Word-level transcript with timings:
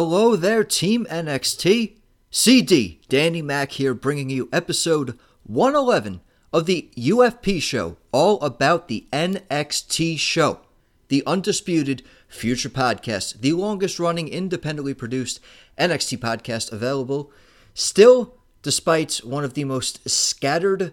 Hello 0.00 0.36
there, 0.36 0.62
Team 0.62 1.08
NXT. 1.10 1.96
CD, 2.30 3.00
Danny 3.08 3.42
Mac 3.42 3.72
here, 3.72 3.94
bringing 3.94 4.30
you 4.30 4.48
episode 4.52 5.18
111 5.42 6.20
of 6.52 6.66
the 6.66 6.88
UFP 6.96 7.60
show, 7.60 7.96
all 8.12 8.40
about 8.40 8.86
the 8.86 9.08
NXT 9.12 10.16
show, 10.16 10.60
the 11.08 11.24
undisputed 11.26 12.04
future 12.28 12.68
podcast, 12.68 13.40
the 13.40 13.54
longest 13.54 13.98
running 13.98 14.28
independently 14.28 14.94
produced 14.94 15.40
NXT 15.76 16.18
podcast 16.18 16.70
available. 16.70 17.32
Still, 17.74 18.36
despite 18.62 19.16
one 19.24 19.42
of 19.42 19.54
the 19.54 19.64
most 19.64 20.08
scattered 20.08 20.92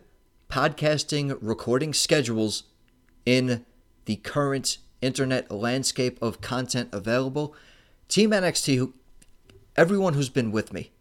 podcasting 0.49 1.37
recording 1.41 1.93
schedules 1.93 2.63
in 3.23 3.67
the 4.05 4.15
current 4.15 4.79
internet 4.99 5.51
landscape 5.51 6.17
of 6.23 6.41
content 6.41 6.89
available, 6.91 7.55
Team 8.07 8.31
NXT, 8.31 8.77
who, 8.77 8.93
everyone 9.75 10.13
who's 10.13 10.29
been 10.29 10.51
with 10.51 10.71
me, 10.71 10.91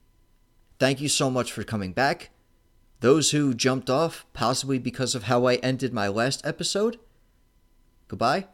thank 0.78 1.00
you 1.00 1.08
so 1.08 1.30
much 1.30 1.52
for 1.52 1.62
coming 1.62 1.92
back. 1.92 2.30
Those 3.00 3.30
who 3.30 3.54
jumped 3.54 3.90
off, 3.90 4.26
possibly 4.32 4.78
because 4.78 5.14
of 5.14 5.24
how 5.24 5.46
I 5.46 5.56
ended 5.56 5.92
my 5.92 6.08
last 6.08 6.44
episode, 6.44 6.98
goodbye. 8.08 8.46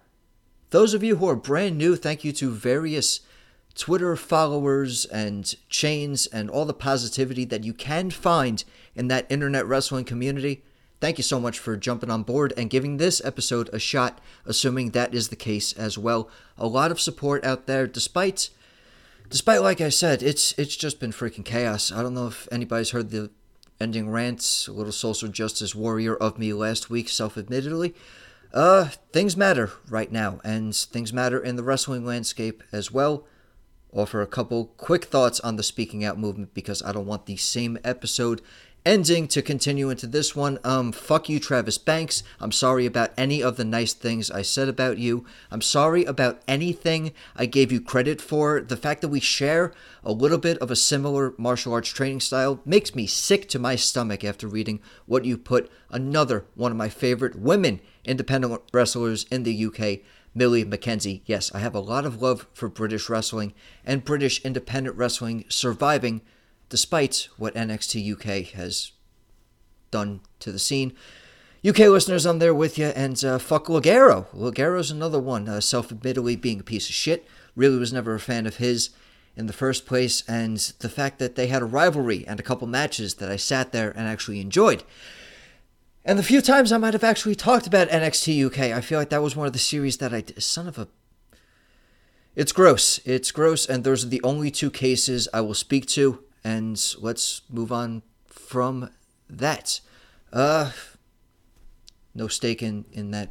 Those 0.71 0.95
of 0.95 1.03
you 1.03 1.17
who 1.17 1.29
are 1.29 1.37
brand 1.37 1.79
new, 1.79 1.97
thank 1.97 2.25
you 2.25 2.33
to 2.33 2.51
various 2.51 3.21
Twitter 3.75 4.15
followers 4.17 5.05
and 5.07 5.55
chains 5.69 6.27
and 6.27 6.51
all 6.51 6.65
the 6.65 6.75
positivity 6.75 7.45
that 7.47 7.65
you 7.65 7.73
can 7.73 8.11
find 8.11 8.65
in 8.95 9.09
that 9.09 9.27
internet 9.31 9.67
wrestling 9.67 10.05
community. 10.05 10.63
Thank 11.01 11.17
you 11.17 11.25
so 11.25 11.41
much 11.41 11.59
for 11.59 11.77
jumping 11.77 12.11
on 12.11 12.25
board 12.25 12.53
and 12.57 12.69
giving 12.69 12.97
this 12.97 13.25
episode 13.25 13.71
a 13.73 13.79
shot, 13.79 14.21
assuming 14.45 14.91
that 14.91 15.15
is 15.15 15.29
the 15.29 15.37
case 15.37 15.73
as 15.73 15.97
well. 15.97 16.29
A 16.59 16.67
lot 16.67 16.91
of 16.91 17.01
support 17.01 17.45
out 17.45 17.67
there, 17.67 17.87
despite 17.87 18.51
despite 19.31 19.63
like 19.63 19.81
I 19.81 19.89
said, 19.89 20.23
it's 20.23 20.53
it's 20.59 20.77
just 20.77 21.01
been 21.01 21.13
freaking 21.13 21.45
chaos. 21.45 21.91
I 21.91 22.03
don't 22.03 22.15
know 22.15 22.27
if 22.27 22.49
anybody's 22.53 22.91
heard 22.91 23.11
the 23.11 23.31
ending 23.81 24.11
rants, 24.11 24.69
a 24.69 24.73
little 24.73 24.93
social 24.93 25.29
justice 25.29 25.75
warrior 25.75 26.15
of 26.17 26.39
me 26.39 26.53
last 26.53 26.91
week, 26.91 27.09
self-admittedly. 27.09 27.95
Uh, 28.53 28.91
things 29.13 29.37
matter 29.37 29.71
right 29.89 30.11
now, 30.13 30.41
and 30.45 30.75
things 30.75 31.13
matter 31.13 31.39
in 31.39 31.57
the 31.57 31.63
wrestling 31.63 32.05
landscape 32.05 32.63
as 32.73 32.91
well. 32.91 33.25
Offer 33.93 34.23
a 34.23 34.27
couple 34.27 34.67
quick 34.77 35.07
thoughts 35.07 35.41
on 35.41 35.57
the 35.57 35.63
speaking 35.63 36.05
out 36.05 36.19
movement 36.19 36.53
because 36.53 36.83
I 36.83 36.93
don't 36.93 37.07
want 37.07 37.27
the 37.27 37.37
same 37.37 37.79
episode 37.83 38.43
ending 38.85 39.29
to 39.29 39.43
continue 39.43 39.91
into 39.91 40.07
this 40.07 40.35
one. 40.35 40.59
Um, 40.65 40.93
fuck 40.93 41.29
you, 41.29 41.39
Travis 41.39 41.79
Banks. 41.79 42.23
I'm 42.41 42.53
sorry 42.53 42.87
about 42.87 43.13
any 43.17 43.43
of 43.43 43.57
the 43.57 43.65
nice 43.65 43.93
things 43.93 44.31
I 44.31 44.43
said 44.43 44.69
about 44.69 44.99
you. 44.99 45.25
I'm 45.51 45.61
sorry 45.61 46.05
about 46.05 46.41
anything 46.49 47.13
I 47.37 47.47
gave 47.47 47.71
you 47.71 47.81
credit 47.81 48.21
for. 48.21 48.61
The 48.61 48.77
fact 48.77 49.01
that 49.03 49.09
we 49.09 49.21
share 49.21 49.73
a 50.03 50.13
little 50.13 50.39
bit 50.39 50.59
of 50.59 50.71
a 50.71 50.77
similar 50.77 51.35
martial 51.37 51.73
arts 51.73 51.91
training 51.91 52.21
style 52.21 52.61
makes 52.65 52.95
me 52.95 53.07
sick 53.07 53.49
to 53.51 53.59
my 53.59 53.77
stomach 53.77 54.25
after 54.25 54.47
reading 54.49 54.81
what 55.07 55.25
you 55.25 55.37
put. 55.37 55.71
Another 55.91 56.47
one 56.55 56.71
of 56.71 56.79
my 56.79 56.89
favorite 56.89 57.37
women 57.37 57.81
independent 58.05 58.63
wrestlers 58.73 59.25
in 59.31 59.43
the 59.43 59.67
UK. 59.67 60.01
Millie 60.35 60.65
McKenzie. 60.65 61.23
Yes, 61.27 61.53
I 61.55 61.59
have 61.59 61.75
a 61.75 61.81
lot 61.81 62.07
of 62.07 62.23
love 62.23 62.47
for 62.53 62.69
British 62.69 63.09
wrestling 63.09 63.53
and 63.85 64.05
British 64.05 64.41
independent 64.45 64.97
wrestling 64.97 65.45
surviving 65.49 66.21
despite 66.71 67.29
what 67.37 67.55
NXT 67.55 68.13
UK 68.13 68.53
has 68.55 68.93
done 69.91 70.21
to 70.39 70.51
the 70.51 70.59
scene. 70.59 70.95
UK 71.67 71.81
listeners, 71.81 72.25
I'm 72.25 72.39
there 72.39 72.55
with 72.55 72.79
you, 72.79 72.87
and 72.87 73.23
uh, 73.23 73.39
fuck 73.39 73.67
Ligero. 73.67 74.27
Ligero's 74.33 74.91
another 74.91 75.21
one, 75.21 75.47
uh, 75.47 75.61
self 75.61 75.93
admittedly 75.93 76.37
being 76.37 76.61
a 76.61 76.65
piece 76.65 76.89
of 76.89 76.95
shit. 76.95 77.27
Really 77.55 77.77
was 77.77 77.93
never 77.93 78.15
a 78.15 78.21
fan 78.21 78.47
of 78.47 78.57
his 78.57 78.91
in 79.37 79.47
the 79.47 79.53
first 79.53 79.85
place, 79.85 80.23
and 80.27 80.57
the 80.79 80.89
fact 80.89 81.19
that 81.19 81.35
they 81.35 81.49
had 81.49 81.61
a 81.61 81.67
rivalry 81.67 82.27
and 82.27 82.41
a 82.41 82.43
couple 82.43 82.67
matches 82.67 83.17
that 83.17 83.31
I 83.31 83.37
sat 83.37 83.73
there 83.73 83.91
and 83.91 84.09
actually 84.09 84.41
enjoyed. 84.41 84.85
And 86.03 86.19
the 86.19 86.23
few 86.23 86.41
times 86.41 86.73
I 86.73 86.79
might 86.79 86.95
have 86.95 87.05
actually 87.05 87.35
talked 87.35 87.67
about 87.67 87.91
NXT 87.91 88.47
UK, 88.47 88.59
I 88.75 88.81
feel 88.81 88.99
like 88.99 89.11
that 89.11 89.23
was 89.23 89.37
one 89.37 89.47
of 89.47 89.53
the 89.53 89.59
series 89.59 89.99
that 89.99 90.15
I. 90.15 90.25
Son 90.39 90.67
of 90.67 90.79
a. 90.79 90.89
It's 92.35 92.53
gross. 92.53 93.01
It's 93.05 93.33
gross, 93.33 93.67
and 93.67 93.85
those 93.85 94.05
are 94.05 94.09
the 94.09 94.23
only 94.23 94.51
two 94.51 94.71
cases 94.71 95.29
I 95.35 95.43
will 95.43 95.55
speak 95.55 95.85
to 95.89 96.25
and 96.45 96.95
let's 96.99 97.43
move 97.51 97.73
on 97.73 98.03
from 98.27 98.91
that. 99.29 99.81
Uh, 100.33 100.71
no 102.15 102.29
stake 102.29 102.63
in, 102.63 102.85
in 102.93 103.11
that 103.11 103.31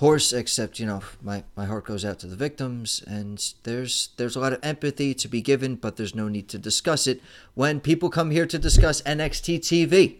horse, 0.00 0.32
except 0.32 0.80
you 0.80 0.86
know 0.86 1.02
my, 1.22 1.44
my 1.56 1.66
heart 1.66 1.84
goes 1.84 2.04
out 2.04 2.18
to 2.20 2.26
the 2.26 2.36
victims, 2.36 3.04
and 3.06 3.54
there's 3.64 4.10
there's 4.16 4.36
a 4.36 4.40
lot 4.40 4.52
of 4.52 4.58
empathy 4.62 5.14
to 5.14 5.28
be 5.28 5.42
given, 5.42 5.76
but 5.76 5.96
there's 5.96 6.14
no 6.14 6.28
need 6.28 6.48
to 6.48 6.58
discuss 6.58 7.06
it 7.06 7.20
when 7.54 7.80
people 7.80 8.10
come 8.10 8.30
here 8.30 8.46
to 8.46 8.58
discuss 8.58 9.02
NXT 9.02 9.58
TV. 9.58 10.16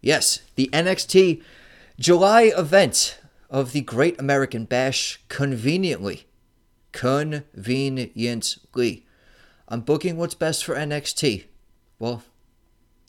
Yes, 0.00 0.40
the 0.56 0.68
NXT 0.72 1.42
July 1.98 2.52
event 2.56 3.18
of 3.48 3.72
the 3.72 3.80
Great 3.80 4.20
American 4.20 4.64
Bash 4.64 5.20
conveniently, 5.28 6.26
conveniently 6.92 9.05
I'm 9.68 9.80
booking 9.80 10.16
what's 10.16 10.34
best 10.34 10.64
for 10.64 10.74
NXT. 10.74 11.44
Well, 11.98 12.22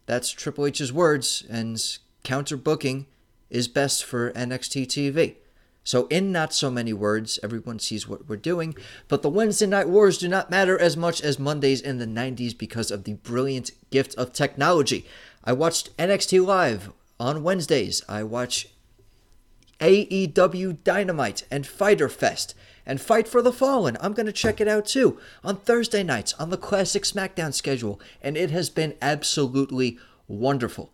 that's 0.06 0.32
Triple 0.32 0.66
H's 0.66 0.92
words, 0.92 1.44
and 1.50 1.80
counter 2.24 2.58
booking 2.58 3.06
is 3.50 3.68
best 3.68 4.04
for 4.04 4.32
NXT 4.32 4.88
TV. 4.88 5.36
So, 5.84 6.08
in 6.08 6.32
not 6.32 6.54
so 6.54 6.70
many 6.70 6.92
words, 6.92 7.40
everyone 7.42 7.80
sees 7.80 8.08
what 8.10 8.28
we're 8.28 8.36
doing, 8.36 8.76
but 9.08 9.22
the 9.22 9.30
Wednesday 9.30 9.68
Night 9.68 9.88
Wars 9.88 10.18
do 10.18 10.28
not 10.28 10.50
matter 10.50 10.78
as 10.78 10.98
much 10.98 11.22
as 11.22 11.40
Mondays 11.40 11.80
in 11.80 11.98
the 11.98 12.06
90s 12.06 12.58
because 12.58 12.92
of 12.92 13.06
the 13.06 13.14
brilliant 13.14 13.72
gift 13.90 14.14
of 14.16 14.34
technology. 14.34 15.06
I 15.46 15.54
watched 15.54 15.96
NXT 15.96 16.46
Live 16.46 16.92
on 17.20 17.44
Wednesdays. 17.44 18.02
I 18.10 18.24
watch 18.24 18.68
AEW 19.80 20.84
Dynamite 20.84 21.46
and 21.50 21.66
Fyter 21.66 22.10
Fest 22.10 22.54
and 22.88 23.00
Fight 23.02 23.28
for 23.28 23.44
the 23.44 23.54
Fallen. 23.54 23.98
I'm 24.02 24.14
going 24.14 24.26
to 24.26 24.32
check 24.32 24.60
it 24.60 24.68
out 24.68 24.88
too 24.88 25.20
on 25.44 25.58
Thursday 25.58 26.02
nights 26.02 26.34
on 26.40 26.50
the 26.50 26.58
Classic 26.58 27.04
SmackDown 27.04 27.54
schedule, 27.54 28.00
and 28.22 28.36
it 28.36 28.50
has 28.50 28.72
been 28.72 28.96
absolutely 29.02 30.00
wonderful. 30.28 30.92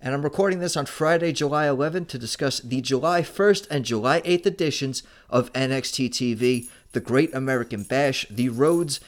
And 0.00 0.12
I'm 0.12 0.22
recording 0.22 0.58
this 0.58 0.76
on 0.76 0.84
Friday, 0.84 1.32
July 1.32 1.64
11th 1.66 2.08
to 2.08 2.18
discuss 2.18 2.60
the 2.60 2.82
July 2.82 3.22
1st 3.22 3.66
and 3.70 3.86
July 3.86 4.20
8th 4.20 4.44
editions 4.44 5.02
of 5.30 5.50
NXT 5.54 6.10
TV, 6.10 6.68
The 6.92 7.00
Great 7.00 7.34
American 7.34 7.84
Bash, 7.84 8.26
The 8.28 8.50
Rhodes 8.50 9.00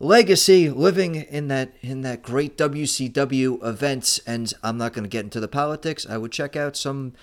legacy 0.00 0.70
living 0.70 1.16
in 1.16 1.48
that 1.48 1.72
in 1.82 2.02
that 2.02 2.22
great 2.22 2.56
WCW 2.56 3.62
events 3.66 4.20
and 4.20 4.54
I'm 4.62 4.78
not 4.78 4.92
going 4.92 5.02
to 5.02 5.08
get 5.08 5.24
into 5.24 5.40
the 5.40 5.48
politics. 5.48 6.06
I 6.08 6.16
would 6.16 6.30
check 6.30 6.54
out 6.54 6.76
some 6.76 7.14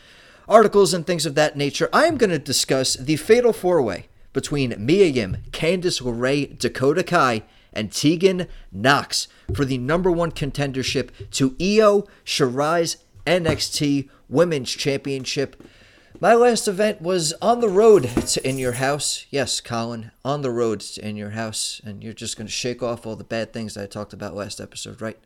articles 0.48 0.94
and 0.94 1.08
things 1.08 1.26
of 1.26 1.36
that 1.36 1.56
nature. 1.56 1.90
I 1.94 2.06
am 2.06 2.18
going 2.18 2.32
to 2.32 2.38
discuss 2.38 2.96
the 2.96 3.16
Fatal 3.16 3.54
4-Way 3.54 4.08
between 4.36 4.76
Mia 4.78 5.06
Yim, 5.06 5.38
Candice 5.52 6.02
LeRae, 6.02 6.60
Dakota 6.60 7.04
Kai, 7.04 7.44
and 7.72 7.90
Tegan 7.90 8.48
Nox 8.70 9.30
for 9.56 9.64
the 9.64 9.78
number 9.78 10.12
one 10.12 10.32
contendership 10.32 11.10
to 11.32 11.56
Io 11.60 12.06
Shirai's 12.26 12.98
NXT 13.26 14.10
Women's 14.28 14.72
Championship. 14.72 15.64
My 16.20 16.34
last 16.36 16.68
event 16.68 17.02
was 17.02 17.32
on 17.42 17.62
the 17.62 17.70
road 17.70 18.04
to 18.04 18.48
In 18.48 18.60
Your 18.60 18.74
House. 18.74 19.26
Yes, 19.30 19.62
Colin, 19.62 20.12
on 20.26 20.42
the 20.42 20.52
road 20.52 20.82
to 20.82 21.08
In 21.08 21.16
Your 21.16 21.30
House. 21.30 21.80
And 21.86 22.04
you're 22.04 22.12
just 22.12 22.36
going 22.36 22.48
to 22.48 22.52
shake 22.52 22.84
off 22.84 23.06
all 23.06 23.16
the 23.16 23.24
bad 23.24 23.54
things 23.54 23.76
that 23.76 23.84
I 23.84 23.88
talked 23.88 24.12
about 24.12 24.36
last 24.36 24.60
episode, 24.60 25.02
right? 25.02 25.18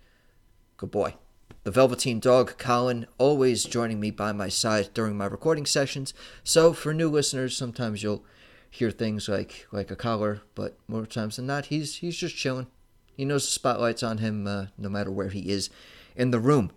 Good 0.77 0.91
boy. 0.91 1.15
The 1.63 1.71
Velveteen 1.71 2.19
Dog, 2.19 2.59
Colin, 2.59 3.07
always 3.17 3.63
joining 3.63 4.00
me 4.00 4.11
by 4.11 4.33
my 4.33 4.50
side 4.50 4.91
during 4.94 5.17
my 5.17 5.25
recording 5.25 5.65
sessions. 5.65 6.13
So, 6.44 6.73
for 6.73 6.94
new 6.94 7.09
listeners, 7.09 7.57
sometimes 7.57 8.03
you'll 8.03 8.23
hear 8.69 8.92
things 8.92 9.27
like 9.27 9.68
like 9.71 9.92
a 9.92 9.95
collar, 9.95 10.42
but 10.56 10.77
more 10.88 11.06
times 11.06 11.36
than 11.36 11.48
not, 11.48 11.68
he's 11.68 11.98
he's 11.98 12.18
just 12.18 12.36
chilling. 12.36 12.68
He 13.16 13.25
knows 13.25 13.45
the 13.45 13.51
spotlight's 13.51 14.04
on 14.04 14.19
him 14.19 14.48
uh, 14.48 14.68
no 14.77 14.89
matter 14.89 15.12
where 15.12 15.30
he 15.30 15.50
is 15.50 15.69
in 16.16 16.31
the 16.31 16.39
room. 16.39 16.71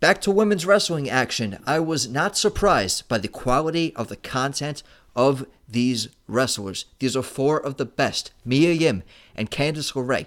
Back 0.00 0.20
to 0.22 0.30
women's 0.30 0.64
wrestling 0.64 1.10
action. 1.10 1.58
I 1.66 1.80
was 1.80 2.08
not 2.08 2.36
surprised 2.36 3.08
by 3.08 3.18
the 3.18 3.26
quality 3.26 3.94
of 3.96 4.08
the 4.08 4.16
content 4.16 4.84
of 5.16 5.44
these 5.68 6.08
wrestlers. 6.28 6.84
These 7.00 7.16
are 7.16 7.22
four 7.22 7.58
of 7.58 7.76
the 7.76 7.84
best 7.84 8.32
Mia 8.44 8.72
Yim 8.72 9.02
and 9.34 9.50
Candice 9.50 9.94
LeRae. 9.94 10.26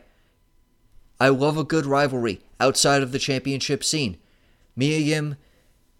I 1.21 1.29
love 1.29 1.57
a 1.57 1.63
good 1.63 1.85
rivalry 1.85 2.41
outside 2.59 3.01
of 3.01 3.13
the 3.13 3.19
championship 3.19 3.83
scene. 3.83 4.17
Mia 4.75 4.97
Yim 4.97 5.37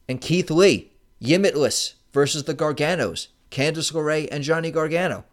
and 0.10 0.20
Keith 0.20 0.52
Lee, 0.52 0.92
Yimitless 1.22 1.94
versus 2.12 2.44
the 2.44 2.56
Garganos. 2.56 3.28
Candice 3.52 3.92
LeRae 3.94 4.28
and 4.32 4.44
Johnny 4.44 4.72
Gargano. 4.72 5.26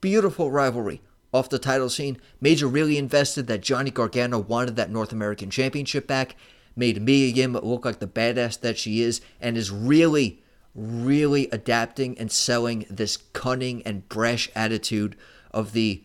Beautiful 0.00 0.50
rivalry 0.50 1.00
off 1.32 1.48
the 1.48 1.58
title 1.58 1.88
scene. 1.88 2.18
Major 2.40 2.66
really 2.66 2.98
invested 2.98 3.46
that 3.46 3.62
Johnny 3.62 3.90
Gargano 3.90 4.38
wanted 4.38 4.76
that 4.76 4.90
North 4.90 5.12
American 5.12 5.48
Championship 5.48 6.06
back. 6.06 6.36
Made 6.74 7.00
Mia 7.00 7.28
Yim 7.28 7.52
look 7.52 7.84
like 7.84 8.00
the 8.00 8.06
badass 8.06 8.60
that 8.60 8.78
she 8.78 9.02
is, 9.02 9.20
and 9.40 9.56
is 9.56 9.70
really, 9.70 10.42
really 10.74 11.48
adapting 11.50 12.18
and 12.18 12.32
selling 12.32 12.86
this 12.90 13.16
cunning 13.16 13.82
and 13.84 14.08
brash 14.08 14.50
attitude 14.54 15.16
of 15.50 15.72
the 15.72 16.02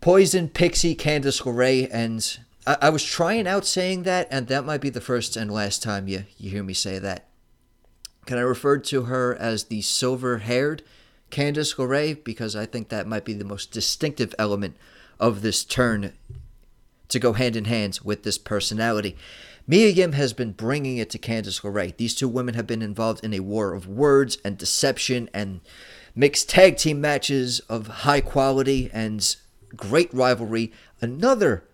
Poison 0.00 0.48
Pixie 0.50 0.94
Candice 0.94 1.42
LeRae, 1.42 1.88
and 1.90 2.38
I, 2.66 2.76
I 2.82 2.90
was 2.90 3.02
trying 3.02 3.48
out 3.48 3.64
saying 3.64 4.02
that, 4.02 4.28
and 4.30 4.48
that 4.48 4.66
might 4.66 4.82
be 4.82 4.90
the 4.90 5.00
first 5.00 5.34
and 5.34 5.50
last 5.50 5.82
time 5.82 6.08
you, 6.08 6.24
you 6.36 6.50
hear 6.50 6.62
me 6.62 6.74
say 6.74 6.98
that. 6.98 7.26
Can 8.26 8.38
I 8.38 8.42
refer 8.42 8.78
to 8.78 9.02
her 9.02 9.34
as 9.34 9.64
the 9.64 9.82
silver 9.82 10.38
haired 10.38 10.82
Candice 11.30 11.76
LeRae? 11.76 12.22
Because 12.24 12.56
I 12.56 12.66
think 12.66 12.88
that 12.88 13.06
might 13.06 13.24
be 13.24 13.34
the 13.34 13.44
most 13.44 13.70
distinctive 13.70 14.34
element 14.38 14.76
of 15.20 15.42
this 15.42 15.64
turn 15.64 16.12
to 17.08 17.18
go 17.18 17.34
hand 17.34 17.56
in 17.56 17.66
hand 17.66 17.98
with 18.02 18.22
this 18.22 18.38
personality. 18.38 19.16
Mia 19.66 19.88
Yim 19.88 20.12
has 20.12 20.32
been 20.32 20.52
bringing 20.52 20.98
it 20.98 21.10
to 21.10 21.18
Candice 21.18 21.62
LeRae. 21.62 21.96
These 21.96 22.14
two 22.14 22.28
women 22.28 22.54
have 22.54 22.66
been 22.66 22.82
involved 22.82 23.24
in 23.24 23.32
a 23.32 23.40
war 23.40 23.72
of 23.72 23.86
words 23.86 24.38
and 24.44 24.58
deception 24.58 25.30
and 25.32 25.60
mixed 26.14 26.48
tag 26.48 26.76
team 26.76 27.00
matches 27.00 27.60
of 27.60 27.86
high 27.86 28.20
quality 28.20 28.90
and 28.92 29.36
great 29.76 30.12
rivalry. 30.12 30.72
Another 31.00 31.64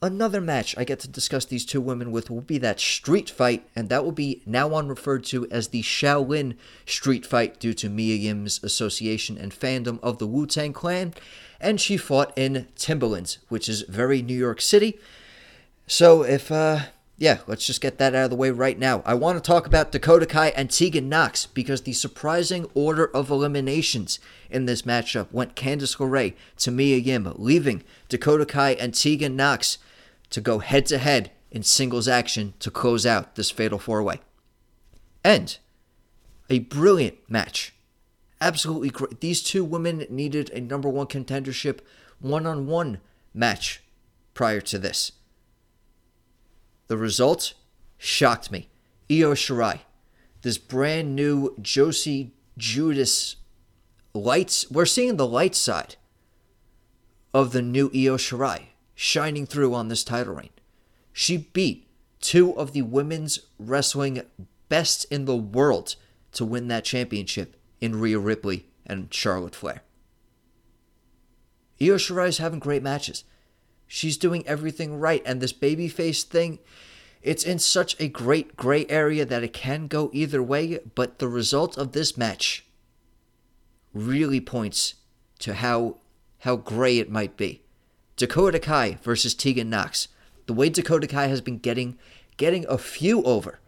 another 0.00 0.40
match 0.40 0.76
I 0.78 0.84
get 0.84 1.00
to 1.00 1.08
discuss 1.08 1.44
these 1.44 1.64
two 1.64 1.80
women 1.80 2.12
with 2.12 2.30
will 2.30 2.40
be 2.40 2.58
that 2.58 2.80
street 2.80 3.30
fight, 3.30 3.68
and 3.74 3.88
that 3.88 4.04
will 4.04 4.12
be 4.12 4.42
now 4.46 4.74
on 4.74 4.88
referred 4.88 5.24
to 5.24 5.48
as 5.50 5.68
the 5.68 5.82
Shaolin 5.82 6.56
street 6.86 7.26
fight 7.26 7.58
due 7.58 7.74
to 7.74 7.88
Mia 7.88 8.16
Yim's 8.16 8.62
association 8.62 9.36
and 9.36 9.52
fandom 9.52 9.98
of 10.02 10.18
the 10.18 10.26
Wu 10.26 10.46
Tang 10.46 10.72
Clan. 10.72 11.14
And 11.60 11.80
she 11.80 11.96
fought 11.96 12.32
in 12.36 12.68
Timberlands, 12.76 13.38
which 13.48 13.68
is 13.68 13.82
very 13.82 14.22
New 14.22 14.38
York 14.38 14.60
City. 14.60 14.98
So 15.86 16.22
if 16.22 16.52
uh 16.52 16.80
yeah, 17.20 17.38
let's 17.48 17.66
just 17.66 17.80
get 17.80 17.98
that 17.98 18.14
out 18.14 18.24
of 18.24 18.30
the 18.30 18.36
way 18.36 18.52
right 18.52 18.78
now. 18.78 19.02
I 19.04 19.14
want 19.14 19.42
to 19.42 19.42
talk 19.46 19.66
about 19.66 19.90
Dakota 19.90 20.24
Kai 20.24 20.50
and 20.50 20.70
Tegan 20.70 21.08
Nox 21.08 21.46
because 21.46 21.82
the 21.82 21.92
surprising 21.92 22.70
order 22.74 23.06
of 23.06 23.28
eliminations 23.28 24.20
in 24.48 24.66
this 24.66 24.82
matchup 24.82 25.32
went 25.32 25.56
Candice 25.56 25.96
LeRae 25.96 26.34
to 26.58 26.70
Mia 26.70 26.98
Yim, 26.98 27.32
leaving 27.34 27.82
Dakota 28.08 28.46
Kai 28.46 28.74
and 28.74 28.94
Tegan 28.94 29.34
Nox 29.34 29.78
to 30.30 30.40
go 30.40 30.58
head 30.58 30.86
to 30.86 30.98
head 30.98 31.30
in 31.50 31.62
singles 31.62 32.08
action 32.08 32.54
to 32.60 32.70
close 32.70 33.06
out 33.06 33.34
this 33.34 33.50
fatal 33.50 33.78
four 33.78 34.02
way. 34.02 34.20
And 35.24 35.58
a 36.50 36.60
brilliant 36.60 37.18
match. 37.28 37.74
Absolutely 38.40 38.90
great. 38.90 39.20
These 39.20 39.42
two 39.42 39.64
women 39.64 40.06
needed 40.08 40.50
a 40.50 40.60
number 40.60 40.88
one 40.88 41.06
contendership 41.06 41.80
one 42.20 42.46
on 42.46 42.66
one 42.66 43.00
match 43.34 43.82
prior 44.34 44.60
to 44.60 44.78
this. 44.78 45.12
The 46.86 46.96
result 46.96 47.54
shocked 47.96 48.50
me. 48.50 48.68
Io 49.10 49.32
Shirai, 49.32 49.80
this 50.42 50.58
brand 50.58 51.14
new 51.16 51.54
Josie 51.60 52.34
Judas 52.56 53.36
lights. 54.14 54.70
We're 54.70 54.86
seeing 54.86 55.16
the 55.16 55.26
light 55.26 55.54
side 55.54 55.96
of 57.32 57.52
the 57.52 57.62
new 57.62 57.86
Io 57.94 58.16
Shirai 58.16 58.67
shining 59.00 59.46
through 59.46 59.72
on 59.74 59.86
this 59.86 60.02
title 60.02 60.34
reign. 60.34 60.50
She 61.12 61.36
beat 61.36 61.86
two 62.20 62.52
of 62.58 62.72
the 62.72 62.82
women's 62.82 63.38
wrestling 63.56 64.22
best 64.68 65.04
in 65.04 65.24
the 65.24 65.36
world 65.36 65.94
to 66.32 66.44
win 66.44 66.66
that 66.66 66.84
championship 66.84 67.54
in 67.80 68.00
Rhea 68.00 68.18
Ripley 68.18 68.66
and 68.84 69.14
Charlotte 69.14 69.54
Flair. 69.54 69.82
Io 71.80 71.94
Shirai 71.94 72.26
is 72.26 72.38
having 72.38 72.58
great 72.58 72.82
matches. 72.82 73.22
She's 73.86 74.16
doing 74.16 74.44
everything 74.48 74.98
right. 74.98 75.22
And 75.24 75.40
this 75.40 75.52
babyface 75.52 76.24
thing, 76.24 76.58
it's 77.22 77.44
in 77.44 77.60
such 77.60 77.94
a 78.00 78.08
great 78.08 78.56
gray 78.56 78.84
area 78.88 79.24
that 79.24 79.44
it 79.44 79.52
can 79.52 79.86
go 79.86 80.10
either 80.12 80.42
way. 80.42 80.80
But 80.96 81.20
the 81.20 81.28
result 81.28 81.78
of 81.78 81.92
this 81.92 82.16
match 82.16 82.66
really 83.94 84.40
points 84.40 84.94
to 85.38 85.54
how 85.54 85.98
how 86.40 86.56
gray 86.56 86.98
it 86.98 87.12
might 87.12 87.36
be. 87.36 87.62
Dakota 88.18 88.58
Kai 88.58 88.98
versus 89.00 89.32
Tegan 89.32 89.70
Nox. 89.70 90.08
The 90.46 90.52
way 90.52 90.68
Dakota 90.68 91.06
Kai 91.06 91.28
has 91.28 91.40
been 91.40 91.58
getting 91.58 91.96
getting 92.36 92.66
a 92.68 92.76
few 92.76 93.22
over 93.22 93.60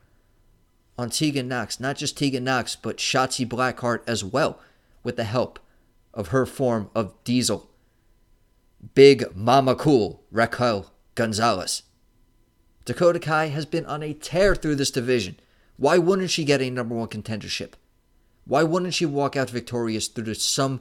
on 0.98 1.08
Tegan 1.08 1.46
Nox, 1.48 1.78
not 1.78 1.96
just 1.96 2.18
Tegan 2.18 2.44
Nox, 2.44 2.74
but 2.74 2.98
Shotzi 2.98 3.48
Blackheart 3.48 4.00
as 4.08 4.24
well, 4.24 4.60
with 5.04 5.16
the 5.16 5.24
help 5.24 5.60
of 6.12 6.28
her 6.28 6.44
form 6.44 6.90
of 6.94 7.14
Diesel 7.22 7.70
Big 8.94 9.36
Mama 9.36 9.76
Cool, 9.76 10.24
Raquel 10.32 10.90
Gonzalez. 11.14 11.84
Dakota 12.84 13.20
Kai 13.20 13.46
has 13.48 13.66
been 13.66 13.86
on 13.86 14.02
a 14.02 14.14
tear 14.14 14.56
through 14.56 14.74
this 14.74 14.90
division. 14.90 15.36
Why 15.76 15.96
wouldn't 15.96 16.30
she 16.30 16.44
get 16.44 16.60
a 16.60 16.70
number 16.70 16.96
one 16.96 17.08
contendership? 17.08 17.74
Why 18.46 18.64
wouldn't 18.64 18.94
she 18.94 19.06
walk 19.06 19.36
out 19.36 19.50
victorious 19.50 20.08
through 20.08 20.34
some 20.34 20.80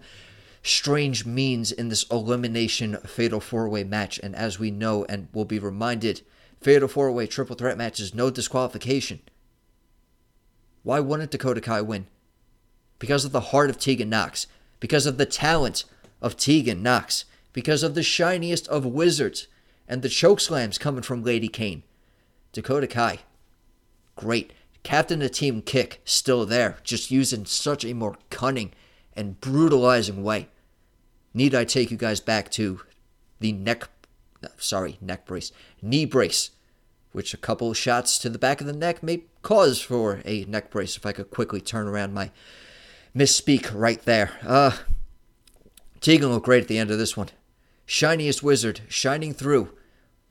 strange 0.63 1.25
means 1.25 1.71
in 1.71 1.89
this 1.89 2.03
elimination 2.11 2.97
fatal 3.05 3.39
four 3.39 3.67
way 3.69 3.83
match? 3.83 4.19
And 4.21 4.35
as 4.35 4.59
we 4.59 4.71
know 4.71 5.05
and 5.05 5.27
will 5.33 5.45
be 5.45 5.59
reminded, 5.59 6.21
fatal 6.61 6.87
four 6.87 7.11
way 7.11 7.27
triple 7.27 7.55
threat 7.55 7.77
match 7.77 7.99
is 7.99 8.13
no 8.13 8.29
disqualification. 8.29 9.21
Why 10.83 10.99
wouldn't 10.99 11.31
Dakota 11.31 11.61
Kai 11.61 11.81
win? 11.81 12.07
Because 12.99 13.25
of 13.25 13.31
the 13.31 13.39
heart 13.39 13.69
of 13.69 13.77
Tegan 13.77 14.09
Nox, 14.09 14.47
because 14.79 15.05
of 15.05 15.17
the 15.17 15.25
talent 15.25 15.85
of 16.21 16.37
Tegan 16.37 16.81
Nox, 16.81 17.25
because 17.53 17.83
of 17.83 17.95
the 17.95 18.03
shiniest 18.03 18.67
of 18.67 18.85
wizards 18.85 19.47
and 19.87 20.01
the 20.01 20.09
choke 20.09 20.39
slams 20.39 20.77
coming 20.77 21.01
from 21.01 21.23
Lady 21.23 21.47
Kane. 21.47 21.83
Dakota 22.51 22.87
Kai, 22.87 23.19
great. 24.15 24.53
Captain 24.83 25.21
of 25.21 25.31
Team 25.31 25.61
Kick, 25.61 26.01
still 26.05 26.45
there, 26.45 26.77
just 26.83 27.11
using 27.11 27.45
such 27.45 27.83
a 27.83 27.93
more 27.93 28.17
cunning 28.29 28.71
and 29.19 29.39
brutalizing 29.41 30.23
way. 30.23 30.47
Need 31.33 31.53
I 31.53 31.65
take 31.65 31.91
you 31.91 31.97
guys 31.97 32.21
back 32.21 32.49
to 32.51 32.81
the 33.39 33.51
neck, 33.51 33.89
sorry, 34.57 34.97
neck 35.01 35.25
brace, 35.25 35.51
knee 35.81 36.05
brace, 36.05 36.51
which 37.11 37.33
a 37.33 37.37
couple 37.37 37.73
shots 37.73 38.17
to 38.19 38.29
the 38.29 38.39
back 38.39 38.61
of 38.61 38.67
the 38.67 38.73
neck 38.73 39.03
may 39.03 39.23
cause 39.41 39.81
for 39.81 40.21
a 40.23 40.45
neck 40.45 40.71
brace 40.71 40.95
if 40.95 41.05
I 41.05 41.11
could 41.11 41.29
quickly 41.29 41.59
turn 41.59 41.87
around 41.87 42.13
my 42.13 42.31
misspeak 43.15 43.69
right 43.73 44.01
there. 44.05 44.31
Uh, 44.41 44.71
Tegan 45.99 46.31
looked 46.31 46.45
great 46.45 46.63
at 46.63 46.67
the 46.69 46.77
end 46.77 46.89
of 46.89 46.97
this 46.97 47.17
one 47.17 47.29
shiniest 47.85 48.41
wizard 48.41 48.81
shining 48.87 49.33
through 49.33 49.71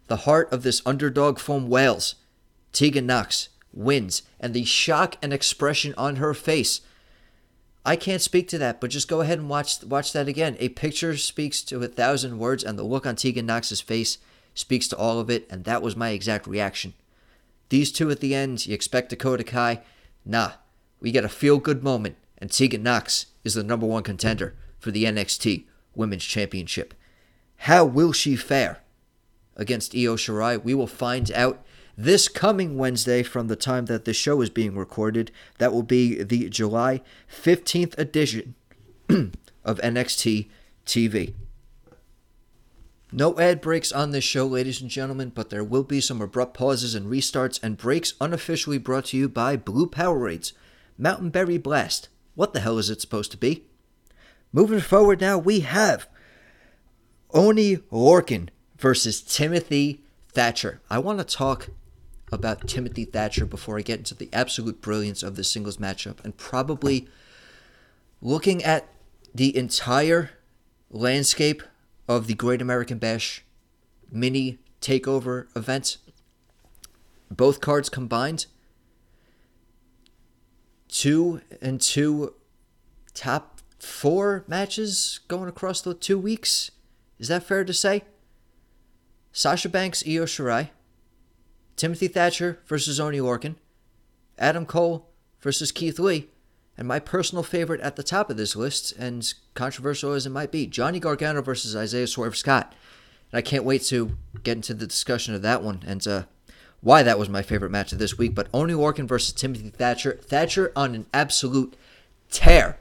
the 0.07 0.19
heart 0.19 0.51
of 0.53 0.63
this 0.63 0.81
underdog 0.87 1.39
from 1.39 1.69
Wales. 1.69 2.15
Tegan 2.73 3.07
Nox 3.07 3.49
wins, 3.73 4.23
and 4.41 4.55
the 4.55 4.65
shock 4.65 5.17
and 5.21 5.33
expression 5.33 5.95
on 5.99 6.17
her 6.17 6.33
face. 6.35 6.81
I 7.89 7.97
can't 7.97 8.21
speak 8.21 8.49
to 8.49 8.59
that, 8.59 8.83
but 8.83 8.91
just 8.91 9.09
go 9.09 9.23
ahead 9.23 9.39
and 9.39 9.49
watch 9.49 9.83
watch 9.83 10.13
that 10.13 10.29
again. 10.29 10.59
A 10.61 10.69
picture 10.69 11.17
speaks 11.17 11.63
to 11.63 11.83
a 11.83 11.89
thousand 11.89 12.39
words, 12.39 12.63
and 12.63 12.79
the 12.79 12.83
look 12.83 13.07
on 13.07 13.17
Tegan 13.17 13.47
Nox's 13.47 13.81
face 13.81 14.19
speaks 14.53 14.89
to 14.89 14.97
all 14.99 15.19
of 15.19 15.31
it, 15.31 15.47
and 15.49 15.65
that 15.65 15.81
was 15.81 15.97
my 15.97 16.11
exact 16.11 16.47
reaction. 16.47 16.93
These 17.71 17.91
two 17.91 18.11
at 18.11 18.21
the 18.21 18.35
end, 18.35 18.67
you 18.67 18.75
expect 18.75 19.09
Dakota 19.09 19.43
Kai? 19.43 19.81
Nah, 20.23 20.51
we 21.01 21.11
get 21.11 21.25
a 21.25 21.31
feel 21.31 21.57
good 21.57 21.83
moment, 21.83 22.17
and 22.37 22.53
Tegan 22.53 22.83
Nox 22.83 23.25
is 23.43 23.55
the 23.55 23.63
number 23.63 23.87
one 23.87 24.03
contender 24.03 24.55
for 24.79 24.91
the 24.91 25.05
NXT 25.05 25.65
Women's 25.95 26.25
Championship. 26.25 26.93
How 27.57 27.87
will 27.87 28.13
she 28.13 28.37
fare 28.37 28.81
against 29.57 29.95
Io 29.95 30.17
Shirai? 30.17 30.63
We 30.63 30.75
will 30.75 30.87
find 30.87 31.33
out 31.33 31.65
this 31.99 32.29
coming 32.29 32.79
Wednesday 32.79 33.25
from 33.25 33.49
the 33.49 33.57
time 33.57 33.87
that 33.87 34.05
the 34.05 34.15
show 34.15 34.41
is 34.41 34.51
being 34.51 34.77
recorded. 34.77 35.33
That 35.59 35.73
will 35.73 35.83
be 35.83 36.23
the 36.23 36.49
July 36.49 37.03
15th 37.29 37.99
edition 37.99 38.55
of 39.09 39.81
NXT 39.81 40.49
TV. 40.87 41.35
No 43.11 43.37
ad 43.41 43.61
breaks 43.61 43.91
on 43.91 44.13
this 44.13 44.23
show, 44.23 44.47
ladies 44.47 44.81
and 44.81 44.89
gentlemen, 44.89 45.33
but 45.35 45.51
there 45.51 45.65
will 45.65 45.83
be 45.83 46.01
some 46.01 46.23
abrupt 46.23 46.55
pauses 46.55 46.95
and 46.95 47.07
restarts 47.07 47.59
and 47.63 47.77
breaks 47.77 48.15
unofficially 48.21 48.79
brought 48.79 49.07
to 49.07 49.17
you 49.17 49.29
by 49.29 49.57
Blue 49.57 49.89
Powerades. 49.89 50.53
Mountain 50.97 51.31
Berry 51.31 51.59
Blast. 51.59 52.09
What 52.37 52.53
the 52.53 52.61
hell 52.61 52.79
is 52.79 52.91
it 52.91 53.01
supposed 53.01 53.33
to 53.33 53.37
be? 53.37 53.65
Moving 54.53 54.81
forward 54.81 55.21
now, 55.21 55.37
we 55.37 55.61
have 55.61 56.07
Oney 57.33 57.79
Lorcan 57.91 58.51
versus 58.79 59.21
Timothy 59.21 60.05
Thatcher. 60.29 60.81
I 60.89 60.99
want 60.99 61.19
to 61.19 61.25
talk 61.25 61.71
about 62.31 62.67
Timothy 62.67 63.05
Thatcher 63.05 63.47
before 63.47 63.79
I 63.79 63.83
get 63.83 63.99
into 63.99 64.15
the 64.15 64.29
absolute 64.33 64.81
brilliance 64.81 65.23
of 65.23 65.37
the 65.37 65.45
singles 65.45 65.79
matchup 65.79 66.23
and 66.25 66.37
probably 66.37 67.09
looking 68.21 68.63
at 68.63 68.89
the 69.35 69.57
entire 69.57 70.31
landscape 70.91 71.63
of 72.07 72.27
the 72.27 72.35
Great 72.35 72.63
American 72.63 72.99
Bash 72.99 73.45
mini 74.11 74.59
takeover 74.81 75.47
event. 75.57 75.99
Both 77.31 77.61
cards 77.61 77.89
combined. 77.89 78.47
Two 80.89 81.43
and 81.61 81.81
two 81.81 82.35
top 83.13 83.61
four 83.79 84.45
matches 84.49 85.21
going 85.29 85.49
across 85.49 85.81
the 85.81 85.95
two 85.95 86.19
weeks. 86.19 86.71
Is 87.19 87.29
that 87.29 87.43
fair 87.43 87.65
to 87.65 87.75
say? 87.75 88.05
Sasha 89.33 89.69
Banks, 89.69 90.03
Io 90.07 90.25
Shirai, 90.25 90.71
Timothy 91.79 92.09
Thatcher 92.09 92.59
versus 92.67 92.99
Oney 92.99 93.19
Lorcan, 93.19 93.55
Adam 94.39 94.67
Cole 94.67 95.09
versus 95.41 95.73
Keith 95.73 95.99
Lee, 95.99 96.29
and 96.77 96.87
my 96.87 96.99
personal 96.99 97.43
favorite 97.43 97.81
at 97.81 97.97
the 97.97 98.03
top 98.03 98.31
of 98.31 98.37
this 98.37 98.57
list, 98.57 98.93
and 98.99 99.33
controversial 99.55 100.13
as 100.13 100.27
it 100.27 100.31
might 100.31 100.53
be, 100.53 100.67
Johnny 100.67 101.01
Gargano 101.01 101.41
versus 101.41 101.75
Isaiah 101.75 102.07
Swerve 102.07 102.37
Scott. 102.37 102.75
And 103.31 103.39
I 103.39 103.43
can't 103.43 103.65
wait 103.65 103.83
to 103.85 104.17
get 104.43 104.57
into 104.57 104.75
the 104.75 104.87
discussion 104.87 105.35
of 105.35 105.43
that 105.43 105.63
one 105.63 105.83
and 105.87 106.07
uh, 106.07 106.23
why 106.81 107.03
that 107.03 107.19
was 107.19 107.29
my 107.29 107.43
favorite 107.43 107.71
match 107.71 107.93
of 107.93 107.99
this 107.99 108.19
week. 108.19 108.35
But 108.35 108.49
Oney 108.53 108.75
Lorcan 108.75 109.07
versus 109.07 109.33
Timothy 109.33 109.71
Thatcher. 109.71 110.19
Thatcher 110.23 110.73
on 110.75 110.95
an 110.95 111.07
absolute 111.13 111.77
tear 112.31 112.79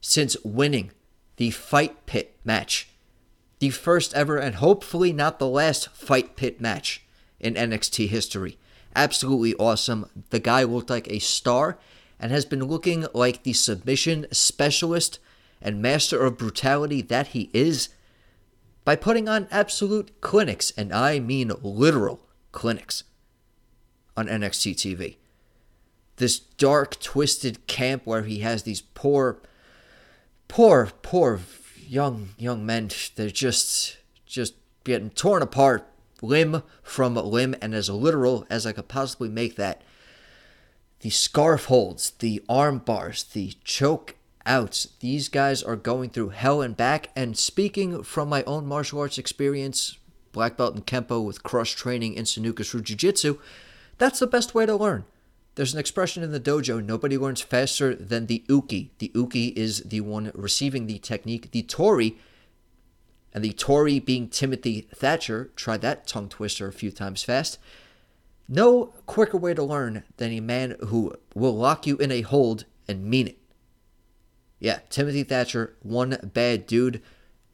since 0.00 0.36
winning 0.44 0.90
the 1.36 1.50
Fight 1.50 2.06
Pit 2.06 2.36
match. 2.44 2.88
The 3.58 3.70
first 3.70 4.14
ever 4.14 4.38
and 4.38 4.56
hopefully 4.56 5.12
not 5.12 5.38
the 5.38 5.46
last 5.46 5.88
Fight 5.90 6.36
Pit 6.36 6.60
match 6.60 7.02
in 7.40 7.54
NXT 7.54 8.08
history. 8.08 8.58
Absolutely 8.94 9.54
awesome. 9.54 10.06
The 10.30 10.40
guy 10.40 10.62
looked 10.62 10.90
like 10.90 11.10
a 11.10 11.18
star 11.18 11.78
and 12.18 12.30
has 12.30 12.44
been 12.44 12.64
looking 12.64 13.06
like 13.14 13.42
the 13.42 13.52
submission 13.52 14.26
specialist 14.30 15.18
and 15.62 15.82
master 15.82 16.22
of 16.24 16.38
brutality 16.38 17.02
that 17.02 17.28
he 17.28 17.50
is 17.52 17.90
by 18.84 18.96
putting 18.96 19.28
on 19.28 19.46
absolute 19.50 20.20
clinics, 20.20 20.72
and 20.76 20.92
I 20.92 21.18
mean 21.18 21.52
literal 21.62 22.20
clinics, 22.52 23.04
on 24.16 24.26
NXT 24.26 24.74
TV. 24.74 25.16
This 26.16 26.38
dark, 26.38 26.98
twisted 27.00 27.66
camp 27.66 28.02
where 28.04 28.22
he 28.22 28.40
has 28.40 28.62
these 28.62 28.80
poor, 28.80 29.40
poor, 30.48 30.90
poor 31.02 31.40
young 31.76 32.30
young 32.38 32.64
men. 32.64 32.90
They're 33.16 33.30
just 33.30 33.98
just 34.26 34.54
getting 34.84 35.10
torn 35.10 35.42
apart 35.42 35.86
limb 36.22 36.62
from 36.82 37.14
limb, 37.14 37.54
and 37.60 37.74
as 37.74 37.88
literal 37.88 38.46
as 38.50 38.66
I 38.66 38.72
could 38.72 38.88
possibly 38.88 39.28
make 39.28 39.56
that. 39.56 39.82
The 41.00 41.10
scarf 41.10 41.66
holds, 41.66 42.10
the 42.10 42.42
arm 42.48 42.78
bars, 42.78 43.22
the 43.22 43.54
choke 43.64 44.16
outs. 44.44 44.88
These 45.00 45.28
guys 45.28 45.62
are 45.62 45.76
going 45.76 46.10
through 46.10 46.30
hell 46.30 46.60
and 46.60 46.76
back. 46.76 47.10
And 47.16 47.36
speaking 47.38 48.02
from 48.02 48.28
my 48.28 48.42
own 48.44 48.66
martial 48.66 49.00
arts 49.00 49.18
experience, 49.18 49.96
black 50.32 50.56
belt 50.56 50.76
in 50.76 50.82
Kempo 50.82 51.24
with 51.24 51.42
cross 51.42 51.70
training 51.70 52.14
in 52.14 52.24
Sanuka 52.24 52.66
through 52.66 52.82
Jiu 52.82 52.96
Jitsu, 52.96 53.38
that's 53.98 54.18
the 54.18 54.26
best 54.26 54.54
way 54.54 54.66
to 54.66 54.76
learn. 54.76 55.04
There's 55.54 55.74
an 55.74 55.80
expression 55.80 56.22
in 56.22 56.32
the 56.32 56.40
dojo 56.40 56.84
nobody 56.84 57.18
learns 57.18 57.40
faster 57.40 57.94
than 57.94 58.26
the 58.26 58.44
uke. 58.48 58.68
The 58.68 59.10
uke 59.14 59.56
is 59.56 59.82
the 59.82 60.00
one 60.00 60.30
receiving 60.34 60.86
the 60.86 60.98
technique. 60.98 61.50
The 61.50 61.62
tori, 61.62 62.16
and 63.32 63.44
the 63.44 63.52
tori 63.52 63.98
being 64.00 64.28
Timothy 64.28 64.88
Thatcher, 64.94 65.50
tried 65.56 65.82
that 65.82 66.06
tongue 66.06 66.28
twister 66.28 66.66
a 66.66 66.72
few 66.72 66.90
times 66.90 67.22
fast. 67.22 67.58
No 68.48 68.86
quicker 69.06 69.36
way 69.36 69.54
to 69.54 69.62
learn 69.62 70.02
than 70.16 70.32
a 70.32 70.40
man 70.40 70.76
who 70.86 71.14
will 71.34 71.56
lock 71.56 71.86
you 71.86 71.96
in 71.98 72.10
a 72.10 72.22
hold 72.22 72.64
and 72.88 73.04
mean 73.04 73.28
it. 73.28 73.38
Yeah, 74.58 74.80
Timothy 74.90 75.22
Thatcher, 75.22 75.76
one 75.82 76.30
bad 76.34 76.66
dude. 76.66 77.00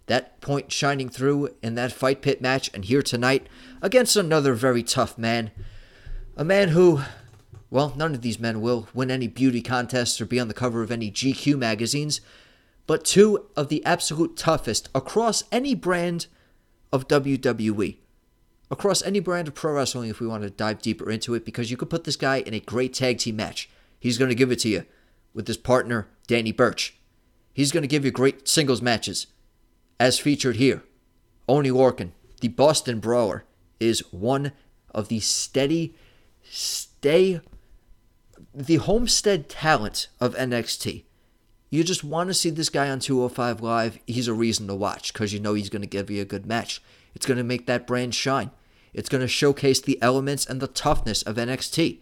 That 0.06 0.40
point 0.40 0.72
shining 0.72 1.08
through 1.08 1.50
in 1.62 1.74
that 1.74 1.92
fight 1.92 2.22
pit 2.22 2.40
match 2.40 2.70
and 2.72 2.84
here 2.84 3.02
tonight 3.02 3.46
against 3.82 4.16
another 4.16 4.54
very 4.54 4.82
tough 4.82 5.18
man. 5.18 5.50
A 6.36 6.44
man 6.44 6.68
who, 6.68 7.00
well, 7.70 7.92
none 7.96 8.14
of 8.14 8.22
these 8.22 8.38
men 8.38 8.60
will 8.60 8.88
win 8.94 9.10
any 9.10 9.26
beauty 9.26 9.60
contests 9.62 10.20
or 10.20 10.26
be 10.26 10.40
on 10.40 10.48
the 10.48 10.54
cover 10.54 10.82
of 10.82 10.90
any 10.90 11.10
GQ 11.10 11.58
magazines, 11.58 12.20
but 12.86 13.04
two 13.04 13.46
of 13.56 13.68
the 13.68 13.84
absolute 13.84 14.36
toughest 14.36 14.88
across 14.94 15.42
any 15.50 15.74
brand 15.74 16.26
of 16.92 17.08
WWE. 17.08 17.98
Across 18.70 19.02
any 19.02 19.20
brand 19.20 19.48
of 19.48 19.54
pro 19.54 19.74
wrestling, 19.74 20.10
if 20.10 20.20
we 20.20 20.26
want 20.26 20.42
to 20.42 20.50
dive 20.50 20.82
deeper 20.82 21.10
into 21.10 21.34
it, 21.34 21.44
because 21.44 21.70
you 21.70 21.76
could 21.76 21.90
put 21.90 22.04
this 22.04 22.16
guy 22.16 22.38
in 22.38 22.54
a 22.54 22.60
great 22.60 22.92
tag 22.94 23.18
team 23.18 23.36
match. 23.36 23.68
He's 23.98 24.18
going 24.18 24.28
to 24.28 24.34
give 24.34 24.50
it 24.50 24.60
to 24.60 24.68
you 24.68 24.84
with 25.34 25.46
his 25.46 25.56
partner, 25.56 26.08
Danny 26.26 26.52
Burch. 26.52 26.96
He's 27.52 27.72
going 27.72 27.82
to 27.82 27.88
give 27.88 28.04
you 28.04 28.10
great 28.10 28.48
singles 28.48 28.82
matches, 28.82 29.28
as 29.98 30.18
featured 30.18 30.56
here. 30.56 30.82
Oney 31.48 31.70
Lorcan, 31.70 32.10
the 32.40 32.48
Boston 32.48 32.98
Brawler, 32.98 33.44
is 33.78 34.00
one 34.12 34.52
of 34.90 35.08
the 35.08 35.20
steady, 35.20 35.94
stay, 36.42 37.40
the 38.54 38.76
homestead 38.76 39.48
talent 39.48 40.08
of 40.20 40.34
NXT. 40.34 41.05
You 41.76 41.84
just 41.84 42.02
want 42.02 42.30
to 42.30 42.34
see 42.34 42.48
this 42.48 42.70
guy 42.70 42.88
on 42.88 43.00
205 43.00 43.60
Live. 43.60 43.98
He's 44.06 44.28
a 44.28 44.32
reason 44.32 44.66
to 44.66 44.74
watch 44.74 45.12
because 45.12 45.34
you 45.34 45.40
know 45.40 45.52
he's 45.52 45.68
going 45.68 45.82
to 45.82 45.86
give 45.86 46.10
you 46.10 46.22
a 46.22 46.24
good 46.24 46.46
match. 46.46 46.80
It's 47.14 47.26
going 47.26 47.36
to 47.36 47.44
make 47.44 47.66
that 47.66 47.86
brand 47.86 48.14
shine. 48.14 48.50
It's 48.94 49.10
going 49.10 49.20
to 49.20 49.28
showcase 49.28 49.82
the 49.82 50.00
elements 50.00 50.46
and 50.46 50.62
the 50.62 50.68
toughness 50.68 51.20
of 51.20 51.36
NXT. 51.36 51.98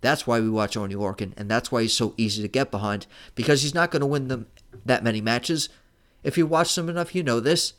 That's 0.00 0.26
why 0.26 0.40
we 0.40 0.50
watch 0.50 0.76
Oney 0.76 0.96
Lorcan, 0.96 1.32
and 1.36 1.48
that's 1.48 1.70
why 1.70 1.82
he's 1.82 1.92
so 1.92 2.14
easy 2.16 2.42
to 2.42 2.48
get 2.48 2.72
behind, 2.72 3.06
because 3.36 3.62
he's 3.62 3.72
not 3.72 3.92
going 3.92 4.00
to 4.00 4.06
win 4.06 4.26
them 4.26 4.48
that 4.84 5.04
many 5.04 5.20
matches. 5.20 5.68
If 6.24 6.36
you 6.36 6.44
watch 6.44 6.76
him 6.76 6.88
enough, 6.88 7.14
you 7.14 7.22
know 7.22 7.38
this. 7.38 7.74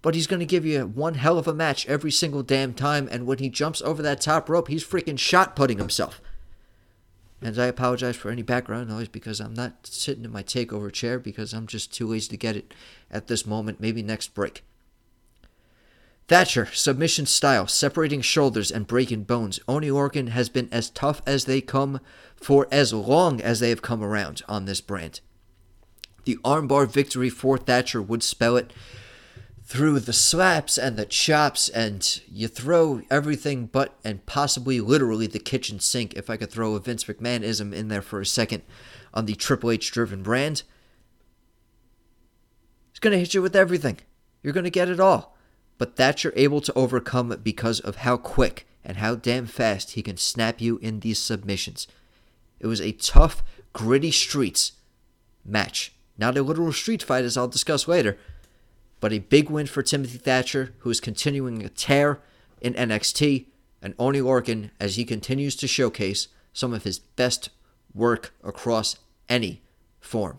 But 0.00 0.14
he's 0.14 0.26
going 0.26 0.40
to 0.40 0.46
give 0.46 0.64
you 0.64 0.86
one 0.86 1.16
hell 1.16 1.36
of 1.36 1.46
a 1.46 1.52
match 1.52 1.86
every 1.86 2.10
single 2.10 2.42
damn 2.42 2.72
time, 2.72 3.10
and 3.12 3.26
when 3.26 3.40
he 3.40 3.50
jumps 3.50 3.82
over 3.82 4.00
that 4.00 4.22
top 4.22 4.48
rope, 4.48 4.68
he's 4.68 4.86
freaking 4.86 5.18
shot 5.18 5.54
putting 5.54 5.76
himself. 5.76 6.22
And 7.44 7.58
I 7.58 7.66
apologize 7.66 8.16
for 8.16 8.30
any 8.30 8.40
background 8.40 8.88
noise 8.88 9.08
because 9.08 9.38
I'm 9.38 9.52
not 9.52 9.86
sitting 9.86 10.24
in 10.24 10.32
my 10.32 10.42
takeover 10.42 10.90
chair 10.90 11.18
because 11.18 11.52
I'm 11.52 11.66
just 11.66 11.92
too 11.92 12.06
lazy 12.06 12.30
to 12.30 12.38
get 12.38 12.56
it 12.56 12.72
at 13.10 13.26
this 13.26 13.44
moment. 13.44 13.80
Maybe 13.80 14.02
next 14.02 14.28
break. 14.28 14.64
Thatcher, 16.26 16.64
submission 16.72 17.26
style, 17.26 17.66
separating 17.66 18.22
shoulders 18.22 18.70
and 18.70 18.86
breaking 18.86 19.24
bones. 19.24 19.60
Oney 19.68 19.88
Lorcan 19.88 20.30
has 20.30 20.48
been 20.48 20.70
as 20.72 20.88
tough 20.88 21.20
as 21.26 21.44
they 21.44 21.60
come 21.60 22.00
for 22.34 22.66
as 22.72 22.94
long 22.94 23.42
as 23.42 23.60
they 23.60 23.68
have 23.68 23.82
come 23.82 24.02
around 24.02 24.40
on 24.48 24.64
this 24.64 24.80
brand. 24.80 25.20
The 26.24 26.36
armbar 26.36 26.88
victory 26.88 27.28
for 27.28 27.58
Thatcher 27.58 28.00
would 28.00 28.22
spell 28.22 28.56
it 28.56 28.72
through 29.64 30.00
the 30.00 30.12
slaps 30.12 30.76
and 30.76 30.96
the 30.96 31.06
chops, 31.06 31.68
and 31.68 32.20
you 32.30 32.48
throw 32.48 33.02
everything 33.10 33.66
but 33.66 33.96
and 34.04 34.24
possibly 34.26 34.80
literally 34.80 35.26
the 35.26 35.38
kitchen 35.38 35.80
sink, 35.80 36.14
if 36.14 36.28
I 36.28 36.36
could 36.36 36.50
throw 36.50 36.74
a 36.74 36.80
Vince 36.80 37.04
McMahonism 37.04 37.72
in 37.72 37.88
there 37.88 38.02
for 38.02 38.20
a 38.20 38.26
second 38.26 38.62
on 39.12 39.26
the 39.26 39.34
Triple 39.34 39.70
H 39.70 39.90
driven 39.90 40.22
brand. 40.22 40.62
He's 42.92 43.00
going 43.00 43.12
to 43.12 43.18
hit 43.18 43.34
you 43.34 43.42
with 43.42 43.56
everything. 43.56 43.98
You're 44.42 44.52
going 44.52 44.64
to 44.64 44.70
get 44.70 44.88
it 44.88 45.00
all 45.00 45.34
but 45.78 45.96
that 45.96 46.22
you're 46.22 46.32
able 46.36 46.60
to 46.60 46.72
overcome 46.74 47.38
because 47.42 47.80
of 47.80 47.96
how 47.96 48.16
quick 48.16 48.66
and 48.84 48.98
how 48.98 49.14
damn 49.14 49.46
fast 49.46 49.92
he 49.92 50.02
can 50.02 50.16
snap 50.16 50.60
you 50.60 50.78
in 50.78 51.00
these 51.00 51.18
submissions. 51.18 51.86
It 52.60 52.66
was 52.66 52.80
a 52.80 52.92
tough, 52.92 53.42
gritty 53.72 54.10
streets 54.10 54.72
match. 55.44 55.92
Not 56.16 56.36
a 56.36 56.42
literal 56.42 56.72
street 56.72 57.02
fight, 57.02 57.24
as 57.24 57.36
I'll 57.36 57.48
discuss 57.48 57.88
later, 57.88 58.16
but 59.04 59.12
a 59.12 59.18
big 59.18 59.50
win 59.50 59.66
for 59.66 59.82
Timothy 59.82 60.16
Thatcher, 60.16 60.72
who 60.78 60.88
is 60.88 60.98
continuing 60.98 61.62
a 61.62 61.68
tear 61.68 62.20
in 62.62 62.72
NXT, 62.72 63.44
and 63.82 63.94
Oney 63.98 64.20
Lorcan 64.20 64.70
as 64.80 64.96
he 64.96 65.04
continues 65.04 65.54
to 65.56 65.68
showcase 65.68 66.28
some 66.54 66.72
of 66.72 66.84
his 66.84 67.00
best 67.00 67.50
work 67.92 68.32
across 68.42 68.96
any 69.28 69.60
form 70.00 70.38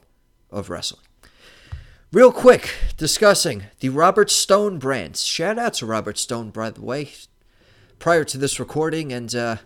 of 0.50 0.72
wrestling. 0.72 1.06
Real 2.12 2.32
quick, 2.32 2.74
discussing 2.98 3.66
the 3.82 3.90
Robert 3.90 4.32
Stone 4.32 4.80
brands. 4.80 5.24
Shout 5.24 5.60
out 5.60 5.76
to 5.76 5.86
Robert 5.86 6.18
Stone, 6.18 6.50
by 6.50 6.72
the 6.72 6.82
way, 6.82 7.12
prior 8.00 8.24
to 8.24 8.38
this 8.40 8.60
recording, 8.60 9.14
and 9.14 9.36
uh, 9.36 9.58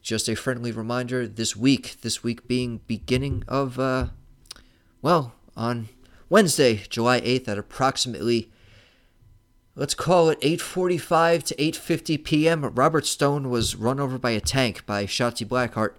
just 0.00 0.28
a 0.28 0.36
friendly 0.36 0.70
reminder 0.70 1.26
this 1.26 1.56
week, 1.56 2.02
this 2.02 2.22
week 2.22 2.46
being 2.46 2.82
beginning 2.86 3.42
of, 3.48 3.80
uh, 3.80 4.10
well, 5.02 5.34
on 5.56 5.88
Wednesday, 6.28 6.82
July 6.88 7.20
8th 7.20 7.48
at 7.48 7.58
approximately, 7.58 8.50
let's 9.74 9.94
call 9.94 10.28
it 10.28 10.40
8.45 10.40 11.42
to 11.44 11.54
8.50 11.54 12.24
p.m., 12.24 12.62
Robert 12.74 13.06
Stone 13.06 13.48
was 13.48 13.76
run 13.76 13.98
over 13.98 14.18
by 14.18 14.32
a 14.32 14.40
tank 14.40 14.84
by 14.84 15.06
Shotzi 15.06 15.46
Blackheart, 15.46 15.94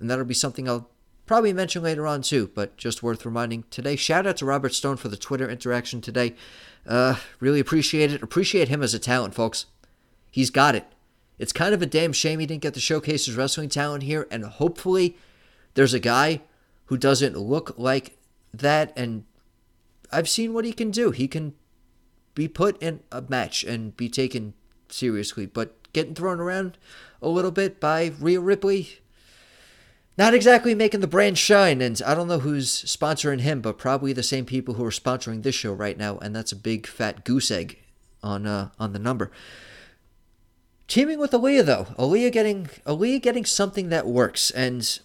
and 0.00 0.10
that'll 0.10 0.24
be 0.24 0.34
something 0.34 0.68
I'll 0.68 0.88
probably 1.26 1.52
mention 1.52 1.82
later 1.82 2.06
on 2.06 2.22
too, 2.22 2.50
but 2.54 2.76
just 2.76 3.02
worth 3.02 3.24
reminding 3.24 3.64
today. 3.70 3.94
Shout 3.94 4.26
out 4.26 4.38
to 4.38 4.46
Robert 4.46 4.74
Stone 4.74 4.96
for 4.96 5.08
the 5.08 5.16
Twitter 5.16 5.48
interaction 5.48 6.00
today. 6.00 6.34
Uh, 6.86 7.16
really 7.38 7.60
appreciate 7.60 8.12
it. 8.12 8.22
Appreciate 8.22 8.68
him 8.68 8.82
as 8.82 8.94
a 8.94 8.98
talent, 8.98 9.34
folks. 9.34 9.66
He's 10.30 10.50
got 10.50 10.74
it. 10.74 10.86
It's 11.38 11.52
kind 11.52 11.72
of 11.72 11.82
a 11.82 11.86
damn 11.86 12.12
shame 12.12 12.40
he 12.40 12.46
didn't 12.46 12.62
get 12.62 12.74
to 12.74 12.80
showcase 12.80 13.26
his 13.26 13.36
wrestling 13.36 13.68
talent 13.68 14.02
here, 14.02 14.26
and 14.30 14.44
hopefully 14.44 15.16
there's 15.74 15.94
a 15.94 16.00
guy 16.00 16.40
who 16.86 16.96
doesn't 16.96 17.36
look 17.36 17.78
like 17.78 18.16
that, 18.52 18.92
and 18.96 19.24
I've 20.10 20.28
seen 20.28 20.52
what 20.52 20.64
he 20.64 20.72
can 20.72 20.90
do. 20.90 21.10
He 21.10 21.28
can 21.28 21.54
be 22.34 22.48
put 22.48 22.80
in 22.82 23.00
a 23.10 23.22
match 23.22 23.64
and 23.64 23.96
be 23.96 24.08
taken 24.08 24.54
seriously, 24.88 25.46
but 25.46 25.74
getting 25.92 26.14
thrown 26.14 26.40
around 26.40 26.78
a 27.20 27.28
little 27.28 27.50
bit 27.50 27.80
by 27.80 28.12
Rhea 28.20 28.40
Ripley, 28.40 29.00
not 30.16 30.34
exactly 30.34 30.74
making 30.74 31.00
the 31.00 31.06
brand 31.06 31.38
shine. 31.38 31.80
And 31.80 32.00
I 32.06 32.14
don't 32.14 32.28
know 32.28 32.38
who's 32.38 32.70
sponsoring 32.84 33.40
him, 33.40 33.60
but 33.60 33.78
probably 33.78 34.12
the 34.12 34.22
same 34.22 34.44
people 34.44 34.74
who 34.74 34.84
are 34.84 34.90
sponsoring 34.90 35.42
this 35.42 35.54
show 35.54 35.72
right 35.72 35.98
now, 35.98 36.18
and 36.18 36.34
that's 36.34 36.52
a 36.52 36.56
big 36.56 36.86
fat 36.86 37.24
goose 37.24 37.50
egg 37.50 37.78
on 38.22 38.46
uh, 38.46 38.70
on 38.78 38.92
the 38.92 38.98
number. 38.98 39.30
Teaming 40.86 41.18
with 41.18 41.32
Aliyah 41.32 41.66
though, 41.66 41.86
Aliyah 41.98 42.32
getting 42.32 42.66
Aliyah 42.86 43.20
getting 43.20 43.44
something 43.44 43.90
that 43.90 44.06
works, 44.06 44.50
and 44.50 44.98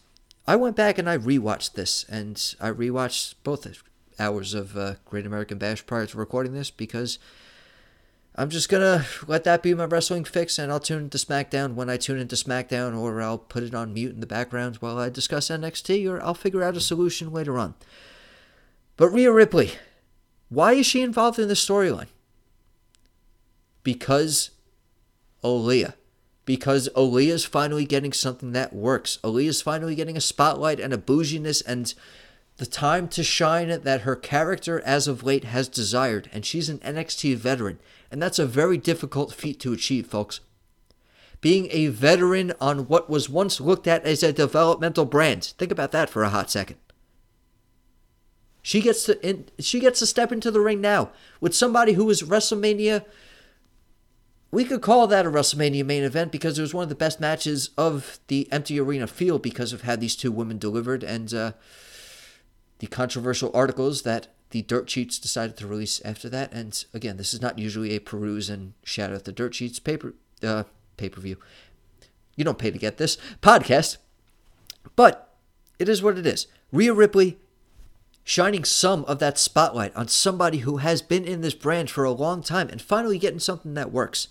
I 0.48 0.56
went 0.56 0.76
back 0.76 0.98
and 0.98 1.10
I 1.10 1.18
rewatched 1.18 1.74
this, 1.74 2.06
and 2.10 2.56
I 2.60 2.70
rewatched 2.70 3.36
both 3.44 3.66
hours 4.20 4.54
of 4.54 4.78
uh, 4.78 4.96
Great 5.06 5.26
American 5.26 5.58
Bash 5.58 5.86
prior 5.86 6.06
to 6.06 6.18
recording 6.18 6.54
this 6.54 6.72
because 6.72 7.20
I'm 8.36 8.50
just 8.50 8.70
gonna 8.70 9.06
let 9.28 9.44
that 9.44 9.62
be 9.62 9.74
my 9.74 9.86
wrestling 9.86 10.24
fix, 10.24 10.58
and 10.58 10.72
I'll 10.72 10.80
tune 10.80 11.04
into 11.04 11.20
SmackDown 11.20 11.76
when 11.76 11.90
I 11.90 11.98
tune 11.98 12.18
into 12.18 12.36
SmackDown, 12.36 12.98
or 12.98 13.22
I'll 13.22 13.38
put 13.38 13.64
it 13.64 13.76
on 13.76 13.94
mute 13.94 14.14
in 14.14 14.22
the 14.22 14.26
background 14.26 14.78
while 14.78 14.98
I 14.98 15.10
discuss 15.10 15.50
NXT, 15.50 16.10
or 16.10 16.22
I'll 16.24 16.34
figure 16.34 16.64
out 16.64 16.78
a 16.78 16.82
solution 16.82 17.32
later 17.32 17.60
on. 17.60 17.76
But 18.98 19.10
Rhea 19.10 19.32
Ripley, 19.32 19.74
why 20.50 20.74
is 20.74 20.86
she 20.86 21.02
involved 21.02 21.38
in 21.38 21.48
this 21.48 21.64
storyline? 21.64 22.08
Because 23.84 24.52
Aliyah. 25.44 25.94
Because 26.46 26.90
Aliyah's 26.96 27.46
finally 27.46 27.86
getting 27.86 28.14
something 28.14 28.52
that 28.52 28.74
works. 28.74 29.18
Aliyah's 29.24 29.62
finally 29.62 29.96
getting 29.96 30.18
a 30.18 30.22
spotlight 30.22 30.80
and 30.80 30.92
a 30.92 30.98
bouginess 30.98 31.62
and 31.62 31.94
the 32.58 32.66
time 32.66 33.08
to 33.10 33.24
shine 33.24 33.82
that 33.82 34.02
her 34.02 34.16
character 34.16 34.80
as 34.82 35.08
of 35.08 35.24
late 35.24 35.44
has 35.46 35.68
desired, 35.68 36.30
and 36.32 36.46
she's 36.46 36.70
an 36.70 36.80
NXT 36.80 37.36
veteran, 37.36 37.80
and 38.12 38.22
that's 38.22 38.40
a 38.40 38.46
very 38.46 38.78
difficult 38.78 39.34
feat 39.34 39.60
to 39.62 39.74
achieve, 39.74 40.08
folks. 40.08 40.40
Being 41.42 41.68
a 41.72 41.88
veteran 41.88 42.54
on 42.62 42.88
what 42.88 43.10
was 43.10 43.30
once 43.30 43.60
looked 43.60 43.88
at 43.88 44.06
as 44.06 44.24
a 44.24 44.32
developmental 44.32 45.06
brand. 45.06 45.54
Think 45.58 45.72
about 45.72 45.92
that 45.92 46.10
for 46.10 46.24
a 46.24 46.30
hot 46.30 46.50
second. 46.50 46.78
She 48.62 48.80
gets 48.80 49.04
to 49.06 49.28
in, 49.28 49.46
she 49.60 49.82
gets 49.82 50.00
to 50.00 50.06
step 50.06 50.32
into 50.32 50.50
the 50.50 50.62
ring 50.62 50.80
now 50.80 51.12
with 51.42 51.54
somebody 51.54 51.94
who 51.94 52.10
is 52.10 52.24
WrestleMania. 52.24 53.04
We 54.52 54.64
could 54.64 54.82
call 54.82 55.06
that 55.08 55.26
a 55.26 55.32
WrestleMania 55.32 55.86
main 55.86 56.04
event 56.04 56.32
because 56.32 56.58
it 56.58 56.62
was 56.62 56.74
one 56.74 56.84
of 56.84 56.90
the 56.90 56.96
best 56.96 57.20
matches 57.20 57.72
of 57.78 58.20
the 58.28 58.48
empty 58.54 58.80
arena 58.80 59.08
field 59.08 59.42
because 59.42 59.74
of 59.74 59.82
how 59.82 59.98
these 59.98 60.16
two 60.16 60.32
women 60.32 60.60
delivered 60.60 61.04
and 61.04 61.34
uh, 61.34 61.52
the 62.84 62.88
controversial 62.88 63.50
articles 63.54 64.02
that 64.02 64.28
the 64.50 64.62
dirt 64.62 64.90
sheets 64.90 65.18
decided 65.18 65.56
to 65.56 65.66
release 65.66 66.02
after 66.04 66.28
that. 66.28 66.52
And 66.52 66.84
again, 66.94 67.16
this 67.16 67.34
is 67.34 67.42
not 67.42 67.58
usually 67.58 67.96
a 67.96 68.02
peruse 68.02 68.50
and 68.50 68.74
shout 68.84 69.14
out 69.14 69.24
the 69.24 69.32
dirt 69.32 69.56
sheets 69.56 69.80
paper 69.80 70.16
uh, 70.44 70.66
pay 70.98 71.08
per 71.08 71.22
view. 71.22 71.38
You 72.36 72.44
don't 72.44 72.58
pay 72.58 72.72
to 72.72 72.78
get 72.78 72.98
this 72.98 73.18
podcast, 73.42 74.00
but 74.98 75.34
it 75.80 75.88
is 75.88 76.04
what 76.04 76.18
it 76.18 76.28
is. 76.28 76.48
Rhea 76.74 76.94
Ripley 76.94 77.38
shining 78.26 78.66
some 78.66 79.06
of 79.06 79.20
that 79.20 79.40
spotlight 79.40 79.96
on 79.96 80.10
somebody 80.10 80.58
who 80.58 80.78
has 80.78 81.02
been 81.02 81.24
in 81.24 81.40
this 81.40 81.54
brand 81.54 81.90
for 81.90 82.04
a 82.04 82.12
long 82.12 82.44
time 82.44 82.68
and 82.68 82.82
finally 82.82 83.18
getting 83.18 83.40
something 83.40 83.76
that 83.76 83.94
works. 83.94 84.28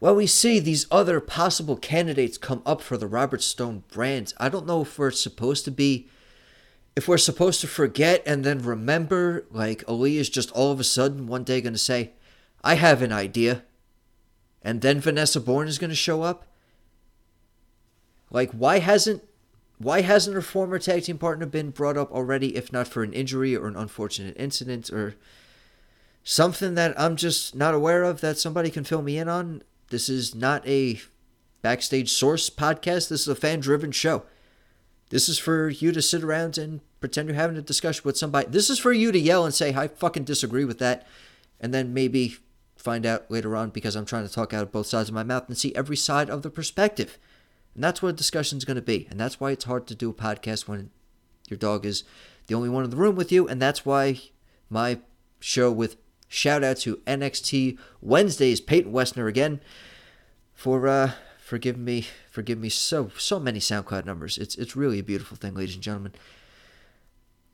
Well, 0.00 0.16
we 0.16 0.26
see 0.26 0.58
these 0.58 0.88
other 0.90 1.20
possible 1.20 1.76
candidates 1.76 2.36
come 2.36 2.62
up 2.66 2.80
for 2.80 2.96
the 2.96 3.06
Robert 3.06 3.42
Stone 3.42 3.84
brand. 3.92 4.34
I 4.38 4.48
don't 4.48 4.66
know 4.66 4.82
if 4.82 4.98
we're 4.98 5.12
supposed 5.12 5.64
to 5.66 5.70
be, 5.70 6.08
if 6.94 7.08
we're 7.08 7.18
supposed 7.18 7.60
to 7.62 7.66
forget 7.66 8.22
and 8.26 8.44
then 8.44 8.58
remember, 8.58 9.46
like 9.50 9.82
Ali 9.88 10.18
is 10.18 10.28
just 10.28 10.50
all 10.52 10.72
of 10.72 10.80
a 10.80 10.84
sudden 10.84 11.26
one 11.26 11.44
day 11.44 11.60
going 11.60 11.72
to 11.72 11.78
say, 11.78 12.12
I 12.62 12.74
have 12.74 13.02
an 13.02 13.12
idea. 13.12 13.62
And 14.62 14.80
then 14.80 15.00
Vanessa 15.00 15.40
Borne 15.40 15.68
is 15.68 15.78
going 15.78 15.90
to 15.90 15.96
show 15.96 16.22
up. 16.22 16.46
Like, 18.30 18.52
why 18.52 18.78
hasn't 18.78 19.22
why 19.78 20.02
hasn't 20.02 20.34
her 20.34 20.42
former 20.42 20.78
tag 20.78 21.02
team 21.04 21.18
partner 21.18 21.44
been 21.44 21.70
brought 21.70 21.96
up 21.96 22.12
already, 22.12 22.56
if 22.56 22.72
not 22.72 22.86
for 22.86 23.02
an 23.02 23.12
injury 23.12 23.56
or 23.56 23.66
an 23.66 23.74
unfortunate 23.74 24.36
incident 24.38 24.90
or 24.90 25.16
something 26.22 26.74
that 26.76 26.98
I'm 26.98 27.16
just 27.16 27.56
not 27.56 27.74
aware 27.74 28.04
of 28.04 28.20
that 28.20 28.38
somebody 28.38 28.70
can 28.70 28.84
fill 28.84 29.02
me 29.02 29.18
in 29.18 29.28
on? 29.28 29.62
This 29.90 30.08
is 30.08 30.36
not 30.36 30.66
a 30.68 31.00
backstage 31.62 32.10
source 32.10 32.48
podcast. 32.48 33.08
This 33.08 33.22
is 33.22 33.28
a 33.28 33.34
fan 33.34 33.58
driven 33.58 33.90
show. 33.90 34.22
This 35.12 35.28
is 35.28 35.38
for 35.38 35.68
you 35.68 35.92
to 35.92 36.00
sit 36.00 36.24
around 36.24 36.56
and 36.56 36.80
pretend 37.00 37.28
you're 37.28 37.36
having 37.36 37.58
a 37.58 37.62
discussion 37.62 38.00
with 38.02 38.16
somebody. 38.16 38.48
This 38.48 38.70
is 38.70 38.78
for 38.78 38.92
you 38.92 39.12
to 39.12 39.18
yell 39.18 39.44
and 39.44 39.52
say, 39.52 39.74
I 39.74 39.88
fucking 39.88 40.24
disagree 40.24 40.64
with 40.64 40.78
that. 40.78 41.06
And 41.60 41.74
then 41.74 41.92
maybe 41.92 42.36
find 42.78 43.04
out 43.04 43.30
later 43.30 43.54
on 43.54 43.68
because 43.68 43.94
I'm 43.94 44.06
trying 44.06 44.26
to 44.26 44.32
talk 44.32 44.54
out 44.54 44.62
of 44.62 44.72
both 44.72 44.86
sides 44.86 45.10
of 45.10 45.14
my 45.14 45.22
mouth 45.22 45.44
and 45.48 45.58
see 45.58 45.74
every 45.74 45.98
side 45.98 46.30
of 46.30 46.40
the 46.40 46.48
perspective. 46.48 47.18
And 47.74 47.84
that's 47.84 48.00
what 48.00 48.08
a 48.08 48.14
discussion 48.14 48.56
is 48.56 48.64
going 48.64 48.76
to 48.76 48.80
be. 48.80 49.06
And 49.10 49.20
that's 49.20 49.38
why 49.38 49.50
it's 49.50 49.64
hard 49.64 49.86
to 49.88 49.94
do 49.94 50.08
a 50.08 50.14
podcast 50.14 50.66
when 50.66 50.88
your 51.46 51.58
dog 51.58 51.84
is 51.84 52.04
the 52.46 52.54
only 52.54 52.70
one 52.70 52.82
in 52.82 52.88
the 52.88 52.96
room 52.96 53.14
with 53.14 53.30
you. 53.30 53.46
And 53.46 53.60
that's 53.60 53.84
why 53.84 54.18
my 54.70 54.98
show 55.40 55.70
with 55.70 55.96
shout 56.26 56.64
out 56.64 56.78
to 56.78 56.96
NXT 57.06 57.76
Wednesdays, 58.00 58.62
Peyton 58.62 58.94
Westner 58.94 59.28
again, 59.28 59.60
for 60.54 60.88
uh 60.88 61.12
for 61.52 61.58
giving 61.58 61.84
me 61.84 62.06
forgive 62.30 62.58
me 62.58 62.70
so 62.70 63.10
so 63.18 63.38
many 63.38 63.58
SoundCloud 63.58 64.06
numbers. 64.06 64.38
It's 64.38 64.54
it's 64.56 64.74
really 64.74 65.00
a 65.00 65.02
beautiful 65.02 65.36
thing, 65.36 65.52
ladies 65.52 65.74
and 65.74 65.84
gentlemen. 65.84 66.14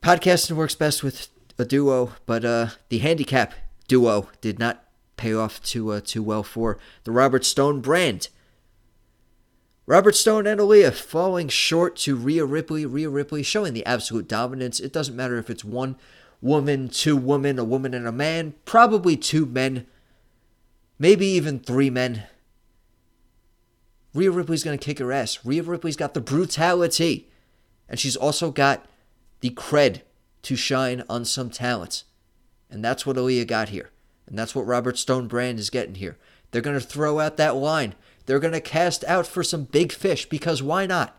Podcasting 0.01 0.53
works 0.53 0.77
best 0.77 1.03
with 1.03 1.27
a 1.59 1.65
duo, 1.65 2.13
but 2.25 2.45
uh 2.45 2.69
the 2.91 2.99
handicap 2.99 3.55
duo 3.89 4.29
did 4.41 4.57
not 4.57 4.85
pay 5.17 5.35
off 5.35 5.61
too 5.65 5.91
uh, 5.91 6.01
too 6.01 6.23
well 6.23 6.45
for 6.45 6.79
the 7.03 7.11
Robert 7.11 7.45
Stone 7.45 7.81
brand. 7.81 8.29
Robert 9.85 10.15
Stone 10.15 10.47
and 10.47 10.61
Aliyah 10.61 10.93
falling 10.93 11.49
short 11.49 11.97
to 11.97 12.15
Rhea 12.15 12.45
Ripley. 12.45 12.87
Rhea 12.87 13.09
Ripley 13.09 13.43
showing 13.43 13.75
the 13.75 13.85
absolute 13.85 14.29
dominance. 14.29 14.79
It 14.79 14.93
doesn't 14.93 15.17
matter 15.17 15.39
if 15.39 15.51
it's 15.51 15.65
one 15.65 15.97
woman, 16.41 16.89
two 16.89 17.17
women, 17.17 17.59
a 17.59 17.65
woman 17.65 17.95
and 17.95 18.07
a 18.07 18.13
man, 18.13 18.55
probably 18.65 19.17
two 19.17 19.45
men, 19.45 19.89
maybe 21.01 21.27
even 21.27 21.59
three 21.59 21.91
men. 21.91 22.29
Rhea 24.19 24.33
Ripley's 24.33 24.65
going 24.65 24.77
to 24.77 24.85
kick 24.85 24.99
her 24.99 25.13
ass. 25.13 25.39
Rhea 25.45 25.63
Ripley's 25.63 25.97
got 25.97 26.13
the 26.13 26.21
brutality, 26.21 27.29
and 27.89 28.01
she's 28.01 28.17
also 28.17 28.51
got 28.51 28.85
the 29.39 29.51
cred 29.51 30.01
to 30.43 30.57
shine 30.57 31.05
on 31.09 31.25
some 31.25 31.51
talents. 31.51 32.03
And 32.69 32.85
that's 32.85 33.07
what 33.07 33.15
Aliyah 33.15 33.47
got 33.47 33.69
here. 33.69 33.91
And 34.27 34.37
that's 34.37 34.57
what 34.57 34.67
Robert 34.67 34.99
Stone 34.99 35.29
Brand 35.29 35.61
is 35.61 35.71
getting 35.71 35.95
here. 35.95 36.19
They're 36.51 36.63
going 36.63 36.79
to 36.79 36.85
throw 36.85 37.21
out 37.21 37.37
that 37.37 37.55
line. 37.55 37.95
They're 38.27 38.41
going 38.41 38.55
to 38.55 38.61
cast 38.61 39.05
out 39.05 39.25
for 39.25 39.45
some 39.45 39.63
big 39.63 39.93
fish 39.93 40.29
because 40.29 40.65
why 40.65 40.85
not? 40.85 41.17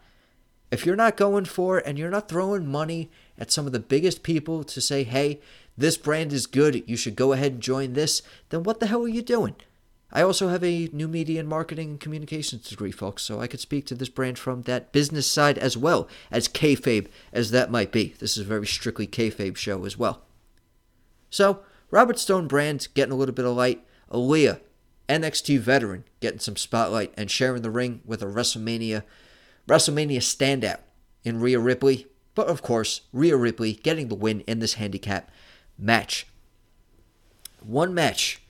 If 0.70 0.86
you're 0.86 0.98
not 0.98 1.16
going 1.16 1.46
for 1.46 1.78
and 1.78 1.98
you're 1.98 2.10
not 2.10 2.28
throwing 2.28 2.68
money 2.68 3.10
at 3.38 3.50
some 3.50 3.66
of 3.66 3.72
the 3.72 3.80
biggest 3.80 4.24
people 4.24 4.66
to 4.66 4.82
say, 4.82 5.04
hey, 5.04 5.40
this 5.78 5.96
brand 5.96 6.34
is 6.34 6.48
good, 6.48 6.84
you 6.86 6.98
should 6.98 7.16
go 7.16 7.32
ahead 7.32 7.54
and 7.54 7.62
join 7.62 7.94
this, 7.94 8.22
then 8.50 8.64
what 8.64 8.82
the 8.82 8.88
hell 8.88 9.04
are 9.04 9.08
you 9.08 9.22
doing? 9.22 9.56
I 10.12 10.24
also 10.24 10.48
have 10.48 10.64
a 10.64 10.90
new 10.92 11.08
media 11.08 11.40
and 11.40 11.48
marketing 11.48 11.92
and 11.92 12.00
communications 12.00 12.68
degree, 12.68 12.92
folks, 12.92 13.24
so 13.24 13.40
I 13.40 13.48
could 13.48 13.60
speak 13.60 13.86
to 13.88 13.96
this 13.96 14.10
brand 14.10 14.40
from 14.40 14.64
that 14.64 14.92
business 14.92 15.30
side 15.32 15.58
as 15.60 15.78
well 15.78 16.08
as 16.32 16.48
kayfabe 16.48 17.08
as 17.32 17.52
that 17.52 17.70
might 17.70 17.92
be. 17.92 18.16
This 18.20 18.36
is 18.36 18.44
a 18.44 18.48
very 18.48 18.66
strictly 18.66 19.06
kayfabe 19.06 19.56
show 19.56 19.86
as 19.86 19.98
well. 19.98 20.24
So, 21.30 21.60
Robert 21.92 22.18
Stone 22.18 22.48
brand 22.48 22.88
getting 22.96 23.14
a 23.14 23.16
little 23.16 23.36
bit 23.36 23.46
of 23.46 23.56
light. 23.56 23.86
Aliyah 24.12 24.60
NXT 25.08 25.60
veteran 25.60 26.06
getting 26.20 26.40
some 26.40 26.56
spotlight 26.56 27.14
and 27.16 27.30
sharing 27.30 27.62
the 27.62 27.72
ring 27.72 28.02
with 28.06 28.22
a 28.22 28.26
WrestleMania 28.26 29.04
WrestleMania 29.68 30.18
standout 30.18 30.80
in 31.24 31.40
Rhea 31.40 31.60
Ripley. 31.60 32.08
But 32.34 32.48
of 32.48 32.62
course, 32.62 33.02
Rhea 33.14 33.38
Ripley 33.38 33.74
getting 33.74 34.08
the 34.08 34.16
win 34.16 34.42
in 34.42 34.60
this 34.60 34.76
handicap 34.76 35.30
match. 35.78 36.26
One 37.62 37.94
match. 37.94 38.42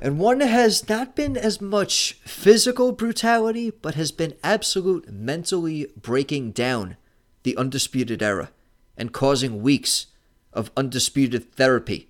And 0.00 0.18
one 0.18 0.40
has 0.40 0.88
not 0.88 1.16
been 1.16 1.36
as 1.36 1.60
much 1.60 2.18
physical 2.24 2.92
brutality, 2.92 3.70
but 3.70 3.94
has 3.94 4.12
been 4.12 4.34
absolute 4.44 5.10
mentally 5.10 5.86
breaking 6.00 6.52
down 6.52 6.96
the 7.44 7.56
Undisputed 7.56 8.22
Era 8.22 8.50
and 8.96 9.12
causing 9.12 9.62
weeks 9.62 10.06
of 10.52 10.70
undisputed 10.76 11.52
therapy. 11.52 12.08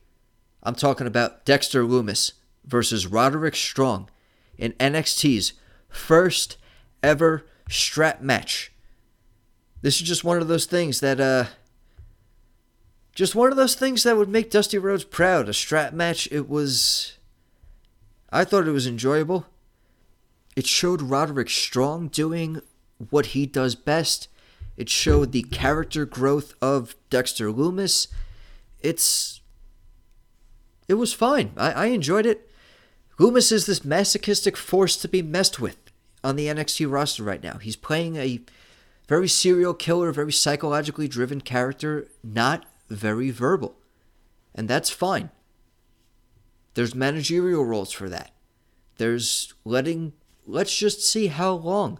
I'm 0.62 0.75
talking 0.75 1.07
about 1.07 1.44
Dexter 1.44 1.85
Lumis 1.85 2.33
versus 2.64 3.07
Roderick 3.07 3.55
Strong 3.55 4.09
in 4.59 4.72
NXT's 4.75 5.53
first 5.88 6.57
ever 7.03 7.46
strap 7.68 8.20
match. 8.20 8.72
This 9.83 9.96
is 9.96 10.09
just 10.09 10.25
one 10.25 10.40
of 10.40 10.49
those 10.49 10.66
things 10.66 11.01
that, 11.01 11.20
uh, 11.20 11.46
just 13.14 13.35
one 13.35 13.51
of 13.51 13.57
those 13.57 13.75
things 13.75 14.03
that 14.03 14.16
would 14.16 14.29
make 14.29 14.51
Dusty 14.51 14.79
Rhodes 14.79 15.05
proud. 15.05 15.49
A 15.49 15.55
strap 15.55 15.92
match, 15.92 16.29
it 16.33 16.49
was. 16.49 17.15
I 18.37 18.44
thought 18.44 18.68
it 18.68 18.72
was 18.72 18.87
enjoyable. 18.87 19.46
It 20.57 20.66
showed 20.66 21.01
Roderick 21.01 21.49
Strong 21.49 22.09
doing 22.09 22.61
what 23.09 23.27
he 23.27 23.46
does 23.46 23.75
best. 23.75 24.29
It 24.77 24.90
showed 24.90 25.33
the 25.33 25.44
character 25.44 26.05
growth 26.05 26.53
of 26.61 26.96
Dexter 27.09 27.51
Lumis. 27.51 28.09
It's. 28.81 29.40
It 30.87 30.94
was 30.94 31.14
fine. 31.14 31.53
I, 31.57 31.72
I 31.72 31.87
enjoyed 31.87 32.27
it. 32.27 32.51
Lumis 33.18 33.51
is 33.51 33.64
this 33.64 33.87
masochistic 33.87 34.55
force 34.55 34.99
to 34.99 35.09
be 35.09 35.22
messed 35.22 35.59
with 35.59 35.79
on 36.22 36.37
the 36.37 36.49
NXT 36.49 36.92
roster 36.92 37.22
right 37.22 37.42
now. 37.42 37.57
He's 37.57 37.75
playing 37.75 38.16
a 38.16 38.42
very 39.09 39.29
serial 39.29 39.72
killer, 39.72 40.12
very 40.12 40.33
psychologically 40.33 41.09
driven 41.09 41.40
character, 41.40 42.09
not 42.22 42.66
very 42.90 43.31
verbal. 43.31 43.77
And 44.55 44.68
that's 44.68 44.90
fine. 44.90 45.31
There's 46.76 46.94
managerial 46.94 47.64
roles 47.64 47.90
for 47.90 48.06
that. 48.10 48.32
There's 48.98 49.54
letting, 49.64 50.12
let's 50.46 50.76
just 50.76 51.02
see 51.02 51.28
how 51.28 51.52
long 51.52 51.98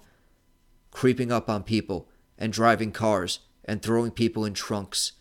creeping 0.90 1.32
up 1.32 1.48
on 1.48 1.62
people 1.62 2.10
and 2.38 2.52
driving 2.52 2.92
cars 2.92 3.38
and 3.64 3.80
throwing 3.80 4.10
people 4.10 4.44
in 4.44 4.52
trunks 4.52 5.12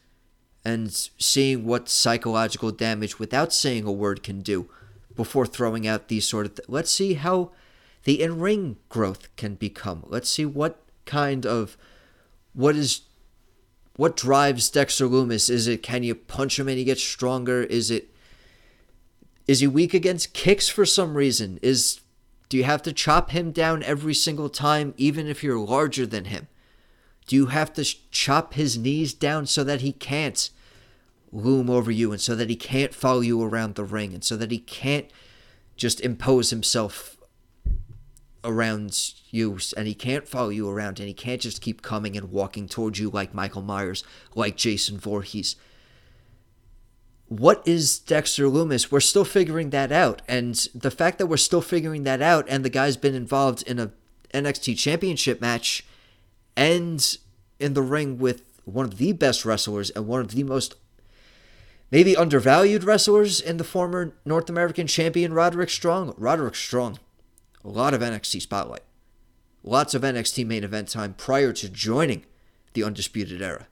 and 0.66 0.92
seeing 0.92 1.66
what 1.66 1.88
psychological 1.88 2.72
damage 2.72 3.18
without 3.18 3.54
saying 3.54 3.86
a 3.86 3.94
word 3.94 4.24
can 4.24 4.42
do 4.42 4.70
before 5.16 5.46
throwing 5.46 5.88
out 5.88 6.10
these 6.10 6.28
sort 6.28 6.48
of. 6.48 6.56
Th- 6.56 6.68
let's 6.68 6.92
see 6.92 7.14
how 7.14 7.52
the 8.04 8.22
in 8.22 8.40
ring 8.40 8.76
growth 8.90 9.34
can 9.38 9.56
become. 9.56 10.04
Let's 10.08 10.30
see 10.30 10.46
what 10.46 10.82
kind 11.06 11.46
of 11.46 11.78
what 12.52 12.76
is 12.76 13.04
what 13.96 14.18
drives 14.18 14.70
Dexter 14.70 15.08
Lumis? 15.08 15.50
Is 15.50 15.66
it 15.66 15.82
can 15.82 16.04
you 16.04 16.14
punch 16.14 16.60
him 16.60 16.68
and 16.68 16.78
he 16.78 16.84
gets 16.84 17.02
stronger? 17.02 17.64
Is 17.64 17.90
it 17.90 18.10
is 19.48 19.60
he 19.60 19.68
weak 19.68 19.94
against 19.94 20.34
kicks 20.34 20.68
for 20.68 20.86
some 20.86 21.16
reason? 21.16 21.60
Is 21.62 22.02
do 22.50 22.58
you 22.58 22.64
have 22.64 22.82
to 22.84 22.94
chop 22.94 23.32
him 23.32 23.52
down 23.52 23.84
every 23.84 24.14
single 24.14 24.50
time 24.50 24.94
even 24.98 25.28
if 25.28 25.44
you're 25.44 25.60
larger 25.60 26.06
than 26.06 26.26
him? 26.26 26.48
Do 27.28 27.36
you 27.36 27.48
have 27.48 27.74
to 27.74 27.84
chop 28.12 28.54
his 28.54 28.78
knees 28.78 29.14
down 29.14 29.48
so 29.48 29.64
that 29.64 29.82
he 29.82 29.92
can't 29.92 30.50
loom 31.32 31.70
over 31.70 31.92
you 31.92 32.12
and 32.12 32.22
so 32.22 32.36
that 32.36 32.50
he 32.50 32.56
can't 32.56 32.94
follow 32.94 33.22
you 33.22 33.42
around 33.42 33.76
the 33.76 33.84
ring 33.84 34.14
and 34.14 34.24
so 34.24 34.38
that 34.38 34.52
he 34.52 34.60
can't 34.60 35.08
just 35.76 36.00
impose 36.02 36.52
himself 36.52 37.18
around 38.44 39.14
you 39.32 39.58
and 39.76 39.88
he 39.88 39.96
can't 39.96 40.28
follow 40.28 40.50
you 40.50 40.70
around 40.70 41.00
and 41.00 41.08
he 41.08 41.14
can't 41.14 41.42
just 41.42 41.62
keep 41.62 41.82
coming 41.82 42.16
and 42.16 42.32
walking 42.32 42.68
towards 42.68 43.00
you 43.00 43.10
like 43.10 43.34
Michael 43.34 43.64
Myers, 43.64 44.04
like 44.36 44.56
Jason 44.56 44.98
Voorhees. 45.00 45.56
What 47.28 47.68
is 47.68 47.98
Dexter 47.98 48.46
Lumis? 48.46 48.92
We're 48.92 49.00
still 49.00 49.26
figuring 49.26 49.72
that 49.72 49.92
out. 49.92 50.22
And 50.28 50.56
the 50.76 50.92
fact 50.92 51.18
that 51.18 51.26
we're 51.26 51.38
still 51.38 51.62
figuring 51.62 52.04
that 52.04 52.22
out 52.22 52.46
and 52.48 52.64
the 52.64 52.70
guy's 52.70 52.98
been 52.98 53.16
involved 53.16 53.64
in 53.64 53.80
a 53.80 53.92
NXT 54.34 54.78
championship 54.78 55.42
match 55.42 55.86
and 56.56 57.18
in 57.60 57.74
the 57.74 57.82
ring 57.82 58.20
with 58.20 58.44
one 58.66 58.86
of 58.86 58.98
the 58.98 59.12
best 59.12 59.46
wrestlers 59.46 59.90
and 59.92 60.08
one 60.08 60.22
of 60.22 60.32
the 60.32 60.44
most 60.44 60.76
maybe 61.92 62.16
undervalued 62.16 62.84
wrestlers 62.84 63.40
in 63.40 63.58
the 63.58 63.64
former 63.64 64.14
North 64.26 64.50
American 64.50 64.88
champion 64.88 65.34
Roderick 65.34 65.70
Strong. 65.70 66.14
Roderick 66.18 66.56
Strong, 66.56 67.00
a 67.64 67.70
lot 67.70 67.94
of 67.94 68.02
NXT 68.02 68.42
spotlight, 68.42 68.84
lots 69.64 69.94
of 69.94 70.02
NXT 70.02 70.46
main 70.46 70.64
event 70.64 70.90
time 70.90 71.14
prior 71.14 71.54
to 71.54 71.70
joining 71.70 72.26
the 72.74 72.84
Undisputed 72.84 73.42
Era. 73.42 73.68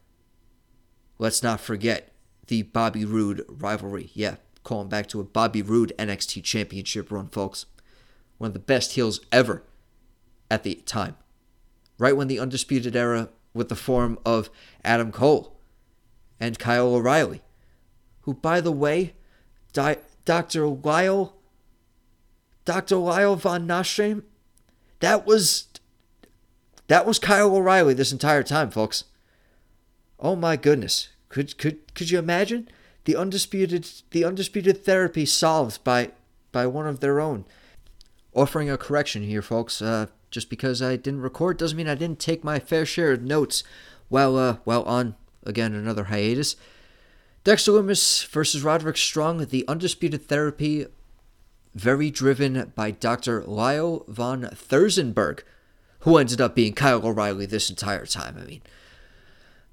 Let's 1.20 1.44
not 1.44 1.60
forget 1.60 2.13
the 2.48 2.64
Bobby 2.64 3.06
Roode 3.06 3.46
rivalry. 3.48 4.10
Yeah, 4.14 4.36
calling 4.64 4.90
back 4.90 5.08
to 5.08 5.20
a 5.20 5.24
Bobby 5.24 5.62
Roode 5.62 5.94
NXT 5.98 6.44
championship 6.44 7.12
run, 7.12 7.28
folks. 7.28 7.66
One 8.38 8.50
of 8.50 8.54
the 8.54 8.60
best 8.60 8.94
heels 8.94 9.22
ever 9.32 9.64
at 10.50 10.64
the 10.64 10.76
time. 10.76 11.16
Right 11.98 12.18
when 12.18 12.28
the 12.28 12.40
Undisputed 12.40 12.96
Era 12.96 13.30
with 13.54 13.70
the 13.70 13.76
form 13.76 14.18
of 14.26 14.50
Adam 14.84 15.12
Cole 15.12 15.60
and 16.40 16.60
Kyle 16.60 16.94
O'Reilly 16.94 17.42
who, 18.24 18.34
by 18.34 18.62
the 18.62 18.72
way, 18.72 19.14
Di- 19.72 19.98
Dr. 20.26 20.68
Lyle, 20.68 21.36
Dr. 22.66 22.98
Lyle 22.98 23.36
von 23.36 23.68
Nostrand, 23.68 24.24
that 25.00 25.26
was 25.26 25.68
that 26.88 27.06
was 27.06 27.20
Kyle 27.20 27.56
O'Reilly 27.56 27.94
this 27.94 28.12
entire 28.12 28.44
time, 28.44 28.70
folks. 28.70 29.06
Oh 30.20 30.36
my 30.36 30.56
goodness. 30.56 31.10
Could 31.34 31.58
could 31.58 31.96
could 31.96 32.12
you 32.12 32.20
imagine 32.20 32.70
the 33.06 33.16
undisputed 33.16 33.90
the 34.12 34.24
undisputed 34.24 34.86
therapy 34.86 35.26
solved 35.26 35.84
by 35.84 36.12
by 36.52 36.68
one 36.68 36.86
of 36.86 37.00
their 37.00 37.20
own? 37.20 37.46
Offering 38.36 38.70
a 38.70 38.78
correction 38.78 39.24
here, 39.24 39.42
folks. 39.42 39.82
Uh, 39.82 40.06
just 40.30 40.48
because 40.48 40.80
I 40.80 40.96
didn't 40.96 41.22
record 41.22 41.58
doesn't 41.58 41.76
mean 41.76 41.88
I 41.88 41.96
didn't 41.96 42.20
take 42.20 42.44
my 42.44 42.60
fair 42.60 42.86
share 42.86 43.14
of 43.14 43.24
notes 43.24 43.64
while 44.10 44.38
uh, 44.38 44.58
while 44.64 44.84
on 44.84 45.16
again 45.44 45.74
another 45.74 46.04
hiatus. 46.04 46.56
Dexter 47.44 47.72
Lumis 47.72 48.28
versus 48.28 48.62
Roderick 48.62 48.98
Strong, 48.98 49.48
the 49.48 49.68
Undisputed 49.68 50.28
Therapy, 50.28 50.86
very 51.74 52.12
driven 52.12 52.72
by 52.76 52.92
Dr. 52.92 53.44
Lyle 53.44 54.06
von 54.08 54.44
Thurzenberg, 54.54 55.40
who 56.02 56.18
ended 56.18 56.40
up 56.40 56.54
being 56.54 56.74
Kyle 56.74 57.04
O'Reilly 57.04 57.48
this 57.48 57.72
entire 57.72 58.06
time. 58.06 58.38
I 58.40 58.46
mean, 58.46 58.62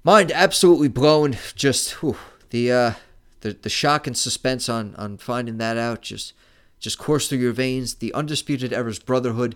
mind 0.03 0.31
absolutely 0.31 0.87
blown. 0.87 1.37
Just 1.55 1.91
whew, 2.01 2.17
the 2.49 2.71
uh, 2.71 2.93
the 3.41 3.53
the 3.53 3.69
shock 3.69 4.07
and 4.07 4.17
suspense 4.17 4.69
on 4.69 4.95
on 4.95 5.17
finding 5.17 5.57
that 5.57 5.77
out 5.77 6.01
just 6.01 6.33
just 6.79 6.97
course 6.97 7.27
through 7.27 7.39
your 7.39 7.53
veins. 7.53 7.95
The 7.95 8.13
Undisputed 8.13 8.73
Era's 8.73 8.99
brotherhood, 8.99 9.55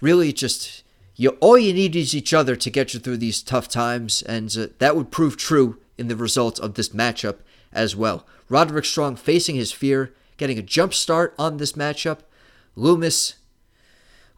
really 0.00 0.32
just 0.32 0.82
you 1.16 1.30
all 1.40 1.58
you 1.58 1.72
need 1.72 1.96
is 1.96 2.14
each 2.14 2.32
other 2.32 2.54
to 2.56 2.70
get 2.70 2.94
you 2.94 3.00
through 3.00 3.16
these 3.18 3.42
tough 3.42 3.68
times, 3.68 4.22
and 4.22 4.54
uh, 4.56 4.66
that 4.78 4.96
would 4.96 5.10
prove 5.10 5.36
true 5.36 5.78
in 5.96 6.08
the 6.08 6.16
results 6.16 6.60
of 6.60 6.74
this 6.74 6.90
matchup 6.90 7.38
as 7.72 7.96
well. 7.96 8.26
Roderick 8.48 8.84
Strong 8.84 9.16
facing 9.16 9.56
his 9.56 9.72
fear, 9.72 10.14
getting 10.36 10.58
a 10.58 10.62
jump 10.62 10.94
start 10.94 11.34
on 11.38 11.56
this 11.56 11.72
matchup. 11.72 12.20
Lumis, 12.76 13.34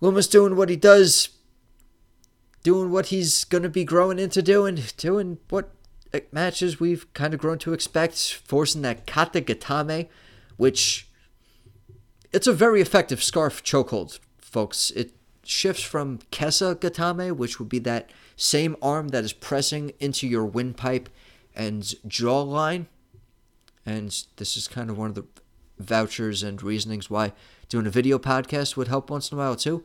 Lumis 0.00 0.30
doing 0.30 0.56
what 0.56 0.70
he 0.70 0.76
does, 0.76 1.28
doing 2.62 2.90
what 2.90 3.06
he's 3.06 3.44
going 3.44 3.62
to 3.62 3.68
be 3.68 3.84
growing 3.84 4.18
into 4.18 4.42
doing, 4.42 4.80
doing 4.96 5.38
what 5.48 5.70
uh, 6.12 6.20
matches 6.32 6.80
we've 6.80 7.12
kind 7.14 7.34
of 7.34 7.40
grown 7.40 7.58
to 7.58 7.72
expect, 7.72 8.34
forcing 8.44 8.82
that 8.82 9.06
kata 9.06 9.40
gatame, 9.40 10.08
which 10.56 11.08
it's 12.32 12.46
a 12.46 12.52
very 12.52 12.80
effective 12.80 13.22
scarf 13.22 13.62
chokehold, 13.62 14.18
folks. 14.38 14.90
It 14.90 15.12
shifts 15.44 15.82
from 15.82 16.18
kesa 16.30 16.74
gatame, 16.76 17.36
which 17.36 17.58
would 17.58 17.68
be 17.68 17.78
that 17.80 18.10
same 18.36 18.76
arm 18.80 19.08
that 19.08 19.24
is 19.24 19.32
pressing 19.32 19.92
into 19.98 20.26
your 20.26 20.44
windpipe 20.44 21.08
and 21.54 21.82
jawline 22.06 22.86
and 23.86 24.24
this 24.36 24.56
is 24.56 24.68
kind 24.68 24.90
of 24.90 24.98
one 24.98 25.08
of 25.08 25.14
the 25.14 25.24
vouchers 25.78 26.42
and 26.42 26.62
reasonings 26.62 27.08
why 27.08 27.32
doing 27.68 27.86
a 27.86 27.90
video 27.90 28.18
podcast 28.18 28.76
would 28.76 28.88
help 28.88 29.10
once 29.10 29.32
in 29.32 29.38
a 29.38 29.40
while 29.40 29.56
too. 29.56 29.84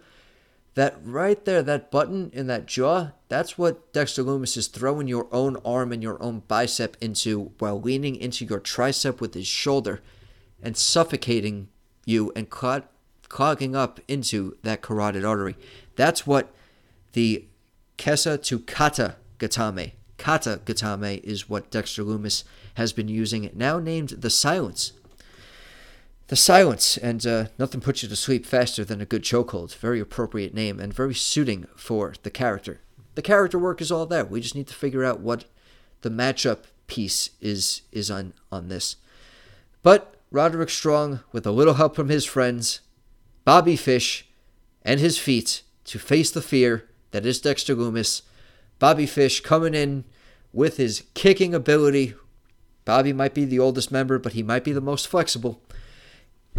That 0.76 0.98
right 1.04 1.44
there, 1.46 1.64
that 1.64 1.90
button 1.90 2.30
in 2.34 2.48
that 2.48 2.66
jaw, 2.66 3.12
that's 3.30 3.58
what 3.58 3.94
Dexter 3.94 4.24
Lumis 4.24 4.58
is 4.58 4.68
throwing 4.68 5.08
your 5.08 5.28
own 5.32 5.58
arm 5.66 5.94
and 5.94 6.04
your 6.04 6.22
own 6.22 6.44
bicep 6.48 6.98
into 7.00 7.52
while 7.60 7.80
leaning 7.80 8.16
into 8.18 8.46
your 8.46 8.60
tricep 8.60 9.22
with 9.22 9.34
his 9.34 9.48
shoulder 9.48 10.02
and 10.62 10.76
suffocating 10.76 11.70
you 12.06 12.32
and 12.36 12.50
clog- 12.50 12.88
clogging 13.30 13.74
up 13.74 14.02
into 14.10 14.58
that 14.64 14.82
carotid 14.82 15.24
artery. 15.24 15.56
That's 15.96 16.28
what 16.28 16.54
the 17.14 17.46
Kesa 17.98 18.44
to 18.44 18.60
Kata 18.60 19.16
Gatame. 19.40 19.94
Kata 20.18 20.60
Gatame 20.66 21.24
is 21.24 21.50
what 21.50 21.72
Dexter 21.72 22.04
Lumis 22.04 22.44
has 22.76 22.92
been 22.92 23.08
using, 23.08 23.50
now 23.54 23.80
named 23.80 24.10
The 24.10 24.30
Silence. 24.30 24.92
The 26.28 26.36
Silence, 26.36 26.98
and 26.98 27.26
uh, 27.28 27.46
nothing 27.60 27.82
puts 27.82 28.02
you 28.02 28.10
to 28.10 28.16
sleep 28.16 28.48
faster 28.48 28.84
than 28.84 29.00
a 29.00 29.06
good 29.06 29.22
chokehold. 29.22 29.76
Very 29.76 30.00
appropriate 30.00 30.56
name 30.56 30.80
and 30.80 30.92
very 30.92 31.14
suiting 31.14 31.68
for 31.76 32.16
the 32.24 32.32
character. 32.32 32.82
The 33.14 33.22
character 33.22 33.60
work 33.60 33.80
is 33.80 33.92
all 33.92 34.08
there. 34.08 34.26
We 34.26 34.42
just 34.42 34.56
need 34.56 34.68
to 34.68 34.74
figure 34.74 35.04
out 35.04 35.20
what 35.20 35.46
the 36.02 36.10
matchup 36.10 36.64
piece 36.88 37.30
is 37.42 37.84
is 37.92 38.10
on 38.10 38.34
on 38.52 38.70
this. 38.70 38.96
But 39.84 40.16
Roderick 40.32 40.72
Strong, 40.72 41.20
with 41.32 41.46
a 41.46 41.52
little 41.52 41.76
help 41.76 41.96
from 41.96 42.10
his 42.10 42.26
friends, 42.26 42.82
Bobby 43.44 43.76
Fish, 43.76 44.28
and 44.82 45.00
his 45.00 45.20
feet 45.20 45.62
to 45.86 46.00
face 46.00 46.32
the 46.32 46.42
fear 46.42 46.90
that 47.12 47.26
is 47.26 47.40
Dexter 47.40 47.76
Lumis. 47.76 48.24
Bobby 48.80 49.06
Fish 49.06 49.42
coming 49.42 49.76
in 49.76 50.06
with 50.52 50.78
his 50.78 51.04
kicking 51.14 51.54
ability, 51.54 52.16
Bobby 52.84 53.14
might 53.14 53.36
be 53.36 53.46
the 53.46 53.60
oldest 53.60 53.92
member, 53.92 54.18
but 54.18 54.34
he 54.34 54.42
might 54.42 54.64
be 54.64 54.74
the 54.74 54.82
most 54.82 55.08
flexible. 55.08 55.62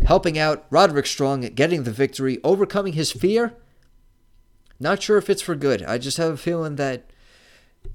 Helping 0.04 0.38
out 0.38 0.66
Roderick 0.70 1.06
Strong 1.06 1.40
getting 1.54 1.82
the 1.82 1.90
victory, 1.90 2.38
overcoming 2.44 2.92
his 2.92 3.11
fear. 3.11 3.54
Not 4.78 5.02
sure 5.02 5.16
if 5.16 5.30
it's 5.30 5.42
for 5.42 5.54
good. 5.54 5.82
I 5.82 5.98
just 5.98 6.18
have 6.18 6.32
a 6.32 6.37
feeling 6.37 6.76
that 6.76 7.11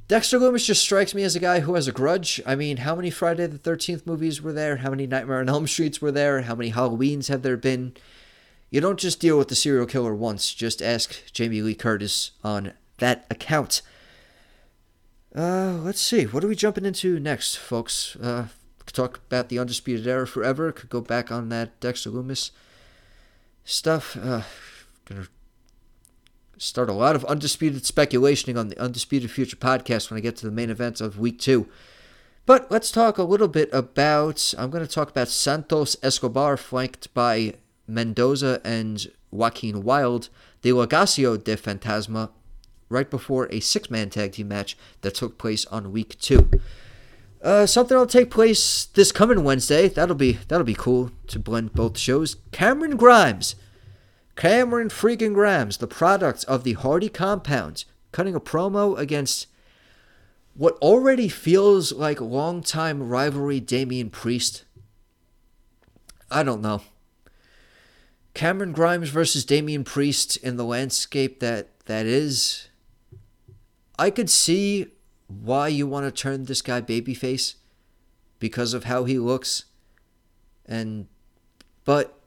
Dexter 0.08 0.40
Lumis 0.40 0.66
just 0.66 0.82
strikes 0.82 1.14
me 1.14 1.24
as 1.24 1.36
a 1.36 1.40
guy 1.40 1.62
who 1.62 1.76
has 1.76 1.88
a 1.88 1.92
grudge. 1.92 2.42
I 2.46 2.56
mean, 2.56 2.78
how 2.78 2.96
many 2.96 3.10
Friday 3.10 3.48
the 3.48 3.58
13th 3.58 4.06
movies 4.06 4.42
were 4.42 4.54
there? 4.54 4.78
How 4.78 4.90
many 4.90 5.08
Nightmare 5.08 5.40
on 5.40 5.50
Elm 5.50 5.68
Streets 5.68 6.02
were 6.02 6.12
there? 6.12 6.42
How 6.42 6.56
many 6.56 6.72
Halloweens 6.72 7.30
have 7.30 7.44
there 7.44 7.58
been? 7.58 7.94
You 8.70 8.82
don't 8.82 9.00
just 9.00 9.20
deal 9.20 9.38
with 9.38 9.50
the 9.50 9.56
serial 9.56 9.86
killer 9.86 10.16
once. 10.16 10.54
Just 10.54 10.82
ask 10.82 11.32
Jamie 11.32 11.62
Lee 11.62 11.76
Curtis 11.76 12.32
on 12.44 12.74
that 12.98 13.26
account. 13.30 13.82
Uh, 15.36 15.80
let's 15.82 16.02
see. 16.02 16.26
What 16.26 16.44
are 16.44 16.48
we 16.48 16.56
jumping 16.56 16.86
into 16.86 17.20
next, 17.20 17.56
folks? 17.56 18.16
Uh, 18.18 18.48
could 18.86 18.96
talk 18.96 19.18
about 19.28 19.50
the 19.50 19.60
Undisputed 19.60 20.08
Era 20.08 20.28
forever. 20.28 20.72
Could 20.72 20.90
go 20.90 21.02
back 21.02 21.32
on 21.32 21.50
that 21.50 21.80
Dexter 21.80 22.10
Lumis 22.10 22.52
stuff. 23.64 24.18
Uh, 24.18 24.42
gonna 25.06 25.28
start 26.58 26.90
a 26.90 26.94
lot 26.94 27.16
of 27.16 27.26
undisputed 27.26 27.86
speculationing 27.86 28.58
on 28.58 28.68
the 28.68 28.80
Undisputed 28.80 29.32
Future 29.32 29.56
podcast 29.56 30.10
when 30.10 30.18
I 30.18 30.22
get 30.22 30.36
to 30.38 30.46
the 30.46 30.52
main 30.52 30.70
event 30.70 31.02
of 31.02 31.18
week 31.18 31.40
two. 31.40 31.68
But 32.46 32.70
let's 32.72 32.92
talk 32.92 33.18
a 33.18 33.24
little 33.24 33.48
bit 33.48 33.70
about. 33.72 34.54
I'm 34.58 34.70
going 34.70 34.86
to 34.86 34.92
talk 34.92 35.10
about 35.10 35.28
Santos 35.28 35.96
Escobar, 36.04 36.58
flanked 36.58 37.14
by 37.14 37.56
Mendoza 37.88 38.62
and 38.64 39.12
Joaquin 39.32 39.84
Wilde, 39.84 40.30
the 40.62 40.70
Legado 40.70 41.44
del 41.44 41.56
Fantasma, 41.56 42.30
right 42.90 43.10
before 43.10 43.48
a 43.52 43.60
six 43.60 43.90
man 43.90 44.10
tag 44.10 44.34
team 44.34 44.48
match 44.48 44.78
that 45.02 45.16
took 45.16 45.38
place 45.38 45.66
on 45.68 45.92
week 45.92 46.20
two. 46.20 46.50
Uh, 47.42 47.66
something 47.66 47.98
will 47.98 48.06
take 48.06 48.30
place 48.30 48.86
this 48.86 49.12
coming 49.12 49.44
Wednesday. 49.44 49.88
That'll 49.88 50.16
be 50.16 50.34
that'll 50.48 50.64
be 50.64 50.76
cool 50.76 51.12
to 51.28 51.40
blend 51.40 51.74
both 51.74 51.98
shows. 51.98 52.36
Cameron 52.52 52.98
Grimes, 52.98 53.56
Cameron 54.36 54.90
freaking 54.90 55.34
Grimes, 55.34 55.78
the 55.78 55.88
product 55.88 56.46
of 56.46 56.64
the 56.64 56.74
Hardy 56.74 57.10
compound, 57.10 57.86
cutting 58.12 58.36
a 58.36 58.40
promo 58.40 58.98
against 58.98 59.48
what 60.54 60.76
already 60.76 61.28
feels 61.28 61.92
like 61.92 62.22
longtime 62.22 63.08
rivalry 63.08 63.60
Damian 63.60 64.12
Priest. 64.12 64.66
I 66.30 66.44
don't 66.44 66.62
know. 66.62 66.82
Cameron 68.34 68.72
Grimes 68.72 69.10
versus 69.10 69.44
Damian 69.44 69.84
Priest 69.84 70.38
in 70.38 70.58
the 70.58 70.64
landscape 70.64 71.40
that 71.40 71.80
that 71.86 72.06
is. 72.06 72.68
I 73.98 74.10
could 74.10 74.30
see 74.30 74.88
why 75.42 75.68
you 75.68 75.88
want 75.88 76.06
to 76.06 76.12
turn 76.12 76.46
this 76.46 76.62
guy 76.62 76.82
babyface 76.82 77.56
because 78.40 78.74
of 78.74 78.86
how 78.86 79.06
he 79.06 79.18
looks. 79.18 79.66
And 80.66 81.08
but 81.84 82.20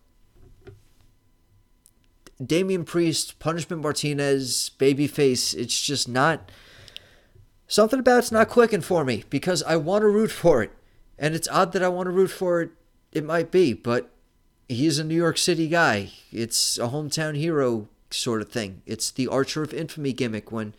Damian 2.44 2.84
Priest, 2.84 3.38
Punishment 3.38 3.82
Martinez, 3.82 4.70
babyface, 4.78 5.54
it's 5.54 5.80
just 5.80 6.08
not 6.08 6.50
something 7.66 7.98
about 7.98 8.18
it's 8.18 8.32
not 8.32 8.48
clicking 8.48 8.80
for 8.80 9.04
me 9.04 9.24
because 9.30 9.62
I 9.62 9.76
want 9.76 10.02
to 10.02 10.08
root 10.08 10.30
for 10.30 10.62
it. 10.62 10.72
And 11.18 11.34
it's 11.34 11.48
odd 11.48 11.72
that 11.72 11.82
I 11.82 11.88
want 11.88 12.06
to 12.06 12.10
root 12.10 12.30
for 12.30 12.60
it. 12.60 12.70
It 13.12 13.24
might 13.24 13.50
be, 13.50 13.72
but 13.72 14.10
he's 14.68 14.98
a 14.98 15.04
New 15.04 15.14
York 15.14 15.38
City 15.38 15.68
guy. 15.68 16.10
It's 16.32 16.78
a 16.78 16.88
hometown 16.88 17.36
hero 17.36 17.88
sort 18.10 18.42
of 18.42 18.50
thing. 18.50 18.82
It's 18.86 19.10
the 19.10 19.28
Archer 19.28 19.62
of 19.62 19.72
Infamy 19.72 20.12
gimmick 20.12 20.50
when 20.50 20.74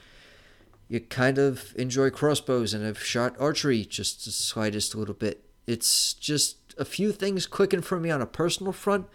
you 0.87 0.99
kind 0.99 1.37
of 1.37 1.73
enjoy 1.77 2.09
crossbows 2.09 2.73
and 2.73 2.85
have 2.85 3.03
shot 3.03 3.35
archery 3.39 3.83
just 3.85 4.25
the 4.25 4.31
slightest 4.31 4.95
little 4.95 5.15
bit. 5.15 5.43
It's 5.65 6.13
just 6.13 6.57
a 6.77 6.85
few 6.85 7.11
things 7.11 7.47
clicking 7.47 7.81
for 7.81 7.99
me 7.99 8.11
on 8.11 8.21
a 8.21 8.27
personal 8.27 8.71
front, 8.71 9.07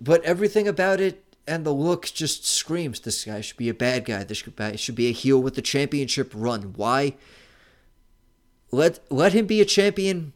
but 0.00 0.24
everything 0.24 0.66
about 0.66 1.00
it 1.00 1.22
and 1.46 1.64
the 1.64 1.72
look 1.72 2.06
just 2.06 2.46
screams 2.46 3.00
this 3.00 3.24
guy 3.24 3.40
should 3.40 3.56
be 3.56 3.68
a 3.68 3.74
bad 3.74 4.04
guy. 4.04 4.24
This 4.24 4.42
guy 4.42 4.76
should 4.76 4.94
be 4.94 5.08
a 5.08 5.12
heel 5.12 5.40
with 5.40 5.54
the 5.54 5.62
championship 5.62 6.32
run. 6.34 6.72
Why? 6.76 7.14
Let 8.70 9.00
let 9.10 9.32
him 9.32 9.46
be 9.46 9.60
a 9.60 9.64
champion. 9.64 10.32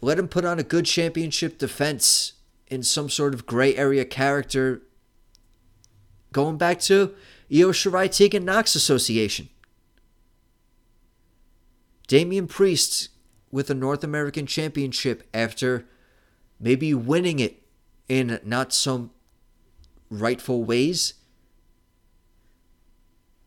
Let 0.00 0.18
him 0.18 0.28
put 0.28 0.44
on 0.44 0.58
a 0.58 0.62
good 0.64 0.86
championship 0.86 1.58
defense 1.58 2.34
in 2.68 2.82
some 2.82 3.10
sort 3.10 3.34
of 3.34 3.46
gray 3.46 3.74
area 3.74 4.04
character. 4.04 4.82
Going 6.32 6.56
back 6.56 6.78
to 6.80 7.14
Io 7.52 7.72
Shirai 7.72 8.14
Tegan 8.14 8.44
Nox 8.44 8.74
Association. 8.74 9.48
Damian 12.10 12.48
Priest 12.48 13.10
with 13.52 13.70
a 13.70 13.74
North 13.74 14.02
American 14.02 14.44
Championship 14.44 15.22
after 15.32 15.86
maybe 16.58 16.92
winning 16.92 17.38
it 17.38 17.62
in 18.08 18.40
not 18.44 18.72
so 18.72 19.10
rightful 20.10 20.64
ways. 20.64 21.14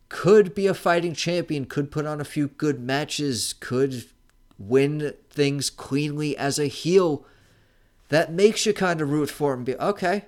Could 0.08 0.56
be 0.56 0.66
a 0.66 0.74
fighting 0.74 1.14
champion, 1.14 1.66
could 1.66 1.92
put 1.92 2.06
on 2.06 2.22
a 2.22 2.24
few 2.24 2.48
good 2.48 2.80
matches, 2.80 3.54
could 3.60 4.06
win 4.58 5.14
things 5.30 5.70
cleanly 5.70 6.38
as 6.38 6.58
a 6.58 6.68
heel. 6.68 7.26
That 8.08 8.32
makes 8.32 8.66
you 8.66 8.74
kind 8.74 9.02
of 9.02 9.10
root 9.10 9.30
for 9.30 9.54
him. 9.54 9.66
Be 9.66 9.76
okay, 9.76 10.24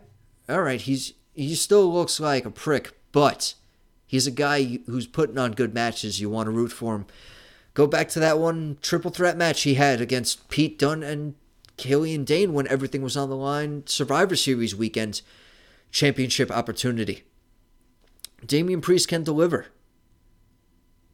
all 0.49 0.61
right. 0.61 0.81
He's 0.81 1.13
he 1.33 1.55
still 1.55 1.89
looks 1.93 2.19
like 2.19 2.43
a 2.43 2.51
prick, 2.51 2.99
but 3.13 3.53
he's 4.05 4.27
a 4.27 4.31
guy 4.31 4.79
who's 4.87 5.07
putting 5.07 5.37
on 5.37 5.53
good 5.53 5.73
matches. 5.73 6.19
You 6.19 6.29
want 6.29 6.47
to 6.47 6.51
root 6.51 6.73
for 6.73 6.95
him. 6.95 7.05
Go 7.75 7.85
back 7.85 8.07
to 8.09 8.19
that 8.21 8.39
one 8.39 8.77
triple 8.81 9.11
threat 9.11 9.37
match 9.37 9.61
he 9.63 9.75
had 9.75 10.01
against 10.01 10.49
Pete 10.49 10.79
Dunne 10.79 11.03
and 11.03 11.35
Killian 11.75 12.23
Dain 12.23 12.53
when 12.53 12.67
everything 12.69 13.01
was 13.01 13.17
on 13.17 13.29
the 13.29 13.35
line. 13.35 13.83
Survivor 13.85 14.37
Series 14.37 14.73
weekend 14.73 15.21
championship 15.91 16.49
opportunity. 16.49 17.23
Damian 18.45 18.79
Priest 18.79 19.09
can 19.09 19.23
deliver, 19.23 19.67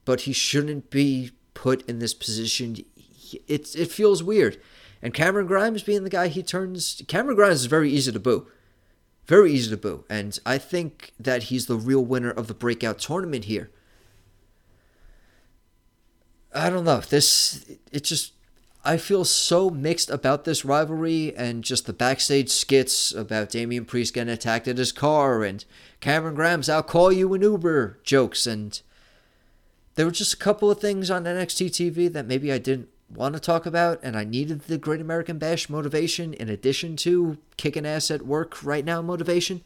but 0.05 0.21
he 0.21 0.33
shouldn't 0.33 0.91
be 0.91 1.31
put 1.55 1.87
in 1.89 1.97
this 1.97 2.13
position. 2.13 2.77
It, 3.47 3.75
it 3.75 3.91
feels 3.91 4.21
weird. 4.21 4.61
And 5.01 5.15
Cameron 5.15 5.47
Grimes 5.47 5.81
being 5.81 6.03
the 6.03 6.11
guy 6.11 6.27
he 6.27 6.43
turns. 6.43 7.01
Cameron 7.07 7.37
Grimes 7.37 7.61
is 7.61 7.65
very 7.65 7.89
easy 7.91 8.11
to 8.11 8.19
boo. 8.19 8.47
Very 9.25 9.51
easy 9.51 9.71
to 9.71 9.77
boo. 9.77 10.05
And 10.11 10.37
I 10.45 10.59
think 10.59 11.13
that 11.19 11.43
he's 11.43 11.65
the 11.65 11.75
real 11.75 12.05
winner 12.05 12.29
of 12.29 12.47
the 12.47 12.53
breakout 12.53 12.99
tournament 12.99 13.45
here. 13.45 13.71
I 16.53 16.69
don't 16.69 16.83
know. 16.83 16.99
This 16.99 17.65
it 17.91 18.03
just 18.03 18.33
I 18.83 18.97
feel 18.97 19.25
so 19.25 19.69
mixed 19.69 20.09
about 20.09 20.43
this 20.43 20.65
rivalry 20.65 21.35
and 21.35 21.63
just 21.63 21.85
the 21.85 21.93
backstage 21.93 22.49
skits 22.49 23.13
about 23.13 23.49
Damian 23.49 23.85
Priest 23.85 24.13
getting 24.13 24.33
attacked 24.33 24.67
at 24.67 24.77
his 24.77 24.91
car 24.91 25.43
and 25.43 25.63
Cameron 25.99 26.35
Grimes 26.35 26.67
I'll 26.67 26.83
call 26.83 27.11
you 27.11 27.33
an 27.33 27.41
Uber 27.41 27.99
jokes 28.03 28.47
and 28.47 28.81
there 29.95 30.05
were 30.05 30.11
just 30.11 30.33
a 30.33 30.37
couple 30.37 30.71
of 30.71 30.79
things 30.79 31.11
on 31.11 31.25
NXT 31.25 31.67
TV 31.67 32.11
that 32.11 32.25
maybe 32.25 32.51
I 32.51 32.57
didn't 32.57 32.89
want 33.13 33.35
to 33.35 33.39
talk 33.39 33.65
about 33.65 33.99
and 34.01 34.17
I 34.17 34.23
needed 34.23 34.61
the 34.61 34.77
Great 34.77 35.01
American 35.01 35.37
Bash 35.37 35.69
motivation 35.69 36.33
in 36.33 36.49
addition 36.49 36.95
to 36.97 37.37
kicking 37.57 37.85
ass 37.85 38.09
at 38.09 38.25
work 38.25 38.63
right 38.63 38.85
now 38.85 39.01
motivation 39.01 39.61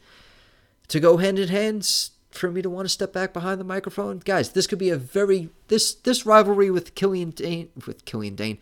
to 0.88 1.00
go 1.00 1.16
hand 1.16 1.38
in 1.38 1.48
hand 1.48 2.10
for 2.36 2.50
me 2.50 2.62
to 2.62 2.70
want 2.70 2.86
to 2.86 2.92
step 2.92 3.12
back 3.12 3.32
behind 3.32 3.60
the 3.60 3.64
microphone. 3.64 4.18
Guys, 4.18 4.50
this 4.50 4.66
could 4.66 4.78
be 4.78 4.90
a 4.90 4.96
very 4.96 5.50
this 5.68 5.94
this 5.94 6.26
rivalry 6.26 6.70
with 6.70 6.94
Killian 6.94 7.30
Dain 7.30 7.70
with 7.86 8.04
Killian 8.04 8.34
Dain, 8.34 8.58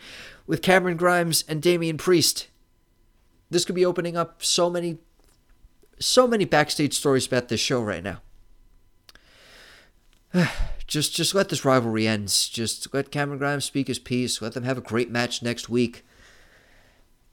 with 0.47 0.63
Cameron 0.63 0.97
Grimes 0.97 1.45
and 1.49 1.63
Damian 1.63 1.99
Priest. 1.99 2.49
This 3.51 3.65
could 3.65 3.75
be 3.75 3.85
opening 3.85 4.17
up 4.17 4.43
so 4.43 4.71
many 4.71 4.99
so 5.99 6.27
many 6.27 6.45
backstage 6.45 6.95
stories 6.95 7.27
about 7.27 7.49
this 7.49 7.61
show 7.61 7.83
right 7.83 8.03
now. 8.03 8.21
just 10.87 11.15
just 11.15 11.35
let 11.35 11.49
this 11.49 11.65
rivalry 11.65 12.07
end. 12.07 12.29
Just 12.29 12.93
let 12.93 13.11
Cameron 13.11 13.39
Grimes 13.39 13.65
speak 13.65 13.89
his 13.89 13.99
piece. 13.99 14.43
Let 14.43 14.55
them 14.55 14.65
have 14.65 14.79
a 14.79 14.83
great 14.83 15.11
match 15.11 15.43
next 15.43 15.69
week. 15.69 16.05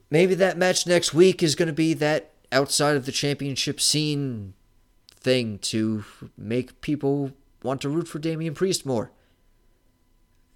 Maybe 0.10 0.36
that 0.36 0.58
match 0.58 0.86
next 0.86 1.14
week 1.14 1.42
is 1.42 1.56
going 1.56 1.68
to 1.68 1.74
be 1.74 1.94
that 1.96 2.34
outside 2.52 2.98
of 2.98 3.06
the 3.06 3.12
championship 3.14 3.80
scene 3.80 4.54
thing 5.22 5.60
to 5.60 6.04
make 6.38 6.82
people 6.82 7.32
want 7.64 7.82
to 7.82 7.90
root 7.90 8.08
for 8.08 8.20
Damian 8.20 8.54
Priest 8.54 8.86
more. 8.86 9.12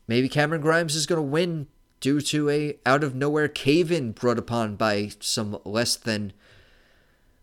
Maybe 0.08 0.30
Cameron 0.30 0.62
Grimes 0.62 0.96
is 0.96 1.06
going 1.06 1.18
to 1.18 1.24
win 1.24 1.68
due 2.00 2.22
to 2.22 2.50
a 2.50 2.78
out 2.86 3.04
of 3.04 3.16
nowhere 3.16 3.48
cave 3.48 3.92
in 3.92 4.12
brought 4.12 4.38
upon 4.38 4.76
by 4.76 5.12
some 5.20 5.58
less 5.64 5.96
than 5.96 6.34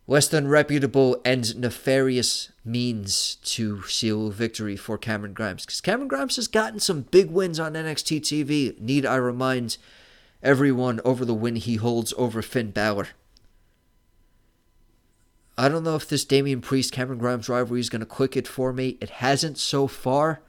less 0.07 0.29
than 0.29 0.49
reputable 0.49 1.21
and 1.25 1.57
nefarious 1.57 2.51
means 2.65 3.37
to 3.37 3.83
seal 3.85 4.31
victory 4.31 4.77
for 4.77 4.99
Cameron 4.99 5.33
Grimes. 5.33 5.65
Because 5.65 5.81
Cameron 5.81 6.09
Grimes 6.09 6.37
has 6.37 6.49
gotten 6.49 6.81
some 6.81 7.03
big 7.03 7.31
wins 7.31 7.61
on 7.61 7.75
NXT 7.75 8.21
TV. 8.21 8.79
Need 8.81 9.07
I 9.07 9.17
remind 9.17 9.79
everyone 10.43 11.01
over 11.05 11.25
the 11.25 11.35
win 11.35 11.57
he 11.57 11.77
holds 11.77 12.13
over 12.17 12.43
Finn 12.43 12.73
Balor? 12.73 13.09
I 15.63 15.69
don't 15.69 15.85
know 15.85 15.95
if 15.95 16.09
this 16.09 16.25
Damian 16.25 16.61
Priest 16.61 16.91
Cameron 16.91 17.21
Grimes 17.21 17.49
rivalry 17.49 17.79
is 17.79 17.89
going 17.89 18.01
to 18.01 18.07
click 18.07 18.37
it 18.37 18.49
for 18.49 18.73
me. 18.73 18.99
It 19.01 19.11
hasn't 19.11 19.59
so 19.59 19.87
far. 19.87 20.43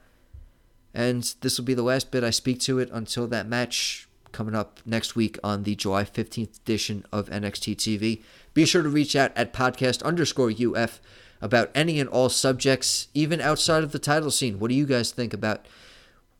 And 0.92 1.22
this 1.40 1.56
will 1.56 1.64
be 1.64 1.72
the 1.74 1.84
last 1.84 2.10
bit 2.10 2.24
I 2.24 2.30
speak 2.30 2.58
to 2.62 2.80
it 2.80 2.90
until 2.92 3.28
that 3.28 3.46
match 3.46 4.08
coming 4.32 4.56
up 4.56 4.80
next 4.84 5.14
week 5.14 5.38
on 5.44 5.62
the 5.62 5.76
July 5.76 6.02
15th 6.02 6.58
edition 6.58 7.06
of 7.12 7.30
NXT 7.30 7.76
TV. 7.76 8.22
Be 8.54 8.64
sure 8.64 8.82
to 8.82 8.88
reach 8.88 9.14
out 9.14 9.30
at 9.36 9.52
podcast 9.52 10.02
underscore 10.02 10.50
UF 10.50 11.00
about 11.40 11.70
any 11.76 12.00
and 12.00 12.08
all 12.08 12.28
subjects, 12.28 13.06
even 13.14 13.40
outside 13.40 13.84
of 13.84 13.92
the 13.92 14.00
title 14.00 14.32
scene. 14.32 14.58
What 14.58 14.66
do 14.70 14.74
you 14.74 14.84
guys 14.84 15.12
think 15.12 15.32
about? 15.32 15.64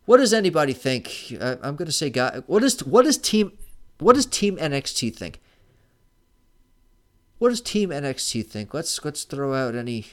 What 0.04 0.16
does 0.16 0.34
anybody 0.34 0.72
think? 0.72 1.37
Uh, 1.40 1.58
I'm 1.62 1.76
going 1.76 1.87
to 1.87 1.92
say, 1.92 2.10
guy. 2.10 2.42
What 2.48 2.64
is 2.64 2.84
what 2.84 3.06
is 3.06 3.18
team? 3.18 3.52
What 4.00 4.16
does 4.16 4.26
Team 4.26 4.56
NXT 4.56 5.14
think? 5.14 5.40
What 7.38 7.49
does 7.49 7.61
Team 7.61 7.90
NXT 7.90 8.47
think? 8.47 8.73
Let's 8.73 9.05
let's 9.05 9.25
throw 9.25 9.55
out 9.55 9.75
any 9.75 10.07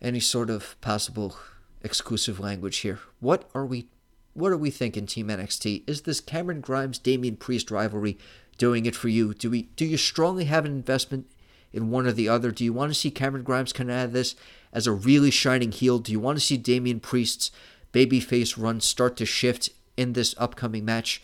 any 0.00 0.20
sort 0.20 0.48
of 0.48 0.80
possible 0.80 1.36
exclusive 1.82 2.40
language 2.40 2.78
here. 2.78 3.00
What 3.20 3.48
are 3.54 3.66
we 3.66 3.88
what 4.32 4.52
are 4.52 4.56
we 4.56 4.70
thinking, 4.70 5.06
Team 5.06 5.28
NXT? 5.28 5.84
Is 5.86 6.02
this 6.02 6.20
Cameron 6.20 6.60
Grimes 6.60 6.98
Damian 6.98 7.36
Priest 7.36 7.70
rivalry 7.70 8.18
doing 8.56 8.86
it 8.86 8.96
for 8.96 9.08
you? 9.08 9.34
Do 9.34 9.50
we 9.50 9.62
do 9.76 9.84
you 9.84 9.98
strongly 9.98 10.46
have 10.46 10.64
an 10.64 10.72
investment 10.72 11.26
in 11.72 11.90
one 11.90 12.06
or 12.06 12.12
the 12.12 12.28
other? 12.28 12.50
Do 12.50 12.64
you 12.64 12.72
want 12.72 12.90
to 12.90 12.98
see 12.98 13.10
Cameron 13.10 13.44
Grimes 13.44 13.72
come 13.72 13.90
out 13.90 14.06
of 14.06 14.12
this 14.12 14.34
as 14.72 14.86
a 14.86 14.92
really 14.92 15.30
shining 15.30 15.72
heel? 15.72 15.98
Do 15.98 16.12
you 16.12 16.20
want 16.20 16.38
to 16.38 16.44
see 16.44 16.56
Damian 16.56 17.00
Priest's 17.00 17.50
babyface 17.92 18.60
run 18.60 18.80
start 18.80 19.16
to 19.18 19.26
shift 19.26 19.68
in 19.98 20.14
this 20.14 20.34
upcoming 20.38 20.86
match? 20.86 21.22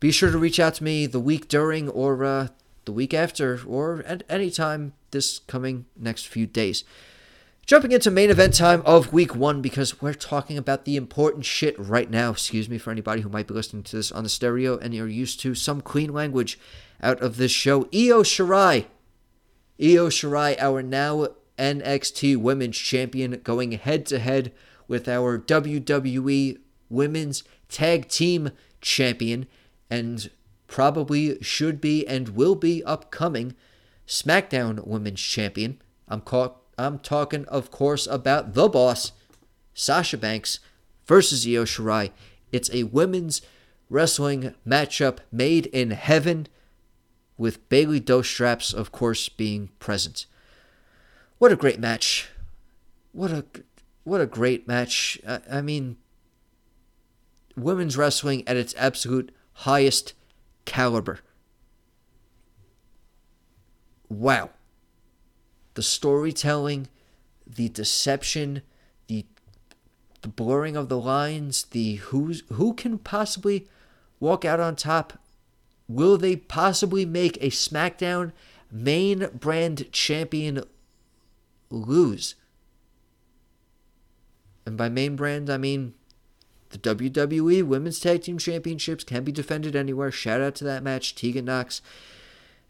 Be 0.00 0.12
sure 0.12 0.30
to 0.30 0.38
reach 0.38 0.58
out 0.58 0.74
to 0.74 0.84
me 0.84 1.06
the 1.06 1.20
week 1.20 1.48
during 1.48 1.88
or 1.88 2.24
uh, 2.24 2.48
the 2.88 2.92
week 2.92 3.12
after, 3.12 3.60
or 3.66 4.02
at 4.06 4.24
any 4.30 4.50
time 4.50 4.94
this 5.10 5.40
coming 5.40 5.84
next 5.94 6.26
few 6.26 6.46
days. 6.46 6.84
Jumping 7.66 7.92
into 7.92 8.10
main 8.10 8.30
event 8.30 8.54
time 8.54 8.82
of 8.86 9.12
week 9.12 9.36
one 9.36 9.60
because 9.60 10.00
we're 10.00 10.14
talking 10.14 10.56
about 10.56 10.86
the 10.86 10.96
important 10.96 11.44
shit 11.44 11.78
right 11.78 12.10
now. 12.10 12.30
Excuse 12.30 12.66
me 12.66 12.78
for 12.78 12.90
anybody 12.90 13.20
who 13.20 13.28
might 13.28 13.46
be 13.46 13.52
listening 13.52 13.82
to 13.82 13.96
this 13.96 14.10
on 14.10 14.22
the 14.22 14.30
stereo 14.30 14.78
and 14.78 14.94
you're 14.94 15.06
used 15.06 15.38
to 15.40 15.54
some 15.54 15.82
clean 15.82 16.10
language 16.14 16.58
out 17.02 17.20
of 17.20 17.36
this 17.36 17.52
show. 17.52 17.82
Io 17.92 18.22
Shirai. 18.22 18.86
Io 19.78 20.08
Shirai, 20.08 20.56
our 20.58 20.82
now 20.82 21.28
NXT 21.58 22.38
Women's 22.38 22.78
Champion, 22.78 23.38
going 23.44 23.72
head 23.72 24.06
to 24.06 24.18
head 24.18 24.50
with 24.88 25.06
our 25.08 25.38
WWE 25.38 26.56
Women's 26.88 27.44
Tag 27.68 28.08
Team 28.08 28.52
Champion 28.80 29.46
and 29.90 30.30
probably 30.68 31.42
should 31.42 31.80
be 31.80 32.06
and 32.06 32.30
will 32.30 32.54
be 32.54 32.84
upcoming 32.84 33.56
SmackDown 34.06 34.86
Women's 34.86 35.20
Champion. 35.20 35.82
I'm 36.06 36.20
caught 36.20 36.62
I'm 36.78 37.00
talking, 37.00 37.44
of 37.46 37.72
course, 37.72 38.06
about 38.06 38.54
the 38.54 38.68
boss, 38.68 39.10
Sasha 39.74 40.16
Banks 40.16 40.60
versus 41.06 41.44
Io 41.44 41.64
Shirai. 41.64 42.12
It's 42.52 42.70
a 42.72 42.84
women's 42.84 43.42
wrestling 43.90 44.54
matchup 44.66 45.18
made 45.32 45.66
in 45.66 45.90
heaven, 45.90 46.46
with 47.36 47.68
Bayley 47.68 47.98
Dos 48.00 48.28
Straps, 48.28 48.72
of 48.72 48.92
course, 48.92 49.28
being 49.28 49.70
present. 49.80 50.26
What 51.38 51.52
a 51.52 51.56
great 51.56 51.80
match! 51.80 52.28
What 53.12 53.30
a 53.32 53.44
what 54.04 54.20
a 54.20 54.26
great 54.26 54.68
match! 54.68 55.20
I, 55.26 55.40
I 55.50 55.60
mean, 55.62 55.96
women's 57.56 57.96
wrestling 57.96 58.46
at 58.46 58.56
its 58.56 58.74
absolute 58.78 59.34
highest 59.52 60.14
caliber. 60.68 61.20
Wow 64.08 64.50
the 65.78 65.82
storytelling, 65.84 66.88
the 67.46 67.68
deception, 67.68 68.62
the 69.06 69.24
the 70.22 70.28
blurring 70.28 70.76
of 70.76 70.88
the 70.88 70.98
lines, 70.98 71.66
the 71.66 71.94
who's 72.10 72.42
who 72.54 72.74
can 72.74 72.98
possibly 72.98 73.68
walk 74.18 74.44
out 74.44 74.58
on 74.58 74.74
top? 74.74 75.20
Will 75.86 76.18
they 76.18 76.34
possibly 76.34 77.06
make 77.06 77.36
a 77.36 77.50
SmackDown 77.50 78.32
main 78.72 79.28
brand 79.34 79.92
champion 79.92 80.64
lose? 81.70 82.34
And 84.66 84.76
by 84.76 84.88
main 84.88 85.14
brand, 85.14 85.48
I 85.48 85.58
mean 85.58 85.94
the 86.70 86.78
WWE 86.78 87.62
Women's 87.62 88.00
Tag 88.00 88.22
Team 88.22 88.38
Championships 88.38 89.04
can 89.04 89.24
be 89.24 89.32
defended 89.32 89.74
anywhere. 89.74 90.10
Shout 90.10 90.40
out 90.40 90.54
to 90.56 90.64
that 90.64 90.82
match, 90.82 91.14
Tegan 91.14 91.46
Nox 91.46 91.80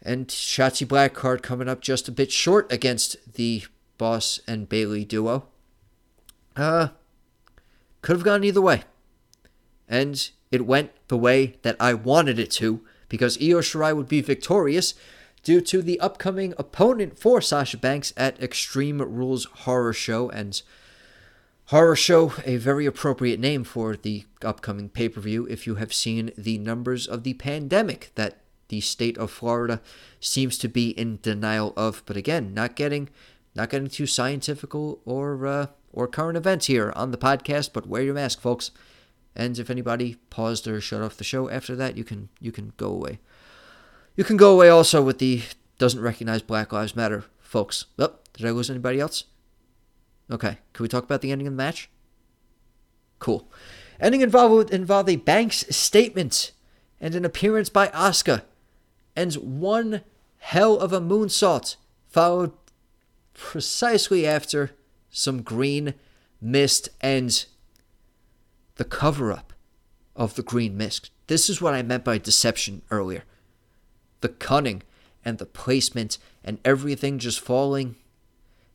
and 0.02 0.28
Shotzi 0.28 0.87
Blackheart 0.87 1.42
coming 1.42 1.68
up 1.68 1.80
just 1.80 2.08
a 2.08 2.12
bit 2.12 2.30
short 2.30 2.70
against 2.72 3.34
the 3.34 3.64
Boss 3.96 4.40
and 4.46 4.68
Bayley 4.68 5.04
duo. 5.04 5.46
Uh, 6.56 6.88
could 8.02 8.16
have 8.16 8.24
gone 8.24 8.44
either 8.44 8.61
way. 8.61 8.84
And 9.88 10.30
it 10.50 10.66
went 10.66 10.92
the 11.08 11.16
way 11.16 11.56
that 11.62 11.76
I 11.80 11.94
wanted 11.94 12.38
it 12.38 12.50
to 12.52 12.80
because 13.08 13.38
Io 13.38 13.61
Shirai 13.61 13.96
would 13.96 14.08
be 14.08 14.20
victorious 14.20 14.94
due 15.42 15.61
to 15.62 15.82
the 15.82 15.98
upcoming 16.00 16.54
opponent 16.58 17.18
for 17.18 17.40
Sasha 17.40 17.76
Banks 17.76 18.12
at 18.16 18.40
Extreme 18.42 19.00
Rules 19.00 19.46
Horror 19.46 19.92
Show. 19.92 20.28
And 20.30 20.61
Horror 21.68 21.96
Show, 21.96 22.33
a 22.46 22.57
very 22.57 22.87
appropriate 22.87 23.38
name 23.38 23.62
for 23.62 23.94
the 23.94 24.24
upcoming 24.42 24.88
pay 24.88 25.11
per 25.11 25.20
view 25.20 25.44
if 25.50 25.66
you 25.66 25.74
have 25.74 25.92
seen 25.92 26.31
the 26.35 26.57
numbers 26.57 27.07
of 27.07 27.24
the 27.24 27.35
pandemic 27.35 28.11
that 28.14 28.38
the 28.68 28.81
state 28.81 29.18
of 29.18 29.31
Florida 29.31 29.83
seems 30.18 30.57
to 30.59 30.68
be 30.68 30.88
in 30.88 31.18
denial 31.20 31.74
of. 31.76 32.02
But 32.07 32.16
again, 32.16 32.54
not 32.54 32.74
getting 32.74 33.11
not 33.54 33.68
getting 33.68 33.88
too 33.88 34.07
scientific 34.07 34.74
or 34.74 35.46
uh, 35.46 35.66
or 35.92 36.09
current 36.09 36.38
events 36.38 36.68
here 36.68 36.90
on 36.96 37.11
the 37.11 37.18
podcast. 37.18 37.74
But 37.74 37.87
wear 37.87 38.02
your 38.02 38.14
mask, 38.14 38.40
folks. 38.40 38.70
And 39.37 39.59
if 39.59 39.68
anybody 39.68 40.16
paused 40.31 40.66
or 40.66 40.81
shut 40.81 41.02
off 41.02 41.18
the 41.18 41.22
show 41.22 41.50
after 41.50 41.76
that, 41.76 41.98
you 41.98 42.04
can 42.04 42.31
you 42.40 42.50
can 42.50 42.72
go 42.78 42.88
away. 42.88 43.18
You 44.16 44.24
can 44.24 44.38
go 44.38 44.54
away 44.54 44.70
also 44.70 45.02
with 45.02 45.18
the 45.18 45.42
doesn't 45.76 46.00
recognize 46.00 46.40
Black 46.40 46.72
Lives 46.72 46.96
Matter, 46.96 47.24
folks. 47.40 47.85
Oh, 47.98 48.14
did 48.33 48.46
I 48.46 48.52
lose 48.52 48.70
anybody 48.70 49.00
else? 49.00 49.24
Okay, 50.30 50.58
can 50.72 50.82
we 50.82 50.88
talk 50.88 51.04
about 51.04 51.20
the 51.20 51.32
ending 51.32 51.46
of 51.46 51.54
the 51.54 51.56
match? 51.56 51.88
Cool. 53.18 53.50
Ending 54.00 54.20
involved 54.20 54.70
involved 54.70 55.08
a 55.08 55.16
Banks 55.16 55.64
statement 55.74 56.52
and 57.00 57.14
an 57.14 57.24
appearance 57.24 57.68
by 57.68 57.88
Asuka 57.88 58.42
ends 59.16 59.38
one 59.38 60.02
hell 60.38 60.78
of 60.78 60.92
a 60.92 61.00
moonsault, 61.00 61.76
followed 62.08 62.52
precisely 63.34 64.26
after 64.26 64.72
some 65.10 65.42
green 65.42 65.94
mist 66.40 66.88
and 67.00 67.46
the 68.76 68.84
cover 68.84 69.32
up 69.32 69.52
of 70.14 70.34
the 70.34 70.42
green 70.42 70.76
mist. 70.76 71.10
This 71.26 71.50
is 71.50 71.60
what 71.60 71.74
I 71.74 71.82
meant 71.82 72.04
by 72.04 72.18
deception 72.18 72.82
earlier. 72.90 73.24
The 74.20 74.28
cunning 74.28 74.82
and 75.24 75.38
the 75.38 75.46
placement 75.46 76.18
and 76.44 76.58
everything 76.64 77.18
just 77.18 77.40
falling. 77.40 77.96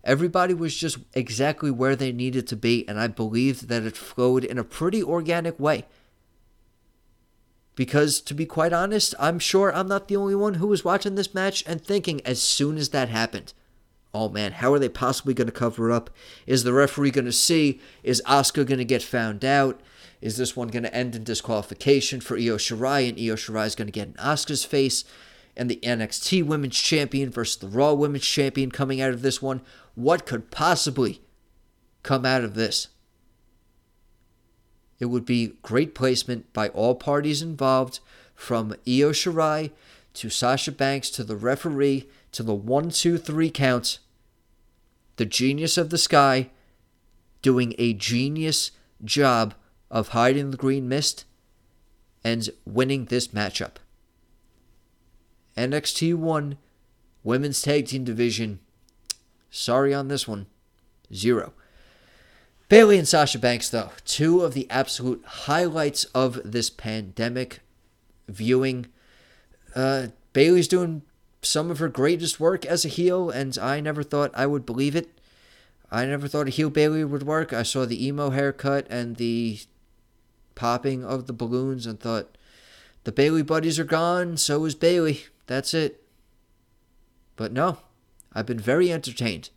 Everybody 0.03 0.53
was 0.53 0.75
just 0.75 0.97
exactly 1.13 1.71
where 1.71 1.95
they 1.95 2.11
needed 2.11 2.47
to 2.47 2.55
be, 2.57 2.87
and 2.87 2.99
I 2.99 3.07
believed 3.07 3.69
that 3.69 3.83
it 3.83 3.95
flowed 3.95 4.43
in 4.43 4.57
a 4.57 4.63
pretty 4.63 5.01
organic 5.01 5.59
way. 5.59 5.85
Because 7.75 8.21
to 8.21 8.33
be 8.33 8.45
quite 8.45 8.73
honest, 8.73 9.15
I'm 9.19 9.39
sure 9.39 9.73
I'm 9.73 9.87
not 9.87 10.07
the 10.07 10.17
only 10.17 10.35
one 10.35 10.55
who 10.55 10.67
was 10.67 10.85
watching 10.85 11.15
this 11.15 11.33
match 11.33 11.63
and 11.65 11.81
thinking 11.81 12.21
as 12.25 12.41
soon 12.41 12.77
as 12.77 12.89
that 12.89 13.09
happened, 13.09 13.53
oh 14.13 14.29
man, 14.29 14.51
how 14.53 14.73
are 14.73 14.79
they 14.79 14.89
possibly 14.89 15.33
going 15.33 15.47
to 15.47 15.53
cover 15.53 15.91
up? 15.91 16.09
Is 16.45 16.63
the 16.63 16.73
referee 16.73 17.11
going 17.11 17.25
to 17.25 17.31
see? 17.31 17.81
Is 18.03 18.21
Asuka 18.27 18.65
going 18.65 18.77
to 18.77 18.85
get 18.85 19.01
found 19.01 19.43
out? 19.43 19.81
Is 20.21 20.37
this 20.37 20.55
one 20.55 20.67
going 20.67 20.83
to 20.83 20.95
end 20.95 21.15
in 21.15 21.23
disqualification 21.23 22.21
for 22.21 22.37
Io 22.37 22.57
Shirai 22.57 23.09
and 23.09 23.17
Io 23.17 23.35
Shirai 23.35 23.65
is 23.65 23.75
going 23.75 23.87
to 23.87 23.91
get 23.91 24.09
in 24.09 24.13
Asuka's 24.13 24.63
face? 24.63 25.03
And 25.55 25.69
the 25.69 25.79
NXT 25.83 26.45
Women's 26.45 26.79
Champion 26.79 27.29
versus 27.29 27.57
the 27.57 27.67
Raw 27.67 27.93
Women's 27.93 28.25
Champion 28.25 28.71
coming 28.71 29.01
out 29.01 29.11
of 29.11 29.21
this 29.21 29.41
one? 29.41 29.61
What 29.95 30.25
could 30.25 30.51
possibly 30.51 31.21
come 32.01 32.25
out 32.25 32.43
of 32.43 32.55
this? 32.55 32.89
It 34.99 35.05
would 35.05 35.25
be 35.25 35.57
great 35.61 35.93
placement 35.93 36.51
by 36.53 36.69
all 36.69 36.95
parties 36.95 37.41
involved, 37.41 37.99
from 38.35 38.71
Io 38.87 39.11
Shirai 39.11 39.71
to 40.13 40.29
Sasha 40.29 40.71
Banks 40.71 41.09
to 41.11 41.23
the 41.23 41.35
referee 41.35 42.09
to 42.31 42.43
the 42.43 42.53
one, 42.53 42.89
two, 42.89 43.17
three 43.17 43.49
count. 43.49 43.99
The 45.17 45.25
genius 45.25 45.77
of 45.77 45.89
the 45.89 45.97
sky 45.97 46.49
doing 47.41 47.75
a 47.77 47.93
genius 47.93 48.71
job 49.03 49.53
of 49.91 50.09
hiding 50.09 50.51
the 50.51 50.57
green 50.57 50.87
mist 50.87 51.25
and 52.23 52.49
winning 52.65 53.05
this 53.05 53.29
matchup. 53.29 53.75
NXT 55.55 56.15
1 56.15 56.57
Women's 57.23 57.61
Tag 57.61 57.87
Team 57.87 58.03
Division. 58.03 58.59
Sorry 59.55 59.93
on 59.93 60.07
this 60.07 60.27
one. 60.27 60.47
Zero. 61.13 61.53
Bayley 62.69 62.97
and 62.97 63.07
Sasha 63.07 63.37
Banks, 63.37 63.69
though, 63.69 63.91
two 64.03 64.41
of 64.41 64.55
the 64.55 64.67
absolute 64.71 65.23
highlights 65.23 66.05
of 66.05 66.39
this 66.43 66.71
pandemic 66.71 67.59
viewing. 68.27 68.87
Uh, 69.75 70.07
Bayley's 70.33 70.67
doing 70.67 71.03
some 71.43 71.69
of 71.69 71.77
her 71.77 71.87
greatest 71.87 72.39
work 72.39 72.65
as 72.65 72.83
a 72.83 72.89
heel, 72.89 73.29
and 73.29 73.55
I 73.59 73.79
never 73.79 74.01
thought 74.01 74.31
I 74.33 74.47
would 74.47 74.65
believe 74.65 74.95
it. 74.95 75.19
I 75.91 76.07
never 76.07 76.27
thought 76.27 76.47
a 76.47 76.51
heel 76.51 76.71
Bayley 76.71 77.03
would 77.03 77.21
work. 77.21 77.53
I 77.53 77.61
saw 77.61 77.85
the 77.85 78.03
emo 78.03 78.31
haircut 78.31 78.87
and 78.89 79.17
the 79.17 79.59
popping 80.55 81.05
of 81.05 81.27
the 81.27 81.33
balloons 81.33 81.85
and 81.85 81.99
thought, 81.99 82.39
the 83.03 83.11
Bayley 83.11 83.43
buddies 83.43 83.77
are 83.77 83.83
gone, 83.83 84.35
so 84.35 84.65
is 84.65 84.73
Bayley. 84.73 85.25
That's 85.45 85.75
it. 85.75 86.03
But 87.35 87.51
no, 87.51 87.77
I've 88.35 88.45
been 88.45 88.59
very 88.59 88.91
entertained. 88.91 89.49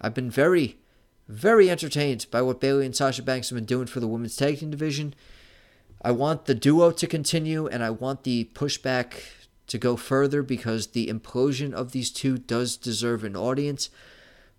I've 0.00 0.14
been 0.14 0.30
very 0.30 0.78
very 1.28 1.68
entertained 1.68 2.26
by 2.30 2.40
what 2.40 2.60
Bayley 2.60 2.86
and 2.86 2.94
Sasha 2.94 3.22
Banks 3.22 3.50
have 3.50 3.56
been 3.56 3.64
doing 3.64 3.86
for 3.86 4.00
the 4.00 4.06
women's 4.06 4.36
tag 4.36 4.60
team 4.60 4.70
division. 4.70 5.14
I 6.02 6.12
want 6.12 6.44
the 6.44 6.54
duo 6.54 6.92
to 6.92 7.06
continue 7.06 7.66
and 7.66 7.82
I 7.82 7.90
want 7.90 8.22
the 8.22 8.48
pushback 8.54 9.22
to 9.66 9.78
go 9.78 9.96
further 9.96 10.42
because 10.42 10.88
the 10.88 11.08
implosion 11.08 11.72
of 11.72 11.92
these 11.92 12.10
two 12.10 12.38
does 12.38 12.76
deserve 12.76 13.24
an 13.24 13.36
audience. 13.36 13.90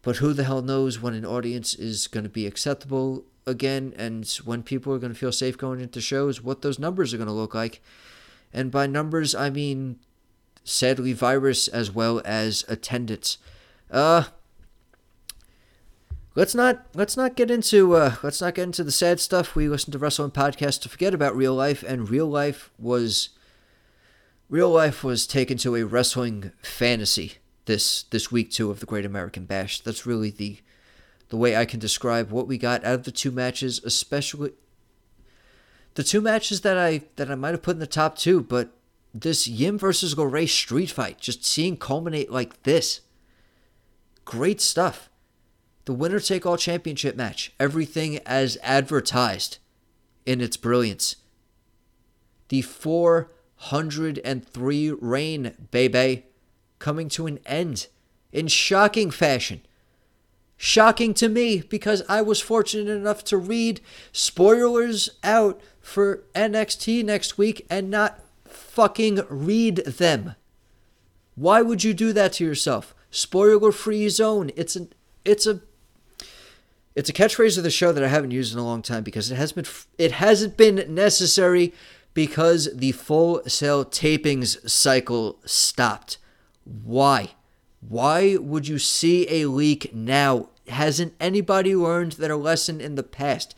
But 0.01 0.17
who 0.17 0.33
the 0.33 0.43
hell 0.43 0.61
knows 0.61 1.01
when 1.01 1.13
an 1.13 1.25
audience 1.25 1.73
is 1.73 2.07
going 2.07 2.25
to 2.25 2.29
be 2.29 2.45
acceptable 2.45 3.23
again 3.45 3.93
and 3.97 4.27
when 4.43 4.63
people 4.63 4.93
are 4.93 4.99
going 4.99 5.13
to 5.13 5.19
feel 5.19 5.31
safe 5.31 5.57
going 5.57 5.79
into 5.79 6.01
shows, 6.01 6.41
what 6.41 6.61
those 6.61 6.79
numbers 6.79 7.13
are 7.13 7.17
going 7.17 7.27
to 7.27 7.33
look 7.33 7.55
like. 7.55 7.81
And 8.53 8.71
by 8.71 8.87
numbers, 8.87 9.33
I 9.33 9.49
mean 9.49 9.99
sadly 10.67 11.13
virus 11.13 11.67
as 11.67 11.91
well 11.91 12.21
as 12.25 12.65
attendance. 12.67 13.37
Uh, 13.89 14.25
let's 16.35 16.53
not 16.53 16.85
let's 16.93 17.17
not 17.17 17.35
get 17.35 17.49
into 17.49 17.95
uh, 17.95 18.15
let's 18.21 18.41
not 18.41 18.55
get 18.55 18.63
into 18.63 18.83
the 18.83 18.91
sad 18.91 19.19
stuff. 19.19 19.55
We 19.55 19.69
listen 19.69 19.91
to 19.93 19.97
wrestling 19.97 20.31
podcasts 20.31 20.81
to 20.81 20.89
forget 20.89 21.13
about 21.13 21.35
real 21.35 21.55
life, 21.55 21.83
and 21.83 22.09
real 22.09 22.27
life 22.27 22.69
was 22.77 23.29
real 24.49 24.69
life 24.69 25.03
was 25.03 25.25
taken 25.25 25.57
to 25.59 25.75
a 25.75 25.85
wrestling 25.85 26.51
fantasy 26.61 27.33
this 27.65 28.03
this 28.03 28.31
week 28.31 28.51
too 28.51 28.69
of 28.69 28.79
the 28.79 28.85
Great 28.85 29.05
American 29.05 29.45
Bash. 29.45 29.79
That's 29.79 30.05
really 30.05 30.29
the 30.29 30.57
the 31.29 31.37
way 31.37 31.55
I 31.55 31.65
can 31.65 31.79
describe 31.79 32.31
what 32.31 32.47
we 32.47 32.57
got 32.57 32.85
out 32.85 32.95
of 32.95 33.03
the 33.03 33.11
two 33.11 33.31
matches, 33.31 33.81
especially 33.83 34.51
the 35.95 36.03
two 36.03 36.21
matches 36.21 36.61
that 36.61 36.77
I 36.77 37.03
that 37.15 37.31
I 37.31 37.35
might 37.35 37.51
have 37.51 37.63
put 37.63 37.75
in 37.75 37.79
the 37.79 37.87
top 37.87 38.17
two, 38.17 38.41
but 38.41 38.76
this 39.21 39.47
Yim 39.47 39.77
versus 39.77 40.15
LeRae 40.15 40.47
street 40.47 40.89
fight, 40.91 41.19
just 41.19 41.45
seeing 41.45 41.77
culminate 41.77 42.31
like 42.31 42.63
this. 42.63 43.01
Great 44.25 44.59
stuff. 44.61 45.09
The 45.85 45.93
winner 45.93 46.19
take 46.19 46.45
all 46.45 46.57
championship 46.57 47.15
match, 47.15 47.53
everything 47.59 48.19
as 48.25 48.57
advertised 48.61 49.57
in 50.25 50.41
its 50.41 50.57
brilliance. 50.57 51.15
The 52.49 52.61
403 52.61 54.91
reign, 54.91 55.53
baby, 55.71 56.25
coming 56.79 57.07
to 57.09 57.27
an 57.27 57.39
end 57.45 57.87
in 58.31 58.47
shocking 58.47 59.11
fashion. 59.11 59.61
Shocking 60.57 61.13
to 61.15 61.27
me 61.29 61.61
because 61.61 62.03
I 62.09 62.21
was 62.21 62.41
fortunate 62.41 62.91
enough 62.91 63.23
to 63.25 63.37
read 63.37 63.79
spoilers 64.11 65.09
out 65.23 65.61
for 65.79 66.23
NXT 66.35 67.05
next 67.05 67.37
week 67.37 67.65
and 67.69 67.89
not 67.89 68.19
fucking 68.77 69.21
read 69.27 69.77
them. 69.77 70.35
Why 71.33 71.63
would 71.63 71.83
you 71.83 71.95
do 71.95 72.13
that 72.13 72.33
to 72.33 72.45
yourself? 72.45 72.93
Spoiler 73.09 73.71
free 73.71 74.07
zone. 74.07 74.51
It's 74.55 74.75
an 74.75 74.93
it's 75.25 75.47
a 75.47 75.61
it's 76.95 77.09
a 77.09 77.13
catchphrase 77.13 77.57
of 77.57 77.63
the 77.63 77.71
show 77.71 77.91
that 77.91 78.03
I 78.03 78.07
haven't 78.07 78.29
used 78.29 78.53
in 78.53 78.59
a 78.59 78.63
long 78.63 78.83
time 78.83 79.03
because 79.03 79.31
it 79.31 79.35
has 79.35 79.51
been 79.51 79.65
it 79.97 80.11
hasn't 80.11 80.57
been 80.57 80.93
necessary 80.93 81.73
because 82.13 82.69
the 82.71 82.91
Full 82.91 83.41
Sail 83.47 83.83
tapings 83.83 84.69
cycle 84.69 85.39
stopped. 85.43 86.19
Why? 86.63 87.31
Why 87.81 88.37
would 88.37 88.67
you 88.67 88.77
see 88.77 89.25
a 89.27 89.49
leak 89.49 89.91
now? 89.91 90.49
Hasn't 90.67 91.15
anybody 91.19 91.75
learned 91.75 92.11
their 92.13 92.35
lesson 92.35 92.79
in 92.79 92.93
the 92.93 93.01
past? 93.01 93.55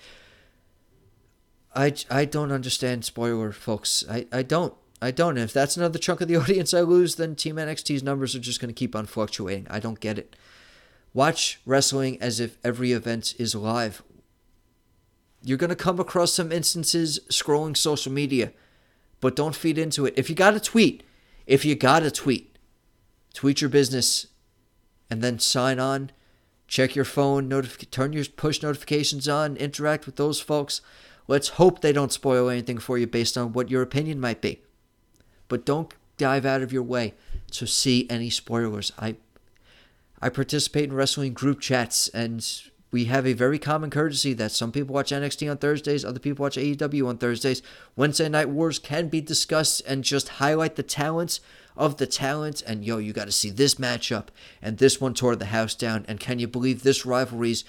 I, 1.76 1.93
I 2.09 2.24
don't 2.24 2.53
understand 2.53 3.03
spoiler, 3.03 3.51
folks. 3.51 4.05
I, 4.09 4.28
I 4.32 4.43
don't. 4.43 4.74
I 5.02 5.12
don't. 5.12 5.38
And 5.38 5.45
if 5.45 5.54
that's 5.54 5.78
another 5.78 6.00
chunk 6.00 6.22
of 6.22 6.28
the 6.28 6.36
audience 6.41 6.74
I 6.74 6.82
lose, 6.82 7.16
then 7.16 7.36
Team 7.36 7.56
NXT's 7.56 8.04
numbers 8.04 8.36
are 8.36 8.39
just 8.39 8.60
going 8.60 8.74
to 8.74 8.78
keep 8.78 8.95
on 8.95 9.06
fluctuating. 9.06 9.68
I 9.70 9.80
don't 9.80 10.00
get 10.00 10.18
it. 10.18 10.36
Watch 11.14 11.60
wrestling 11.66 12.22
as 12.22 12.39
if 12.39 12.58
every 12.64 12.91
event 12.91 13.34
is 13.39 13.56
live. 13.56 14.04
You're 15.41 15.58
going 15.58 15.70
to 15.70 15.76
come 15.76 16.00
across 16.00 16.34
some 16.34 16.52
instances 16.52 17.20
scrolling 17.30 17.76
social 17.76 18.12
media, 18.12 18.52
but 19.22 19.36
don't 19.36 19.56
feed 19.56 19.78
into 19.78 20.06
it. 20.06 20.14
If 20.18 20.30
you 20.30 20.36
got 20.36 20.56
a 20.56 20.60
tweet, 20.60 21.04
if 21.47 21.66
you 21.66 21.76
got 21.76 22.04
a 22.04 22.12
tweet, 22.12 22.58
tweet 23.34 23.62
your 23.62 23.70
business 23.70 24.28
and 25.10 25.22
then 25.22 25.39
sign 25.39 25.80
on. 25.80 26.12
Check 26.68 26.95
your 26.95 27.06
phone, 27.06 27.50
turn 27.89 28.14
your 28.14 28.26
push 28.26 28.62
notifications 28.62 29.28
on, 29.28 29.58
interact 29.58 30.06
with 30.06 30.18
those 30.18 30.39
folks. 30.39 30.82
Let's 31.28 31.50
hope 31.50 31.82
they 31.82 31.91
don't 31.91 32.14
spoil 32.14 32.47
anything 32.47 32.78
for 32.78 33.00
you 33.00 33.08
based 33.08 33.38
on 33.38 33.54
what 33.54 33.72
your 33.72 33.82
opinion 33.82 34.20
might 34.20 34.41
be. 34.41 34.62
But 35.50 35.66
don't 35.66 35.93
dive 36.18 36.45
out 36.45 36.62
of 36.62 36.72
your 36.72 36.84
way 36.84 37.14
to 37.52 37.68
see 37.68 38.08
any 38.10 38.30
spoilers. 38.30 38.93
I 38.97 39.18
I 40.22 40.30
participate 40.30 40.86
in 40.86 40.93
wrestling 40.93 41.34
group 41.34 41.62
chats, 41.62 42.10
and 42.10 42.45
we 42.91 43.06
have 43.06 43.26
a 43.26 43.34
very 43.34 43.58
common 43.58 43.89
courtesy 43.89 44.34
that 44.34 44.52
some 44.52 44.72
people 44.72 44.93
watch 44.93 45.12
NXT 45.12 45.50
on 45.50 45.58
Thursdays, 45.58 46.04
other 46.04 46.20
people 46.20 46.43
watch 46.43 46.58
AEW 46.58 47.08
on 47.08 47.18
Thursdays. 47.18 47.62
Wednesday 47.95 48.28
Night 48.28 48.50
Wars 48.50 48.80
can 48.80 49.08
be 49.08 49.22
discussed 49.22 49.82
and 49.88 50.04
just 50.04 50.28
highlight 50.28 50.76
the 50.76 50.84
talents 50.84 51.39
of 51.78 51.97
the 51.97 52.08
talent. 52.08 52.62
And 52.68 52.84
yo, 52.84 52.97
you 52.97 53.14
got 53.14 53.26
to 53.26 53.32
see 53.32 53.50
this 53.50 53.76
matchup, 53.76 54.28
and 54.62 54.78
this 54.78 55.00
one 55.00 55.14
tore 55.14 55.36
the 55.36 55.45
house 55.45 55.74
down. 55.74 56.04
And 56.08 56.20
can 56.20 56.39
you 56.39 56.47
believe 56.47 56.84
this 56.84 57.06
rivalry's 57.06 57.64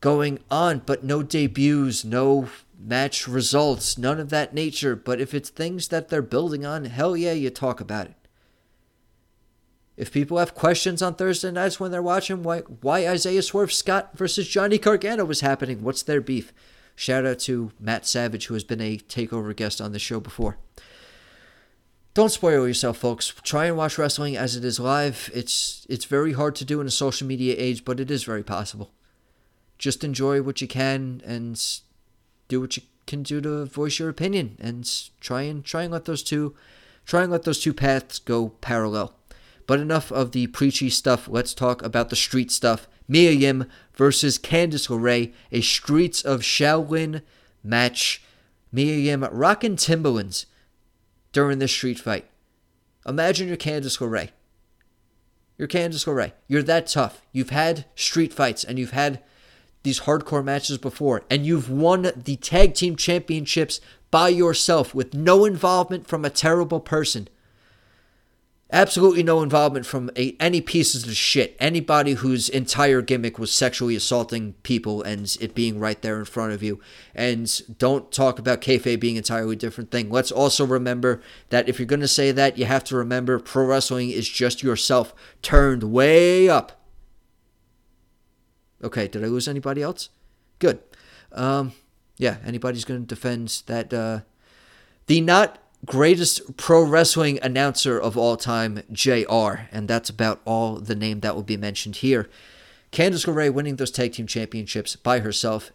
going 0.00 0.38
on? 0.50 0.82
But 0.86 1.04
no 1.04 1.22
debuts, 1.22 2.04
no 2.04 2.48
match 2.84 3.26
results, 3.26 3.96
none 3.96 4.20
of 4.20 4.30
that 4.30 4.54
nature. 4.54 4.94
But 4.94 5.20
if 5.20 5.34
it's 5.34 5.48
things 5.48 5.88
that 5.88 6.08
they're 6.08 6.22
building 6.22 6.64
on, 6.64 6.84
hell 6.84 7.16
yeah, 7.16 7.32
you 7.32 7.50
talk 7.50 7.80
about 7.80 8.06
it. 8.06 8.14
If 9.96 10.12
people 10.12 10.38
have 10.38 10.54
questions 10.54 11.02
on 11.02 11.14
Thursday 11.14 11.50
nights 11.50 11.78
when 11.78 11.90
they're 11.90 12.02
watching 12.02 12.42
why, 12.42 12.60
why 12.60 13.06
Isaiah 13.08 13.42
Swerve 13.42 13.72
Scott 13.72 14.18
versus 14.18 14.48
Johnny 14.48 14.76
Gargano 14.76 15.24
was 15.24 15.40
happening, 15.40 15.82
what's 15.82 16.02
their 16.02 16.20
beef? 16.20 16.52
Shout 16.96 17.24
out 17.24 17.38
to 17.40 17.72
Matt 17.78 18.06
Savage, 18.06 18.46
who 18.46 18.54
has 18.54 18.64
been 18.64 18.80
a 18.80 18.98
takeover 18.98 19.54
guest 19.54 19.80
on 19.80 19.92
the 19.92 19.98
show 19.98 20.20
before. 20.20 20.58
Don't 22.12 22.30
spoil 22.30 22.66
yourself, 22.66 22.98
folks. 22.98 23.34
Try 23.42 23.66
and 23.66 23.76
watch 23.76 23.98
wrestling 23.98 24.36
as 24.36 24.54
it 24.54 24.64
is 24.64 24.78
live. 24.78 25.30
It's 25.34 25.84
it's 25.88 26.04
very 26.04 26.32
hard 26.32 26.54
to 26.56 26.64
do 26.64 26.80
in 26.80 26.86
a 26.86 26.92
social 26.92 27.26
media 27.26 27.56
age, 27.58 27.84
but 27.84 27.98
it 27.98 28.08
is 28.08 28.22
very 28.22 28.44
possible. 28.44 28.92
Just 29.78 30.04
enjoy 30.04 30.40
what 30.40 30.60
you 30.60 30.68
can 30.68 31.20
and 31.24 31.60
do 32.48 32.60
what 32.60 32.76
you 32.76 32.82
can 33.06 33.22
do 33.22 33.40
to 33.40 33.66
voice 33.66 33.98
your 33.98 34.08
opinion 34.08 34.56
and 34.60 34.90
try 35.20 35.42
and 35.42 35.64
try 35.64 35.82
and 35.82 35.92
let 35.92 36.04
those 36.04 36.22
two 36.22 36.54
try 37.04 37.22
and 37.22 37.32
let 37.32 37.42
those 37.42 37.60
two 37.60 37.74
paths 37.74 38.18
go 38.18 38.50
parallel. 38.60 39.14
But 39.66 39.80
enough 39.80 40.12
of 40.12 40.32
the 40.32 40.46
preachy 40.48 40.90
stuff. 40.90 41.28
Let's 41.28 41.54
talk 41.54 41.82
about 41.82 42.10
the 42.10 42.16
street 42.16 42.50
stuff. 42.50 42.86
Mia 43.08 43.32
Yim 43.32 43.66
versus 43.94 44.38
Candice 44.38 44.88
LeRae, 44.88 45.32
a 45.52 45.60
Streets 45.60 46.22
of 46.22 46.40
Shaolin 46.40 47.22
match. 47.62 48.22
Mia 48.72 48.96
Yim 48.96 49.24
rocking 49.30 49.76
Timberlands 49.76 50.46
during 51.32 51.58
this 51.58 51.72
street 51.72 51.98
fight. 51.98 52.26
Imagine 53.06 53.48
you're 53.48 53.56
Candice 53.56 53.98
LeRae. 53.98 54.30
You're 55.56 55.68
Candice 55.68 56.06
LeRae. 56.06 56.32
You're 56.48 56.62
that 56.62 56.86
tough. 56.86 57.22
You've 57.32 57.50
had 57.50 57.84
street 57.94 58.32
fights 58.32 58.64
and 58.64 58.78
you've 58.78 58.90
had 58.90 59.22
these 59.84 60.00
hardcore 60.00 60.44
matches 60.44 60.78
before, 60.78 61.22
and 61.30 61.46
you've 61.46 61.70
won 61.70 62.10
the 62.16 62.36
tag 62.36 62.74
team 62.74 62.96
championships 62.96 63.80
by 64.10 64.28
yourself 64.28 64.94
with 64.94 65.14
no 65.14 65.44
involvement 65.44 66.06
from 66.06 66.24
a 66.24 66.30
terrible 66.30 66.80
person. 66.80 67.28
Absolutely 68.72 69.22
no 69.22 69.42
involvement 69.42 69.86
from 69.86 70.10
a, 70.16 70.34
any 70.40 70.60
pieces 70.60 71.06
of 71.06 71.14
shit. 71.14 71.54
Anybody 71.60 72.14
whose 72.14 72.48
entire 72.48 73.02
gimmick 73.02 73.38
was 73.38 73.52
sexually 73.52 73.94
assaulting 73.94 74.54
people 74.62 75.02
and 75.02 75.36
it 75.40 75.54
being 75.54 75.78
right 75.78 76.00
there 76.00 76.18
in 76.18 76.24
front 76.24 76.52
of 76.52 76.62
you. 76.62 76.80
And 77.14 77.78
don't 77.78 78.10
talk 78.10 78.38
about 78.38 78.62
kayfabe 78.62 78.98
being 78.98 79.16
entirely 79.16 79.54
different 79.54 79.90
thing. 79.90 80.10
Let's 80.10 80.32
also 80.32 80.66
remember 80.66 81.20
that 81.50 81.68
if 81.68 81.78
you're 81.78 81.86
going 81.86 82.00
to 82.00 82.08
say 82.08 82.32
that, 82.32 82.56
you 82.56 82.64
have 82.64 82.84
to 82.84 82.96
remember 82.96 83.38
pro 83.38 83.66
wrestling 83.66 84.10
is 84.10 84.28
just 84.28 84.62
yourself 84.62 85.14
turned 85.42 85.84
way 85.84 86.48
up. 86.48 86.83
Okay, 88.84 89.08
did 89.08 89.24
I 89.24 89.28
lose 89.28 89.48
anybody 89.48 89.82
else? 89.82 90.10
Good. 90.58 90.80
Um, 91.32 91.72
yeah, 92.18 92.36
anybody's 92.44 92.84
going 92.84 93.00
to 93.00 93.06
defend 93.06 93.62
that. 93.66 93.92
Uh, 93.92 94.20
the 95.06 95.20
not 95.20 95.58
greatest 95.84 96.56
pro 96.56 96.82
wrestling 96.82 97.38
announcer 97.42 97.98
of 97.98 98.16
all 98.16 98.36
time, 98.36 98.82
JR, 98.92 99.66
and 99.72 99.88
that's 99.88 100.08
about 100.08 100.40
all 100.44 100.76
the 100.76 100.94
name 100.94 101.20
that 101.20 101.34
will 101.34 101.42
be 101.42 101.56
mentioned 101.56 101.96
here. 101.96 102.28
Candice 102.92 103.26
LeRae 103.26 103.52
winning 103.52 103.76
those 103.76 103.90
tag 103.90 104.12
team 104.12 104.26
championships 104.26 104.96
by 104.96 105.18
herself 105.18 105.72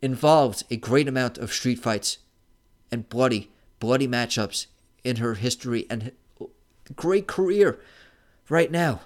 involved 0.00 0.64
a 0.70 0.76
great 0.76 1.08
amount 1.08 1.36
of 1.36 1.52
street 1.52 1.78
fights 1.78 2.18
and 2.90 3.08
bloody, 3.08 3.50
bloody 3.80 4.08
matchups 4.08 4.66
in 5.04 5.16
her 5.16 5.34
history 5.34 5.86
and 5.90 6.12
great 6.94 7.26
career 7.26 7.80
right 8.48 8.70
now. 8.70 9.00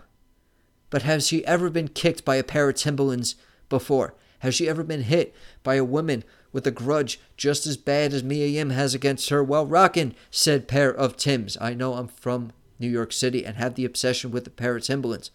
But 0.94 1.02
has 1.02 1.26
she 1.26 1.44
ever 1.44 1.70
been 1.70 1.88
kicked 1.88 2.24
by 2.24 2.36
a 2.36 2.44
pair 2.44 2.68
of 2.68 2.76
Timberlands 2.76 3.34
before? 3.68 4.14
Has 4.38 4.54
she 4.54 4.68
ever 4.68 4.84
been 4.84 5.02
hit 5.02 5.34
by 5.64 5.74
a 5.74 5.82
woman 5.82 6.22
with 6.52 6.68
a 6.68 6.70
grudge 6.70 7.18
just 7.36 7.66
as 7.66 7.76
bad 7.76 8.12
as 8.12 8.22
Mia 8.22 8.46
Yim 8.46 8.70
has 8.70 8.94
against 8.94 9.28
her 9.30 9.42
while 9.42 9.66
rocking 9.66 10.14
said 10.30 10.68
pair 10.68 10.94
of 10.94 11.16
Tims. 11.16 11.58
I 11.60 11.74
know 11.74 11.94
I'm 11.94 12.06
from 12.06 12.52
New 12.78 12.88
York 12.88 13.12
City 13.12 13.44
and 13.44 13.56
have 13.56 13.74
the 13.74 13.84
obsession 13.84 14.30
with 14.30 14.44
the 14.44 14.50
pair 14.50 14.76
of 14.76 14.84
Timberlands. 14.84 15.32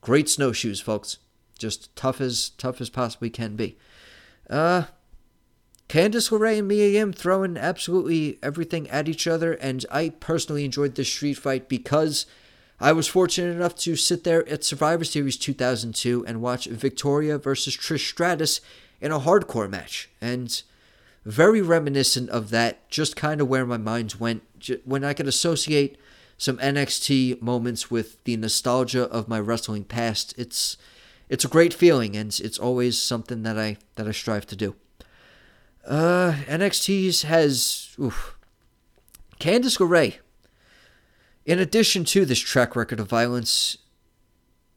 Great 0.00 0.28
snowshoes, 0.28 0.80
folks. 0.80 1.18
Just 1.56 1.94
tough 1.94 2.20
as 2.20 2.50
tough 2.58 2.80
as 2.80 2.90
possibly 2.90 3.30
can 3.30 3.54
be. 3.54 3.78
Uh 4.48 4.86
Candice 5.88 6.32
LeRae 6.32 6.58
and 6.58 6.66
Mia 6.66 6.88
Yim 6.88 7.12
throwing 7.12 7.56
absolutely 7.56 8.40
everything 8.42 8.90
at 8.90 9.08
each 9.08 9.28
other, 9.28 9.52
and 9.52 9.86
I 9.88 10.08
personally 10.08 10.64
enjoyed 10.64 10.96
this 10.96 11.08
street 11.08 11.34
fight 11.34 11.68
because 11.68 12.26
I 12.80 12.92
was 12.92 13.06
fortunate 13.06 13.54
enough 13.54 13.74
to 13.76 13.94
sit 13.94 14.24
there 14.24 14.48
at 14.48 14.64
Survivor 14.64 15.04
Series 15.04 15.36
2002 15.36 16.24
and 16.26 16.40
watch 16.40 16.64
Victoria 16.64 17.36
versus 17.36 17.76
Trish 17.76 18.08
Stratus 18.08 18.62
in 19.02 19.12
a 19.12 19.20
hardcore 19.20 19.68
match. 19.68 20.08
And 20.18 20.62
very 21.26 21.60
reminiscent 21.60 22.30
of 22.30 22.48
that, 22.50 22.88
just 22.88 23.16
kind 23.16 23.42
of 23.42 23.48
where 23.48 23.66
my 23.66 23.76
mind 23.76 24.14
went 24.18 24.42
when 24.84 25.04
I 25.04 25.12
could 25.12 25.28
associate 25.28 25.98
some 26.38 26.56
NXT 26.56 27.42
moments 27.42 27.90
with 27.90 28.24
the 28.24 28.38
nostalgia 28.38 29.02
of 29.04 29.28
my 29.28 29.38
wrestling 29.38 29.84
past. 29.84 30.34
It's 30.38 30.78
it's 31.28 31.44
a 31.44 31.48
great 31.48 31.74
feeling 31.74 32.16
and 32.16 32.28
it's 32.42 32.58
always 32.58 33.00
something 33.00 33.42
that 33.42 33.58
I 33.58 33.76
that 33.96 34.08
I 34.08 34.12
strive 34.12 34.46
to 34.46 34.56
do. 34.56 34.74
Uh 35.86 36.32
NXT's 36.46 37.22
has 37.22 37.94
oof, 38.00 38.36
Candice 39.38 39.78
LeRae. 39.78 40.16
In 41.46 41.58
addition 41.58 42.04
to 42.04 42.24
this 42.24 42.38
track 42.38 42.76
record 42.76 43.00
of 43.00 43.08
violence, 43.08 43.78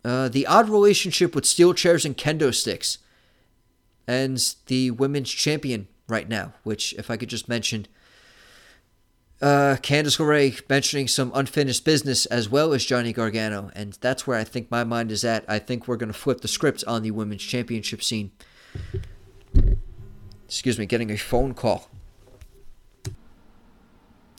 uh, 0.06 0.30
the 0.30 0.48
odd 0.48 0.70
relationship 0.70 1.36
with 1.36 1.46
steel 1.46 1.74
chairs 1.74 2.06
and 2.06 2.18
kendo 2.18 2.54
sticks 2.54 3.00
and 4.08 4.56
the 4.68 4.92
women's 4.92 5.30
champion 5.30 5.88
right 6.08 6.28
now, 6.28 6.54
which, 6.64 6.94
if 6.94 7.10
I 7.10 7.18
could 7.18 7.30
just 7.30 7.48
mention, 7.48 7.88
uh, 9.42 9.78
Candice 9.82 10.20
LeRae 10.20 10.62
mentioning 10.70 11.08
some 11.08 11.32
unfinished 11.36 11.84
business 11.84 12.26
as 12.28 12.50
well 12.50 12.74
as 12.74 12.86
Johnny 12.86 13.12
Gargano, 13.12 13.72
and 13.76 13.98
that's 14.00 14.26
where 14.26 14.38
I 14.38 14.44
think 14.44 14.72
my 14.72 14.84
mind 14.84 15.12
is 15.12 15.26
at. 15.26 15.44
I 15.50 15.60
think 15.60 15.88
we're 15.88 15.98
going 15.98 16.12
to 16.12 16.18
flip 16.18 16.42
the 16.42 16.48
script 16.48 16.84
on 16.88 17.04
the 17.04 17.12
women's 17.12 17.44
championship 17.44 18.02
scene. 18.02 18.32
Excuse 20.46 20.80
me, 20.80 20.86
getting 20.86 21.12
a 21.12 21.18
phone 21.18 21.54
call. 21.54 21.90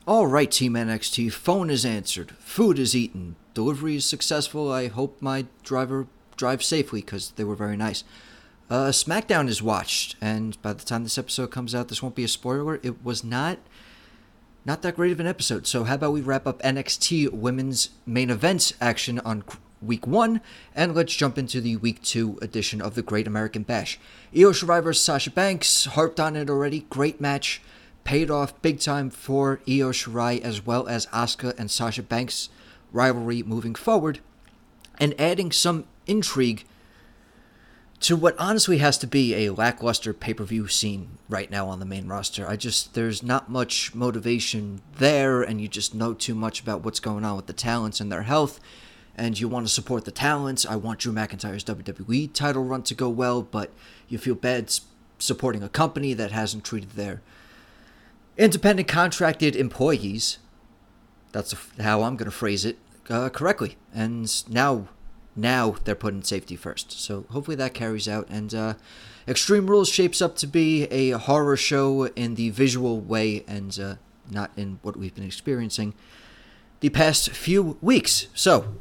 All 0.06 0.26
right, 0.26 0.50
Team 0.50 0.74
NXT, 0.74 1.32
phone 1.32 1.70
is 1.70 1.86
answered, 1.86 2.32
food 2.32 2.78
is 2.78 2.94
eaten, 2.94 3.36
delivery 3.54 3.96
is 3.96 4.04
successful. 4.04 4.70
I 4.70 4.88
hope 4.88 5.16
my 5.22 5.46
driver 5.62 6.08
drives 6.36 6.66
safely 6.66 7.00
because 7.00 7.30
they 7.30 7.44
were 7.44 7.54
very 7.54 7.78
nice. 7.78 8.04
Uh, 8.68 8.88
SmackDown 8.88 9.48
is 9.48 9.62
watched, 9.62 10.16
and 10.20 10.60
by 10.60 10.74
the 10.74 10.84
time 10.84 11.04
this 11.04 11.16
episode 11.16 11.50
comes 11.50 11.74
out, 11.74 11.88
this 11.88 12.02
won't 12.02 12.14
be 12.14 12.24
a 12.24 12.28
spoiler. 12.28 12.80
It 12.82 13.02
was 13.02 13.24
not 13.24 13.58
not 14.66 14.82
that 14.82 14.96
great 14.96 15.12
of 15.12 15.20
an 15.20 15.26
episode. 15.26 15.66
So 15.66 15.84
how 15.84 15.94
about 15.94 16.12
we 16.12 16.20
wrap 16.20 16.46
up 16.46 16.60
NXT 16.60 17.32
Women's 17.32 17.88
main 18.04 18.28
event 18.28 18.74
action 18.82 19.20
on 19.20 19.42
week 19.80 20.06
one, 20.06 20.42
and 20.74 20.94
let's 20.94 21.14
jump 21.16 21.38
into 21.38 21.62
the 21.62 21.76
week 21.76 22.02
two 22.02 22.38
edition 22.42 22.82
of 22.82 22.94
the 22.94 23.02
Great 23.02 23.26
American 23.26 23.62
Bash. 23.62 23.98
Io 24.36 24.52
Survivor 24.52 24.92
Sasha 24.92 25.30
Banks, 25.30 25.86
harped 25.86 26.20
on 26.20 26.36
it 26.36 26.50
already. 26.50 26.80
Great 26.90 27.22
match 27.22 27.62
paid 28.04 28.30
off 28.30 28.60
big 28.62 28.78
time 28.78 29.10
for 29.10 29.60
Io 29.66 29.90
Shirai 29.90 30.40
as 30.40 30.64
well 30.64 30.86
as 30.86 31.06
Asuka 31.06 31.58
and 31.58 31.70
Sasha 31.70 32.02
Banks 32.02 32.48
rivalry 32.92 33.42
moving 33.42 33.74
forward, 33.74 34.20
and 34.98 35.18
adding 35.20 35.50
some 35.50 35.84
intrigue 36.06 36.64
to 38.00 38.16
what 38.16 38.38
honestly 38.38 38.78
has 38.78 38.98
to 38.98 39.06
be 39.06 39.34
a 39.34 39.50
lackluster 39.50 40.12
pay 40.12 40.34
per 40.34 40.44
view 40.44 40.68
scene 40.68 41.18
right 41.28 41.50
now 41.50 41.68
on 41.68 41.80
the 41.80 41.86
main 41.86 42.06
roster. 42.06 42.46
I 42.46 42.56
just, 42.56 42.94
there's 42.94 43.22
not 43.22 43.50
much 43.50 43.94
motivation 43.94 44.82
there, 44.98 45.42
and 45.42 45.60
you 45.60 45.68
just 45.68 45.94
know 45.94 46.12
too 46.12 46.34
much 46.34 46.60
about 46.60 46.84
what's 46.84 47.00
going 47.00 47.24
on 47.24 47.36
with 47.36 47.46
the 47.46 47.52
talents 47.52 48.00
and 48.00 48.12
their 48.12 48.22
health. 48.22 48.60
And 49.16 49.38
you 49.38 49.48
want 49.48 49.66
to 49.66 49.72
support 49.72 50.04
the 50.04 50.10
talents. 50.10 50.66
I 50.66 50.76
want 50.76 50.98
Drew 50.98 51.12
McIntyre's 51.12 51.64
WWE 51.64 52.32
title 52.32 52.64
run 52.64 52.82
to 52.82 52.94
go 52.94 53.08
well, 53.08 53.42
but 53.42 53.72
you 54.08 54.18
feel 54.18 54.34
bad 54.34 54.72
supporting 55.18 55.62
a 55.62 55.68
company 55.68 56.14
that 56.14 56.32
hasn't 56.32 56.64
treated 56.64 56.90
their 56.90 57.22
independent 58.36 58.88
contracted 58.88 59.56
employees, 59.56 60.38
that's 61.32 61.54
how 61.80 62.02
I'm 62.02 62.16
going 62.16 62.30
to 62.30 62.36
phrase 62.36 62.64
it, 62.64 62.78
uh, 63.08 63.28
correctly. 63.28 63.76
And 63.94 64.30
now, 64.50 64.88
now 65.36 65.76
they're 65.84 65.94
putting 65.94 66.22
safety 66.22 66.56
first. 66.56 66.92
So 66.92 67.26
hopefully 67.30 67.56
that 67.56 67.74
carries 67.74 68.08
out. 68.08 68.28
And 68.28 68.54
uh, 68.54 68.74
Extreme 69.26 69.68
Rules 69.68 69.88
shapes 69.88 70.20
up 70.20 70.36
to 70.36 70.46
be 70.46 70.84
a 70.84 71.12
horror 71.12 71.56
show 71.56 72.06
in 72.08 72.34
the 72.34 72.50
visual 72.50 73.00
way 73.00 73.44
and 73.46 73.78
uh, 73.78 73.94
not 74.30 74.50
in 74.56 74.78
what 74.82 74.96
we've 74.96 75.14
been 75.14 75.24
experiencing 75.24 75.94
the 76.80 76.90
past 76.90 77.30
few 77.30 77.78
weeks. 77.80 78.26
So 78.34 78.74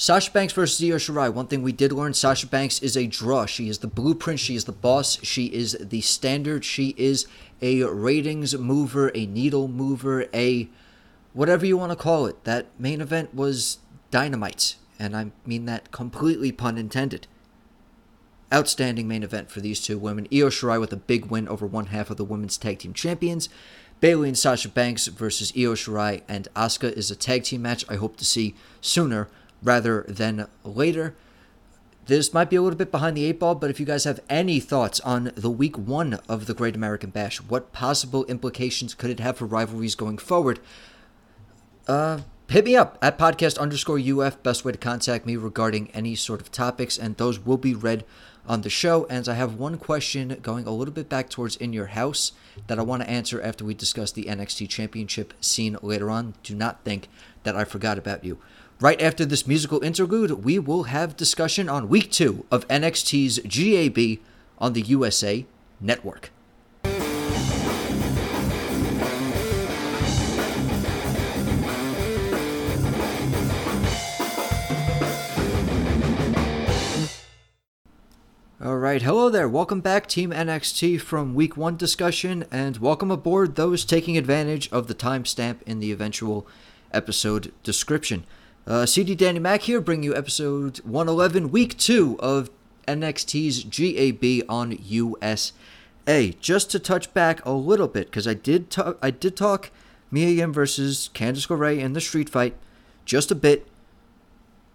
Sasha 0.00 0.30
Banks 0.30 0.52
versus 0.52 0.82
Io 0.82 0.96
Shirai. 0.96 1.32
One 1.32 1.46
thing 1.46 1.62
we 1.62 1.72
did 1.72 1.92
learn: 1.92 2.14
Sasha 2.14 2.46
Banks 2.46 2.80
is 2.80 2.96
a 2.96 3.06
draw. 3.06 3.46
She 3.46 3.68
is 3.68 3.78
the 3.78 3.86
blueprint. 3.86 4.40
She 4.40 4.54
is 4.54 4.64
the 4.64 4.72
boss. 4.72 5.18
She 5.22 5.46
is 5.46 5.76
the 5.78 6.00
standard. 6.00 6.64
She 6.64 6.94
is 6.96 7.26
a 7.62 7.82
ratings 7.82 8.56
mover, 8.56 9.10
a 9.14 9.26
needle 9.26 9.68
mover, 9.68 10.26
a 10.34 10.68
whatever 11.32 11.66
you 11.66 11.76
want 11.76 11.92
to 11.92 11.96
call 11.96 12.26
it. 12.26 12.44
That 12.44 12.66
main 12.78 13.00
event 13.00 13.34
was 13.34 13.78
dynamite, 14.10 14.76
and 14.98 15.16
I 15.16 15.32
mean 15.46 15.66
that 15.66 15.90
completely 15.90 16.52
pun 16.52 16.78
intended. 16.78 17.26
Outstanding 18.52 19.06
main 19.06 19.22
event 19.22 19.50
for 19.50 19.60
these 19.60 19.80
two 19.80 19.98
women. 19.98 20.26
Io 20.32 20.48
Shirai 20.48 20.80
with 20.80 20.92
a 20.92 20.96
big 20.96 21.26
win 21.26 21.46
over 21.48 21.66
one 21.66 21.86
half 21.86 22.10
of 22.10 22.16
the 22.16 22.24
women's 22.24 22.58
tag 22.58 22.80
team 22.80 22.92
champions. 22.92 23.48
Bayley 24.00 24.28
and 24.28 24.38
Sasha 24.38 24.68
Banks 24.68 25.06
versus 25.06 25.52
Io 25.56 25.74
Shirai 25.74 26.22
and 26.26 26.48
Asuka 26.56 26.92
is 26.92 27.10
a 27.10 27.16
tag 27.16 27.44
team 27.44 27.62
match 27.62 27.84
I 27.88 27.96
hope 27.96 28.16
to 28.16 28.24
see 28.24 28.54
sooner 28.80 29.28
rather 29.62 30.04
than 30.08 30.48
later. 30.64 31.14
This 32.10 32.34
might 32.34 32.50
be 32.50 32.56
a 32.56 32.60
little 32.60 32.76
bit 32.76 32.90
behind 32.90 33.16
the 33.16 33.24
eight 33.24 33.38
ball, 33.38 33.54
but 33.54 33.70
if 33.70 33.78
you 33.78 33.86
guys 33.86 34.02
have 34.02 34.18
any 34.28 34.58
thoughts 34.58 34.98
on 34.98 35.30
the 35.36 35.48
week 35.48 35.78
one 35.78 36.14
of 36.28 36.46
the 36.46 36.54
Great 36.54 36.74
American 36.74 37.10
Bash, 37.10 37.40
what 37.40 37.72
possible 37.72 38.24
implications 38.24 38.94
could 38.94 39.10
it 39.10 39.20
have 39.20 39.36
for 39.36 39.46
rivalries 39.46 39.94
going 39.94 40.18
forward? 40.18 40.58
Uh, 41.86 42.22
hit 42.48 42.64
me 42.64 42.74
up 42.74 42.98
at 43.00 43.16
podcast 43.16 43.58
underscore 43.58 44.00
UF. 44.00 44.42
Best 44.42 44.64
way 44.64 44.72
to 44.72 44.78
contact 44.78 45.24
me 45.24 45.36
regarding 45.36 45.88
any 45.92 46.16
sort 46.16 46.40
of 46.40 46.50
topics, 46.50 46.98
and 46.98 47.16
those 47.16 47.38
will 47.38 47.56
be 47.56 47.76
read 47.76 48.04
on 48.44 48.62
the 48.62 48.70
show. 48.70 49.06
And 49.08 49.28
I 49.28 49.34
have 49.34 49.54
one 49.54 49.78
question 49.78 50.36
going 50.42 50.66
a 50.66 50.72
little 50.72 50.92
bit 50.92 51.08
back 51.08 51.30
towards 51.30 51.54
In 51.54 51.72
Your 51.72 51.86
House 51.86 52.32
that 52.66 52.80
I 52.80 52.82
want 52.82 53.04
to 53.04 53.08
answer 53.08 53.40
after 53.40 53.64
we 53.64 53.72
discuss 53.72 54.10
the 54.10 54.24
NXT 54.24 54.68
Championship 54.68 55.32
scene 55.40 55.76
later 55.80 56.10
on. 56.10 56.34
Do 56.42 56.56
not 56.56 56.82
think 56.84 57.06
that 57.44 57.54
I 57.54 57.62
forgot 57.62 57.98
about 57.98 58.24
you. 58.24 58.40
Right 58.82 59.02
after 59.02 59.26
this 59.26 59.46
musical 59.46 59.84
interlude, 59.84 60.42
we 60.42 60.58
will 60.58 60.84
have 60.84 61.14
discussion 61.14 61.68
on 61.68 61.90
week 61.90 62.10
two 62.10 62.46
of 62.50 62.66
NXT's 62.68 63.38
GAB 63.40 64.24
on 64.56 64.72
the 64.72 64.80
USA 64.80 65.44
Network. 65.82 66.30
All 78.64 78.78
right, 78.78 79.02
hello 79.02 79.28
there. 79.28 79.46
Welcome 79.46 79.82
back, 79.82 80.06
Team 80.06 80.30
NXT 80.30 81.02
from 81.02 81.34
Week 81.34 81.54
1 81.54 81.76
discussion, 81.76 82.46
and 82.50 82.78
welcome 82.78 83.10
aboard 83.10 83.56
those 83.56 83.84
taking 83.84 84.16
advantage 84.16 84.72
of 84.72 84.86
the 84.86 84.94
timestamp 84.94 85.60
in 85.66 85.80
the 85.80 85.92
eventual 85.92 86.46
episode 86.94 87.52
description. 87.62 88.24
Uh, 88.66 88.86
CD 88.86 89.14
Danny 89.14 89.38
Mac 89.38 89.62
here, 89.62 89.80
bringing 89.80 90.04
you 90.04 90.14
episode 90.14 90.78
111, 90.78 91.50
week 91.50 91.76
two 91.78 92.16
of 92.20 92.50
NXT's 92.86 93.64
GAB 93.64 94.46
on 94.48 94.76
USA. 94.82 96.32
Just 96.40 96.70
to 96.70 96.78
touch 96.78 97.12
back 97.14 97.44
a 97.46 97.52
little 97.52 97.88
bit, 97.88 98.06
because 98.06 98.28
I 98.28 98.34
did 98.34 98.70
talk, 98.70 98.98
I 99.02 99.10
did 99.10 99.36
talk 99.36 99.70
Mia 100.10 100.28
Yim 100.28 100.52
versus 100.52 101.08
Candice 101.14 101.48
LeRae 101.48 101.78
in 101.78 101.94
the 101.94 102.00
street 102.00 102.28
fight, 102.28 102.54
just 103.04 103.30
a 103.30 103.34
bit. 103.34 103.66